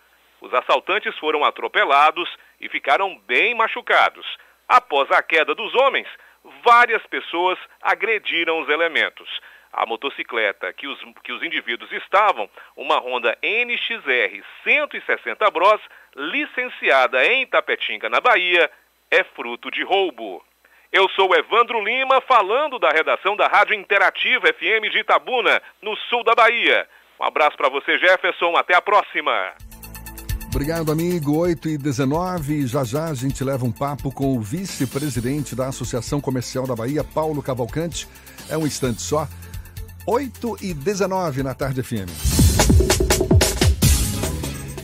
Os 0.42 0.54
assaltantes 0.54 1.18
foram 1.18 1.46
atropelados 1.46 2.30
e 2.60 2.68
ficaram 2.68 3.18
bem 3.20 3.56
machucados. 3.56 4.26
Após 4.68 5.10
a 5.10 5.24
queda 5.24 5.56
dos 5.56 5.74
homens, 5.74 6.10
várias 6.66 7.06
pessoas 7.08 7.58
agrediram 7.82 8.60
os 8.60 8.68
elementos. 8.68 9.30
A 9.78 9.86
motocicleta 9.86 10.74
que 10.74 10.88
os, 10.88 10.98
que 11.24 11.32
os 11.32 11.44
indivíduos 11.44 11.92
estavam, 11.92 12.50
uma 12.76 12.98
Honda 12.98 13.38
NXR 13.44 14.44
160 14.64 15.52
Bros, 15.52 15.80
licenciada 16.16 17.24
em 17.24 17.46
Tapetinga, 17.46 18.10
na 18.10 18.20
Bahia, 18.20 18.72
é 19.12 19.24
fruto 19.24 19.70
de 19.70 19.84
roubo. 19.84 20.44
Eu 20.92 21.08
sou 21.10 21.32
Evandro 21.36 21.80
Lima, 21.84 22.20
falando 22.22 22.80
da 22.80 22.90
redação 22.90 23.36
da 23.36 23.48
Rádio 23.48 23.76
Interativa 23.76 24.48
FM 24.48 24.90
de 24.92 24.98
Itabuna, 24.98 25.62
no 25.80 25.96
sul 26.10 26.24
da 26.24 26.34
Bahia. 26.34 26.90
Um 27.20 27.26
abraço 27.26 27.56
para 27.56 27.70
você, 27.70 28.00
Jefferson. 28.00 28.58
Até 28.58 28.76
a 28.76 28.82
próxima. 28.82 29.54
Obrigado, 30.48 30.92
amigo. 30.92 31.38
8 31.38 31.70
e 31.70 31.78
19. 31.78 32.66
Já 32.66 32.84
já 32.84 33.06
a 33.10 33.14
gente 33.14 33.44
leva 33.44 33.64
um 33.64 33.72
papo 33.72 34.12
com 34.12 34.36
o 34.36 34.42
vice-presidente 34.42 35.56
da 35.56 35.68
Associação 35.68 36.20
Comercial 36.20 36.66
da 36.66 36.76
Bahia, 36.76 37.04
Paulo 37.04 37.44
Cavalcante. 37.44 38.08
É 38.50 38.58
um 38.58 38.66
instante 38.66 39.04
só. 39.04 39.28
8 40.10 40.60
e 40.62 40.74
19 40.74 41.44
na 41.44 41.54
Tarde 41.54 41.84
FM. 41.84 42.08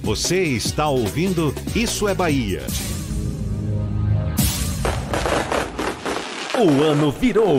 Você 0.01 0.43
está 0.43 0.89
ouvindo 0.89 1.55
Isso 1.73 2.09
é 2.09 2.13
Bahia. 2.13 2.61
O 6.59 6.83
ano 6.83 7.09
virou. 7.09 7.57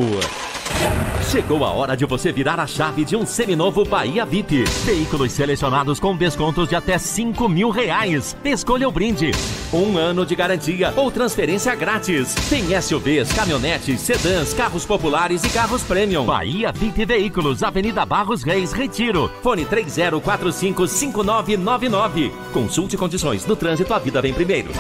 Chegou 1.31 1.65
a 1.65 1.71
hora 1.71 1.97
de 1.97 2.05
você 2.07 2.31
virar 2.31 2.61
a 2.61 2.67
chave 2.67 3.03
de 3.05 3.17
um 3.17 3.27
seminovo 3.27 3.85
Bahia 3.85 4.25
VIP. 4.25 4.63
Veículos 4.85 5.33
selecionados 5.33 5.99
com 5.99 6.17
descontos 6.17 6.69
de 6.69 6.77
até 6.77 6.97
5 6.97 7.49
mil 7.49 7.71
reais. 7.71 8.37
Escolha 8.45 8.89
o 8.89 8.93
brinde. 8.93 9.33
Um 9.73 9.99
ano 9.99 10.25
de 10.25 10.37
garantia 10.37 10.95
ou 10.95 11.11
transferência 11.11 11.75
grátis. 11.75 12.37
Tem 12.49 12.81
SUVs, 12.81 13.33
caminhonetes, 13.33 14.01
sedãs, 14.01 14.55
carros 14.55 14.87
populares 14.87 15.43
e 15.43 15.49
carros 15.49 15.83
premium. 15.83 16.25
Bahia 16.25 16.71
VIP 16.71 17.05
Veículos, 17.05 17.65
Avenida 17.65 18.07
Barros 18.07 18.45
Reis, 18.45 18.73
Retiro. 18.73 19.29
Fone 19.43 19.67
30455999. 19.67 22.31
Consulte 22.53 22.97
condições. 22.97 23.45
No 23.45 23.57
trânsito, 23.57 23.93
a 23.93 23.99
vida 23.99 24.23
vem 24.23 24.33
primeiro. 24.33 24.71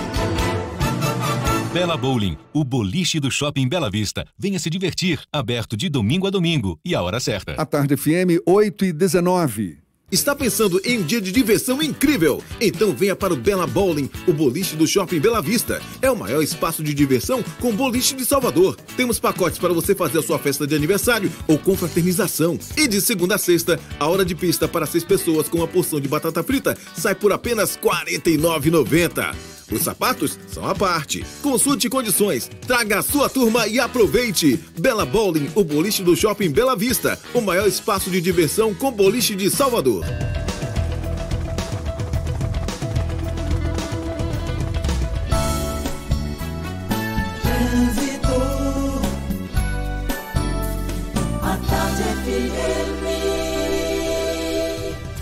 Bela 1.74 1.96
Bowling, 1.96 2.38
o 2.52 2.62
boliche 2.62 3.18
do 3.18 3.32
Shopping 3.32 3.66
Bela 3.66 3.90
Vista. 3.90 4.24
Venha 4.38 4.60
se 4.60 4.70
divertir, 4.70 5.20
aberto 5.32 5.76
de 5.76 5.88
domingo 5.88 6.24
a 6.24 6.30
domingo 6.30 6.78
e 6.84 6.94
a 6.94 7.02
hora 7.02 7.18
certa. 7.18 7.54
A 7.54 7.66
Tarde 7.66 7.96
FM, 7.96 8.38
8 8.46 8.84
e 8.84 8.92
19. 8.92 9.78
Está 10.08 10.36
pensando 10.36 10.80
em 10.84 11.00
um 11.00 11.02
dia 11.02 11.20
de 11.20 11.32
diversão 11.32 11.82
incrível? 11.82 12.40
Então 12.60 12.92
venha 12.92 13.16
para 13.16 13.34
o 13.34 13.36
Bela 13.36 13.66
Bowling, 13.66 14.08
o 14.28 14.32
boliche 14.32 14.76
do 14.76 14.86
Shopping 14.86 15.18
Bela 15.18 15.42
Vista. 15.42 15.82
É 16.00 16.08
o 16.08 16.16
maior 16.16 16.44
espaço 16.44 16.80
de 16.80 16.94
diversão 16.94 17.42
com 17.60 17.74
boliche 17.74 18.14
de 18.14 18.24
Salvador. 18.24 18.76
Temos 18.96 19.18
pacotes 19.18 19.58
para 19.58 19.72
você 19.72 19.96
fazer 19.96 20.20
a 20.20 20.22
sua 20.22 20.38
festa 20.38 20.68
de 20.68 20.76
aniversário 20.76 21.28
ou 21.48 21.58
confraternização. 21.58 22.56
E 22.76 22.86
de 22.86 23.00
segunda 23.00 23.34
a 23.34 23.38
sexta, 23.38 23.80
a 23.98 24.06
hora 24.06 24.24
de 24.24 24.36
pista 24.36 24.68
para 24.68 24.86
seis 24.86 25.02
pessoas 25.02 25.48
com 25.48 25.58
uma 25.58 25.66
porção 25.66 26.00
de 26.00 26.06
batata 26.06 26.40
frita 26.44 26.78
sai 26.96 27.16
por 27.16 27.32
apenas 27.32 27.74
R$ 27.74 27.82
49,90. 27.82 29.34
Os 29.70 29.82
sapatos 29.82 30.38
são 30.46 30.66
à 30.68 30.74
parte. 30.74 31.24
Consulte 31.42 31.88
condições, 31.88 32.50
traga 32.66 32.98
a 32.98 33.02
sua 33.02 33.28
turma 33.28 33.66
e 33.66 33.80
aproveite. 33.80 34.58
Bela 34.78 35.06
Bowling, 35.06 35.50
o 35.54 35.64
boliche 35.64 36.02
do 36.02 36.16
Shopping 36.16 36.50
Bela 36.50 36.76
Vista, 36.76 37.18
o 37.32 37.40
maior 37.40 37.66
espaço 37.66 38.10
de 38.10 38.20
diversão 38.20 38.74
com 38.74 38.90
boliche 38.90 39.34
de 39.34 39.50
Salvador. 39.50 40.04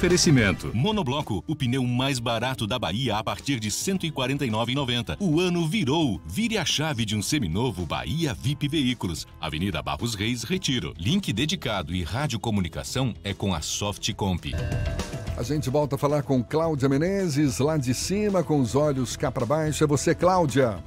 Oferecimento. 0.03 0.73
Monobloco, 0.74 1.45
o 1.47 1.55
pneu 1.55 1.85
mais 1.85 2.19
barato 2.19 2.66
da 2.66 2.77
Bahia 2.77 3.19
a 3.19 3.23
partir 3.23 3.61
de 3.61 3.69
R$ 3.69 3.74
149,90. 3.74 5.16
O 5.20 5.39
ano 5.39 5.65
virou. 5.69 6.20
Vire 6.27 6.59
a 6.59 6.65
chave 6.65 7.05
de 7.05 7.15
um 7.15 7.23
seminovo 7.23 7.87
Bahia 7.87 8.35
VIP 8.35 8.66
Veículos. 8.66 9.29
Avenida 9.41 9.81
Barros 9.81 10.16
Reis, 10.16 10.43
Retiro. 10.43 10.93
Link 10.99 11.33
dedicado 11.33 11.95
e 11.95 12.03
radiocomunicação 12.03 13.15
é 13.23 13.33
com 13.33 13.55
a 13.55 13.61
Softcomp. 13.61 14.47
A 15.37 15.43
gente 15.45 15.70
volta 15.70 15.95
a 15.95 15.99
falar 15.99 16.24
com 16.24 16.43
Cláudia 16.43 16.89
Menezes, 16.89 17.61
lá 17.61 17.77
de 17.77 17.95
cima, 17.95 18.43
com 18.43 18.59
os 18.59 18.74
olhos 18.74 19.16
cá 19.16 19.31
para 19.31 19.47
baixo. 19.47 19.85
É 19.85 19.87
você, 19.87 20.16
Cláudia. 20.16 20.83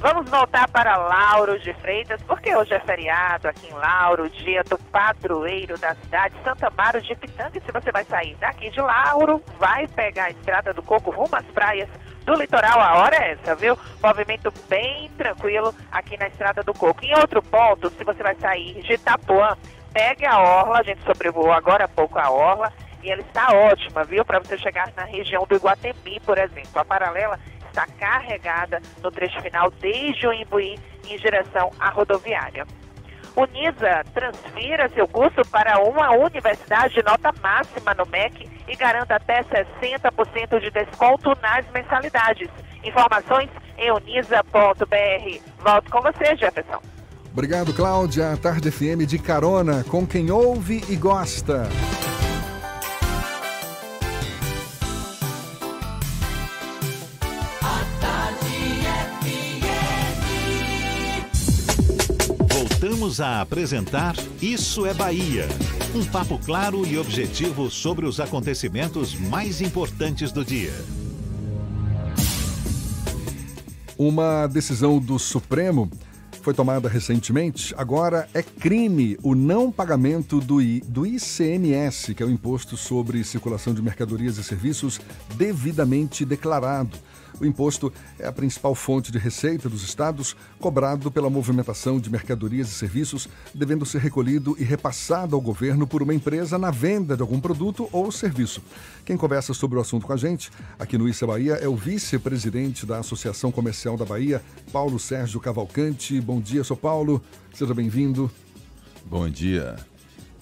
Vamos 0.00 0.30
voltar 0.30 0.66
para 0.70 0.96
Lauro 0.96 1.58
de 1.58 1.74
Freitas, 1.74 2.22
porque 2.22 2.56
hoje 2.56 2.72
é 2.72 2.80
feriado 2.80 3.46
aqui 3.46 3.66
em 3.66 3.74
Lauro, 3.74 4.30
dia 4.30 4.64
do 4.64 4.78
padroeiro 4.78 5.76
da 5.76 5.94
cidade, 5.94 6.34
Santa 6.42 6.68
Amaro 6.68 7.02
de 7.02 7.14
Pitanga. 7.14 7.60
Se 7.60 7.70
você 7.70 7.92
vai 7.92 8.02
sair 8.04 8.34
daqui 8.36 8.70
de 8.70 8.80
Lauro, 8.80 9.44
vai 9.58 9.86
pegar 9.88 10.24
a 10.24 10.30
estrada 10.30 10.72
do 10.72 10.82
Coco 10.82 11.10
rumo 11.10 11.36
às 11.36 11.44
praias 11.48 11.86
do 12.24 12.32
litoral, 12.34 12.80
a 12.80 12.96
hora 12.96 13.14
é 13.14 13.32
essa, 13.32 13.54
viu? 13.54 13.78
Movimento 14.02 14.50
bem 14.70 15.10
tranquilo 15.18 15.74
aqui 15.92 16.16
na 16.16 16.28
Estrada 16.28 16.62
do 16.62 16.72
Coco. 16.72 17.04
Em 17.04 17.14
outro 17.18 17.42
ponto, 17.42 17.90
se 17.90 18.02
você 18.02 18.22
vai 18.22 18.34
sair 18.36 18.80
de 18.80 18.94
Itapuã, 18.94 19.54
pegue 19.92 20.24
a 20.24 20.38
Orla, 20.38 20.78
a 20.78 20.82
gente 20.82 21.02
sobrevoou 21.04 21.52
agora 21.52 21.84
há 21.84 21.88
pouco 21.88 22.18
a 22.18 22.30
Orla, 22.30 22.72
e 23.02 23.10
ela 23.10 23.20
está 23.20 23.52
ótima, 23.52 24.04
viu? 24.04 24.24
Para 24.24 24.38
você 24.38 24.56
chegar 24.56 24.90
na 24.96 25.04
região 25.04 25.46
do 25.46 25.56
Iguatemi, 25.56 26.20
por 26.20 26.38
exemplo. 26.38 26.80
A 26.80 26.84
paralela 26.84 27.38
está 27.70 27.86
carregada 27.98 28.82
no 29.02 29.10
trecho 29.10 29.40
final 29.40 29.70
desde 29.80 30.26
o 30.26 30.32
Imbuí 30.32 30.78
em 31.08 31.16
direção 31.16 31.70
à 31.78 31.88
rodoviária. 31.88 32.66
Unisa, 33.36 34.04
transfira 34.12 34.88
seu 34.90 35.06
curso 35.06 35.40
para 35.50 35.80
uma 35.80 36.10
universidade 36.10 36.94
de 36.94 37.02
nota 37.02 37.32
máxima 37.40 37.94
no 37.94 38.04
MEC 38.06 38.48
e 38.68 38.76
garanta 38.76 39.16
até 39.16 39.42
60% 39.44 40.60
de 40.60 40.70
desconto 40.70 41.30
nas 41.40 41.64
mensalidades. 41.72 42.48
Informações 42.82 43.48
em 43.78 43.90
unisa.br. 43.92 45.40
Volto 45.58 45.90
com 45.90 46.00
você, 46.02 46.36
Jefferson. 46.36 46.80
Obrigado, 47.32 47.72
Cláudia. 47.72 48.36
Tarde 48.36 48.70
FM 48.70 49.06
de 49.06 49.18
carona 49.18 49.84
com 49.84 50.04
quem 50.06 50.30
ouve 50.30 50.82
e 50.88 50.96
gosta. 50.96 51.68
Voltamos 62.80 63.20
a 63.20 63.42
apresentar 63.42 64.16
Isso 64.40 64.86
é 64.86 64.94
Bahia. 64.94 65.46
Um 65.94 66.02
papo 66.02 66.38
claro 66.38 66.86
e 66.86 66.96
objetivo 66.96 67.70
sobre 67.70 68.06
os 68.06 68.18
acontecimentos 68.18 69.14
mais 69.14 69.60
importantes 69.60 70.32
do 70.32 70.42
dia. 70.42 70.72
Uma 73.98 74.46
decisão 74.46 74.98
do 74.98 75.18
Supremo 75.18 75.90
foi 76.40 76.54
tomada 76.54 76.88
recentemente. 76.88 77.74
Agora 77.76 78.26
é 78.32 78.42
crime 78.42 79.18
o 79.22 79.34
não 79.34 79.70
pagamento 79.70 80.40
do, 80.40 80.62
I, 80.62 80.80
do 80.80 81.04
ICMS, 81.06 82.14
que 82.14 82.22
é 82.22 82.26
o 82.26 82.30
Imposto 82.30 82.78
sobre 82.78 83.22
Circulação 83.24 83.74
de 83.74 83.82
Mercadorias 83.82 84.38
e 84.38 84.42
Serviços, 84.42 84.98
devidamente 85.36 86.24
declarado. 86.24 86.96
O 87.40 87.46
imposto 87.46 87.90
é 88.18 88.26
a 88.26 88.32
principal 88.32 88.74
fonte 88.74 89.10
de 89.10 89.16
receita 89.18 89.66
dos 89.66 89.82
estados, 89.82 90.36
cobrado 90.58 91.10
pela 91.10 91.30
movimentação 91.30 91.98
de 91.98 92.10
mercadorias 92.10 92.68
e 92.68 92.74
serviços, 92.74 93.28
devendo 93.54 93.86
ser 93.86 94.02
recolhido 94.02 94.54
e 94.58 94.62
repassado 94.62 95.34
ao 95.34 95.40
governo 95.40 95.86
por 95.86 96.02
uma 96.02 96.12
empresa 96.12 96.58
na 96.58 96.70
venda 96.70 97.16
de 97.16 97.22
algum 97.22 97.40
produto 97.40 97.88
ou 97.92 98.12
serviço. 98.12 98.62
Quem 99.06 99.16
conversa 99.16 99.54
sobre 99.54 99.78
o 99.78 99.80
assunto 99.80 100.06
com 100.06 100.12
a 100.12 100.18
gente, 100.18 100.50
aqui 100.78 100.98
no 100.98 101.08
Issa 101.08 101.26
Bahia, 101.26 101.54
é 101.54 101.66
o 101.66 101.74
vice-presidente 101.74 102.84
da 102.84 102.98
Associação 102.98 103.50
Comercial 103.50 103.96
da 103.96 104.04
Bahia, 104.04 104.42
Paulo 104.70 104.98
Sérgio 104.98 105.40
Cavalcante. 105.40 106.20
Bom 106.20 106.42
dia, 106.42 106.62
sou 106.62 106.76
Paulo. 106.76 107.22
Seja 107.54 107.72
bem-vindo. 107.72 108.30
Bom 109.06 109.30
dia. 109.30 109.76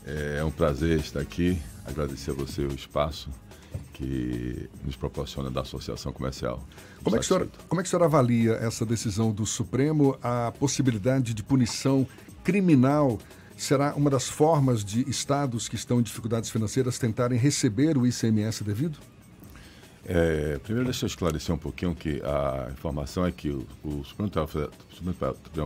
É 0.04 0.42
um 0.42 0.50
prazer 0.50 0.98
estar 0.98 1.20
aqui. 1.20 1.62
Agradecer 1.86 2.32
a 2.32 2.34
você 2.34 2.62
o 2.62 2.74
espaço 2.74 3.30
que 3.92 4.68
nos 4.84 4.96
proporciona 4.96 5.50
da 5.50 5.62
Associação 5.62 6.12
Comercial. 6.12 6.64
Como 7.02 7.16
é, 7.16 7.18
que 7.18 7.24
o 7.24 7.28
senhor, 7.28 7.48
como 7.68 7.80
é 7.80 7.82
que 7.82 7.88
o 7.88 7.90
senhor 7.90 8.04
avalia 8.04 8.52
essa 8.54 8.86
decisão 8.86 9.32
do 9.32 9.44
Supremo? 9.44 10.16
A 10.22 10.52
possibilidade 10.58 11.34
de 11.34 11.42
punição 11.42 12.06
criminal 12.44 13.18
será 13.56 13.94
uma 13.94 14.08
das 14.08 14.28
formas 14.28 14.84
de 14.84 15.08
estados 15.10 15.68
que 15.68 15.74
estão 15.74 15.98
em 15.98 16.02
dificuldades 16.02 16.48
financeiras 16.48 16.98
tentarem 16.98 17.36
receber 17.38 17.98
o 17.98 18.06
ICMS 18.06 18.62
devido? 18.62 18.98
É, 20.04 20.58
primeiro, 20.58 20.86
deixa 20.86 21.04
eu 21.04 21.08
esclarecer 21.08 21.54
um 21.54 21.58
pouquinho 21.58 21.94
que 21.94 22.22
a 22.24 22.70
informação 22.70 23.26
é 23.26 23.32
que 23.32 23.50
o, 23.50 23.66
o 23.84 24.04
Supremo, 24.04 24.30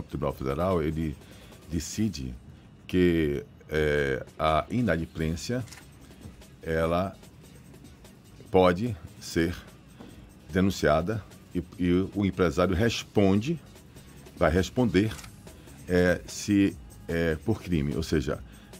Tribunal 0.09 0.33
Federal 0.33 0.83
ele 0.83 1.15
decide 1.71 2.33
que 2.87 3.45
é, 3.69 4.25
a 4.37 4.65
inadimplência 4.69 5.63
ela 6.61 7.15
pode 8.53 8.95
ser 9.19 9.55
denunciada 10.51 11.23
e, 11.55 11.63
e 11.79 12.07
o 12.13 12.23
empresário 12.23 12.75
responde, 12.75 13.59
vai 14.37 14.51
responder 14.51 15.11
é, 15.89 16.21
se 16.27 16.77
é, 17.07 17.35
por 17.43 17.59
crime, 17.59 17.95
ou 17.95 18.03
seja, 18.03 18.37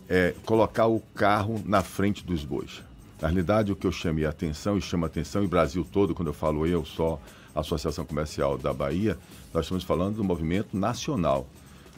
é, 0.08 0.36
colocar 0.46 0.86
o 0.86 1.00
carro 1.16 1.60
na 1.66 1.82
frente 1.82 2.24
dos 2.24 2.46
bois. 2.46 2.84
Na 3.20 3.30
realidade, 3.30 3.72
o 3.72 3.76
que 3.76 3.88
eu 3.88 3.92
chamei 3.92 4.28
a 4.28 4.30
atenção 4.30 4.78
e 4.78 4.82
chama 4.82 5.08
a 5.08 5.10
atenção, 5.10 5.44
e 5.44 5.48
Brasil 5.48 5.84
todo, 5.92 6.14
quando 6.14 6.28
eu 6.28 6.36
falo 6.36 6.68
eu 6.68 6.86
só, 6.86 7.20
Associação 7.56 8.06
Comercial 8.06 8.60
da 8.60 8.72
Bahia, 8.72 9.18
nós 9.52 9.66
estamos 9.66 9.84
falando 9.84 10.18
do 10.18 10.24
movimento 10.24 10.78
nacional. 10.78 11.48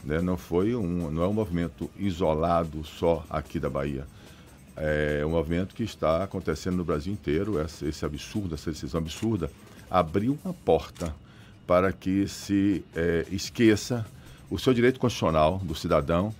Né? 0.01 0.21
Não, 0.21 0.37
foi 0.37 0.73
um, 0.75 1.11
não 1.11 1.23
é 1.23 1.27
um 1.27 1.33
movimento 1.33 1.91
isolado 1.97 2.85
só 2.85 3.25
aqui 3.29 3.59
da 3.59 3.69
Bahia 3.69 4.07
é 4.75 5.25
um 5.25 5.29
movimento 5.29 5.73
que 5.73 5.83
está 5.83 6.23
acontecendo 6.23 6.77
no 6.77 6.85
Brasil 6.85 7.13
inteiro. 7.13 7.55
Esse, 7.61 8.05
absurdo, 8.05 8.55
essa 8.55 8.71
decisão 8.71 8.99
absurda, 8.99 9.49
abriu 9.89 10.37
uma 10.43 10.53
porta 10.53 11.13
para 11.65 11.91
que 11.91 12.27
se 12.27 12.83
é, 12.95 13.25
esqueça 13.31 14.05
o 14.49 14.59
seu 14.59 14.73
direito 14.73 14.99
constitucional 14.99 15.59
do 15.63 15.73
cidadão 15.73 16.33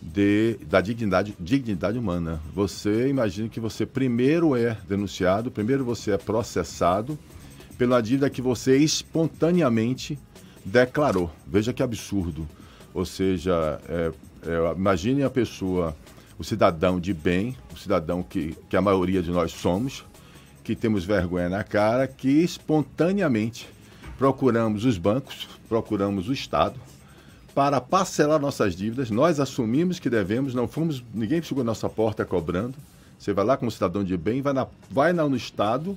de, 0.00 0.58
da 0.68 0.80
dignidade, 0.80 1.34
dignidade 1.38 1.98
humana. 1.98 2.40
Você 2.54 3.08
imagina 3.08 3.48
que 3.48 3.60
você 3.60 3.86
primeiro 3.86 4.56
é 4.56 4.76
denunciado, 4.88 5.50
primeiro 5.50 5.84
você 5.84 6.12
é 6.12 6.18
processado 6.18 7.18
pela 7.78 8.00
dívida 8.00 8.28
que 8.28 8.42
você 8.42 8.76
espontaneamente 8.76 10.18
declarou. 10.64 11.30
Veja 11.46 11.72
que 11.72 11.82
absurdo. 11.82 12.48
Ou 12.92 13.04
seja, 13.04 13.80
é, 13.88 14.12
é, 14.46 14.72
imagine 14.76 15.22
a 15.22 15.30
pessoa 15.30 15.96
o 16.42 16.44
cidadão 16.44 16.98
de 16.98 17.14
bem, 17.14 17.56
o 17.72 17.78
cidadão 17.78 18.20
que, 18.20 18.56
que 18.68 18.76
a 18.76 18.82
maioria 18.82 19.22
de 19.22 19.30
nós 19.30 19.52
somos, 19.52 20.04
que 20.64 20.74
temos 20.74 21.04
vergonha 21.04 21.48
na 21.48 21.62
cara, 21.62 22.08
que 22.08 22.28
espontaneamente 22.28 23.68
procuramos 24.18 24.84
os 24.84 24.98
bancos, 24.98 25.48
procuramos 25.68 26.28
o 26.28 26.32
Estado 26.32 26.74
para 27.54 27.80
parcelar 27.80 28.40
nossas 28.40 28.74
dívidas. 28.74 29.08
Nós 29.08 29.38
assumimos 29.38 30.00
que 30.00 30.10
devemos, 30.10 30.52
não 30.52 30.66
fomos, 30.66 31.04
ninguém 31.14 31.40
chegou 31.40 31.62
à 31.62 31.64
nossa 31.64 31.88
porta 31.88 32.24
cobrando. 32.24 32.74
Você 33.16 33.32
vai 33.32 33.44
lá 33.44 33.56
como 33.56 33.70
cidadão 33.70 34.02
de 34.02 34.16
bem, 34.16 34.42
vai, 34.42 34.52
na, 34.52 34.66
vai 34.90 35.12
no 35.12 35.36
Estado 35.36 35.96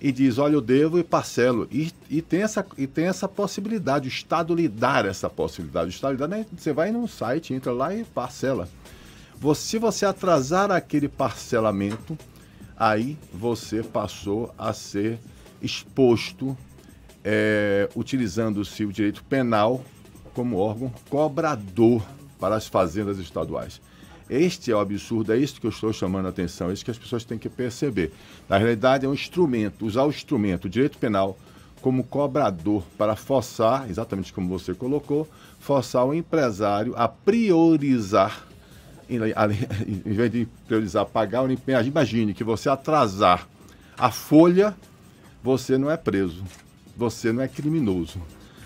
e 0.00 0.10
diz, 0.10 0.38
olha, 0.38 0.54
eu 0.54 0.62
devo 0.62 0.98
e 0.98 1.04
parcelo. 1.04 1.68
E, 1.70 1.92
e, 2.08 2.22
tem, 2.22 2.40
essa, 2.40 2.64
e 2.78 2.86
tem 2.86 3.04
essa 3.04 3.28
possibilidade, 3.28 4.08
o 4.08 4.10
Estado 4.10 4.54
lhe 4.54 4.66
dar 4.66 5.04
essa 5.04 5.28
possibilidade. 5.28 5.88
O 5.88 5.90
Estado 5.90 6.12
lhe 6.12 6.18
dá, 6.18 6.26
né? 6.26 6.46
você 6.56 6.72
vai 6.72 6.90
num 6.90 7.06
site, 7.06 7.52
entra 7.52 7.70
lá 7.70 7.94
e 7.94 8.02
parcela. 8.02 8.66
Se 9.54 9.78
você 9.78 10.06
atrasar 10.06 10.70
aquele 10.70 11.08
parcelamento, 11.08 12.16
aí 12.76 13.16
você 13.32 13.82
passou 13.82 14.54
a 14.58 14.72
ser 14.72 15.18
exposto, 15.60 16.56
é, 17.22 17.88
utilizando-se 17.94 18.84
o 18.84 18.92
direito 18.92 19.22
penal 19.24 19.84
como 20.34 20.56
órgão 20.56 20.92
cobrador 21.08 22.02
para 22.38 22.56
as 22.56 22.66
fazendas 22.66 23.18
estaduais. 23.18 23.80
Este 24.28 24.72
é 24.72 24.74
o 24.74 24.78
absurdo, 24.78 25.32
é 25.32 25.36
isso 25.36 25.60
que 25.60 25.66
eu 25.66 25.70
estou 25.70 25.92
chamando 25.92 26.26
a 26.26 26.30
atenção, 26.30 26.70
é 26.70 26.72
isso 26.72 26.84
que 26.84 26.90
as 26.90 26.98
pessoas 26.98 27.24
têm 27.24 27.38
que 27.38 27.48
perceber. 27.48 28.12
Na 28.48 28.56
realidade, 28.56 29.04
é 29.04 29.08
um 29.08 29.14
instrumento, 29.14 29.86
usar 29.86 30.04
o 30.04 30.08
instrumento, 30.10 30.64
o 30.64 30.70
direito 30.70 30.96
penal, 30.98 31.38
como 31.82 32.02
cobrador 32.02 32.82
para 32.96 33.14
forçar, 33.14 33.90
exatamente 33.90 34.32
como 34.32 34.48
você 34.48 34.72
colocou, 34.72 35.28
forçar 35.60 36.06
o 36.06 36.14
empresário 36.14 36.94
a 36.96 37.06
priorizar 37.06 38.46
em, 39.08 40.02
em 40.04 40.12
vez 40.12 40.30
de 40.30 40.48
priorizar 40.66 41.04
pagar 41.06 41.42
o 41.42 41.50
empenhagem, 41.50 41.90
imagine 41.90 42.34
que 42.34 42.44
você 42.44 42.68
atrasar 42.68 43.48
a 43.96 44.10
folha, 44.10 44.74
você 45.42 45.78
não 45.78 45.90
é 45.90 45.96
preso, 45.96 46.44
você 46.96 47.32
não 47.32 47.42
é 47.42 47.48
criminoso. 47.48 48.20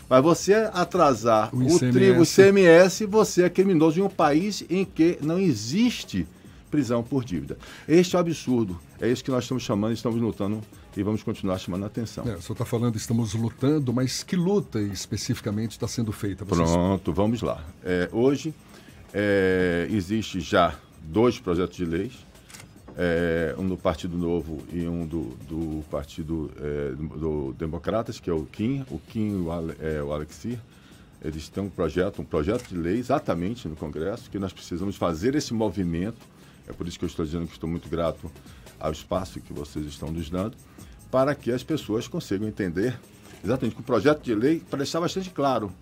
Mas 0.08 0.22
você 0.22 0.54
atrasar 0.72 1.54
o, 1.54 1.58
o 1.58 1.78
tribo, 1.78 2.22
o 2.22 2.26
CMS, 2.26 3.02
você 3.06 3.42
é 3.42 3.50
criminoso 3.50 4.00
em 4.00 4.02
um 4.02 4.08
país 4.08 4.64
em 4.70 4.84
que 4.84 5.18
não 5.20 5.38
existe 5.38 6.26
prisão 6.70 7.02
por 7.02 7.24
dívida. 7.24 7.58
Este 7.86 8.16
é 8.16 8.18
o 8.18 8.20
absurdo. 8.20 8.78
É 9.00 9.08
isso 9.08 9.22
que 9.22 9.30
nós 9.30 9.44
estamos 9.44 9.62
chamando, 9.62 9.92
estamos 9.92 10.20
lutando 10.20 10.62
e 10.96 11.02
vamos 11.02 11.22
continuar 11.22 11.58
chamando 11.58 11.84
a 11.84 11.86
atenção. 11.86 12.24
É, 12.24 12.36
o 12.36 12.42
senhor 12.42 12.54
está 12.54 12.64
falando, 12.64 12.96
estamos 12.96 13.34
lutando, 13.34 13.92
mas 13.92 14.22
que 14.22 14.34
luta 14.34 14.80
especificamente 14.80 15.72
está 15.72 15.86
sendo 15.86 16.10
feita? 16.10 16.44
Vocês... 16.44 16.70
Pronto, 16.70 17.12
vamos 17.12 17.42
lá. 17.42 17.62
É, 17.84 18.08
hoje 18.12 18.54
é, 19.12 19.86
existe 19.90 20.40
já 20.40 20.74
dois 21.02 21.38
projetos 21.38 21.76
de 21.76 21.84
leis, 21.84 22.12
é, 22.96 23.54
um 23.56 23.66
do 23.66 23.76
Partido 23.76 24.18
Novo 24.18 24.58
e 24.72 24.86
um 24.88 25.06
do, 25.06 25.36
do 25.48 25.84
Partido 25.88 26.50
é, 26.58 26.90
do, 26.94 27.54
Democratas, 27.56 28.18
que 28.18 28.28
é 28.28 28.32
o 28.32 28.44
Kim, 28.44 28.84
o 28.90 28.98
Kim 28.98 29.30
e 29.30 29.36
o, 29.36 29.52
Ale, 29.52 29.74
é, 29.80 30.02
o 30.02 30.12
Alexir. 30.12 30.58
Eles 31.22 31.48
têm 31.48 31.64
um 31.64 31.70
projeto, 31.70 32.22
um 32.22 32.24
projeto 32.24 32.68
de 32.68 32.76
lei 32.76 32.98
exatamente 32.98 33.68
no 33.68 33.76
Congresso, 33.76 34.28
que 34.30 34.38
nós 34.38 34.52
precisamos 34.52 34.96
fazer 34.96 35.34
esse 35.34 35.54
movimento. 35.54 36.18
É 36.66 36.72
por 36.72 36.86
isso 36.86 36.98
que 36.98 37.04
eu 37.04 37.08
estou 37.08 37.24
dizendo 37.24 37.46
que 37.46 37.52
estou 37.52 37.68
muito 37.68 37.88
grato 37.88 38.30
ao 38.78 38.92
espaço 38.92 39.40
que 39.40 39.52
vocês 39.52 39.86
estão 39.86 40.10
nos 40.10 40.28
dando, 40.28 40.56
para 41.10 41.34
que 41.34 41.50
as 41.50 41.62
pessoas 41.62 42.06
consigam 42.06 42.46
entender 42.46 42.98
exatamente 43.44 43.74
com 43.74 43.82
o 43.82 43.84
projeto 43.84 44.22
de 44.22 44.34
lei 44.34 44.60
para 44.60 44.78
deixar 44.78 45.00
bastante 45.00 45.30
claro, 45.30 45.72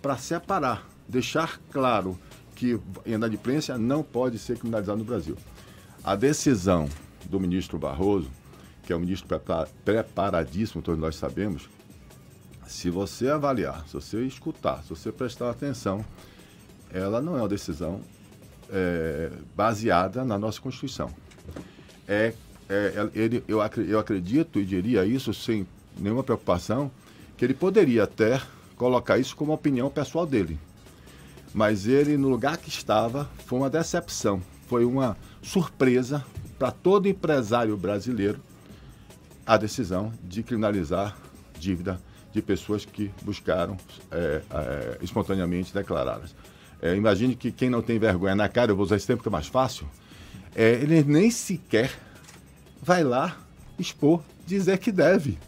para 0.00 0.16
separar, 0.16 0.86
deixar 1.08 1.58
claro 1.70 2.18
que 2.56 2.80
inadimplência 3.04 3.76
não 3.76 4.02
pode 4.02 4.38
ser 4.38 4.58
criminalizada 4.58 4.98
no 4.98 5.04
Brasil. 5.04 5.36
A 6.02 6.16
decisão 6.16 6.88
do 7.26 7.38
ministro 7.38 7.78
Barroso, 7.78 8.30
que 8.82 8.92
é 8.92 8.96
um 8.96 9.00
ministro 9.00 9.28
preparadíssimo, 9.84 10.82
todos 10.82 10.98
nós 10.98 11.16
sabemos, 11.16 11.68
se 12.66 12.88
você 12.90 13.28
avaliar, 13.28 13.84
se 13.86 13.94
você 13.94 14.24
escutar, 14.24 14.82
se 14.82 14.90
você 14.90 15.12
prestar 15.12 15.50
atenção, 15.50 16.04
ela 16.92 17.20
não 17.20 17.36
é 17.36 17.42
uma 17.42 17.48
decisão 17.48 18.00
é, 18.70 19.30
baseada 19.54 20.24
na 20.24 20.38
nossa 20.38 20.60
Constituição. 20.60 21.10
É, 22.08 22.32
é, 22.68 23.08
ele, 23.14 23.44
eu, 23.46 23.58
eu 23.86 23.98
acredito 23.98 24.58
e 24.58 24.64
diria 24.64 25.04
isso 25.04 25.34
sem 25.34 25.66
nenhuma 25.96 26.22
preocupação, 26.22 26.90
que 27.36 27.44
ele 27.44 27.54
poderia 27.54 28.04
até 28.04 28.40
colocar 28.76 29.18
isso 29.18 29.36
como 29.36 29.52
opinião 29.52 29.90
pessoal 29.90 30.26
dele. 30.26 30.58
Mas 31.56 31.86
ele, 31.86 32.18
no 32.18 32.28
lugar 32.28 32.58
que 32.58 32.68
estava, 32.68 33.30
foi 33.46 33.60
uma 33.60 33.70
decepção, 33.70 34.42
foi 34.68 34.84
uma 34.84 35.16
surpresa 35.40 36.22
para 36.58 36.70
todo 36.70 37.08
empresário 37.08 37.74
brasileiro 37.78 38.38
a 39.46 39.56
decisão 39.56 40.12
de 40.22 40.42
criminalizar 40.42 41.16
dívida 41.58 41.98
de 42.30 42.42
pessoas 42.42 42.84
que 42.84 43.10
buscaram 43.22 43.74
é, 44.10 44.42
é, 44.50 44.98
espontaneamente 45.00 45.72
declaradas. 45.72 46.36
É, 46.82 46.94
imagine 46.94 47.34
que 47.34 47.50
quem 47.50 47.70
não 47.70 47.80
tem 47.80 47.98
vergonha 47.98 48.34
na 48.34 48.50
cara, 48.50 48.72
eu 48.72 48.76
vou 48.76 48.84
usar 48.84 48.96
esse 48.96 49.06
tempo 49.06 49.22
que 49.22 49.28
é 49.30 49.32
mais 49.32 49.46
fácil, 49.46 49.88
é, 50.54 50.72
ele 50.72 51.02
nem 51.04 51.30
sequer 51.30 51.90
vai 52.82 53.02
lá 53.02 53.34
expor, 53.78 54.22
dizer 54.46 54.76
que 54.76 54.92
deve. 54.92 55.38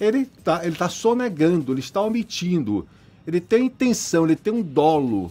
Ele 0.00 0.22
está 0.22 0.66
ele 0.66 0.74
tá 0.74 0.88
sonegando, 0.88 1.72
ele 1.72 1.78
está 1.78 2.02
omitindo, 2.02 2.84
ele 3.30 3.40
tem 3.40 3.66
intenção, 3.66 4.24
ele 4.24 4.34
tem 4.34 4.52
um 4.52 4.60
dolo, 4.60 5.30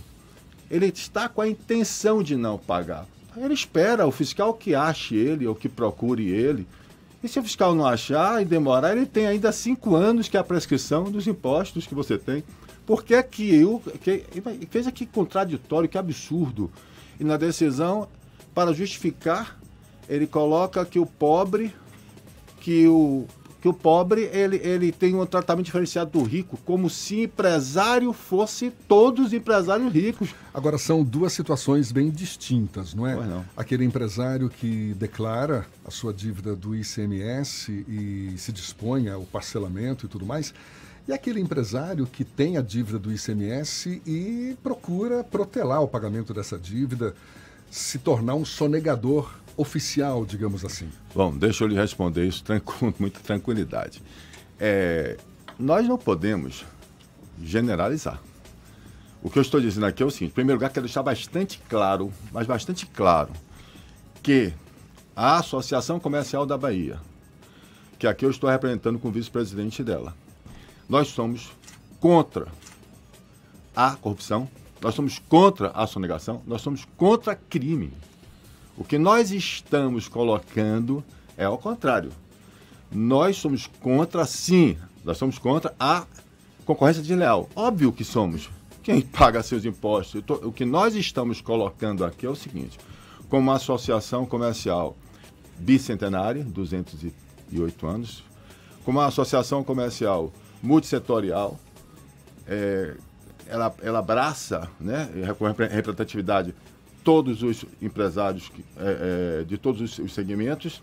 ele 0.71 0.85
está 0.85 1.27
com 1.27 1.41
a 1.41 1.49
intenção 1.49 2.23
de 2.23 2.37
não 2.37 2.57
pagar. 2.57 3.05
Ele 3.35 3.53
espera 3.53 4.07
o 4.07 4.11
fiscal 4.11 4.53
que 4.53 4.73
ache 4.73 5.15
ele 5.15 5.45
ou 5.45 5.53
que 5.53 5.67
procure 5.67 6.29
ele. 6.29 6.65
E 7.21 7.27
se 7.27 7.37
o 7.37 7.43
fiscal 7.43 7.75
não 7.75 7.85
achar 7.85 8.41
e 8.41 8.45
demorar, 8.45 8.95
ele 8.95 9.05
tem 9.05 9.27
ainda 9.27 9.51
cinco 9.51 9.95
anos 9.95 10.29
que 10.29 10.37
é 10.37 10.39
a 10.39 10.43
prescrição 10.45 11.11
dos 11.11 11.27
impostos 11.27 11.85
que 11.85 11.93
você 11.93 12.17
tem. 12.17 12.41
Por 12.85 13.03
que 13.03 13.21
que 13.21 13.53
eu... 13.53 13.81
Que, 14.01 14.23
veja 14.71 14.93
que 14.93 15.05
contraditório, 15.05 15.89
que 15.89 15.97
absurdo. 15.97 16.71
E 17.19 17.23
na 17.25 17.35
decisão, 17.35 18.07
para 18.55 18.71
justificar, 18.71 19.59
ele 20.07 20.25
coloca 20.25 20.85
que 20.85 20.99
o 20.99 21.05
pobre, 21.05 21.75
que 22.61 22.87
o 22.87 23.27
que 23.61 23.67
o 23.67 23.73
pobre 23.73 24.29
ele, 24.31 24.57
ele 24.57 24.91
tem 24.91 25.15
um 25.15 25.25
tratamento 25.25 25.65
diferenciado 25.65 26.11
do 26.11 26.23
rico, 26.23 26.57
como 26.65 26.89
se 26.89 27.23
empresário 27.23 28.13
fosse 28.13 28.71
todos 28.87 29.33
empresários 29.33 29.91
ricos. 29.91 30.33
Agora, 30.53 30.77
são 30.77 31.03
duas 31.03 31.33
situações 31.33 31.91
bem 31.91 32.09
distintas, 32.09 32.93
não 32.93 33.05
é? 33.05 33.15
Não. 33.15 33.45
Aquele 33.55 33.83
empresário 33.83 34.49
que 34.49 34.93
declara 34.95 35.65
a 35.85 35.91
sua 35.91 36.13
dívida 36.13 36.55
do 36.55 36.75
ICMS 36.75 37.85
e 37.87 38.33
se 38.37 38.51
dispõe 38.51 39.09
ao 39.09 39.23
parcelamento 39.23 40.05
e 40.05 40.09
tudo 40.09 40.25
mais, 40.25 40.53
e 41.07 41.11
aquele 41.11 41.39
empresário 41.39 42.05
que 42.05 42.23
tem 42.23 42.55
a 42.55 42.61
dívida 42.61 42.99
do 42.99 43.11
ICMS 43.11 44.01
e 44.05 44.55
procura 44.61 45.23
protelar 45.23 45.81
o 45.81 45.87
pagamento 45.87 46.33
dessa 46.33 46.57
dívida, 46.57 47.15
se 47.71 47.97
tornar 47.97 48.35
um 48.35 48.45
sonegador 48.45 49.38
oficial, 49.59 50.25
digamos 50.25 50.63
assim? 50.63 50.89
Bom, 51.13 51.37
deixa 51.37 51.65
eu 51.65 51.67
lhe 51.67 51.75
responder 51.75 52.25
isso 52.25 52.43
com 52.63 52.93
muita 52.97 53.19
tranquilidade. 53.19 54.01
É, 54.57 55.17
nós 55.59 55.85
não 55.85 55.97
podemos 55.97 56.65
generalizar. 57.41 58.21
O 59.21 59.29
que 59.29 59.37
eu 59.37 59.41
estou 59.41 59.59
dizendo 59.59 59.85
aqui 59.85 60.01
é 60.01 60.05
o 60.05 60.09
seguinte: 60.09 60.31
em 60.31 60.33
primeiro 60.33 60.57
lugar, 60.57 60.71
quero 60.71 60.85
deixar 60.85 61.03
bastante 61.03 61.61
claro, 61.67 62.11
mas 62.31 62.47
bastante 62.47 62.85
claro, 62.85 63.33
que 64.23 64.53
a 65.13 65.39
Associação 65.39 65.99
Comercial 65.99 66.45
da 66.45 66.57
Bahia, 66.57 66.97
que 67.97 68.07
aqui 68.07 68.25
eu 68.25 68.31
estou 68.31 68.49
representando 68.49 68.97
com 68.97 69.09
o 69.09 69.11
vice-presidente 69.11 69.83
dela, 69.83 70.15
nós 70.87 71.09
somos 71.09 71.51
contra 71.99 72.47
a 73.75 73.97
corrupção, 73.97 74.49
nós 74.81 74.95
somos 74.95 75.19
contra 75.19 75.71
a 75.71 75.85
sonegação, 75.85 76.41
nós 76.47 76.61
somos 76.61 76.85
contra 76.95 77.35
crime. 77.35 77.91
O 78.79 78.83
que 78.85 78.97
nós 78.97 79.29
estamos 79.31 80.07
colocando 80.07 81.03
é 81.37 81.43
ao 81.43 81.57
contrário. 81.57 82.13
Nós 82.89 83.35
somos 83.35 83.67
contra, 83.67 84.25
sim, 84.25 84.77
nós 85.03 85.17
somos 85.17 85.37
contra 85.37 85.75
a 85.77 86.07
concorrência 86.65 87.03
desleal. 87.03 87.49
Óbvio 87.53 87.91
que 87.91 88.05
somos. 88.05 88.49
Quem 88.81 89.01
paga 89.03 89.43
seus 89.43 89.65
impostos? 89.65 90.23
O 90.43 90.51
que 90.53 90.63
nós 90.63 90.95
estamos 90.95 91.41
colocando 91.41 92.05
aqui 92.05 92.25
é 92.25 92.29
o 92.29 92.35
seguinte: 92.35 92.79
como 93.27 93.43
uma 93.43 93.55
associação 93.57 94.25
comercial 94.25 94.95
bicentenária, 95.57 96.41
208 96.45 97.85
anos, 97.85 98.23
como 98.85 98.99
uma 98.99 99.07
associação 99.07 99.61
comercial 99.61 100.31
multissetorial, 100.63 101.59
é, 102.47 102.95
ela, 103.45 103.75
ela 103.83 103.99
abraça, 103.99 104.69
né, 104.79 105.09
representatividade 105.69 106.55
todos 107.03 107.43
os 107.43 107.65
empresários 107.81 108.51
é, 108.77 109.41
é, 109.41 109.43
de 109.43 109.57
todos 109.57 109.99
os, 109.99 110.13
segmentos. 110.13 110.81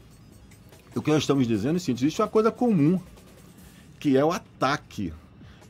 O 0.94 1.02
que 1.02 1.10
nós 1.10 1.22
estamos 1.22 1.46
dizendo 1.46 1.74
é 1.74 1.76
o 1.76 1.80
seguinte: 1.80 2.04
existe 2.04 2.20
uma 2.20 2.28
coisa 2.28 2.50
comum, 2.50 3.00
que 3.98 4.16
é 4.16 4.24
o 4.24 4.32
ataque, 4.32 5.12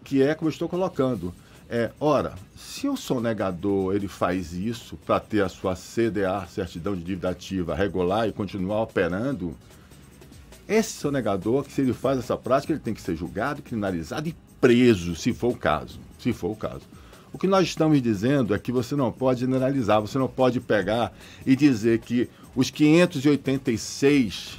que 0.04 0.22
é 0.22 0.34
como 0.34 0.48
eu 0.48 0.52
estou 0.52 0.68
colocando. 0.68 1.34
É, 1.68 1.90
ora, 1.98 2.34
se 2.56 2.88
o 2.88 2.96
sonegador 2.96 3.94
ele 3.94 4.06
faz 4.06 4.52
isso 4.52 4.96
para 4.98 5.18
ter 5.18 5.42
a 5.42 5.48
sua 5.48 5.74
CDA, 5.74 6.46
certidão 6.48 6.94
de 6.94 7.02
dívida 7.02 7.30
ativa, 7.30 7.74
regular 7.74 8.28
e 8.28 8.32
continuar 8.32 8.82
operando, 8.82 9.56
esse 10.68 10.92
sonegador, 10.92 11.64
que 11.64 11.72
se 11.72 11.80
ele 11.80 11.92
faz 11.92 12.18
essa 12.18 12.36
prática, 12.36 12.72
ele 12.72 12.80
tem 12.80 12.94
que 12.94 13.00
ser 13.00 13.16
julgado, 13.16 13.62
criminalizado 13.62 14.28
e 14.28 14.36
preso, 14.60 15.14
se 15.14 15.32
for 15.32 15.52
o 15.52 15.56
caso. 15.56 16.00
Se 16.18 16.32
for 16.32 16.50
o 16.50 16.56
caso. 16.56 16.82
O 17.36 17.38
que 17.38 17.46
nós 17.46 17.66
estamos 17.68 18.00
dizendo 18.00 18.54
é 18.54 18.58
que 18.58 18.72
você 18.72 18.96
não 18.96 19.12
pode 19.12 19.40
generalizar, 19.40 20.00
você 20.00 20.16
não 20.16 20.26
pode 20.26 20.58
pegar 20.58 21.12
e 21.44 21.54
dizer 21.54 21.98
que 21.98 22.30
os 22.54 22.70
586 22.70 24.56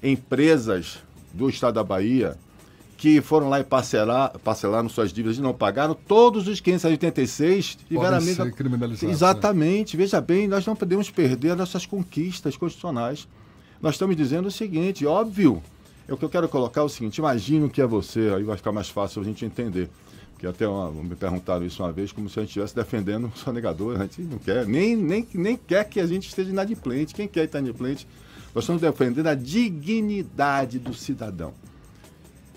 empresas 0.00 1.00
do 1.34 1.50
estado 1.50 1.74
da 1.74 1.82
Bahia 1.82 2.38
que 2.96 3.20
foram 3.20 3.48
lá 3.48 3.58
e 3.58 3.64
parcelar, 3.64 4.38
parcelaram 4.38 4.88
suas 4.88 5.12
dívidas 5.12 5.38
e 5.38 5.40
não 5.40 5.52
pagaram, 5.52 5.96
todos 5.96 6.46
os 6.46 6.60
586 6.60 7.78
tiveram 7.88 8.18
a 8.18 8.20
mesma. 8.20 8.44
Né? 8.44 9.10
Exatamente. 9.10 9.96
Né? 9.96 10.04
Veja 10.04 10.20
bem, 10.20 10.46
nós 10.46 10.64
não 10.64 10.76
podemos 10.76 11.10
perder 11.10 11.56
nossas 11.56 11.84
conquistas 11.84 12.56
constitucionais. 12.56 13.26
Nós 13.80 13.96
estamos 13.96 14.14
dizendo 14.14 14.46
o 14.46 14.50
seguinte, 14.52 15.04
óbvio, 15.04 15.60
é 16.06 16.14
o 16.14 16.16
que 16.16 16.24
eu 16.24 16.30
quero 16.30 16.48
colocar 16.48 16.82
é 16.82 16.84
o 16.84 16.88
seguinte, 16.88 17.18
imagino 17.18 17.68
que 17.68 17.82
é 17.82 17.86
você, 17.86 18.32
aí 18.36 18.44
vai 18.44 18.56
ficar 18.56 18.70
mais 18.70 18.88
fácil 18.88 19.20
a 19.20 19.24
gente 19.24 19.44
entender 19.44 19.90
que 20.42 20.46
até 20.48 20.66
uma, 20.66 20.90
me 20.90 21.14
perguntaram 21.14 21.64
isso 21.64 21.84
uma 21.84 21.92
vez, 21.92 22.10
como 22.10 22.28
se 22.28 22.36
a 22.36 22.42
gente 22.42 22.48
estivesse 22.48 22.74
defendendo 22.74 23.30
o 23.32 23.38
sonegador. 23.38 23.96
A 23.96 24.02
gente 24.02 24.22
não 24.22 24.38
quer, 24.38 24.66
nem, 24.66 24.96
nem, 24.96 25.24
nem 25.32 25.56
quer 25.56 25.88
que 25.88 26.00
a 26.00 26.06
gente 26.06 26.26
esteja 26.26 26.50
inadimplente. 26.50 27.14
Quem 27.14 27.28
quer 27.28 27.44
estar 27.44 27.60
inadimplente? 27.60 28.08
Nós 28.52 28.64
estamos 28.64 28.82
defendendo 28.82 29.28
a 29.28 29.34
dignidade 29.36 30.80
do 30.80 30.92
cidadão. 30.94 31.54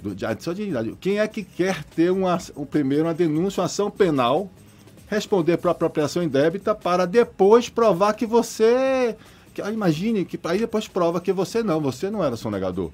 Do, 0.01 0.15
a 0.25 0.35
sua 0.39 0.55
dignidade. 0.55 0.97
Quem 0.99 1.19
é 1.19 1.27
que 1.27 1.43
quer 1.43 1.83
ter 1.83 2.09
uma, 2.09 2.39
o 2.55 2.65
primeiro 2.65 3.03
uma 3.03 3.13
denúncia, 3.13 3.61
uma 3.61 3.67
ação 3.67 3.91
penal, 3.91 4.49
responder 5.07 5.57
para 5.57 5.69
apropriação 5.69 6.23
indébita 6.23 6.73
para 6.73 7.05
depois 7.05 7.69
provar 7.69 8.13
que 8.13 8.25
você. 8.25 9.15
Que, 9.53 9.61
imagine 9.61 10.25
que 10.25 10.39
aí 10.45 10.57
depois 10.57 10.87
prova 10.87 11.21
que 11.21 11.31
você 11.31 11.61
não, 11.61 11.79
você 11.79 12.09
não 12.09 12.23
era 12.23 12.35
sonegador. 12.35 12.89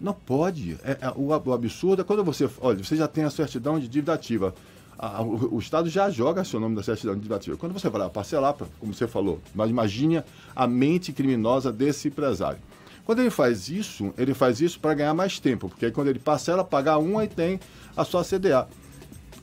Não 0.00 0.12
pode. 0.12 0.78
É, 0.84 0.98
é, 1.00 1.12
o, 1.16 1.26
o, 1.26 1.52
absurdo 1.52 2.02
é 2.02 2.04
quando 2.04 2.24
você. 2.24 2.48
Olha, 2.60 2.82
você 2.82 2.96
já 2.96 3.08
tem 3.08 3.24
a 3.24 3.30
certidão 3.30 3.78
de 3.78 3.88
dívida 3.88 4.12
ativa. 4.12 4.54
A, 4.96 5.22
o, 5.22 5.56
o, 5.56 5.58
Estado 5.58 5.88
já 5.88 6.08
joga 6.10 6.44
seu 6.44 6.60
nome 6.60 6.76
da 6.76 6.82
certidão 6.82 7.14
de 7.14 7.20
dívida 7.20 7.36
ativa. 7.36 7.56
Quando 7.56 7.72
você 7.72 7.88
vai 7.88 8.02
lá 8.02 8.08
parcelar, 8.08 8.54
como 8.78 8.94
você 8.94 9.06
falou, 9.06 9.40
mas 9.54 9.70
imagine 9.70 10.22
a 10.54 10.66
mente 10.66 11.12
criminosa 11.12 11.72
desse 11.72 12.08
empresário. 12.08 12.58
Quando 13.04 13.20
ele 13.20 13.30
faz 13.30 13.68
isso, 13.68 14.12
ele 14.18 14.34
faz 14.34 14.60
isso 14.60 14.78
para 14.78 14.94
ganhar 14.94 15.14
mais 15.14 15.40
tempo, 15.40 15.68
porque 15.68 15.86
aí 15.86 15.92
quando 15.92 16.08
ele 16.08 16.18
parcela, 16.18 16.62
pagar 16.62 16.98
um, 16.98 17.18
aí 17.18 17.26
tem 17.26 17.58
a 17.96 18.04
sua 18.04 18.22
CDA. 18.22 18.68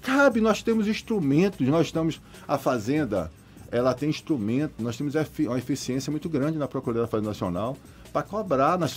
Cabe, 0.02 0.40
nós 0.40 0.62
temos 0.62 0.88
instrumentos, 0.88 1.68
nós 1.68 1.88
estamos. 1.88 2.22
A 2.48 2.60
Fazenda, 2.60 3.32
ela 3.72 3.94
tem 3.94 4.08
instrumento, 4.10 4.76
nós 4.84 4.96
temos 4.96 5.16
uma 5.40 5.58
eficiência 5.58 6.12
muito 6.12 6.30
grande 6.30 6.60
na 6.60 6.68
Procuradoria 6.68 7.08
Fazenda 7.08 7.30
Nacional 7.30 7.76
para 8.16 8.24
cobrar 8.24 8.80
na, 8.80 8.88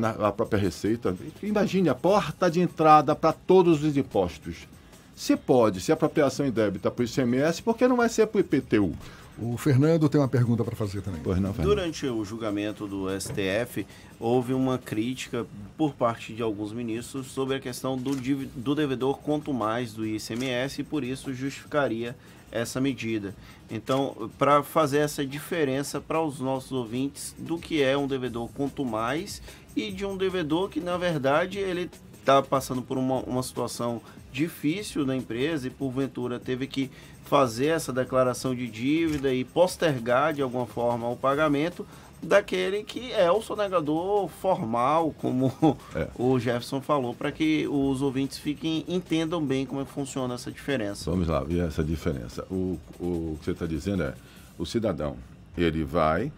na, 0.00 0.18
na, 0.18 0.32
própria 0.32 0.58
Receita. 0.58 1.14
Imagine 1.40 1.88
a 1.88 1.94
porta 1.94 2.50
de 2.50 2.60
entrada 2.60 3.14
para 3.14 3.32
todos 3.32 3.84
os 3.84 3.96
impostos. 3.96 4.66
Se 5.14 5.36
pode, 5.36 5.80
se 5.80 5.92
apropriação 5.92 6.44
indébita 6.44 6.90
para 6.90 7.00
o 7.00 7.06
ICMS, 7.06 7.62
por 7.62 7.76
que 7.76 7.86
não 7.86 7.94
vai 7.94 8.08
ser 8.08 8.26
para 8.26 8.38
o 8.38 8.40
IPTU? 8.40 8.92
O 9.38 9.56
Fernando 9.56 10.08
tem 10.08 10.20
uma 10.20 10.28
pergunta 10.28 10.62
para 10.62 10.76
fazer 10.76 11.00
também. 11.00 11.20
Pois 11.22 11.38
não, 11.38 11.52
Fernando. 11.54 11.74
Durante 11.74 12.06
o 12.06 12.24
julgamento 12.24 12.86
do 12.86 13.06
STF, 13.18 13.86
houve 14.18 14.52
uma 14.52 14.76
crítica 14.76 15.46
por 15.78 15.94
parte 15.94 16.32
de 16.32 16.42
alguns 16.42 16.72
ministros 16.72 17.28
sobre 17.28 17.56
a 17.56 17.60
questão 17.60 17.96
do, 17.96 18.14
do 18.14 18.74
devedor 18.74 19.18
quanto 19.18 19.52
mais 19.52 19.92
do 19.92 20.06
ICMS 20.06 20.82
e 20.82 20.84
por 20.84 21.02
isso 21.04 21.32
justificaria 21.32 22.14
essa 22.52 22.80
medida. 22.80 23.34
Então, 23.70 24.30
para 24.36 24.62
fazer 24.62 24.98
essa 24.98 25.24
diferença 25.24 26.00
para 26.00 26.20
os 26.20 26.40
nossos 26.40 26.72
ouvintes 26.72 27.34
do 27.38 27.56
que 27.58 27.82
é 27.82 27.96
um 27.96 28.06
devedor 28.06 28.48
quanto 28.48 28.84
mais 28.84 29.40
e 29.76 29.90
de 29.90 30.04
um 30.04 30.16
devedor 30.16 30.68
que, 30.68 30.80
na 30.80 30.96
verdade, 30.96 31.58
ele 31.58 31.88
está 32.18 32.42
passando 32.42 32.82
por 32.82 32.98
uma, 32.98 33.20
uma 33.20 33.42
situação 33.42 34.02
difícil 34.32 35.06
na 35.06 35.16
empresa 35.16 35.66
e, 35.66 35.70
porventura, 35.70 36.38
teve 36.38 36.66
que 36.66 36.90
fazer 37.24 37.66
essa 37.66 37.92
declaração 37.92 38.54
de 38.54 38.66
dívida 38.68 39.32
e 39.32 39.44
postergar 39.44 40.32
de 40.32 40.42
alguma 40.42 40.66
forma 40.66 41.08
o 41.08 41.16
pagamento 41.16 41.86
daquele 42.22 42.82
que 42.82 43.12
é 43.12 43.30
o 43.30 43.40
sonegador 43.40 44.28
formal, 44.28 45.14
como 45.18 45.52
o 46.18 46.38
Jefferson 46.38 46.80
falou, 46.80 47.14
para 47.14 47.32
que 47.32 47.66
os 47.68 48.02
ouvintes 48.02 48.38
fiquem 48.38 48.84
entendam 48.86 49.44
bem 49.44 49.64
como 49.64 49.80
é 49.80 49.84
que 49.84 49.90
funciona 49.90 50.34
essa 50.34 50.50
diferença. 50.50 51.10
Vamos 51.10 51.28
lá, 51.28 51.42
ver 51.42 51.66
essa 51.66 51.82
diferença. 51.82 52.44
O, 52.50 52.78
o 52.98 53.36
que 53.38 53.46
você 53.46 53.50
está 53.52 53.66
dizendo 53.66 54.02
é, 54.02 54.14
o 54.58 54.66
cidadão, 54.66 55.16
ele 55.56 55.84
vai, 55.84 56.30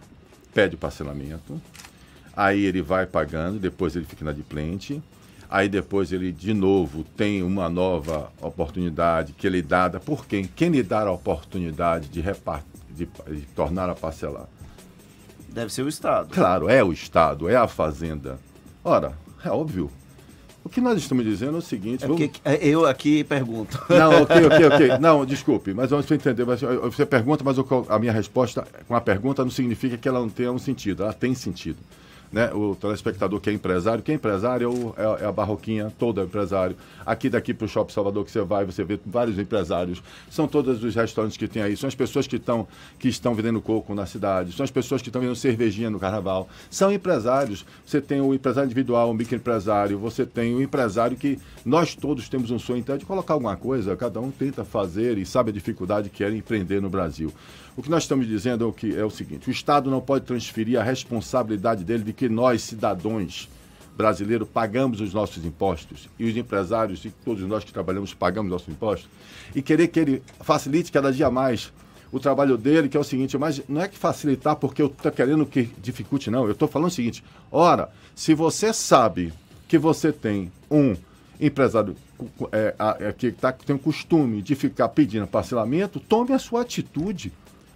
pede 0.55 0.77
parcelamento, 0.77 1.61
aí 2.37 2.65
ele 2.65 2.81
vai 2.81 3.07
pagando, 3.07 3.59
depois 3.59 3.97
ele 3.97 4.05
fica 4.05 4.23
inadimplente, 4.23 5.03
aí 5.53 5.69
depois 5.69 6.11
ele 6.13 6.33
de 6.33 6.55
novo 6.55 7.05
tem 7.17 7.43
uma 7.43 7.69
nova 7.69 8.33
oportunidade 8.41 9.33
que 9.35 9.49
lhe 9.49 9.59
é 9.59 9.63
dada 9.63 10.01
por 10.01 10.27
quem? 10.27 10.45
Quem 10.45 10.71
lhe 10.71 10.83
dá 10.83 11.03
a 11.03 11.13
oportunidade 11.13 12.09
de, 12.09 12.21
repar- 12.21 12.65
de, 12.91 13.07
de 13.29 13.43
tornar 13.55 13.91
a 13.91 13.95
parcelar? 13.95 14.47
Deve 15.51 15.73
ser 15.73 15.83
o 15.83 15.89
Estado. 15.89 16.33
Claro, 16.35 16.69
é 16.69 16.83
o 16.83 16.93
Estado, 16.93 17.49
é 17.49 17.55
a 17.57 17.69
Fazenda. 17.69 18.39
Ora, 18.83 19.13
é 19.45 19.51
óbvio. 19.51 19.91
O 20.65 20.69
que 20.69 20.81
nós 20.81 20.97
estamos 20.97 21.25
dizendo 21.25 21.57
é 21.57 21.59
o 21.59 21.63
seguinte. 21.63 22.05
É 22.05 22.07
vamos- 22.09 22.31
é, 22.45 22.67
eu 22.67 22.87
aqui 22.87 23.23
pergunto. 23.25 23.79
Não, 23.91 24.23
ok, 24.23 24.47
ok, 24.47 24.67
ok. 24.67 24.99
Não, 25.01 25.27
desculpe, 25.27 25.75
mas 25.75 25.91
você 25.91 26.15
entender. 26.15 26.47
mas 26.47 26.61
Você 26.63 27.05
pergunta, 27.05 27.45
mas 27.45 27.57
a 27.89 27.99
minha 27.99 28.13
resposta 28.13 28.67
com 28.89 28.95
a 28.95 29.01
pergunta 29.01 29.43
não 29.45 29.51
significa 29.51 29.99
que 29.99 30.09
ela 30.09 30.21
não 30.21 30.29
tenha 30.31 30.51
um 30.53 30.59
sentido. 30.59 31.03
Ela 31.03 31.13
tem 31.13 31.35
sentido. 31.35 31.79
Né? 32.33 32.51
O 32.55 32.75
telespectador 32.75 33.39
que 33.41 33.51
é 33.51 33.53
empresário, 33.53 34.03
quem 34.03 34.15
é 34.15 34.17
empresário 34.17 34.95
é, 34.97 35.03
é- 35.03 35.25
é 35.25 35.27
a 35.27 35.33
barroquinha, 35.33 35.93
todo 35.99 36.19
é 36.21 36.25
empresário. 36.25 36.75
Aqui 37.05 37.29
daqui 37.29 37.53
para 37.53 37.67
o 37.67 37.69
Shopping 37.69 37.93
Salvador 37.93 38.25
que 38.25 38.31
você 38.31 38.41
vai, 38.41 38.65
você 38.65 38.83
vê 38.83 38.99
vários 39.05 39.39
empresários. 39.39 40.03
São 40.31 40.49
todos 40.49 40.83
os 40.83 40.95
restaurantes 40.95 41.37
que 41.37 41.47
tem 41.47 41.63
aí. 41.63 41.77
São 41.77 41.87
as 41.89 41.95
pessoas 41.95 42.27
que 42.27 42.37
estão 42.37 42.67
que 42.99 43.09
estão 43.09 43.35
vendendo 43.35 43.61
coco 43.61 43.95
na 43.95 44.07
cidade. 44.07 44.53
São 44.53 44.65
as 44.65 44.71
pessoas 44.71 45.03
que 45.03 45.09
estão 45.11 45.21
vendendo 45.21 45.37
cervejinha 45.37 45.91
no 45.91 46.01
carnaval. 46.01 46.49
São 46.71 46.91
empresários. 46.91 47.67
Você 47.85 48.01
tem 48.01 48.21
o 48.23 48.33
empresário 48.33 48.67
individual, 48.67 49.11
o 49.11 49.15
microempresário. 49.15 49.99
Você 49.99 50.25
tem 50.25 50.55
o 50.55 50.63
empresário 50.63 51.17
que 51.19 51.39
nós 51.67 51.95
todos 51.95 52.31
temos 52.31 52.51
um 52.51 52.59
sonho 52.59 52.79
então 52.79 52.97
de 52.97 53.05
colocar 53.05 53.35
alguma 53.35 53.57
coisa. 53.57 53.95
Cada 53.95 54.21
um 54.21 54.31
tenta 54.31 54.65
fazer 54.65 55.19
e 55.19 55.27
sabe 55.27 55.51
a 55.51 55.53
dificuldade 55.53 56.09
que 56.09 56.25
é 56.25 56.31
empreender 56.31 56.81
no 56.81 56.89
Brasil. 56.89 57.31
O 57.77 57.83
que 57.83 57.91
nós 57.91 58.03
estamos 58.03 58.27
dizendo 58.27 58.65
é 58.65 58.67
o, 58.67 58.73
que, 58.73 58.97
é 58.97 59.05
o 59.05 59.11
seguinte: 59.11 59.49
o 59.49 59.51
Estado 59.51 59.91
não 59.91 60.01
pode 60.01 60.25
transferir 60.25 60.79
a 60.79 60.83
responsabilidade 60.83 61.85
dele 61.85 62.05
de 62.05 62.13
que 62.13 62.29
nós, 62.29 62.63
cidadãos 62.63 63.49
brasileiros, 63.97 64.49
pagamos 64.49 65.01
os 65.01 65.13
nossos 65.15 65.45
impostos 65.45 66.09
e 66.19 66.25
os 66.25 66.37
empresários 66.37 67.05
e 67.05 67.11
todos 67.11 67.43
nós 67.43 67.65
que 67.65 67.73
trabalhamos 67.73 68.15
pagamos 68.15 68.51
nossos 68.51 68.69
impostos 68.69 69.09
e 69.55 69.61
querer 69.61 69.89
que 69.89 70.01
ele 70.01 70.23
facilite 70.41 70.91
cada 70.91 71.13
dia 71.13 71.31
mais 71.31 71.73
o 72.11 72.21
trabalho 72.21 72.59
dele, 72.59 72.91
que 72.91 72.97
é 72.97 73.01
o 73.01 73.05
seguinte, 73.05 73.39
mas 73.39 73.63
não 73.67 73.81
é 73.81 73.89
que 73.89 73.97
facilitar 73.97 74.57
porque 74.57 74.83
eu 74.83 74.87
estou 74.87 75.11
querendo 75.11 75.47
que 75.47 75.65
dificulte, 75.79 76.31
não. 76.31 76.45
Eu 76.45 76.53
estou 76.53 76.69
falando 76.69 76.89
o 76.89 76.93
seguinte: 76.93 77.25
ora, 77.51 77.91
se 78.15 78.35
você 78.35 78.73
sabe 78.73 79.33
que 79.67 79.79
você 79.79 80.13
tem 80.13 80.53
um 80.71 80.95
empresário 81.41 81.97
é, 82.53 82.75
é, 83.01 83.13
que 83.13 83.33
tá, 83.33 83.51
tem 83.51 83.75
o 83.75 83.79
costume 83.79 84.43
de 84.43 84.55
ficar 84.55 84.89
pedindo 84.91 85.27
parcelamento, 85.27 85.99
tome 85.99 86.33
a 86.35 86.39
sua 86.39 86.61
atitude. 86.61 87.33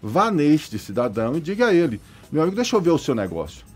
Vá 0.09 0.31
neste 0.31 0.79
cidadão 0.79 1.37
e 1.37 1.41
diga 1.41 1.67
a 1.67 1.75
ele: 1.75 2.01
meu 2.31 2.41
amigo, 2.41 2.55
deixa 2.55 2.77
eu 2.77 2.81
ver 2.81 2.91
o 2.91 2.99
seu 2.99 3.13
negócio. 3.13 3.67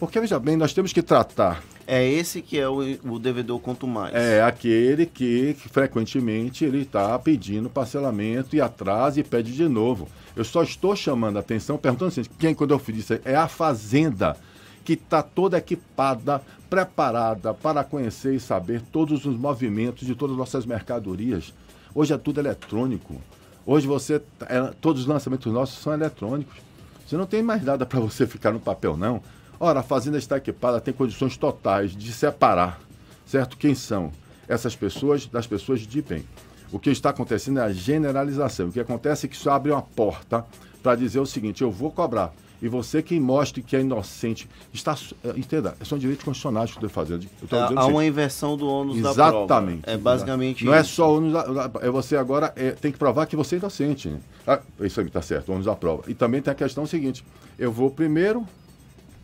Porque, 0.00 0.18
veja 0.18 0.36
bem, 0.40 0.56
nós 0.56 0.74
temos 0.74 0.92
que 0.92 1.00
tratar. 1.00 1.62
É 1.86 2.04
esse 2.04 2.42
que 2.42 2.58
é 2.58 2.68
o, 2.68 2.80
o 3.04 3.20
devedor 3.20 3.60
quanto 3.60 3.86
mais. 3.86 4.12
É 4.12 4.42
aquele 4.42 5.06
que, 5.06 5.54
que 5.54 5.68
frequentemente 5.68 6.64
ele 6.64 6.82
está 6.82 7.16
pedindo 7.20 7.70
parcelamento 7.70 8.56
e 8.56 8.60
atrasa 8.60 9.20
e 9.20 9.22
pede 9.22 9.52
de 9.52 9.68
novo. 9.68 10.08
Eu 10.34 10.44
só 10.44 10.64
estou 10.64 10.96
chamando 10.96 11.36
a 11.36 11.40
atenção, 11.40 11.78
perguntando 11.78 12.08
assim, 12.08 12.24
quem 12.36 12.52
quando 12.52 12.72
eu 12.72 12.80
fiz 12.80 12.98
isso 12.98 13.20
é 13.24 13.36
a 13.36 13.46
fazenda 13.46 14.36
que 14.84 14.94
está 14.94 15.22
toda 15.22 15.56
equipada, 15.56 16.42
preparada 16.68 17.54
para 17.54 17.84
conhecer 17.84 18.34
e 18.34 18.40
saber 18.40 18.82
todos 18.90 19.24
os 19.24 19.36
movimentos 19.36 20.04
de 20.04 20.16
todas 20.16 20.32
as 20.34 20.38
nossas 20.38 20.66
mercadorias. 20.66 21.54
Hoje 21.94 22.12
é 22.12 22.18
tudo 22.18 22.40
eletrônico. 22.40 23.20
Hoje 23.66 23.84
você 23.84 24.22
é, 24.48 24.60
todos 24.80 25.02
os 25.02 25.08
lançamentos 25.08 25.52
nossos 25.52 25.82
são 25.82 25.92
eletrônicos. 25.92 26.56
Você 27.04 27.16
não 27.16 27.26
tem 27.26 27.42
mais 27.42 27.64
nada 27.64 27.84
para 27.84 27.98
você 27.98 28.24
ficar 28.24 28.52
no 28.52 28.60
papel, 28.60 28.96
não. 28.96 29.20
Ora, 29.58 29.80
a 29.80 29.82
fazenda 29.82 30.16
está 30.16 30.36
equipada, 30.36 30.80
tem 30.80 30.94
condições 30.94 31.36
totais 31.36 31.90
de 31.90 32.12
separar, 32.12 32.80
certo? 33.26 33.56
Quem 33.56 33.74
são 33.74 34.12
essas 34.46 34.76
pessoas 34.76 35.26
das 35.26 35.48
pessoas 35.48 35.80
de 35.80 36.00
bem. 36.00 36.24
O 36.70 36.78
que 36.78 36.90
está 36.90 37.10
acontecendo 37.10 37.58
é 37.58 37.62
a 37.62 37.72
generalização. 37.72 38.68
O 38.68 38.72
que 38.72 38.78
acontece 38.78 39.26
é 39.26 39.28
que 39.28 39.34
isso 39.34 39.50
abre 39.50 39.72
uma 39.72 39.82
porta 39.82 40.44
para 40.80 40.94
dizer 40.94 41.18
o 41.18 41.26
seguinte: 41.26 41.62
eu 41.62 41.70
vou 41.70 41.90
cobrar. 41.90 42.32
E 42.62 42.68
você 42.68 43.02
que 43.02 43.20
mostre 43.20 43.62
que 43.62 43.76
é 43.76 43.80
inocente, 43.80 44.48
está. 44.72 44.96
eh, 45.24 45.34
Entenda, 45.36 45.76
são 45.84 45.98
direitos 45.98 46.24
constitucionais 46.24 46.70
que 46.70 46.76
eu 46.78 46.86
estou 46.86 46.90
fazendo. 46.90 47.26
Eu 47.40 47.44
estou 47.44 47.58
Há, 47.58 47.86
o 47.86 47.90
uma 47.90 48.04
inversão 48.04 48.56
do 48.56 48.66
ônus 48.66 48.96
da 49.02 49.12
prova. 49.12 49.38
Exatamente. 49.44 49.82
É 49.86 49.96
basicamente 49.98 50.64
Não 50.64 50.72
é 50.74 50.80
isso. 50.80 50.94
só 50.94 51.12
o 51.12 51.16
ônus 51.18 51.32
da, 51.34 51.70
é 51.82 51.90
você 51.90 52.16
agora 52.16 52.52
é, 52.56 52.70
tem 52.70 52.90
que 52.90 52.98
provar 52.98 53.26
que 53.26 53.36
você 53.36 53.56
é 53.56 53.58
inocente. 53.58 54.14
Ah, 54.46 54.60
isso 54.80 55.00
aí 55.00 55.06
está 55.06 55.20
certo, 55.20 55.50
o 55.50 55.52
ônus 55.52 55.66
da 55.66 55.76
prova. 55.76 56.04
E 56.08 56.14
também 56.14 56.40
tem 56.40 56.50
a 56.50 56.54
questão 56.54 56.86
seguinte: 56.86 57.22
eu 57.58 57.70
vou 57.70 57.90
primeiro, 57.90 58.46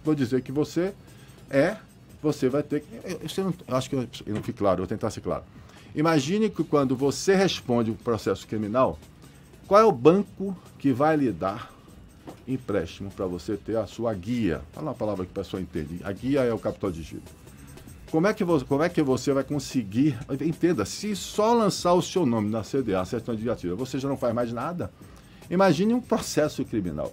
vou 0.05 0.15
dizer 0.15 0.43
que 0.43 0.53
você 0.53 0.93
é, 1.49 1.77
você 2.23 2.49
vai 2.51 2.63
ter 2.63 2.81
que. 2.81 2.87
eu- 3.03 3.19
eu 3.39 3.45
não, 3.45 3.55
eu 3.67 3.77
acho 3.77 3.89
que 3.89 3.97
eu, 3.97 4.07
eu 4.27 4.35
não 4.35 4.43
fui 4.43 4.53
claro, 4.53 4.75
eu 4.83 4.83
vou 4.83 4.87
tentar 4.87 5.09
ser 5.11 5.23
claro. 5.23 5.43
Imagine 5.95 6.49
que 6.51 6.63
quando 6.65 6.95
você 6.95 7.35
responde 7.35 7.91
um 7.91 7.95
processo 7.95 8.47
criminal, 8.47 8.99
qual 9.67 9.81
é 9.81 9.85
o 9.85 9.93
banco 9.93 10.55
que 10.79 10.93
vai 10.93 11.17
lhe 11.17 11.31
dar 11.33 11.71
empréstimo 12.47 13.11
para 13.11 13.27
você 13.27 13.57
ter 13.57 13.77
a 13.77 13.87
sua 13.87 14.13
guia? 14.15 14.61
Fala 14.73 14.89
uma 14.89 14.95
palavra 14.95 15.25
que 15.25 15.31
a 15.33 15.43
pessoa 15.43 15.61
entende. 15.61 16.01
A 16.05 16.13
guia 16.13 16.41
é 16.41 16.53
o 16.53 16.59
capital 16.59 16.91
de 16.91 17.03
giro. 17.03 17.23
Como 18.11 18.27
é, 18.27 18.35
que 18.35 18.45
você, 18.45 18.65
como 18.67 18.83
é 18.83 18.89
que 18.91 19.01
você 19.03 19.33
vai 19.33 19.43
conseguir. 19.43 20.19
Entenda, 20.41 20.85
se 20.85 21.17
só 21.17 21.55
lançar 21.55 21.95
o 21.95 22.03
seu 22.03 22.27
nome 22.27 22.51
na 22.51 22.61
CDA, 22.63 23.03
certidão 23.07 23.33
administrativa, 23.33 23.75
você 23.75 23.99
já 23.99 24.07
não 24.09 24.17
faz 24.19 24.35
mais 24.35 24.53
nada? 24.53 24.91
Imagine 25.51 25.95
um 25.95 26.01
processo 26.01 26.63
criminal. 26.65 27.13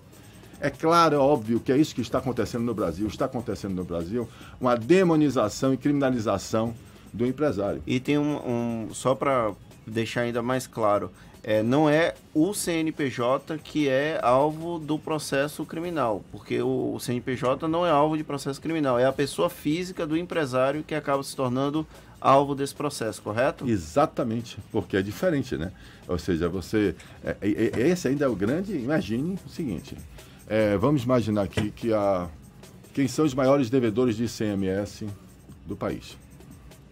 É 0.60 0.70
claro, 0.70 1.16
é 1.16 1.18
óbvio 1.18 1.62
que 1.62 1.72
é 1.72 1.78
isso 1.78 1.96
que 1.96 2.02
está 2.02 2.18
acontecendo 2.18 2.64
no 2.66 2.74
Brasil. 2.74 3.08
Está 3.08 3.26
acontecendo 3.26 3.76
no 3.76 3.86
Brasil 3.86 4.28
uma 4.60 4.76
demonização 4.76 5.74
e 5.74 5.78
criminalização 5.78 6.74
do 7.14 7.26
empresário. 7.26 7.82
E 7.88 8.00
tem 8.02 8.18
um, 8.18 8.36
um- 8.88 8.94
só 8.94 9.16
para 9.16 9.54
deixar 9.88 10.22
ainda 10.22 10.42
mais 10.42 10.68
claro, 10.68 11.10
é, 11.44 11.64
não 11.64 11.90
é 11.90 12.14
o 12.34 12.54
CNPJ 12.54 13.58
que 13.60 13.88
é 13.88 14.20
alvo 14.22 14.78
do 14.80 15.00
processo 15.00 15.66
criminal, 15.66 16.24
porque 16.32 16.62
o, 16.62 16.94
o 16.96 17.00
CNPJ 17.00 17.68
não 17.68 17.86
é 17.86 17.90
alvo 17.90 18.18
de 18.18 18.24
processo 18.24 18.62
criminal, 18.62 19.00
é 19.00 19.06
a 19.06 19.12
pessoa 19.12 19.50
física 19.50 20.06
do 20.06 20.18
empresário 20.18 20.84
que 20.84 20.94
acaba 20.94 21.24
se 21.24 21.36
tornando 21.36 21.88
alvo 22.20 22.54
desse 22.54 22.76
processo, 22.76 23.22
correto? 23.22 23.68
Exatamente, 23.68 24.58
porque 24.72 24.98
é 24.98 25.02
diferente, 25.02 25.56
né? 25.58 25.72
Ou 26.08 26.18
seja, 26.18 26.50
você. 26.50 26.96
é- 27.24 27.38
é- 27.42 27.72
é- 27.82 27.88
esse 27.90 28.08
ainda 28.08 28.26
é 28.26 28.28
o 28.28 28.36
grande. 28.36 28.74
Imagine 28.76 29.38
o 29.46 29.50
seguinte: 29.50 29.96
é, 30.48 30.76
vamos 30.78 31.04
imaginar 31.04 31.44
aqui 31.44 31.72
que 31.72 31.94
a. 31.94 32.28
Quem 32.94 33.08
são 33.08 33.24
os 33.24 33.34
maiores 33.34 33.70
devedores 33.70 34.18
de 34.18 34.26
ICMS 34.26 35.08
do 35.66 35.76
país? 35.76 36.18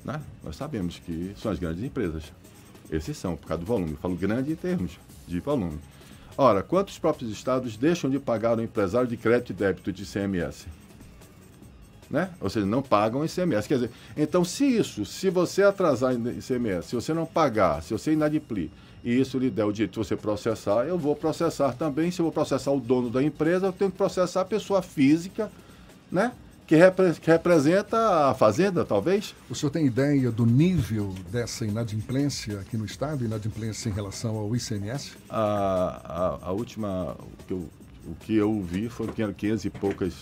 Né? 0.06 0.22
Nós 0.44 0.56
sabemos 0.56 1.00
que 1.00 1.34
são 1.36 1.52
as 1.52 1.60
grandes 1.60 1.84
empresas. 1.84 2.32
Esses 2.92 3.18
são, 3.18 3.36
por 3.36 3.48
causa 3.48 3.62
do 3.64 3.68
volume. 3.68 3.92
Eu 3.92 3.98
falo 3.98 4.16
grande 4.16 4.52
em 4.52 4.56
termos 4.56 4.98
de 5.28 5.40
volume. 5.40 5.80
Ora, 6.38 6.62
quantos 6.62 6.98
próprios 7.00 7.32
estados 7.32 7.76
deixam 7.78 8.10
de 8.10 8.20
pagar 8.20 8.58
o 8.58 8.62
empresário 8.62 9.08
de 9.08 9.18
crédito 9.18 9.52
e 9.52 9.56
débito 9.56 9.92
de 9.92 10.04
ICMS? 10.04 10.68
né? 12.10 12.30
Ou 12.40 12.50
seja, 12.50 12.66
não 12.66 12.82
pagam 12.82 13.26
ICMS. 13.26 13.68
Quer 13.68 13.76
dizer, 13.76 13.92
então 14.16 14.44
se 14.44 14.66
isso, 14.66 15.06
se 15.06 15.30
você 15.30 15.64
atrasar 15.64 16.14
ICMS, 16.14 16.88
se 16.88 16.96
você 16.96 17.14
não 17.14 17.26
pagar, 17.26 17.84
se 17.84 17.92
você 17.94 18.14
inadimplir, 18.14 18.70
e 19.04 19.20
isso 19.20 19.38
lhe 19.38 19.50
der 19.50 19.66
o 19.66 19.72
direito 19.72 19.94
de 19.94 20.00
você 20.00 20.16
processar, 20.16 20.86
eu 20.86 20.98
vou 20.98 21.16
processar 21.16 21.74
também. 21.74 22.12
Se 22.12 22.20
eu 22.20 22.24
vou 22.26 22.32
processar 22.32 22.72
o 22.72 22.80
dono 22.80 23.10
da 23.10 23.22
empresa, 23.22 23.68
eu 23.68 23.74
tenho 23.74 23.92
que 23.92 23.98
processar 23.98 24.42
a 24.42 24.46
pessoa 24.46 24.82
física, 24.82 25.52
né? 26.12 26.32
Que, 26.68 26.76
repre- 26.76 27.14
que 27.14 27.32
representa 27.32 28.30
a 28.30 28.34
fazenda, 28.34 28.84
talvez. 28.86 29.34
O 29.50 29.56
senhor 29.56 29.72
tem 29.72 29.86
ideia 29.86 30.30
do 30.30 30.46
nível 30.46 31.14
dessa 31.32 31.66
inadimplência 31.66 32.60
aqui 32.60 32.76
no 32.78 32.86
Estado, 32.86 33.24
inadimplência 33.24 33.90
em 33.90 33.94
relação 33.94 34.36
ao 34.36 34.54
ICMS? 34.56 35.14
A, 35.30 36.38
a, 36.44 36.48
a 36.50 36.52
última, 36.52 37.16
o 37.20 37.44
que, 37.48 37.54
eu, 37.54 37.70
o 38.06 38.16
que 38.20 38.36
eu 38.36 38.62
vi 38.62 38.90
foram 38.90 39.14
500 39.14 39.66
e 39.66 39.70
poucas, 39.70 40.14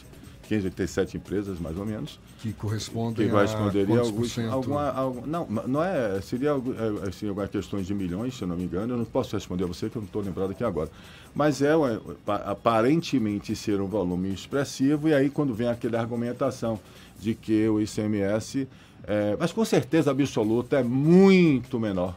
587 0.47 1.17
empresas, 1.17 1.59
mais 1.59 1.77
ou 1.77 1.85
menos. 1.85 2.19
Que 2.39 2.53
correspondem 2.53 3.15
que 3.27 3.29
a 3.29 3.33
corresponderia 3.33 3.95
a 3.97 3.99
alguns, 4.01 4.37
alguma, 4.37 4.89
algum- 4.91 5.25
não, 5.25 5.45
não 5.67 5.83
é, 5.83 6.21
seria 6.21 6.51
algu- 6.51 6.73
é, 6.73 7.07
assim, 7.09 7.27
algumas 7.27 7.49
questões 7.49 7.87
de 7.87 7.93
milhões, 7.93 8.35
se 8.37 8.43
eu 8.43 8.47
não 8.47 8.55
me 8.55 8.63
engano, 8.63 8.93
eu 8.93 8.97
não 8.97 9.05
posso 9.05 9.35
responder 9.35 9.63
a 9.63 9.67
você 9.67 9.89
que 9.89 9.95
eu 9.95 10.01
não 10.01 10.07
estou 10.07 10.21
lembrado 10.21 10.51
aqui 10.51 10.63
agora. 10.63 10.89
Mas 11.33 11.61
é 11.61 11.73
aparentemente 12.55 13.55
ser 13.55 13.81
um 13.81 13.87
volume 13.87 14.33
expressivo, 14.33 15.07
e 15.09 15.13
aí 15.13 15.29
quando 15.29 15.53
vem 15.53 15.67
aquela 15.67 15.99
argumentação 15.99 16.79
de 17.19 17.33
que 17.35 17.67
o 17.67 17.79
ICMS, 17.81 18.67
é, 19.05 19.35
mas 19.39 19.51
com 19.51 19.65
certeza 19.65 20.11
absoluta, 20.11 20.77
é 20.79 20.83
muito 20.83 21.79
menor 21.79 22.15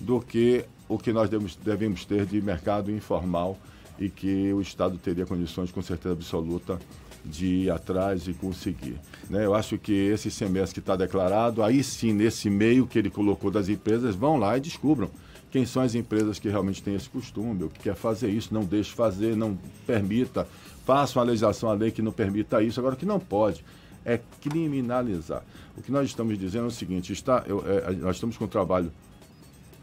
do 0.00 0.20
que 0.20 0.64
o 0.88 0.98
que 0.98 1.12
nós 1.12 1.28
devemos, 1.28 1.56
devemos 1.56 2.04
ter 2.04 2.24
de 2.26 2.40
mercado 2.40 2.90
informal 2.90 3.58
e 3.98 4.08
que 4.08 4.52
o 4.52 4.60
Estado 4.60 4.98
teria 4.98 5.24
condições, 5.26 5.70
com 5.72 5.82
certeza 5.82 6.12
absoluta, 6.14 6.78
de 7.26 7.46
ir 7.46 7.70
atrás 7.70 8.26
e 8.28 8.32
conseguir. 8.32 8.96
né? 9.28 9.44
Eu 9.44 9.54
acho 9.54 9.76
que 9.78 9.92
esse 9.92 10.30
semestre 10.30 10.74
que 10.74 10.80
está 10.80 10.96
declarado, 10.96 11.62
aí 11.62 11.82
sim, 11.82 12.12
nesse 12.12 12.48
meio 12.48 12.86
que 12.86 12.98
ele 12.98 13.10
colocou 13.10 13.50
das 13.50 13.68
empresas, 13.68 14.14
vão 14.14 14.36
lá 14.38 14.56
e 14.56 14.60
descubram 14.60 15.10
quem 15.50 15.64
são 15.66 15.82
as 15.82 15.94
empresas 15.94 16.38
que 16.38 16.48
realmente 16.48 16.82
têm 16.82 16.94
esse 16.94 17.08
costume, 17.08 17.62
ou 17.64 17.68
que 17.70 17.80
quer 17.80 17.94
fazer 17.94 18.28
isso, 18.30 18.52
não 18.52 18.64
deixe 18.64 18.92
fazer, 18.92 19.36
não 19.36 19.58
permita, 19.86 20.46
faça 20.84 21.18
uma 21.18 21.24
legislação, 21.24 21.70
a 21.70 21.74
lei 21.74 21.90
que 21.90 22.02
não 22.02 22.12
permita 22.12 22.62
isso. 22.62 22.78
Agora, 22.80 22.94
o 22.94 22.98
que 22.98 23.06
não 23.06 23.18
pode 23.20 23.64
é 24.04 24.20
criminalizar. 24.42 25.42
O 25.76 25.82
que 25.82 25.90
nós 25.90 26.06
estamos 26.06 26.38
dizendo 26.38 26.64
é 26.64 26.68
o 26.68 26.70
seguinte, 26.70 27.12
está, 27.12 27.42
eu- 27.46 27.64
é, 27.66 27.92
nós 27.92 28.16
estamos 28.16 28.36
com 28.36 28.44
um 28.44 28.48
trabalho 28.48 28.92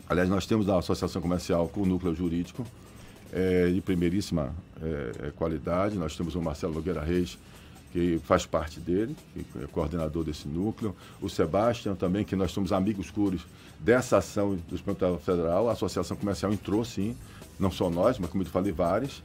Aliás, 0.10 0.30
nós 0.30 0.46
temos 0.46 0.68
a 0.68 0.78
Associação 0.78 1.22
Comercial 1.22 1.68
com 1.70 1.86
núcleo 1.86 2.14
jurídico 2.14 2.66
é, 3.34 3.72
de 3.72 3.82
primeiríssima 3.82 4.54
é, 4.82 5.28
é, 5.28 5.32
qualidade. 5.32 5.98
Nós 5.98 6.16
temos 6.16 6.36
o 6.36 6.42
Marcelo 6.42 6.74
Nogueira 6.74 7.02
Reis, 7.02 7.38
que 7.92 8.20
faz 8.26 8.46
parte 8.46 8.80
dele, 8.80 9.16
que 9.34 9.46
é 9.64 9.68
coordenador 9.68 10.24
desse 10.24 10.48
núcleo. 10.48 10.96
O 11.22 11.30
Sebastião 11.30 11.96
também, 11.96 12.24
que 12.24 12.36
nós 12.36 12.52
somos 12.52 12.72
amigos 12.72 13.12
curos 13.12 13.42
dessa 13.80 14.18
ação 14.18 14.58
do 14.70 14.78
Supremo 14.78 15.20
Federal. 15.20 15.70
A 15.70 15.74
Associação 15.74 16.16
Comercial 16.16 16.52
entrou, 16.54 16.86
sim, 16.86 17.16
não 17.60 17.72
só 17.72 17.90
nós, 17.90 18.18
mas 18.20 18.30
como 18.30 18.44
eu 18.44 18.48
falei, 18.48 18.72
vários 18.72 19.22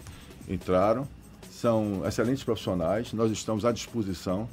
entraram. 0.49 1.07
São 1.51 2.03
excelentes 2.07 2.45
profissionais, 2.45 3.13
nós 3.13 3.33
estamos 3.33 3.65
à 3.65 3.73
disposição 3.73 4.49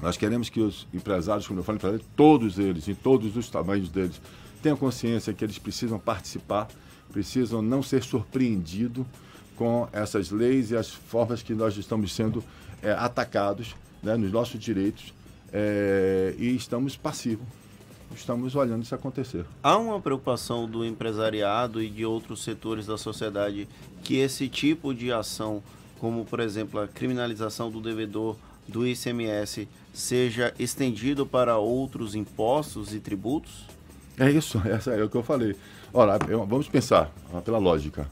nós 0.00 0.16
queremos 0.16 0.48
que 0.48 0.60
os 0.60 0.86
empresários, 0.92 1.46
como 1.46 1.60
eu 1.60 1.74
empresários, 1.74 2.06
todos 2.16 2.58
eles, 2.58 2.88
em 2.88 2.94
todos 2.94 3.36
os 3.36 3.48
tamanhos 3.48 3.88
deles, 3.88 4.20
tenham 4.62 4.76
consciência 4.76 5.32
que 5.32 5.44
eles 5.44 5.58
precisam 5.58 5.98
participar, 5.98 6.68
precisam 7.14 7.62
não 7.62 7.80
ser 7.80 8.02
surpreendidos 8.02 9.06
com 9.54 9.88
essas 9.92 10.32
leis 10.32 10.72
e 10.72 10.76
as 10.76 10.90
formas 10.90 11.44
que 11.44 11.54
nós 11.54 11.76
estamos 11.76 12.12
sendo 12.12 12.42
eh, 12.82 12.90
atacados 12.90 13.76
né, 14.02 14.16
nos 14.16 14.32
nossos 14.32 14.58
direitos 14.58 15.14
eh, 15.52 16.34
e 16.36 16.56
estamos 16.56 16.96
passivos, 16.96 17.46
estamos 18.16 18.56
olhando 18.56 18.82
isso 18.82 18.96
acontecer. 18.96 19.46
Há 19.62 19.78
uma 19.78 20.00
preocupação 20.00 20.68
do 20.68 20.84
empresariado 20.84 21.80
e 21.80 21.88
de 21.88 22.04
outros 22.04 22.42
setores 22.42 22.84
da 22.84 22.98
sociedade 22.98 23.68
que 24.02 24.16
esse 24.16 24.48
tipo 24.48 24.92
de 24.92 25.12
ação, 25.12 25.62
como 26.00 26.24
por 26.24 26.40
exemplo 26.40 26.80
a 26.80 26.88
criminalização 26.88 27.70
do 27.70 27.80
devedor 27.80 28.36
do 28.66 28.84
ICMS, 28.84 29.68
seja 29.92 30.52
estendido 30.58 31.24
para 31.24 31.58
outros 31.58 32.16
impostos 32.16 32.92
e 32.92 32.98
tributos? 32.98 33.66
É 34.18 34.28
isso, 34.28 34.60
essa 34.66 34.90
é 34.90 35.04
o 35.04 35.08
que 35.08 35.16
eu 35.16 35.22
falei. 35.22 35.54
Ora, 35.96 36.18
vamos 36.18 36.66
pensar 36.66 37.08
pela 37.44 37.56
lógica. 37.56 38.08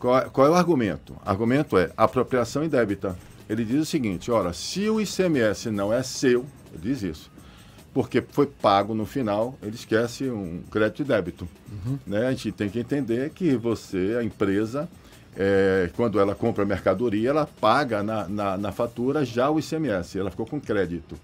Qual 0.00 0.18
é, 0.18 0.22
qual 0.22 0.48
é 0.48 0.50
o 0.50 0.54
argumento? 0.54 1.12
O 1.12 1.20
argumento 1.24 1.78
é 1.78 1.92
apropriação 1.96 2.64
indébita. 2.64 3.16
Ele 3.48 3.64
diz 3.64 3.82
o 3.82 3.86
seguinte: 3.86 4.32
ora, 4.32 4.52
se 4.52 4.90
o 4.90 5.00
ICMS 5.00 5.70
não 5.70 5.92
é 5.92 6.02
seu, 6.02 6.44
ele 6.72 6.82
diz 6.82 7.04
isso, 7.04 7.30
porque 7.94 8.20
foi 8.20 8.46
pago 8.46 8.94
no 8.94 9.06
final, 9.06 9.56
ele 9.62 9.76
esquece 9.76 10.28
um 10.28 10.60
crédito 10.72 11.02
e 11.02 11.04
débito. 11.04 11.48
Né? 12.04 12.26
A 12.26 12.30
gente 12.32 12.50
tem 12.50 12.68
que 12.68 12.80
entender 12.80 13.30
que 13.30 13.56
você, 13.56 14.16
a 14.18 14.24
empresa, 14.24 14.88
é, 15.36 15.88
quando 15.94 16.18
ela 16.18 16.34
compra 16.34 16.64
mercadoria, 16.64 17.30
ela 17.30 17.48
paga 17.60 18.02
na, 18.02 18.28
na, 18.28 18.58
na 18.58 18.72
fatura 18.72 19.24
já 19.24 19.48
o 19.48 19.60
ICMS, 19.60 20.18
ela 20.18 20.32
ficou 20.32 20.46
com 20.46 20.60
crédito. 20.60 21.14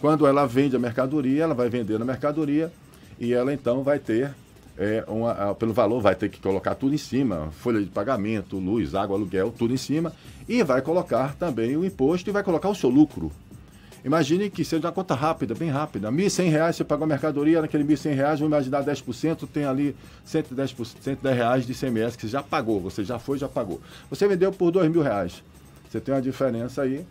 Quando 0.00 0.26
ela 0.26 0.44
vende 0.44 0.74
a 0.74 0.78
mercadoria, 0.80 1.44
ela 1.44 1.54
vai 1.54 1.68
vender 1.68 2.00
na 2.00 2.04
mercadoria 2.04 2.72
e 3.16 3.32
ela 3.32 3.54
então 3.54 3.84
vai 3.84 4.00
ter, 4.00 4.34
é, 4.80 5.04
uma, 5.06 5.30
a- 5.50 5.54
pelo 5.54 5.72
valor, 5.74 6.00
vai 6.00 6.14
ter 6.14 6.28
que 6.30 6.40
colocar 6.40 6.74
tudo 6.74 6.94
em 6.94 6.98
cima, 6.98 7.50
folha 7.52 7.80
de 7.80 7.90
pagamento, 7.90 8.56
luz, 8.58 8.94
água, 8.94 9.14
aluguel, 9.16 9.52
tudo 9.56 9.74
em 9.74 9.76
cima, 9.76 10.12
e 10.48 10.62
vai 10.64 10.80
colocar 10.80 11.34
também 11.36 11.76
o 11.76 11.84
imposto 11.84 12.30
e 12.30 12.32
vai 12.32 12.42
colocar 12.42 12.68
o 12.70 12.74
seu 12.74 12.88
lucro. 12.88 13.30
Imagine 14.02 14.48
que 14.48 14.64
seja 14.64 14.86
uma 14.86 14.92
conta 14.92 15.14
rápida, 15.14 15.54
bem 15.54 15.68
rápida. 15.68 16.10
1.100 16.10 16.48
reais 16.50 16.76
você 16.76 16.82
pagou 16.84 17.04
a 17.04 17.06
mercadoria, 17.06 17.60
naquele 17.60 17.84
1.100 17.84 18.14
reais, 18.14 18.40
vamos 18.40 18.50
imaginar 18.56 18.82
10%, 18.82 19.46
tem 19.46 19.66
ali 19.66 19.94
110, 20.24 20.72
por- 20.72 20.86
110 20.86 21.36
reais 21.36 21.66
de 21.66 21.72
ICMS 21.72 22.16
que 22.16 22.22
você 22.22 22.28
já 22.28 22.42
pagou, 22.42 22.80
você 22.80 23.04
já 23.04 23.18
foi, 23.18 23.36
já 23.36 23.46
pagou. 23.46 23.78
Você 24.08 24.26
vendeu 24.26 24.50
por 24.50 24.72
2.000 24.72 25.02
reais. 25.02 25.42
Você 25.90 26.00
tem 26.00 26.14
uma 26.14 26.22
diferença 26.22 26.80
aí 26.80 27.04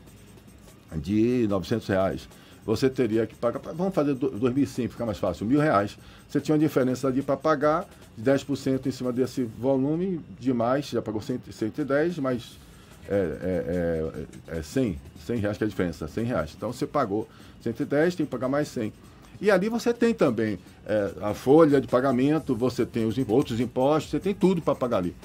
de 0.96 1.46
900 1.48 1.88
reais. 1.88 2.28
Você 2.70 2.88
teria 2.88 3.26
que 3.26 3.34
pagar, 3.34 3.60
vamos 3.74 3.96
fazer 3.96 4.14
do- 4.14 4.30
2.100, 4.30 4.90
fica 4.90 5.04
mais 5.04 5.18
fácil, 5.18 5.44
1.000 5.48 5.60
reais. 5.60 5.98
Você 6.28 6.40
tinha 6.40 6.54
uma 6.54 6.60
diferença 6.60 7.08
ali 7.08 7.20
para 7.24 7.36
pagar, 7.36 7.88
de 8.16 8.24
10% 8.24 8.86
em 8.86 8.92
cima 8.92 9.12
desse 9.12 9.44
volume, 9.44 10.22
de 10.40 10.54
mais, 10.54 10.88
já 10.88 11.02
pagou 11.02 11.20
100, 11.20 11.40
110, 11.52 12.20
mais 12.20 12.60
é, 13.08 13.16
é, 13.16 14.54
é, 14.54 14.60
é 14.60 14.62
100, 14.62 15.00
100 15.26 15.38
reais 15.40 15.58
que 15.58 15.64
é 15.64 15.66
a 15.66 15.70
diferença, 15.70 16.08
100 16.08 16.24
reais. 16.26 16.54
Então 16.56 16.72
você 16.72 16.86
pagou 16.86 17.28
110, 17.64 18.14
tem 18.14 18.24
que 18.28 18.32
pagar 18.32 18.48
mais 18.48 18.68
100. 18.68 18.94
E 19.42 19.50
ali 19.50 19.68
você 19.68 19.92
tem 19.92 20.14
também 20.14 20.60
é, 20.86 21.12
a 21.24 21.34
folha 21.34 21.82
de 21.82 21.88
pagamento, 21.88 22.56
você 22.56 22.86
tem 22.86 23.08
os 23.08 23.18
outros 23.28 23.60
impostos, 23.60 24.12
você 24.12 24.20
tem 24.20 24.36
tudo 24.36 24.62
para 24.62 24.76
pagar 24.76 24.98
ali. 24.98 25.16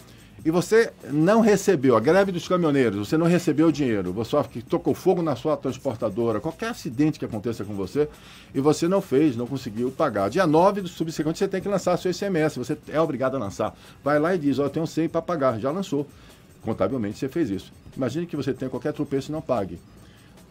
E 0.45 0.51
você 0.51 0.93
não 1.11 1.41
recebeu, 1.41 1.97
a 1.97 2.01
greve 2.01 2.31
dos 2.31 2.47
caminhoneiros, 2.47 3.09
você 3.09 3.17
não 3.17 3.27
recebeu 3.27 3.69
o 3.69 3.73
dinheiro, 3.73 4.13
você 4.13 4.37
que 4.45 4.61
tocou 4.61 4.93
fogo 4.95 5.23
na 5.23 5.35
sua 5.35 5.57
transportadora, 5.57 6.39
qualquer 6.39 6.69
acidente 6.69 7.19
que 7.19 7.25
aconteça 7.25 7.65
com 7.65 7.73
você, 7.73 8.07
e 8.55 8.61
você 8.61 8.87
não 8.87 9.01
fez, 9.01 9.37
não 9.37 9.47
conseguiu 9.47 9.91
pagar. 9.91 10.29
Dia 10.29 10.47
9 10.47 10.83
do 10.83 10.89
subsequente 10.89 11.39
você 11.39 11.49
tem 11.49 11.63
que 11.63 11.69
lançar 11.69 11.97
seu 11.97 12.11
ICMS, 12.11 12.59
você 12.59 12.77
é 12.89 13.01
obrigado 13.01 13.37
a 13.37 13.39
lançar. 13.39 13.75
Vai 14.03 14.19
lá 14.19 14.35
e 14.35 14.39
diz, 14.39 14.59
ó, 14.59 14.65
eu 14.65 14.71
tenho 14.71 14.87
100 14.87 15.09
para 15.09 15.23
pagar, 15.23 15.59
já 15.59 15.71
lançou. 15.71 16.07
Contabilmente 16.61 17.19
você 17.19 17.29
fez 17.29 17.49
isso. 17.49 17.73
Imagine 17.97 18.27
que 18.27 18.37
você 18.37 18.53
tenha 18.53 18.71
qualquer 18.71 18.93
tropeço 18.93 19.31
e 19.31 19.33
não 19.33 19.41
pague. 19.41 19.79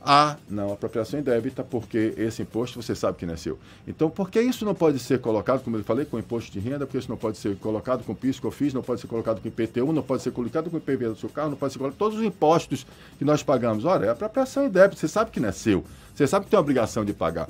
Ah, 0.06 0.36
não, 0.50 0.74
apropriação 0.74 1.18
indébita, 1.20 1.64
porque 1.64 2.14
esse 2.18 2.42
imposto 2.42 2.82
você 2.82 2.94
sabe 2.94 3.18
que 3.18 3.26
não 3.26 3.36
é 3.36 3.38
seu. 3.38 3.58
Então, 3.88 4.10
por 4.10 4.30
que 4.30 4.42
isso 4.42 4.66
não 4.66 4.76
pode 4.76 5.00
ser 5.00 5.20
colocado, 5.22 5.64
como 5.64 5.78
eu 5.78 5.84
falei, 5.84 6.04
com 6.04 6.20
imposto 6.20 6.52
de 6.52 6.60
renda, 6.60 6.86
porque 6.86 6.98
isso 6.98 7.10
não 7.10 7.16
pode 7.16 7.38
ser 7.38 7.56
colocado 7.56 8.04
com 8.04 8.14
PIS, 8.14 8.38
COFIS, 8.38 8.74
não 8.74 8.82
pode 8.82 9.00
ser 9.00 9.08
colocado 9.08 9.40
com 9.42 9.48
IPTU, 9.48 9.94
não 9.94 10.04
pode 10.04 10.22
ser 10.22 10.32
colocado 10.32 10.70
com 10.70 10.76
IPV 10.78 11.08
do 11.08 11.16
seu 11.16 11.30
carro, 11.30 11.52
não 11.52 11.58
pode 11.58 11.72
ser 11.72 11.80
colocado 11.80 11.98
todos 11.98 12.18
os 12.20 12.24
impostos 12.26 12.86
que 13.18 13.24
nós 13.24 13.42
pagamos. 13.42 13.86
Olha, 13.86 14.08
é 14.08 14.10
apropriação 14.10 14.66
indébita, 14.66 15.00
você 15.00 15.08
sabe 15.08 15.32
que 15.32 15.40
não 15.40 15.48
é 15.48 15.54
seu. 15.54 15.86
Você 16.14 16.28
sabe 16.28 16.44
que 16.46 16.52
tem 16.52 16.58
a 16.58 16.62
obrigação 16.62 17.06
de 17.06 17.14
pagar. 17.14 17.48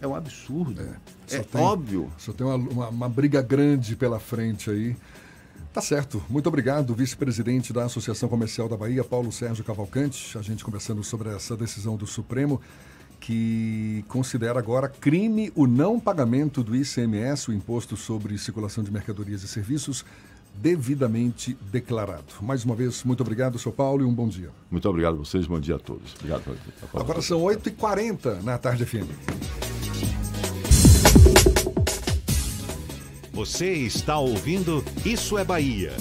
É 0.00 0.06
um 0.06 0.14
absurdo. 0.14 0.80
É, 1.28 1.38
Só 1.38 1.42
tem- 1.42 1.60
óbvio. 1.60 2.12
Só 2.18 2.32
tem 2.32 2.46
uma, 2.46 2.54
uma- 2.54 2.88
uma 2.88 3.08
briga 3.08 3.42
grande 3.42 3.96
pela 3.96 4.20
frente 4.20 4.70
aí. 4.70 4.96
Tá 5.78 5.82
certo. 5.82 6.20
Muito 6.28 6.48
obrigado, 6.48 6.92
vice-presidente 6.92 7.72
da 7.72 7.84
Associação 7.84 8.28
Comercial 8.28 8.68
da 8.68 8.76
Bahia, 8.76 9.04
Paulo 9.04 9.30
Sérgio 9.30 9.62
Cavalcante. 9.62 10.36
A 10.36 10.42
gente 10.42 10.64
conversando 10.64 11.04
sobre 11.04 11.28
essa 11.28 11.56
decisão 11.56 11.96
do 11.96 12.04
Supremo, 12.04 12.60
que 13.20 14.04
considera 14.08 14.58
agora 14.58 14.88
crime 14.88 15.52
o 15.54 15.68
não 15.68 16.00
pagamento 16.00 16.64
do 16.64 16.74
ICMS, 16.74 17.50
o 17.50 17.54
Imposto 17.54 17.96
sobre 17.96 18.36
Circulação 18.38 18.82
de 18.82 18.90
Mercadorias 18.90 19.44
e 19.44 19.46
Serviços, 19.46 20.04
devidamente 20.52 21.56
declarado. 21.70 22.34
Mais 22.42 22.64
uma 22.64 22.74
vez, 22.74 23.04
muito 23.04 23.20
obrigado, 23.20 23.56
seu 23.56 23.70
Paulo, 23.70 24.02
e 24.02 24.04
um 24.04 24.12
bom 24.12 24.26
dia. 24.26 24.50
Muito 24.68 24.88
obrigado 24.88 25.14
a 25.14 25.18
vocês, 25.18 25.46
bom 25.46 25.60
dia 25.60 25.76
a 25.76 25.78
todos. 25.78 26.12
Obrigado 26.16 26.42
Agora 26.92 27.22
são 27.22 27.40
8h40 27.40 28.42
na 28.42 28.58
Tarde 28.58 28.84
FM. 28.84 30.27
Você 33.38 33.72
está 33.72 34.18
ouvindo 34.18 34.84
Isso 35.06 35.38
é 35.38 35.44
Bahia. 35.44 35.92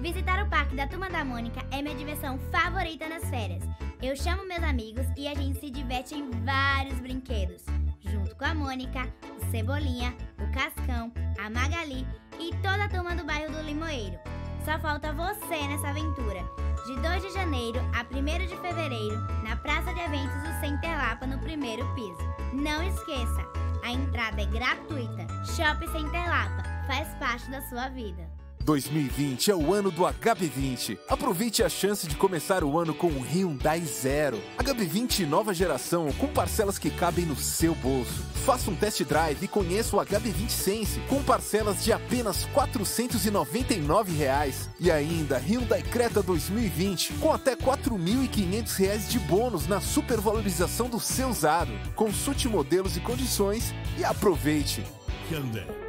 Visitar 0.00 0.46
o 0.46 0.48
Parque 0.48 0.76
da 0.76 0.86
Turma 0.86 1.10
da 1.10 1.24
Mônica 1.24 1.60
é 1.72 1.82
minha 1.82 1.96
diversão 1.96 2.38
favorita 2.52 3.08
nas 3.08 3.28
férias. 3.28 3.64
Eu 4.00 4.14
chamo 4.14 4.46
meus 4.46 4.62
amigos 4.62 5.04
e 5.16 5.26
a 5.26 5.34
gente 5.34 5.58
se 5.58 5.68
diverte 5.68 6.14
em 6.14 6.30
vários 6.44 7.00
brinquedos. 7.00 7.64
Junto 8.08 8.36
com 8.36 8.44
a 8.44 8.54
Mônica, 8.54 9.12
o 9.36 9.50
Cebolinha, 9.50 10.14
o 10.38 10.48
Cascão, 10.52 11.10
a 11.36 11.50
Magali 11.50 12.06
e 12.38 12.54
toda 12.62 12.84
a 12.84 12.88
turma 12.88 13.16
do 13.16 13.24
bairro 13.24 13.52
do 13.52 13.62
Limoeiro. 13.62 14.16
Só 14.64 14.78
falta 14.78 15.12
você 15.12 15.66
nessa 15.66 15.88
aventura. 15.88 16.44
De 16.86 16.94
2 16.94 17.22
de 17.22 17.32
janeiro 17.32 17.80
a 17.92 18.06
1 18.16 18.46
de 18.46 18.56
fevereiro, 18.60 19.18
na 19.42 19.56
Praça 19.56 19.92
de 19.92 20.00
Eventos 20.00 20.40
do 20.44 20.60
Center 20.60 20.96
Lapa, 20.96 21.26
no 21.26 21.38
primeiro 21.40 21.84
piso. 21.96 22.30
Não 22.52 22.80
esqueça, 22.82 23.60
a 23.84 23.92
entrada 23.92 24.42
é 24.42 24.46
gratuita. 24.46 25.26
Shopping 25.46 25.90
Center 25.92 26.28
Lapa 26.28 26.62
faz 26.86 27.08
parte 27.14 27.50
da 27.50 27.62
sua 27.62 27.88
vida. 27.88 28.39
2020 28.64 29.50
é 29.50 29.54
o 29.54 29.72
ano 29.72 29.90
do 29.90 30.02
HB20. 30.02 30.98
Aproveite 31.08 31.62
a 31.62 31.68
chance 31.68 32.06
de 32.06 32.14
começar 32.16 32.62
o 32.62 32.78
ano 32.78 32.94
com 32.94 33.08
um 33.08 33.20
Hyundai 33.20 33.80
Zero. 33.80 34.38
HB20 34.58 35.26
nova 35.26 35.54
geração 35.54 36.12
com 36.12 36.28
parcelas 36.28 36.78
que 36.78 36.90
cabem 36.90 37.24
no 37.24 37.36
seu 37.36 37.74
bolso. 37.74 38.22
Faça 38.44 38.70
um 38.70 38.74
test 38.74 39.02
drive 39.04 39.42
e 39.42 39.48
conheça 39.48 39.96
o 39.96 40.00
HB20 40.00 40.50
Sense 40.50 41.00
com 41.08 41.22
parcelas 41.22 41.82
de 41.82 41.92
apenas 41.92 42.44
499 42.52 44.12
reais. 44.12 44.68
E 44.78 44.90
ainda 44.90 45.38
Hyundai 45.38 45.82
Creta 45.82 46.22
2020 46.22 47.14
com 47.14 47.32
até 47.32 47.56
4.500 47.56 48.76
reais 48.76 49.08
de 49.08 49.18
bônus 49.20 49.66
na 49.66 49.80
supervalorização 49.80 50.88
do 50.88 51.00
seu 51.00 51.30
usado. 51.30 51.72
Consulte 51.94 52.48
modelos 52.48 52.96
e 52.96 53.00
condições 53.00 53.72
e 53.96 54.04
aproveite. 54.04 54.84
Hyundai. 55.30 55.79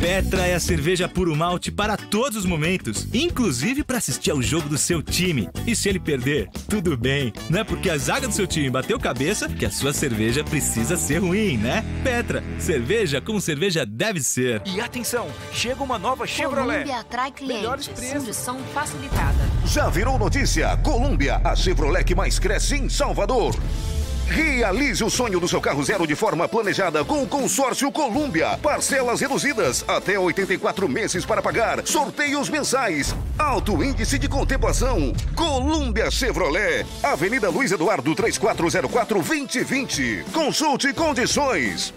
Petra 0.00 0.46
é 0.46 0.54
a 0.54 0.60
cerveja 0.60 1.08
puro 1.08 1.34
malte 1.34 1.70
para 1.72 1.96
todos 1.96 2.36
os 2.38 2.44
momentos, 2.44 3.08
inclusive 3.14 3.82
para 3.82 3.96
assistir 3.96 4.30
ao 4.30 4.42
jogo 4.42 4.68
do 4.68 4.76
seu 4.76 5.02
time. 5.02 5.48
E 5.66 5.74
se 5.74 5.88
ele 5.88 5.98
perder, 5.98 6.48
tudo 6.68 6.96
bem. 6.96 7.32
Não 7.48 7.60
é 7.60 7.64
porque 7.64 7.88
a 7.88 7.96
zaga 7.96 8.28
do 8.28 8.34
seu 8.34 8.46
time 8.46 8.68
bateu 8.68 8.98
cabeça 9.00 9.48
que 9.48 9.64
a 9.64 9.70
sua 9.70 9.92
cerveja 9.94 10.44
precisa 10.44 10.96
ser 10.96 11.18
ruim, 11.18 11.56
né? 11.56 11.82
Petra, 12.04 12.44
cerveja 12.58 13.20
como 13.20 13.40
cerveja 13.40 13.86
deve 13.86 14.20
ser. 14.20 14.60
E 14.66 14.80
atenção, 14.80 15.28
chega 15.52 15.82
uma 15.82 15.98
nova 15.98 16.26
Chevrolet. 16.26 16.84
Colômbia 16.84 17.00
atrai 17.00 17.32
Melhores 17.40 17.86
clientes. 17.88 18.10
preços. 18.10 18.26
Condição 18.26 18.58
facilitada. 18.74 19.38
Já 19.66 19.88
virou 19.88 20.18
notícia? 20.18 20.76
Colômbia, 20.78 21.40
a 21.42 21.56
Chevrolet 21.56 22.04
que 22.04 22.14
mais 22.14 22.38
cresce 22.38 22.76
em 22.76 22.88
Salvador. 22.88 23.56
Realize 24.26 25.04
o 25.04 25.10
sonho 25.10 25.38
do 25.38 25.46
seu 25.46 25.60
carro 25.60 25.84
zero 25.84 26.06
de 26.06 26.14
forma 26.14 26.48
planejada 26.48 27.04
com 27.04 27.22
o 27.22 27.26
consórcio 27.26 27.92
Colômbia. 27.92 28.58
Parcelas 28.58 29.20
reduzidas, 29.20 29.84
até 29.86 30.18
84 30.18 30.88
meses 30.88 31.24
para 31.24 31.40
pagar. 31.40 31.86
Sorteios 31.86 32.48
mensais. 32.48 33.14
Alto 33.38 33.84
índice 33.84 34.18
de 34.18 34.28
contemplação. 34.28 35.12
Colômbia 35.34 36.10
Chevrolet. 36.10 36.84
Avenida 37.02 37.50
Luiz 37.50 37.70
Eduardo 37.70 38.14
3404-2020. 38.14 40.24
Consulte 40.32 40.92
condições. 40.92 41.94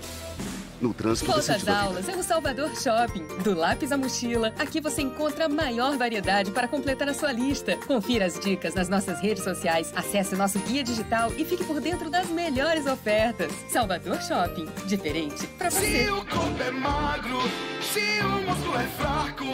No 0.82 0.94
trânsito 0.94 1.30
Volta 1.30 1.56
às 1.56 1.68
aulas 1.68 2.08
é 2.08 2.16
no 2.16 2.24
Salvador 2.24 2.70
Shopping. 2.76 3.26
Do 3.44 3.54
lápis 3.54 3.92
à 3.92 3.98
mochila, 3.98 4.54
aqui 4.58 4.80
você 4.80 5.02
encontra 5.02 5.46
a 5.46 5.50
maior 5.50 5.98
variedade 5.98 6.52
para 6.52 6.68
completar 6.68 7.10
a 7.10 7.14
sua 7.14 7.34
lista. 7.34 7.76
Confira 7.86 8.26
as 8.26 8.40
dicas 8.40 8.74
nas 8.74 8.88
nossas 8.88 9.20
redes 9.20 9.44
sociais, 9.44 9.92
acesse 9.96 10.36
o 10.36 10.38
nosso 10.38 10.58
guia 10.60 10.84
digital 10.84 11.32
e 11.38 11.44
fique 11.44 11.66
por 11.66 11.82
dentro 11.82 12.10
das 12.10 12.30
melhores 12.30 12.86
ofertas. 12.86 13.52
Salvador 13.70 14.22
Shopping, 14.22 14.68
diferente 14.86 15.46
para 15.58 15.70
você. 15.70 16.06
Se 16.06 16.10
o 16.10 16.26
corpo 16.26 16.64
é 16.64 16.72
magro, 16.72 17.40
se 17.82 18.22
o 18.22 18.50
músculo 18.50 18.78
é 18.78 18.88
fraco, 18.88 19.46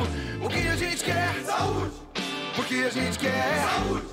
o 0.45 0.49
que 0.49 0.67
a 0.67 0.75
gente 0.75 1.03
quer? 1.03 1.33
Saúde! 1.43 1.91
O 2.57 2.63
que 2.63 2.85
a 2.85 2.89
gente 2.89 3.19
quer? 3.19 3.63
Saúde! 3.63 4.05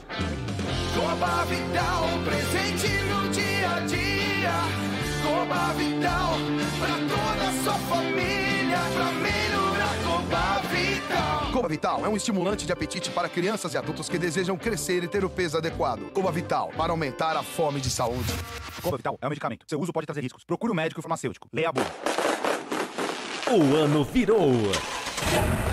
Coba 0.95 1.45
Vital, 1.45 2.09
presente 2.25 2.89
no 3.05 3.29
dia 3.31 3.71
a 3.71 3.81
dia. 3.81 5.02
Coba 5.23 5.73
Vital, 5.75 6.35
pra 6.79 6.95
toda 6.97 7.49
a 7.49 7.53
sua 7.63 7.75
família, 7.89 8.79
pra 8.95 9.13
melhorar 9.13 9.95
Coba 10.05 10.61
Vital. 10.69 11.53
Coba 11.53 11.69
Vital 11.69 12.05
é 12.05 12.09
um 12.09 12.17
estimulante 12.17 12.67
de 12.67 12.73
apetite 12.73 13.11
para 13.11 13.29
crianças 13.29 13.75
e 13.75 13.79
adultos 13.79 14.09
que 14.09 14.19
desejam 14.19 14.57
crescer 14.57 15.05
e 15.05 15.09
ter 15.09 15.25
o 15.25 15.31
peso 15.31 15.57
adequado. 15.59 16.11
Coba 16.13 16.33
Vital, 16.33 16.71
para 16.77 16.93
aumentar 16.93 17.37
a 17.37 17.43
fome 17.43 17.81
de 17.81 17.91
saúde. 17.91 18.33
Coba 18.83 18.97
Vital 18.97 19.19
é 19.21 19.27
um 19.27 19.31
medicamento. 19.31 19.65
Seu 19.69 19.81
uso 19.81 19.93
pode 19.93 20.07
trazer 20.07 20.23
riscos. 20.23 20.45
Procure 20.45 20.73
um 20.73 20.77
médico 20.77 21.01
farmacêutico. 21.01 21.49
Leia 21.53 21.69
a 21.69 21.73
bula. 21.73 21.87
O 23.51 23.77
ano 23.77 24.03
virou. 24.05 24.51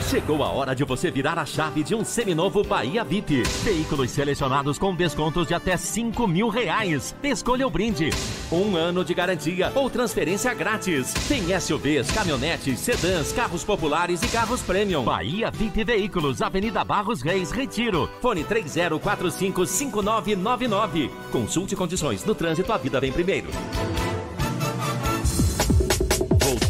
Chegou 0.10 0.44
a 0.44 0.50
hora 0.50 0.76
de 0.76 0.84
você 0.84 1.12
virar 1.12 1.38
a 1.38 1.46
chave 1.46 1.84
de 1.84 1.94
um 1.94 2.04
seminovo 2.04 2.64
Bahia 2.64 3.04
VIP. 3.04 3.44
Veículos 3.64 4.10
selecionados 4.10 4.80
com 4.80 4.96
descontos 4.96 5.48
de 5.48 5.54
até 5.54 5.78
5 5.78 6.28
mil 6.28 6.50
reais. 6.50 7.14
Escolha 7.22 7.68
o 7.68 7.70
brinde. 7.70 8.10
Um 8.52 8.76
ano 8.76 9.06
de 9.06 9.14
garantia 9.14 9.72
ou 9.76 9.88
transferência 9.88 10.52
grátis. 10.54 11.14
Tem 11.28 11.44
SUVs, 11.60 12.10
caminhonetes, 12.12 12.80
sedãs, 12.80 13.32
carros 13.32 13.64
populares 13.64 14.24
e 14.24 14.28
carros 14.30 14.64
premium. 14.64 15.04
Bahia 15.04 15.52
VIP 15.52 15.84
Veículos, 15.84 16.42
Avenida 16.42 16.84
Barros 16.84 17.22
Reis, 17.22 17.52
Retiro. 17.52 18.10
Fone 18.20 18.44
30455999. 18.46 21.12
Consulte 21.32 21.76
condições. 21.76 22.26
No 22.26 22.34
trânsito, 22.34 22.74
a 22.74 22.78
vida 22.78 23.00
vem 23.00 23.12
primeiro. 23.12 23.50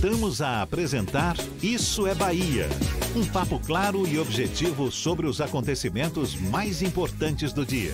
Voltamos 0.01 0.41
a 0.41 0.61
apresentar 0.61 1.35
Isso 1.61 2.07
é 2.07 2.15
Bahia. 2.15 2.69
Um 3.13 3.25
papo 3.25 3.59
claro 3.59 4.07
e 4.07 4.17
objetivo 4.17 4.89
sobre 4.89 5.27
os 5.27 5.41
acontecimentos 5.41 6.35
mais 6.39 6.81
importantes 6.81 7.51
do 7.51 7.65
dia. 7.65 7.93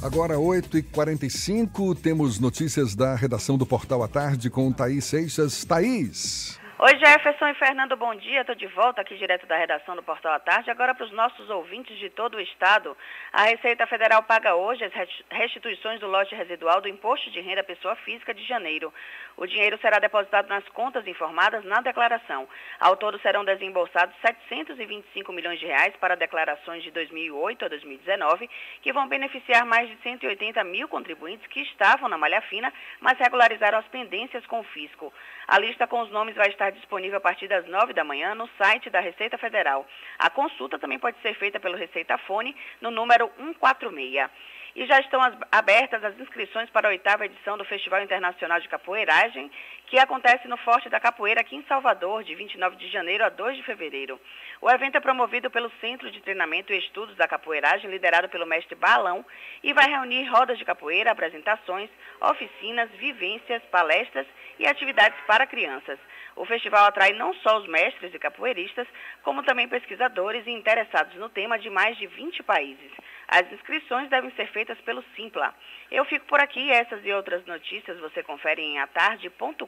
Agora, 0.00 0.36
8h45, 0.36 1.98
temos 1.98 2.40
notícias 2.40 2.94
da 2.94 3.14
redação 3.14 3.58
do 3.58 3.66
Portal 3.66 4.02
à 4.02 4.08
Tarde 4.08 4.48
com 4.48 4.72
Thaís 4.72 5.04
Seixas. 5.04 5.66
Thaís. 5.66 6.58
Oi, 6.76 6.98
Jefferson 6.98 7.46
e 7.46 7.54
Fernando, 7.54 7.96
bom 7.96 8.12
dia. 8.16 8.40
Estou 8.40 8.56
de 8.56 8.66
volta 8.66 9.00
aqui 9.00 9.16
direto 9.16 9.46
da 9.46 9.56
redação 9.56 9.94
do 9.94 10.02
Portal 10.02 10.32
à 10.32 10.40
Tarde. 10.40 10.72
Agora, 10.72 10.92
para 10.92 11.04
os 11.06 11.12
nossos 11.12 11.48
ouvintes 11.48 11.96
de 11.98 12.10
todo 12.10 12.34
o 12.34 12.40
estado, 12.40 12.96
a 13.32 13.44
Receita 13.44 13.86
Federal 13.86 14.24
paga 14.24 14.56
hoje 14.56 14.84
as 14.84 14.92
restituições 15.30 16.00
do 16.00 16.08
lote 16.08 16.34
residual 16.34 16.80
do 16.80 16.88
Imposto 16.88 17.30
de 17.30 17.40
Renda 17.40 17.60
à 17.60 17.64
Pessoa 17.64 17.94
Física 17.94 18.34
de 18.34 18.44
janeiro. 18.44 18.92
O 19.36 19.46
dinheiro 19.46 19.78
será 19.78 20.00
depositado 20.00 20.48
nas 20.48 20.68
contas 20.70 21.06
informadas 21.06 21.64
na 21.64 21.80
declaração. 21.80 22.48
Ao 22.80 22.96
todo, 22.96 23.20
serão 23.20 23.44
desembolsados 23.44 24.14
725 24.20 25.32
milhões 25.32 25.60
de 25.60 25.66
reais 25.66 25.94
para 26.00 26.16
declarações 26.16 26.82
de 26.82 26.90
2008 26.90 27.66
a 27.66 27.68
2019, 27.68 28.50
que 28.82 28.92
vão 28.92 29.06
beneficiar 29.06 29.64
mais 29.64 29.88
de 29.88 29.96
180 30.02 30.62
mil 30.64 30.88
contribuintes 30.88 31.46
que 31.46 31.60
estavam 31.60 32.08
na 32.08 32.18
malha 32.18 32.40
fina, 32.42 32.72
mas 33.00 33.16
regularizaram 33.16 33.78
as 33.78 33.86
pendências 33.86 34.44
com 34.46 34.58
o 34.58 34.64
fisco. 34.64 35.12
A 35.46 35.58
lista 35.58 35.86
com 35.86 36.00
os 36.00 36.10
nomes 36.10 36.34
vai 36.34 36.48
estar 36.48 36.73
disponível 36.74 37.18
a 37.18 37.20
partir 37.20 37.48
das 37.48 37.66
9 37.66 37.92
da 37.92 38.04
manhã 38.04 38.34
no 38.34 38.48
site 38.58 38.90
da 38.90 39.00
Receita 39.00 39.38
Federal. 39.38 39.86
A 40.18 40.28
consulta 40.30 40.78
também 40.78 40.98
pode 40.98 41.16
ser 41.22 41.34
feita 41.34 41.58
pelo 41.58 41.76
Receita 41.76 42.18
Fone 42.18 42.54
no 42.80 42.90
número 42.90 43.30
146. 43.38 44.30
E 44.76 44.86
já 44.86 44.98
estão 44.98 45.22
as- 45.22 45.36
abertas 45.52 46.02
as 46.02 46.18
inscrições 46.18 46.68
para 46.70 46.88
a 46.88 46.90
oitava 46.90 47.24
edição 47.24 47.56
do 47.56 47.64
Festival 47.64 48.02
Internacional 48.02 48.58
de 48.58 48.68
Capoeiragem, 48.68 49.48
que 49.86 49.96
acontece 50.00 50.48
no 50.48 50.56
Forte 50.56 50.88
da 50.88 50.98
Capoeira 50.98 51.42
aqui 51.42 51.54
em 51.54 51.62
Salvador, 51.68 52.24
de 52.24 52.34
29 52.34 52.74
de 52.74 52.88
janeiro 52.88 53.24
a 53.24 53.28
2 53.28 53.56
de 53.56 53.62
fevereiro. 53.62 54.20
O 54.60 54.68
evento 54.68 54.96
é 54.96 55.00
promovido 55.00 55.48
pelo 55.48 55.70
Centro 55.80 56.10
de 56.10 56.20
Treinamento 56.20 56.72
e 56.72 56.78
Estudos 56.78 57.14
da 57.14 57.28
Capoeiragem, 57.28 57.88
liderado 57.88 58.28
pelo 58.28 58.46
mestre 58.46 58.74
Balão, 58.74 59.24
e 59.62 59.72
vai 59.72 59.88
reunir 59.88 60.24
rodas 60.24 60.58
de 60.58 60.64
capoeira, 60.64 61.12
apresentações, 61.12 61.88
oficinas, 62.20 62.90
vivências, 62.96 63.62
palestras 63.70 64.26
e 64.58 64.66
atividades 64.66 65.18
para 65.24 65.46
crianças. 65.46 66.00
O 66.36 66.44
festival 66.44 66.86
atrai 66.86 67.12
não 67.12 67.32
só 67.34 67.58
os 67.58 67.68
mestres 67.68 68.12
e 68.12 68.18
capoeiristas, 68.18 68.86
como 69.22 69.42
também 69.42 69.68
pesquisadores 69.68 70.46
e 70.46 70.50
interessados 70.50 71.14
no 71.16 71.28
tema 71.28 71.58
de 71.58 71.70
mais 71.70 71.96
de 71.96 72.06
20 72.06 72.42
países. 72.42 72.90
As 73.28 73.50
inscrições 73.52 74.10
devem 74.10 74.30
ser 74.32 74.50
feitas 74.52 74.78
pelo 74.80 75.02
Simpla. 75.14 75.54
Eu 75.90 76.04
fico 76.04 76.26
por 76.26 76.40
aqui, 76.40 76.70
essas 76.70 77.04
e 77.04 77.12
outras 77.12 77.44
notícias 77.46 77.98
você 78.00 78.22
confere 78.22 78.62
em 78.62 78.78
atarde.com.br. 78.80 79.64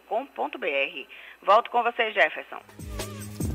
Volto 1.43 1.71
com 1.71 1.83
você, 1.83 2.11
Jefferson. 2.13 2.61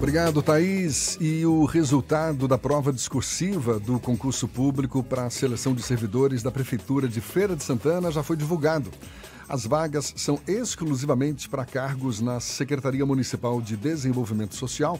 Obrigado, 0.02 0.42
Thaís. 0.42 1.16
E 1.22 1.46
o 1.46 1.64
resultado 1.66 2.48
da 2.48 2.58
prova 2.58 2.92
discursiva 2.92 3.80
do 3.80 4.00
concurso 4.00 4.48
público 4.48 5.04
para 5.04 5.26
a 5.26 5.30
seleção 5.30 5.76
de 5.76 5.84
servidores 5.84 6.42
da 6.42 6.50
Prefeitura 6.50 7.08
de 7.08 7.22
Feira 7.22 7.56
de 7.56 7.64
Santana 7.64 8.12
já 8.12 8.24
foi 8.24 8.36
divulgado. 8.36 8.90
As 9.52 9.66
vagas 9.66 10.14
são 10.16 10.40
exclusivamente 10.48 11.50
para 11.50 11.66
cargos 11.66 12.22
na 12.22 12.40
Secretaria 12.40 13.06
Municipal 13.06 13.62
de 13.62 13.76
Desenvolvimento 13.76 14.56
Social 14.56 14.98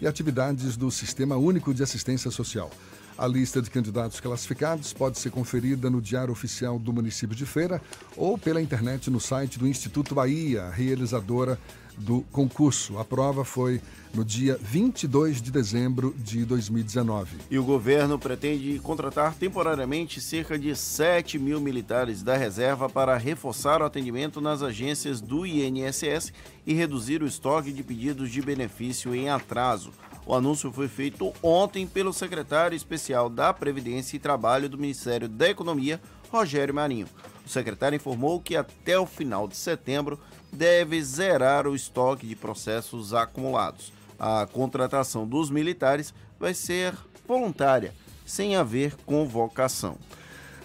e 0.00 0.08
atividades 0.08 0.76
do 0.76 0.90
Sistema 0.90 1.36
Único 1.36 1.72
de 1.72 1.84
Assistência 1.84 2.28
Social. 2.28 2.68
A 3.16 3.28
lista 3.28 3.62
de 3.62 3.70
candidatos 3.70 4.18
classificados 4.18 4.92
pode 4.92 5.20
ser 5.20 5.30
conferida 5.30 5.88
no 5.88 6.02
Diário 6.02 6.32
Oficial 6.32 6.80
do 6.80 6.92
município 6.92 7.36
de 7.36 7.46
Feira 7.46 7.80
ou 8.16 8.36
pela 8.36 8.60
internet 8.60 9.08
no 9.08 9.20
site 9.20 9.56
do 9.56 9.68
Instituto 9.68 10.16
Bahia, 10.16 10.68
realizadora 10.68 11.56
do 12.02 12.22
concurso. 12.32 12.98
A 12.98 13.04
prova 13.04 13.44
foi 13.44 13.80
no 14.12 14.24
dia 14.24 14.58
22 14.60 15.40
de 15.40 15.50
dezembro 15.50 16.14
de 16.18 16.44
2019. 16.44 17.38
E 17.50 17.58
o 17.58 17.64
governo 17.64 18.18
pretende 18.18 18.78
contratar 18.80 19.34
temporariamente 19.34 20.20
cerca 20.20 20.58
de 20.58 20.76
7 20.76 21.38
mil 21.38 21.60
militares 21.60 22.22
da 22.22 22.36
reserva 22.36 22.88
para 22.88 23.16
reforçar 23.16 23.80
o 23.80 23.84
atendimento 23.84 24.40
nas 24.40 24.62
agências 24.62 25.20
do 25.20 25.46
INSS 25.46 26.32
e 26.66 26.74
reduzir 26.74 27.22
o 27.22 27.26
estoque 27.26 27.72
de 27.72 27.82
pedidos 27.82 28.30
de 28.30 28.42
benefício 28.42 29.14
em 29.14 29.30
atraso. 29.30 29.92
O 30.24 30.34
anúncio 30.34 30.70
foi 30.70 30.88
feito 30.88 31.32
ontem 31.42 31.86
pelo 31.86 32.12
secretário 32.12 32.76
especial 32.76 33.28
da 33.28 33.52
Previdência 33.52 34.16
e 34.16 34.20
Trabalho 34.20 34.68
do 34.68 34.78
Ministério 34.78 35.28
da 35.28 35.48
Economia, 35.48 36.00
Rogério 36.30 36.74
Marinho. 36.74 37.08
O 37.44 37.48
secretário 37.48 37.96
informou 37.96 38.40
que 38.40 38.54
até 38.54 38.96
o 38.98 39.04
final 39.04 39.48
de 39.48 39.56
setembro 39.56 40.20
deve 40.52 41.02
zerar 41.02 41.66
o 41.66 41.74
estoque 41.74 42.26
de 42.26 42.36
processos 42.36 43.14
acumulados. 43.14 43.92
A 44.18 44.46
contratação 44.46 45.26
dos 45.26 45.50
militares 45.50 46.14
vai 46.38 46.54
ser 46.54 46.94
voluntária, 47.26 47.92
sem 48.26 48.54
haver 48.54 48.94
convocação. 49.06 49.96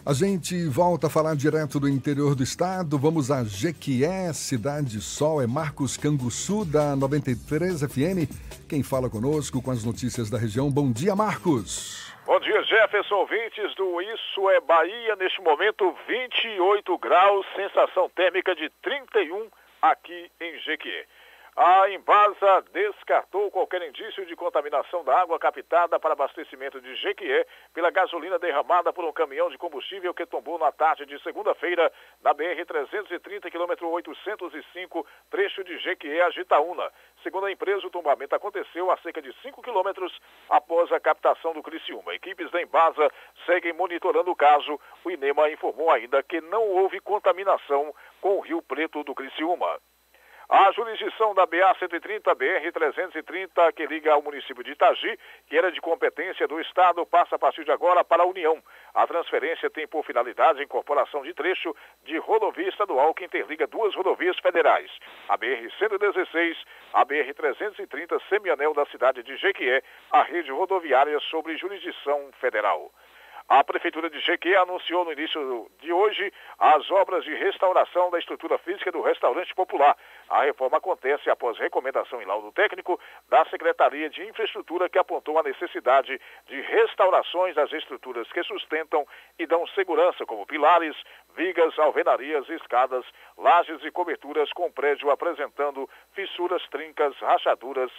A 0.06 0.14
gente 0.14 0.68
volta 0.68 1.08
a 1.08 1.10
falar 1.10 1.36
direto 1.36 1.82
do 1.82 1.90
interior 1.90 2.34
do 2.34 2.42
estado. 2.42 2.98
Vamos 2.98 3.30
a 3.30 3.44
Jequié, 3.44 4.32
Cidade 4.32 5.02
Sol. 5.02 5.42
É 5.42 5.48
Marcos 5.48 5.98
Canguçu, 5.98 6.64
da 6.64 6.96
93 6.96 7.82
FM. 7.82 8.32
Quem 8.70 8.84
fala 8.84 9.10
conosco 9.10 9.62
com 9.62 9.70
as 9.70 9.84
notícias 9.84 10.30
da 10.30 10.38
região. 10.38 10.72
Bom 10.72 10.94
dia, 10.94 11.14
Marcos. 11.14 12.14
Bom 12.26 12.40
dia, 12.40 12.64
Jefferson, 12.64 13.16
ouvintes 13.16 13.76
do 13.76 14.02
Isso 14.02 14.50
é 14.50 14.62
Bahia. 14.62 15.16
Neste 15.18 15.42
momento, 15.42 15.94
28 16.08 16.98
graus, 17.00 17.46
sensação 17.54 18.10
térmica 18.16 18.56
de 18.56 18.70
31 18.82 19.50
aqui 19.92 20.32
em 20.40 20.60
Jequié. 20.60 21.06
A 21.60 21.90
Embasa 21.90 22.64
descartou 22.72 23.50
qualquer 23.50 23.82
indício 23.82 24.24
de 24.28 24.36
contaminação 24.36 25.04
da 25.04 25.20
água 25.20 25.40
captada 25.40 26.00
para 26.00 26.14
abastecimento 26.14 26.80
de 26.80 26.96
Jequié 26.98 27.48
pela 27.74 27.90
gasolina 27.90 28.38
derramada 28.38 28.94
por 28.94 29.04
um 29.04 29.12
caminhão 29.12 29.50
de 29.50 29.58
combustível 29.58 30.14
que 30.14 30.28
tombou 30.28 30.60
na 30.60 30.72
tarde 30.72 31.08
de 31.08 31.20
segunda-feira 31.24 31.92
na 32.22 32.32
BR-330, 32.36 33.50
quilômetro 33.50 33.90
805, 33.90 35.08
trecho 35.32 35.64
de 35.64 35.80
Jequié 35.80 36.22
a 36.26 36.30
Gitaúna. 36.30 36.94
Segundo 37.24 37.48
a 37.48 37.52
empresa, 37.52 37.88
o 37.88 37.90
tombamento 37.90 38.36
aconteceu 38.36 38.92
a 38.92 38.98
cerca 38.98 39.20
de 39.20 39.34
5 39.42 39.60
quilômetros 39.64 40.16
após 40.52 40.92
a 40.92 41.00
captação 41.00 41.54
do 41.54 41.64
Criciúma. 41.64 42.14
Equipes 42.14 42.52
da 42.52 42.62
Embasa 42.62 43.12
seguem 43.48 43.74
monitorando 43.74 44.30
o 44.30 44.36
caso. 44.36 44.80
O 45.04 45.10
INEMA 45.10 45.50
informou 45.50 45.90
ainda 45.90 46.22
que 46.22 46.40
não 46.40 46.62
houve 46.70 47.00
contaminação 47.00 47.96
com 48.22 48.38
o 48.38 48.42
Rio 48.42 48.62
Preto 48.62 49.04
do 49.04 49.16
Criciúma. 49.16 49.80
A 50.50 50.72
jurisdição 50.72 51.36
da 51.36 51.46
BA-130, 51.46 52.24
BR-330, 52.34 53.74
que 53.74 53.86
liga 53.86 54.14
ao 54.14 54.22
município 54.22 54.64
de 54.64 54.72
Itagi, 54.72 55.20
que 55.46 55.58
era 55.58 55.70
de 55.70 55.82
competência 55.82 56.48
do 56.48 56.62
Estado, 56.62 57.06
passa 57.06 57.36
a 57.36 57.40
partir 57.40 57.66
de 57.66 57.72
agora 57.72 58.02
para 58.02 58.24
a 58.24 58.26
União. 58.26 58.64
A 58.94 59.06
transferência 59.06 59.70
tem 59.70 59.86
por 59.86 60.06
finalidade 60.06 60.62
a 60.62 60.64
incorporação 60.64 61.22
de 61.24 61.34
trecho 61.34 61.76
de 62.06 62.18
rodovia 62.18 62.70
estadual 62.70 63.14
que 63.14 63.26
interliga 63.26 63.68
duas 63.68 63.94
rodovias 63.94 64.40
federais, 64.40 64.90
a 65.28 65.38
BR-116, 65.38 66.56
a 66.94 67.06
BR-330, 67.06 68.18
semianel 68.30 68.74
da 68.74 68.86
cidade 68.86 69.22
de 69.24 69.36
Jequié, 69.36 69.84
a 70.14 70.24
rede 70.24 70.50
rodoviária 70.50 71.20
sobre 71.30 71.58
jurisdição 71.58 72.32
federal. 72.40 72.90
A 73.50 73.64
Prefeitura 73.64 74.10
de 74.10 74.20
Jequié 74.20 74.58
anunciou 74.58 75.06
no 75.06 75.14
início 75.14 75.72
de 75.80 75.94
hoje 75.94 76.34
as 76.60 76.92
obras 76.92 77.24
de 77.24 77.34
restauração 77.34 78.10
da 78.12 78.20
estrutura 78.20 78.58
física 78.58 78.92
do 78.92 79.02
restaurante 79.02 79.56
popular. 79.56 79.96
A 80.28 80.44
reforma 80.44 80.80
acontece 80.80 81.30
após 81.30 81.58
recomendação 81.58 82.22
em 82.22 82.26
laudo 82.26 82.52
técnico 82.52 83.00
da 83.30 83.46
Secretaria 83.46 84.10
de 84.10 84.22
Infraestrutura 84.28 84.90
que 84.90 85.00
apontou 85.00 85.40
a 85.40 85.44
necessidade 85.44 86.20
de 86.46 86.60
restaurações 86.60 87.56
das 87.56 87.72
estruturas 87.72 88.30
que 88.34 88.44
sustentam 88.44 89.08
e 89.40 89.46
dão 89.46 89.66
segurança, 89.68 90.26
como 90.26 90.46
pilares, 90.46 90.98
vigas, 91.34 91.80
alvenarias, 91.80 92.50
escadas, 92.50 93.06
lajes 93.38 93.82
e 93.86 93.92
coberturas 93.92 94.52
com 94.52 94.70
prédio 94.70 95.10
apresentando 95.10 95.90
fissuras, 96.14 96.62
trincas, 96.68 97.16
rachaduras 97.20 97.92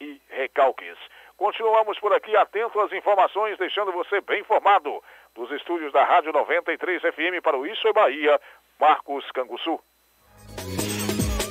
e 0.00 0.18
recalques. 0.30 0.96
Continuamos 1.44 2.00
por 2.00 2.10
aqui 2.14 2.34
atento 2.34 2.80
às 2.80 2.90
informações, 2.90 3.58
deixando 3.58 3.92
você 3.92 4.18
bem 4.22 4.40
informado. 4.40 4.88
Dos 5.34 5.50
estúdios 5.50 5.92
da 5.92 6.02
Rádio 6.02 6.32
93 6.32 7.02
FM 7.02 7.42
para 7.42 7.58
o 7.58 7.66
Isso 7.66 7.86
é 7.86 7.92
Bahia, 7.92 8.40
Marcos 8.80 9.30
Canguçu. 9.34 9.78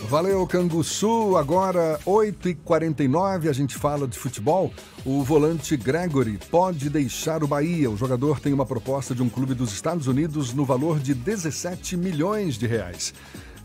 Valeu, 0.09 0.47
Canguçu. 0.47 1.37
Agora, 1.37 1.99
8h49, 2.07 3.47
a 3.47 3.53
gente 3.53 3.77
fala 3.77 4.07
de 4.07 4.17
futebol. 4.17 4.71
O 5.05 5.21
volante 5.21 5.77
Gregory 5.77 6.39
pode 6.49 6.89
deixar 6.89 7.43
o 7.43 7.47
Bahia. 7.47 7.87
O 7.87 7.95
jogador 7.95 8.39
tem 8.39 8.51
uma 8.51 8.65
proposta 8.65 9.13
de 9.13 9.21
um 9.21 9.29
clube 9.29 9.53
dos 9.53 9.71
Estados 9.71 10.07
Unidos 10.07 10.55
no 10.55 10.65
valor 10.65 10.97
de 10.97 11.13
17 11.13 11.95
milhões 11.97 12.57
de 12.57 12.65
reais. 12.65 13.13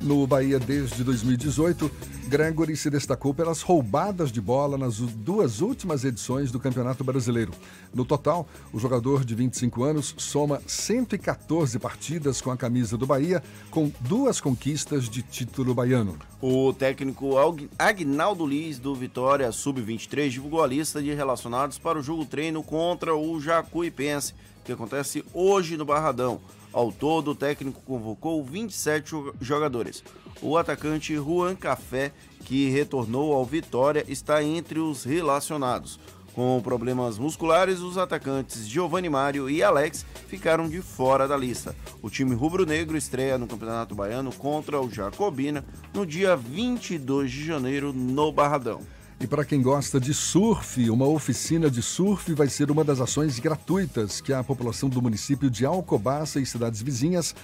No 0.00 0.24
Bahia 0.28 0.60
desde 0.60 1.02
2018, 1.02 1.90
Gregory 2.28 2.76
se 2.76 2.88
destacou 2.88 3.34
pelas 3.34 3.62
roubadas 3.62 4.30
de 4.30 4.40
bola 4.40 4.78
nas 4.78 4.98
duas 4.98 5.60
últimas 5.60 6.04
edições 6.04 6.52
do 6.52 6.60
Campeonato 6.60 7.02
Brasileiro. 7.02 7.52
No 7.92 8.04
total, 8.04 8.46
o 8.72 8.78
jogador 8.78 9.24
de 9.24 9.34
25 9.34 9.82
anos 9.82 10.14
soma 10.16 10.62
114 10.66 11.78
partidas 11.80 12.40
com 12.40 12.50
a 12.52 12.56
camisa 12.56 12.96
do 12.96 13.06
Bahia, 13.06 13.42
com 13.70 13.90
duas 14.00 14.40
conquistas 14.40 15.08
de 15.08 15.20
título 15.20 15.74
baiano. 15.74 16.16
O 16.40 16.72
técnico 16.72 17.34
Agnaldo 17.76 18.46
Liz, 18.46 18.78
do 18.78 18.94
Vitória 18.94 19.50
Sub-23, 19.50 20.28
divulgou 20.28 20.62
a 20.62 20.66
lista 20.66 21.02
de 21.02 21.12
relacionados 21.12 21.76
para 21.76 21.98
o 21.98 22.02
jogo 22.02 22.24
treino 22.24 22.62
contra 22.62 23.16
o 23.16 23.40
Jacuipense, 23.40 24.32
que 24.64 24.70
acontece 24.70 25.24
hoje 25.34 25.76
no 25.76 25.84
Barradão. 25.84 26.40
Ao 26.72 26.92
todo, 26.92 27.32
o 27.32 27.34
técnico 27.34 27.80
convocou 27.82 28.44
27 28.44 29.14
jogadores. 29.40 30.04
O 30.40 30.56
atacante 30.56 31.16
Juan 31.16 31.56
Café, 31.56 32.12
que 32.44 32.68
retornou 32.68 33.32
ao 33.32 33.44
Vitória, 33.44 34.04
está 34.06 34.42
entre 34.42 34.78
os 34.78 35.04
relacionados. 35.04 35.98
Com 36.34 36.60
problemas 36.62 37.18
musculares, 37.18 37.80
os 37.80 37.98
atacantes 37.98 38.68
Giovanni 38.68 39.08
Mário 39.08 39.50
e 39.50 39.60
Alex 39.60 40.06
ficaram 40.28 40.68
de 40.68 40.80
fora 40.80 41.26
da 41.26 41.36
lista. 41.36 41.74
O 42.00 42.08
time 42.08 42.32
rubro-negro 42.32 42.96
estreia 42.96 43.36
no 43.36 43.48
Campeonato 43.48 43.94
Baiano 43.94 44.32
contra 44.32 44.80
o 44.80 44.88
Jacobina 44.88 45.64
no 45.92 46.06
dia 46.06 46.36
22 46.36 47.28
de 47.28 47.44
janeiro 47.44 47.92
no 47.92 48.30
Barradão. 48.30 48.97
E 49.20 49.26
para 49.26 49.44
quem 49.44 49.60
gosta 49.60 49.98
de 49.98 50.14
surf, 50.14 50.88
uma 50.88 51.06
oficina 51.06 51.68
de 51.68 51.82
surf 51.82 52.32
vai 52.34 52.48
ser 52.48 52.70
uma 52.70 52.84
das 52.84 53.00
ações 53.00 53.40
gratuitas 53.40 54.20
que 54.20 54.32
a 54.32 54.44
população 54.44 54.88
do 54.88 55.02
município 55.02 55.50
de 55.50 55.66
Alcobaça 55.66 56.38
e 56.38 56.46
cidades 56.46 56.80
vizinhas 56.80 57.34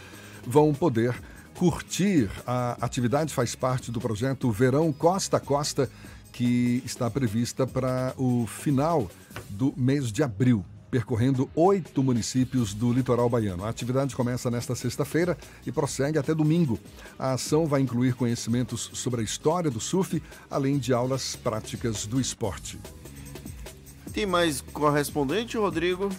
vão 0.47 0.73
poder 0.73 1.21
curtir. 1.57 2.31
A 2.47 2.77
atividade 2.81 3.35
faz 3.35 3.57
parte 3.57 3.91
do 3.91 4.01
projeto 4.01 4.53
Verão 4.53 4.93
Costa 4.93 5.39
a 5.39 5.41
Costa, 5.41 5.91
que 6.33 6.81
está 6.85 7.11
prevista 7.11 7.67
para 7.67 8.15
o 8.17 8.47
final 8.47 9.11
do 9.51 9.75
mês 9.77 10.13
de 10.13 10.23
abril. 10.23 10.65
Percorrendo 10.95 11.51
oito 11.57 12.05
municípios 12.05 12.73
do 12.73 12.93
litoral 12.93 13.29
baiano. 13.29 13.65
A 13.65 13.69
atividade 13.69 14.15
começa 14.15 14.49
nesta 14.49 14.77
sexta-feira 14.77 15.37
e 15.67 15.73
prossegue 15.73 16.21
até 16.21 16.33
domingo. 16.33 16.79
A 17.19 17.33
ação 17.33 17.67
vai 17.67 17.81
incluir 17.81 18.15
conhecimentos 18.15 18.91
sobre 18.93 19.21
a 19.21 19.25
história 19.25 19.69
do 19.69 19.81
surf, 19.81 20.23
além 20.49 20.79
de 20.79 20.93
aulas 20.93 21.35
práticas 21.35 22.07
do 22.07 22.21
esporte. 22.21 22.79
Tem 24.13 24.25
mais 24.25 24.61
correspondente, 24.61 25.59
Rodrigo? 25.59 26.11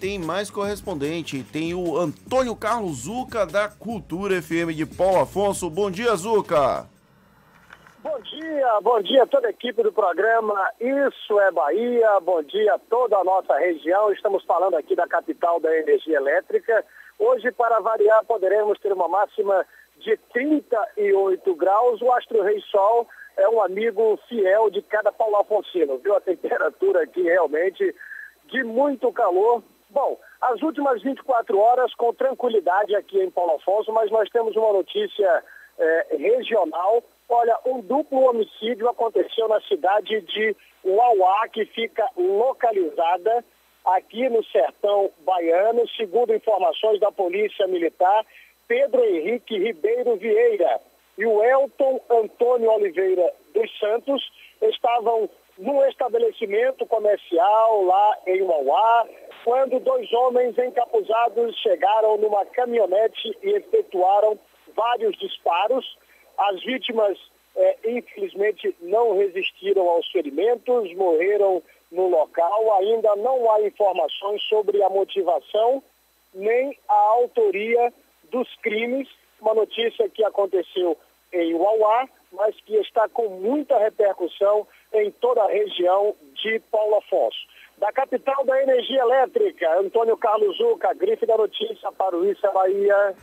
Tem 0.00 0.18
mais 0.18 0.48
correspondente. 0.48 1.44
Tem 1.52 1.74
o 1.74 1.98
Antônio 1.98 2.56
Carlos 2.56 3.00
Zuca, 3.00 3.44
da 3.44 3.68
Cultura 3.68 4.40
FM 4.40 4.74
de 4.74 4.86
Paulo 4.86 5.20
Afonso. 5.20 5.68
Bom 5.68 5.90
dia, 5.90 6.16
Zuca! 6.16 6.93
Bom 8.04 8.20
dia, 8.20 8.80
bom 8.82 9.00
dia 9.00 9.22
a 9.22 9.26
toda 9.26 9.46
a 9.46 9.50
equipe 9.50 9.82
do 9.82 9.90
programa 9.90 10.70
Isso 10.78 11.40
é 11.40 11.50
Bahia, 11.50 12.20
bom 12.20 12.42
dia 12.42 12.74
a 12.74 12.78
toda 12.78 13.16
a 13.16 13.24
nossa 13.24 13.56
região. 13.56 14.12
Estamos 14.12 14.44
falando 14.44 14.76
aqui 14.76 14.94
da 14.94 15.08
capital 15.08 15.58
da 15.58 15.74
energia 15.74 16.18
elétrica. 16.18 16.84
Hoje, 17.18 17.50
para 17.50 17.80
variar, 17.80 18.22
poderemos 18.26 18.78
ter 18.78 18.92
uma 18.92 19.08
máxima 19.08 19.64
de 19.96 20.18
38 20.34 21.54
graus. 21.54 22.02
O 22.02 22.12
Astro 22.12 22.42
Rei 22.42 22.60
Sol 22.70 23.08
é 23.38 23.48
um 23.48 23.62
amigo 23.62 24.18
fiel 24.28 24.68
de 24.68 24.82
cada 24.82 25.10
Paulo 25.10 25.36
Afonsino, 25.36 25.96
viu? 25.96 26.14
A 26.14 26.20
temperatura 26.20 27.04
aqui 27.04 27.22
realmente 27.22 27.96
de 28.48 28.62
muito 28.64 29.10
calor. 29.14 29.62
Bom, 29.88 30.20
as 30.42 30.60
últimas 30.60 31.00
24 31.02 31.58
horas 31.58 31.94
com 31.94 32.12
tranquilidade 32.12 32.94
aqui 32.94 33.18
em 33.18 33.30
Paulo 33.30 33.54
Afonso, 33.54 33.90
mas 33.94 34.10
nós 34.10 34.28
temos 34.28 34.54
uma 34.56 34.74
notícia 34.74 35.42
é, 35.78 36.16
regional 36.18 37.02
Olha, 37.28 37.58
um 37.66 37.80
duplo 37.80 38.28
homicídio 38.28 38.88
aconteceu 38.88 39.48
na 39.48 39.60
cidade 39.62 40.20
de 40.20 40.56
Uauá, 40.84 41.48
que 41.48 41.64
fica 41.66 42.06
localizada 42.16 43.44
aqui 43.84 44.28
no 44.28 44.44
sertão 44.44 45.10
baiano, 45.20 45.88
segundo 45.96 46.34
informações 46.34 47.00
da 47.00 47.10
Polícia 47.10 47.66
Militar, 47.66 48.24
Pedro 48.68 49.04
Henrique 49.04 49.58
Ribeiro 49.58 50.16
Vieira 50.16 50.80
e 51.16 51.26
o 51.26 51.42
Elton 51.42 52.00
Antônio 52.10 52.70
Oliveira 52.70 53.32
dos 53.54 53.78
Santos 53.78 54.22
estavam 54.60 55.28
num 55.58 55.84
estabelecimento 55.86 56.84
comercial 56.86 57.84
lá 57.84 58.18
em 58.26 58.42
Uauá, 58.42 59.06
quando 59.44 59.78
dois 59.80 60.12
homens 60.12 60.58
encapuzados 60.58 61.56
chegaram 61.60 62.16
numa 62.16 62.44
caminhonete 62.46 63.36
e 63.42 63.50
efetuaram 63.50 64.38
vários 64.74 65.16
disparos 65.18 65.96
as 66.38 66.62
vítimas, 66.62 67.18
é, 67.56 67.76
infelizmente, 67.86 68.74
não 68.80 69.16
resistiram 69.16 69.88
aos 69.88 70.06
ferimentos, 70.10 70.94
morreram 70.94 71.62
no 71.90 72.08
local. 72.08 72.74
Ainda 72.78 73.14
não 73.16 73.50
há 73.50 73.62
informações 73.62 74.42
sobre 74.42 74.82
a 74.82 74.90
motivação 74.90 75.82
nem 76.34 76.76
a 76.88 76.94
autoria 76.94 77.92
dos 78.30 78.48
crimes. 78.56 79.08
Uma 79.40 79.54
notícia 79.54 80.08
que 80.08 80.24
aconteceu 80.24 80.96
em 81.32 81.54
Uauá, 81.54 82.08
mas 82.32 82.54
que 82.62 82.74
está 82.76 83.08
com 83.08 83.28
muita 83.28 83.78
repercussão 83.78 84.66
em 84.92 85.10
toda 85.10 85.42
a 85.42 85.48
região 85.48 86.14
de 86.42 86.60
Paulo 86.70 86.96
Afonso. 86.96 87.38
Da 87.78 87.92
capital 87.92 88.44
da 88.44 88.62
energia 88.62 89.00
elétrica, 89.00 89.78
Antônio 89.78 90.16
Carlos 90.16 90.56
Zuca, 90.56 90.94
grife 90.94 91.26
da 91.26 91.36
notícia 91.36 91.90
para 91.92 92.16
o 92.16 92.24
Issa 92.30 92.50
Bahia. 92.52 93.14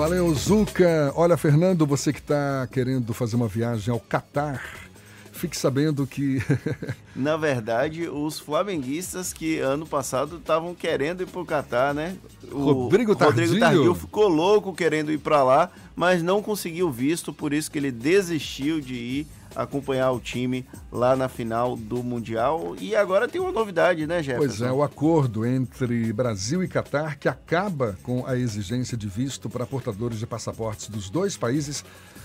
Valeu, 0.00 0.32
Zuca. 0.34 1.12
Olha, 1.14 1.36
Fernando, 1.36 1.86
você 1.86 2.10
que 2.10 2.20
está 2.20 2.66
querendo 2.72 3.12
fazer 3.12 3.36
uma 3.36 3.46
viagem 3.46 3.92
ao 3.92 4.00
Catar, 4.00 4.64
fique 5.30 5.54
sabendo 5.54 6.06
que. 6.06 6.38
Na 7.14 7.36
verdade, 7.36 8.08
os 8.08 8.40
flamenguistas 8.40 9.34
que 9.34 9.58
ano 9.58 9.86
passado 9.86 10.38
estavam 10.38 10.74
querendo 10.74 11.22
ir 11.22 11.26
para 11.26 11.42
o 11.42 11.44
Catar, 11.44 11.92
né? 11.92 12.16
O 12.50 12.72
Rodrigo 12.72 13.14
Tardio. 13.14 13.42
Rodrigo 13.42 13.60
Tardio 13.60 13.94
ficou 13.94 14.26
louco 14.26 14.72
querendo 14.72 15.12
ir 15.12 15.18
para 15.18 15.44
lá, 15.44 15.70
mas 15.94 16.22
não 16.22 16.40
conseguiu 16.40 16.90
visto, 16.90 17.30
por 17.30 17.52
isso 17.52 17.70
que 17.70 17.76
ele 17.76 17.92
desistiu 17.92 18.80
de 18.80 18.94
ir 18.94 19.26
acompanhar 19.54 20.10
o 20.12 20.20
time 20.20 20.66
lá 20.90 21.16
na 21.16 21.28
final 21.28 21.76
do 21.76 22.02
Mundial. 22.02 22.74
E 22.78 22.94
agora 22.94 23.28
tem 23.28 23.40
uma 23.40 23.52
novidade, 23.52 24.06
né, 24.06 24.22
Jefferson? 24.22 24.46
Pois 24.46 24.60
é, 24.62 24.72
o 24.72 24.82
acordo 24.82 25.44
entre 25.44 26.12
Brasil 26.12 26.62
e 26.62 26.68
Catar, 26.68 27.18
que 27.18 27.28
acaba 27.28 27.98
com 28.02 28.26
a 28.26 28.36
exigência 28.36 28.96
de 28.96 29.08
visto 29.08 29.48
para 29.48 29.66
portadores 29.66 30.18
de 30.18 30.26
passaportes 30.26 30.88
dos 30.88 31.10
dois 31.10 31.36
países, 31.36 31.84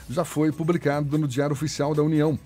já 0.09 0.23
foi 0.23 0.51
publicado 0.51 1.17
no 1.17 1.27
Diário 1.27 1.53
Oficial 1.53 1.93
da 1.95 2.03
União. 2.03 2.37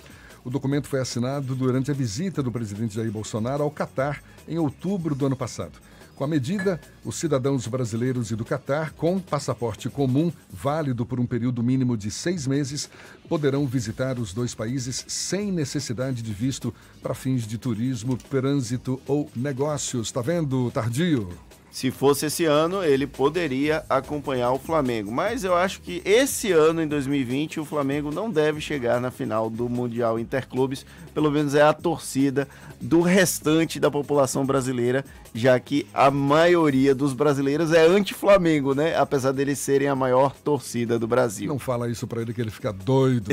O 0.44 0.50
documento 0.50 0.88
foi 0.88 1.02
assinado 1.02 1.54
durante 1.54 1.92
a 1.92 1.94
visita 1.94 2.42
do 2.42 2.52
presidente 2.52 2.96
Jair 2.96 3.12
Bolsonaro 3.12 3.64
ao 3.64 3.72
Catar 3.72 4.22
em 4.48 4.58
outubro 4.58 5.14
do 5.14 5.26
ano 5.26 5.36
passado. 5.36 5.74
Com 6.20 6.26
a 6.26 6.28
medida, 6.28 6.82
os 7.06 7.16
cidadãos 7.16 7.66
brasileiros 7.66 8.30
e 8.30 8.36
do 8.36 8.44
Catar, 8.44 8.92
com 8.92 9.22
passaporte 9.22 9.90
comum, 9.90 10.30
válido 10.52 11.06
por 11.06 11.18
um 11.18 11.26
período 11.26 11.64
mínimo 11.64 11.96
de 11.96 12.12
seis 12.12 12.46
meses, 12.46 12.90
poderão 13.30 13.66
visitar 13.66 14.20
os 14.20 14.34
dois 14.34 14.54
países 14.54 15.06
sem 15.08 15.50
necessidade 15.50 16.22
de 16.22 16.34
visto 16.34 16.76
para 17.02 17.14
fins 17.14 17.48
de 17.48 17.58
turismo, 17.58 18.18
trânsito 18.18 19.02
ou 19.08 19.32
negócios. 19.34 20.08
Está 20.08 20.22
vendo, 20.22 20.70
Tardio? 20.72 21.30
Se 21.72 21.92
fosse 21.92 22.26
esse 22.26 22.46
ano, 22.46 22.84
ele 22.84 23.06
poderia 23.06 23.84
acompanhar 23.88 24.52
o 24.52 24.58
Flamengo. 24.58 25.12
Mas 25.12 25.44
eu 25.44 25.56
acho 25.56 25.82
que 25.82 26.02
esse 26.04 26.52
ano, 26.52 26.82
em 26.82 26.88
2020, 26.88 27.60
o 27.60 27.66
Flamengo 27.66 28.12
não 28.12 28.30
deve 28.30 28.60
chegar 28.60 29.00
na 29.00 29.12
final 29.12 29.50
do 29.50 29.70
Mundial 29.70 30.18
Interclubes. 30.18 30.86
Pelo 31.14 31.30
menos 31.30 31.54
é 31.54 31.62
a 31.62 31.72
torcida 31.72 32.48
do 32.82 33.02
restante 33.02 33.80
da 33.80 33.92
população 33.92 34.46
brasileira, 34.46 35.06
já 35.34 35.60
que 35.60 35.86
a 35.94 36.10
maioria 36.10 36.96
dos 36.96 37.14
brasileiros 37.14 37.72
é 37.72 37.86
anti-Flamengo, 37.86 38.74
né? 38.74 38.98
Apesar 38.98 39.32
deles 39.32 39.60
serem 39.60 39.88
a 39.88 39.96
maior 39.96 40.34
torcida 40.34 40.98
do 40.98 41.08
Brasil. 41.08 41.48
Não 41.48 41.60
fala 41.60 41.90
isso 41.90 42.08
para 42.08 42.22
ele 42.22 42.34
que 42.34 42.42
ele 42.42 42.52
fica 42.52 42.74
doido. 42.74 43.30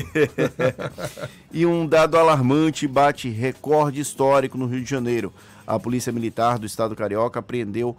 e 1.51 1.65
um 1.65 1.87
dado 1.87 2.19
alarmante 2.19 2.87
bate 2.87 3.31
recorde 3.31 4.01
histórico 4.01 4.59
no 4.59 4.67
Rio 4.67 4.83
de 4.83 4.91
Janeiro. 4.91 5.33
A 5.67 5.81
Polícia 5.81 6.13
Militar 6.13 6.59
do 6.59 6.67
Estado 6.67 6.95
Carioca 6.95 7.41
apreendeu 7.41 7.97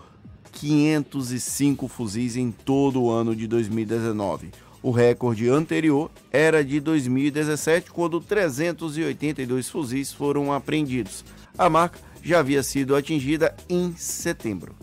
505 0.51 1.87
fuzis 1.87 2.35
em 2.35 2.51
todo 2.51 3.01
o 3.01 3.11
ano 3.11 3.35
de 3.35 3.47
2019. 3.47 4.51
O 4.81 4.91
recorde 4.91 5.49
anterior 5.49 6.09
era 6.31 6.63
de 6.63 6.79
2017, 6.79 7.91
quando 7.91 8.21
382 8.21 9.69
fuzis 9.69 10.13
foram 10.13 10.53
apreendidos. 10.53 11.25
A 11.57 11.69
marca 11.69 11.99
já 12.23 12.39
havia 12.39 12.61
sido 12.61 12.95
atingida 12.95 13.55
em 13.69 13.95
setembro. 13.97 14.75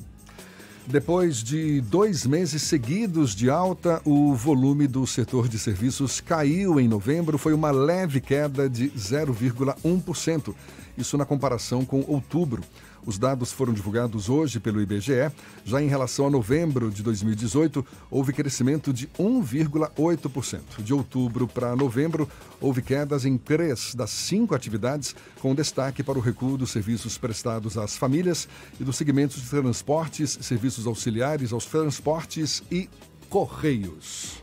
Depois 0.87 1.43
de 1.43 1.81
dois 1.81 2.27
meses 2.27 2.63
seguidos 2.63 3.35
de 3.35 3.49
alta, 3.49 4.03
o 4.05 4.35
volume 4.35 4.87
do 4.87 5.07
setor 5.07 5.49
de 5.49 5.59
serviços 5.59 6.21
caiu 6.21 6.79
em 6.79 6.87
novembro. 6.87 7.39
Foi 7.39 7.55
uma 7.55 7.71
leve 7.71 8.21
queda 8.21 8.69
de 8.69 8.91
0,1%. 8.91 10.55
Isso 10.99 11.17
na 11.17 11.25
comparação 11.25 11.85
com 11.85 12.05
outubro. 12.07 12.63
Os 13.07 13.19
dados 13.19 13.53
foram 13.53 13.73
divulgados 13.73 14.29
hoje 14.29 14.59
pelo 14.59 14.81
IBGE. 14.81 15.31
Já 15.65 15.83
em 15.83 15.89
relação 15.89 16.27
a 16.27 16.31
novembro 16.31 16.91
de 16.91 17.03
2018, 17.03 17.85
houve 18.11 18.33
crescimento 18.33 18.93
de 18.93 19.07
1,8%. 19.09 20.61
De 20.79 20.95
outubro 20.95 21.47
para 21.47 21.77
novembro, 21.77 22.29
houve 22.61 22.81
quedas 22.81 23.25
em 23.25 23.37
três 23.37 23.95
das 23.95 24.11
cinco 24.11 24.55
atividades, 24.55 25.15
com 25.41 25.55
destaque 25.55 26.03
para 26.03 26.19
o 26.19 26.23
recuo 26.23 26.57
dos 26.57 26.71
serviços 26.71 27.19
prestados 27.19 27.77
às 27.77 27.97
famílias 27.97 28.49
e 28.81 28.85
dos 28.85 28.97
segmentos 28.97 29.43
de 29.43 29.49
transportes, 29.51 30.39
serviços 30.41 30.87
auxiliares 30.87 31.53
aos 31.53 31.67
transportes 31.67 32.63
e 32.71 32.89
correios. 33.29 34.43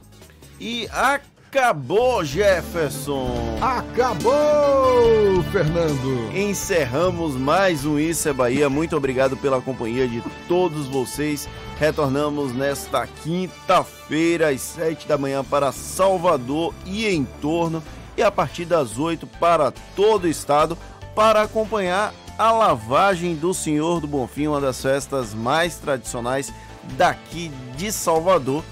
E 0.59 0.88
a 0.89 1.19
Acabou, 1.53 2.23
Jefferson! 2.23 3.57
Acabou, 3.59 5.43
Fernando! 5.51 6.33
Encerramos 6.33 7.35
mais 7.35 7.83
um 7.83 7.99
Isso 7.99 8.29
é 8.29 8.31
Bahia. 8.31 8.69
Muito 8.69 8.95
obrigado 8.95 9.35
pela 9.35 9.61
companhia 9.61 10.07
de 10.07 10.23
todos 10.47 10.87
vocês. 10.87 11.49
Retornamos 11.77 12.53
nesta 12.53 13.05
quinta-feira, 13.05 14.47
às 14.47 14.61
sete 14.61 15.05
da 15.05 15.17
manhã, 15.17 15.43
para 15.43 15.73
Salvador 15.73 16.73
e 16.85 17.05
em 17.05 17.25
torno, 17.41 17.83
e 18.15 18.23
a 18.23 18.31
partir 18.31 18.63
das 18.63 18.97
oito 18.97 19.27
para 19.27 19.73
todo 19.93 20.23
o 20.23 20.29
estado, 20.29 20.77
para 21.13 21.41
acompanhar 21.41 22.13
a 22.37 22.49
lavagem 22.53 23.35
do 23.35 23.53
Senhor 23.53 23.99
do 23.99 24.07
Bonfim, 24.07 24.47
uma 24.47 24.61
das 24.61 24.81
festas 24.81 25.33
mais 25.33 25.75
tradicionais 25.75 26.49
daqui 26.95 27.51
de 27.75 27.91
Salvador 27.91 28.63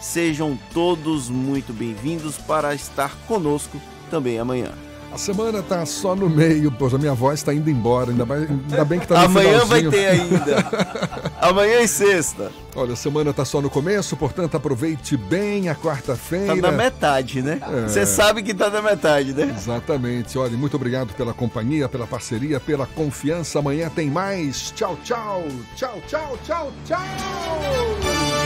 Sejam 0.00 0.58
todos 0.72 1.28
muito 1.28 1.72
bem-vindos 1.72 2.36
para 2.38 2.74
estar 2.74 3.16
conosco 3.26 3.80
também 4.10 4.38
amanhã. 4.38 4.72
A 5.10 5.16
semana 5.16 5.62
tá 5.62 5.86
só 5.86 6.14
no 6.14 6.28
meio, 6.28 6.70
pois 6.70 6.92
a 6.92 6.98
minha 6.98 7.14
voz 7.14 7.42
tá 7.42 7.52
indo 7.54 7.70
embora. 7.70 8.10
Ainda, 8.10 8.26
mais, 8.26 8.48
ainda 8.48 8.84
bem 8.84 9.00
que 9.00 9.06
tá 9.06 9.20
no 9.20 9.24
Amanhã 9.24 9.64
vai 9.64 9.80
finalzinho. 9.80 9.90
ter 9.90 10.06
ainda. 10.06 11.32
Amanhã 11.40 11.80
e 11.80 11.88
sexta. 11.88 12.52
Olha, 12.76 12.92
a 12.92 12.96
semana 12.96 13.32
tá 13.32 13.42
só 13.42 13.62
no 13.62 13.70
começo, 13.70 14.16
portanto 14.18 14.56
aproveite 14.56 15.16
bem 15.16 15.70
a 15.70 15.74
quarta-feira. 15.74 16.54
Tá 16.54 16.70
na 16.70 16.70
metade, 16.70 17.40
né? 17.40 17.58
É. 17.62 17.88
Você 17.88 18.04
sabe 18.04 18.42
que 18.42 18.52
tá 18.52 18.68
na 18.68 18.82
metade, 18.82 19.32
né? 19.32 19.52
Exatamente. 19.56 20.38
Olha, 20.38 20.56
muito 20.58 20.76
obrigado 20.76 21.14
pela 21.14 21.32
companhia, 21.32 21.88
pela 21.88 22.06
parceria, 22.06 22.60
pela 22.60 22.86
confiança. 22.86 23.60
Amanhã 23.60 23.88
tem 23.88 24.10
mais. 24.10 24.72
Tchau, 24.72 24.96
tchau. 25.02 25.42
Tchau, 25.74 26.02
tchau, 26.06 26.38
tchau, 26.44 26.72
tchau. 26.84 28.37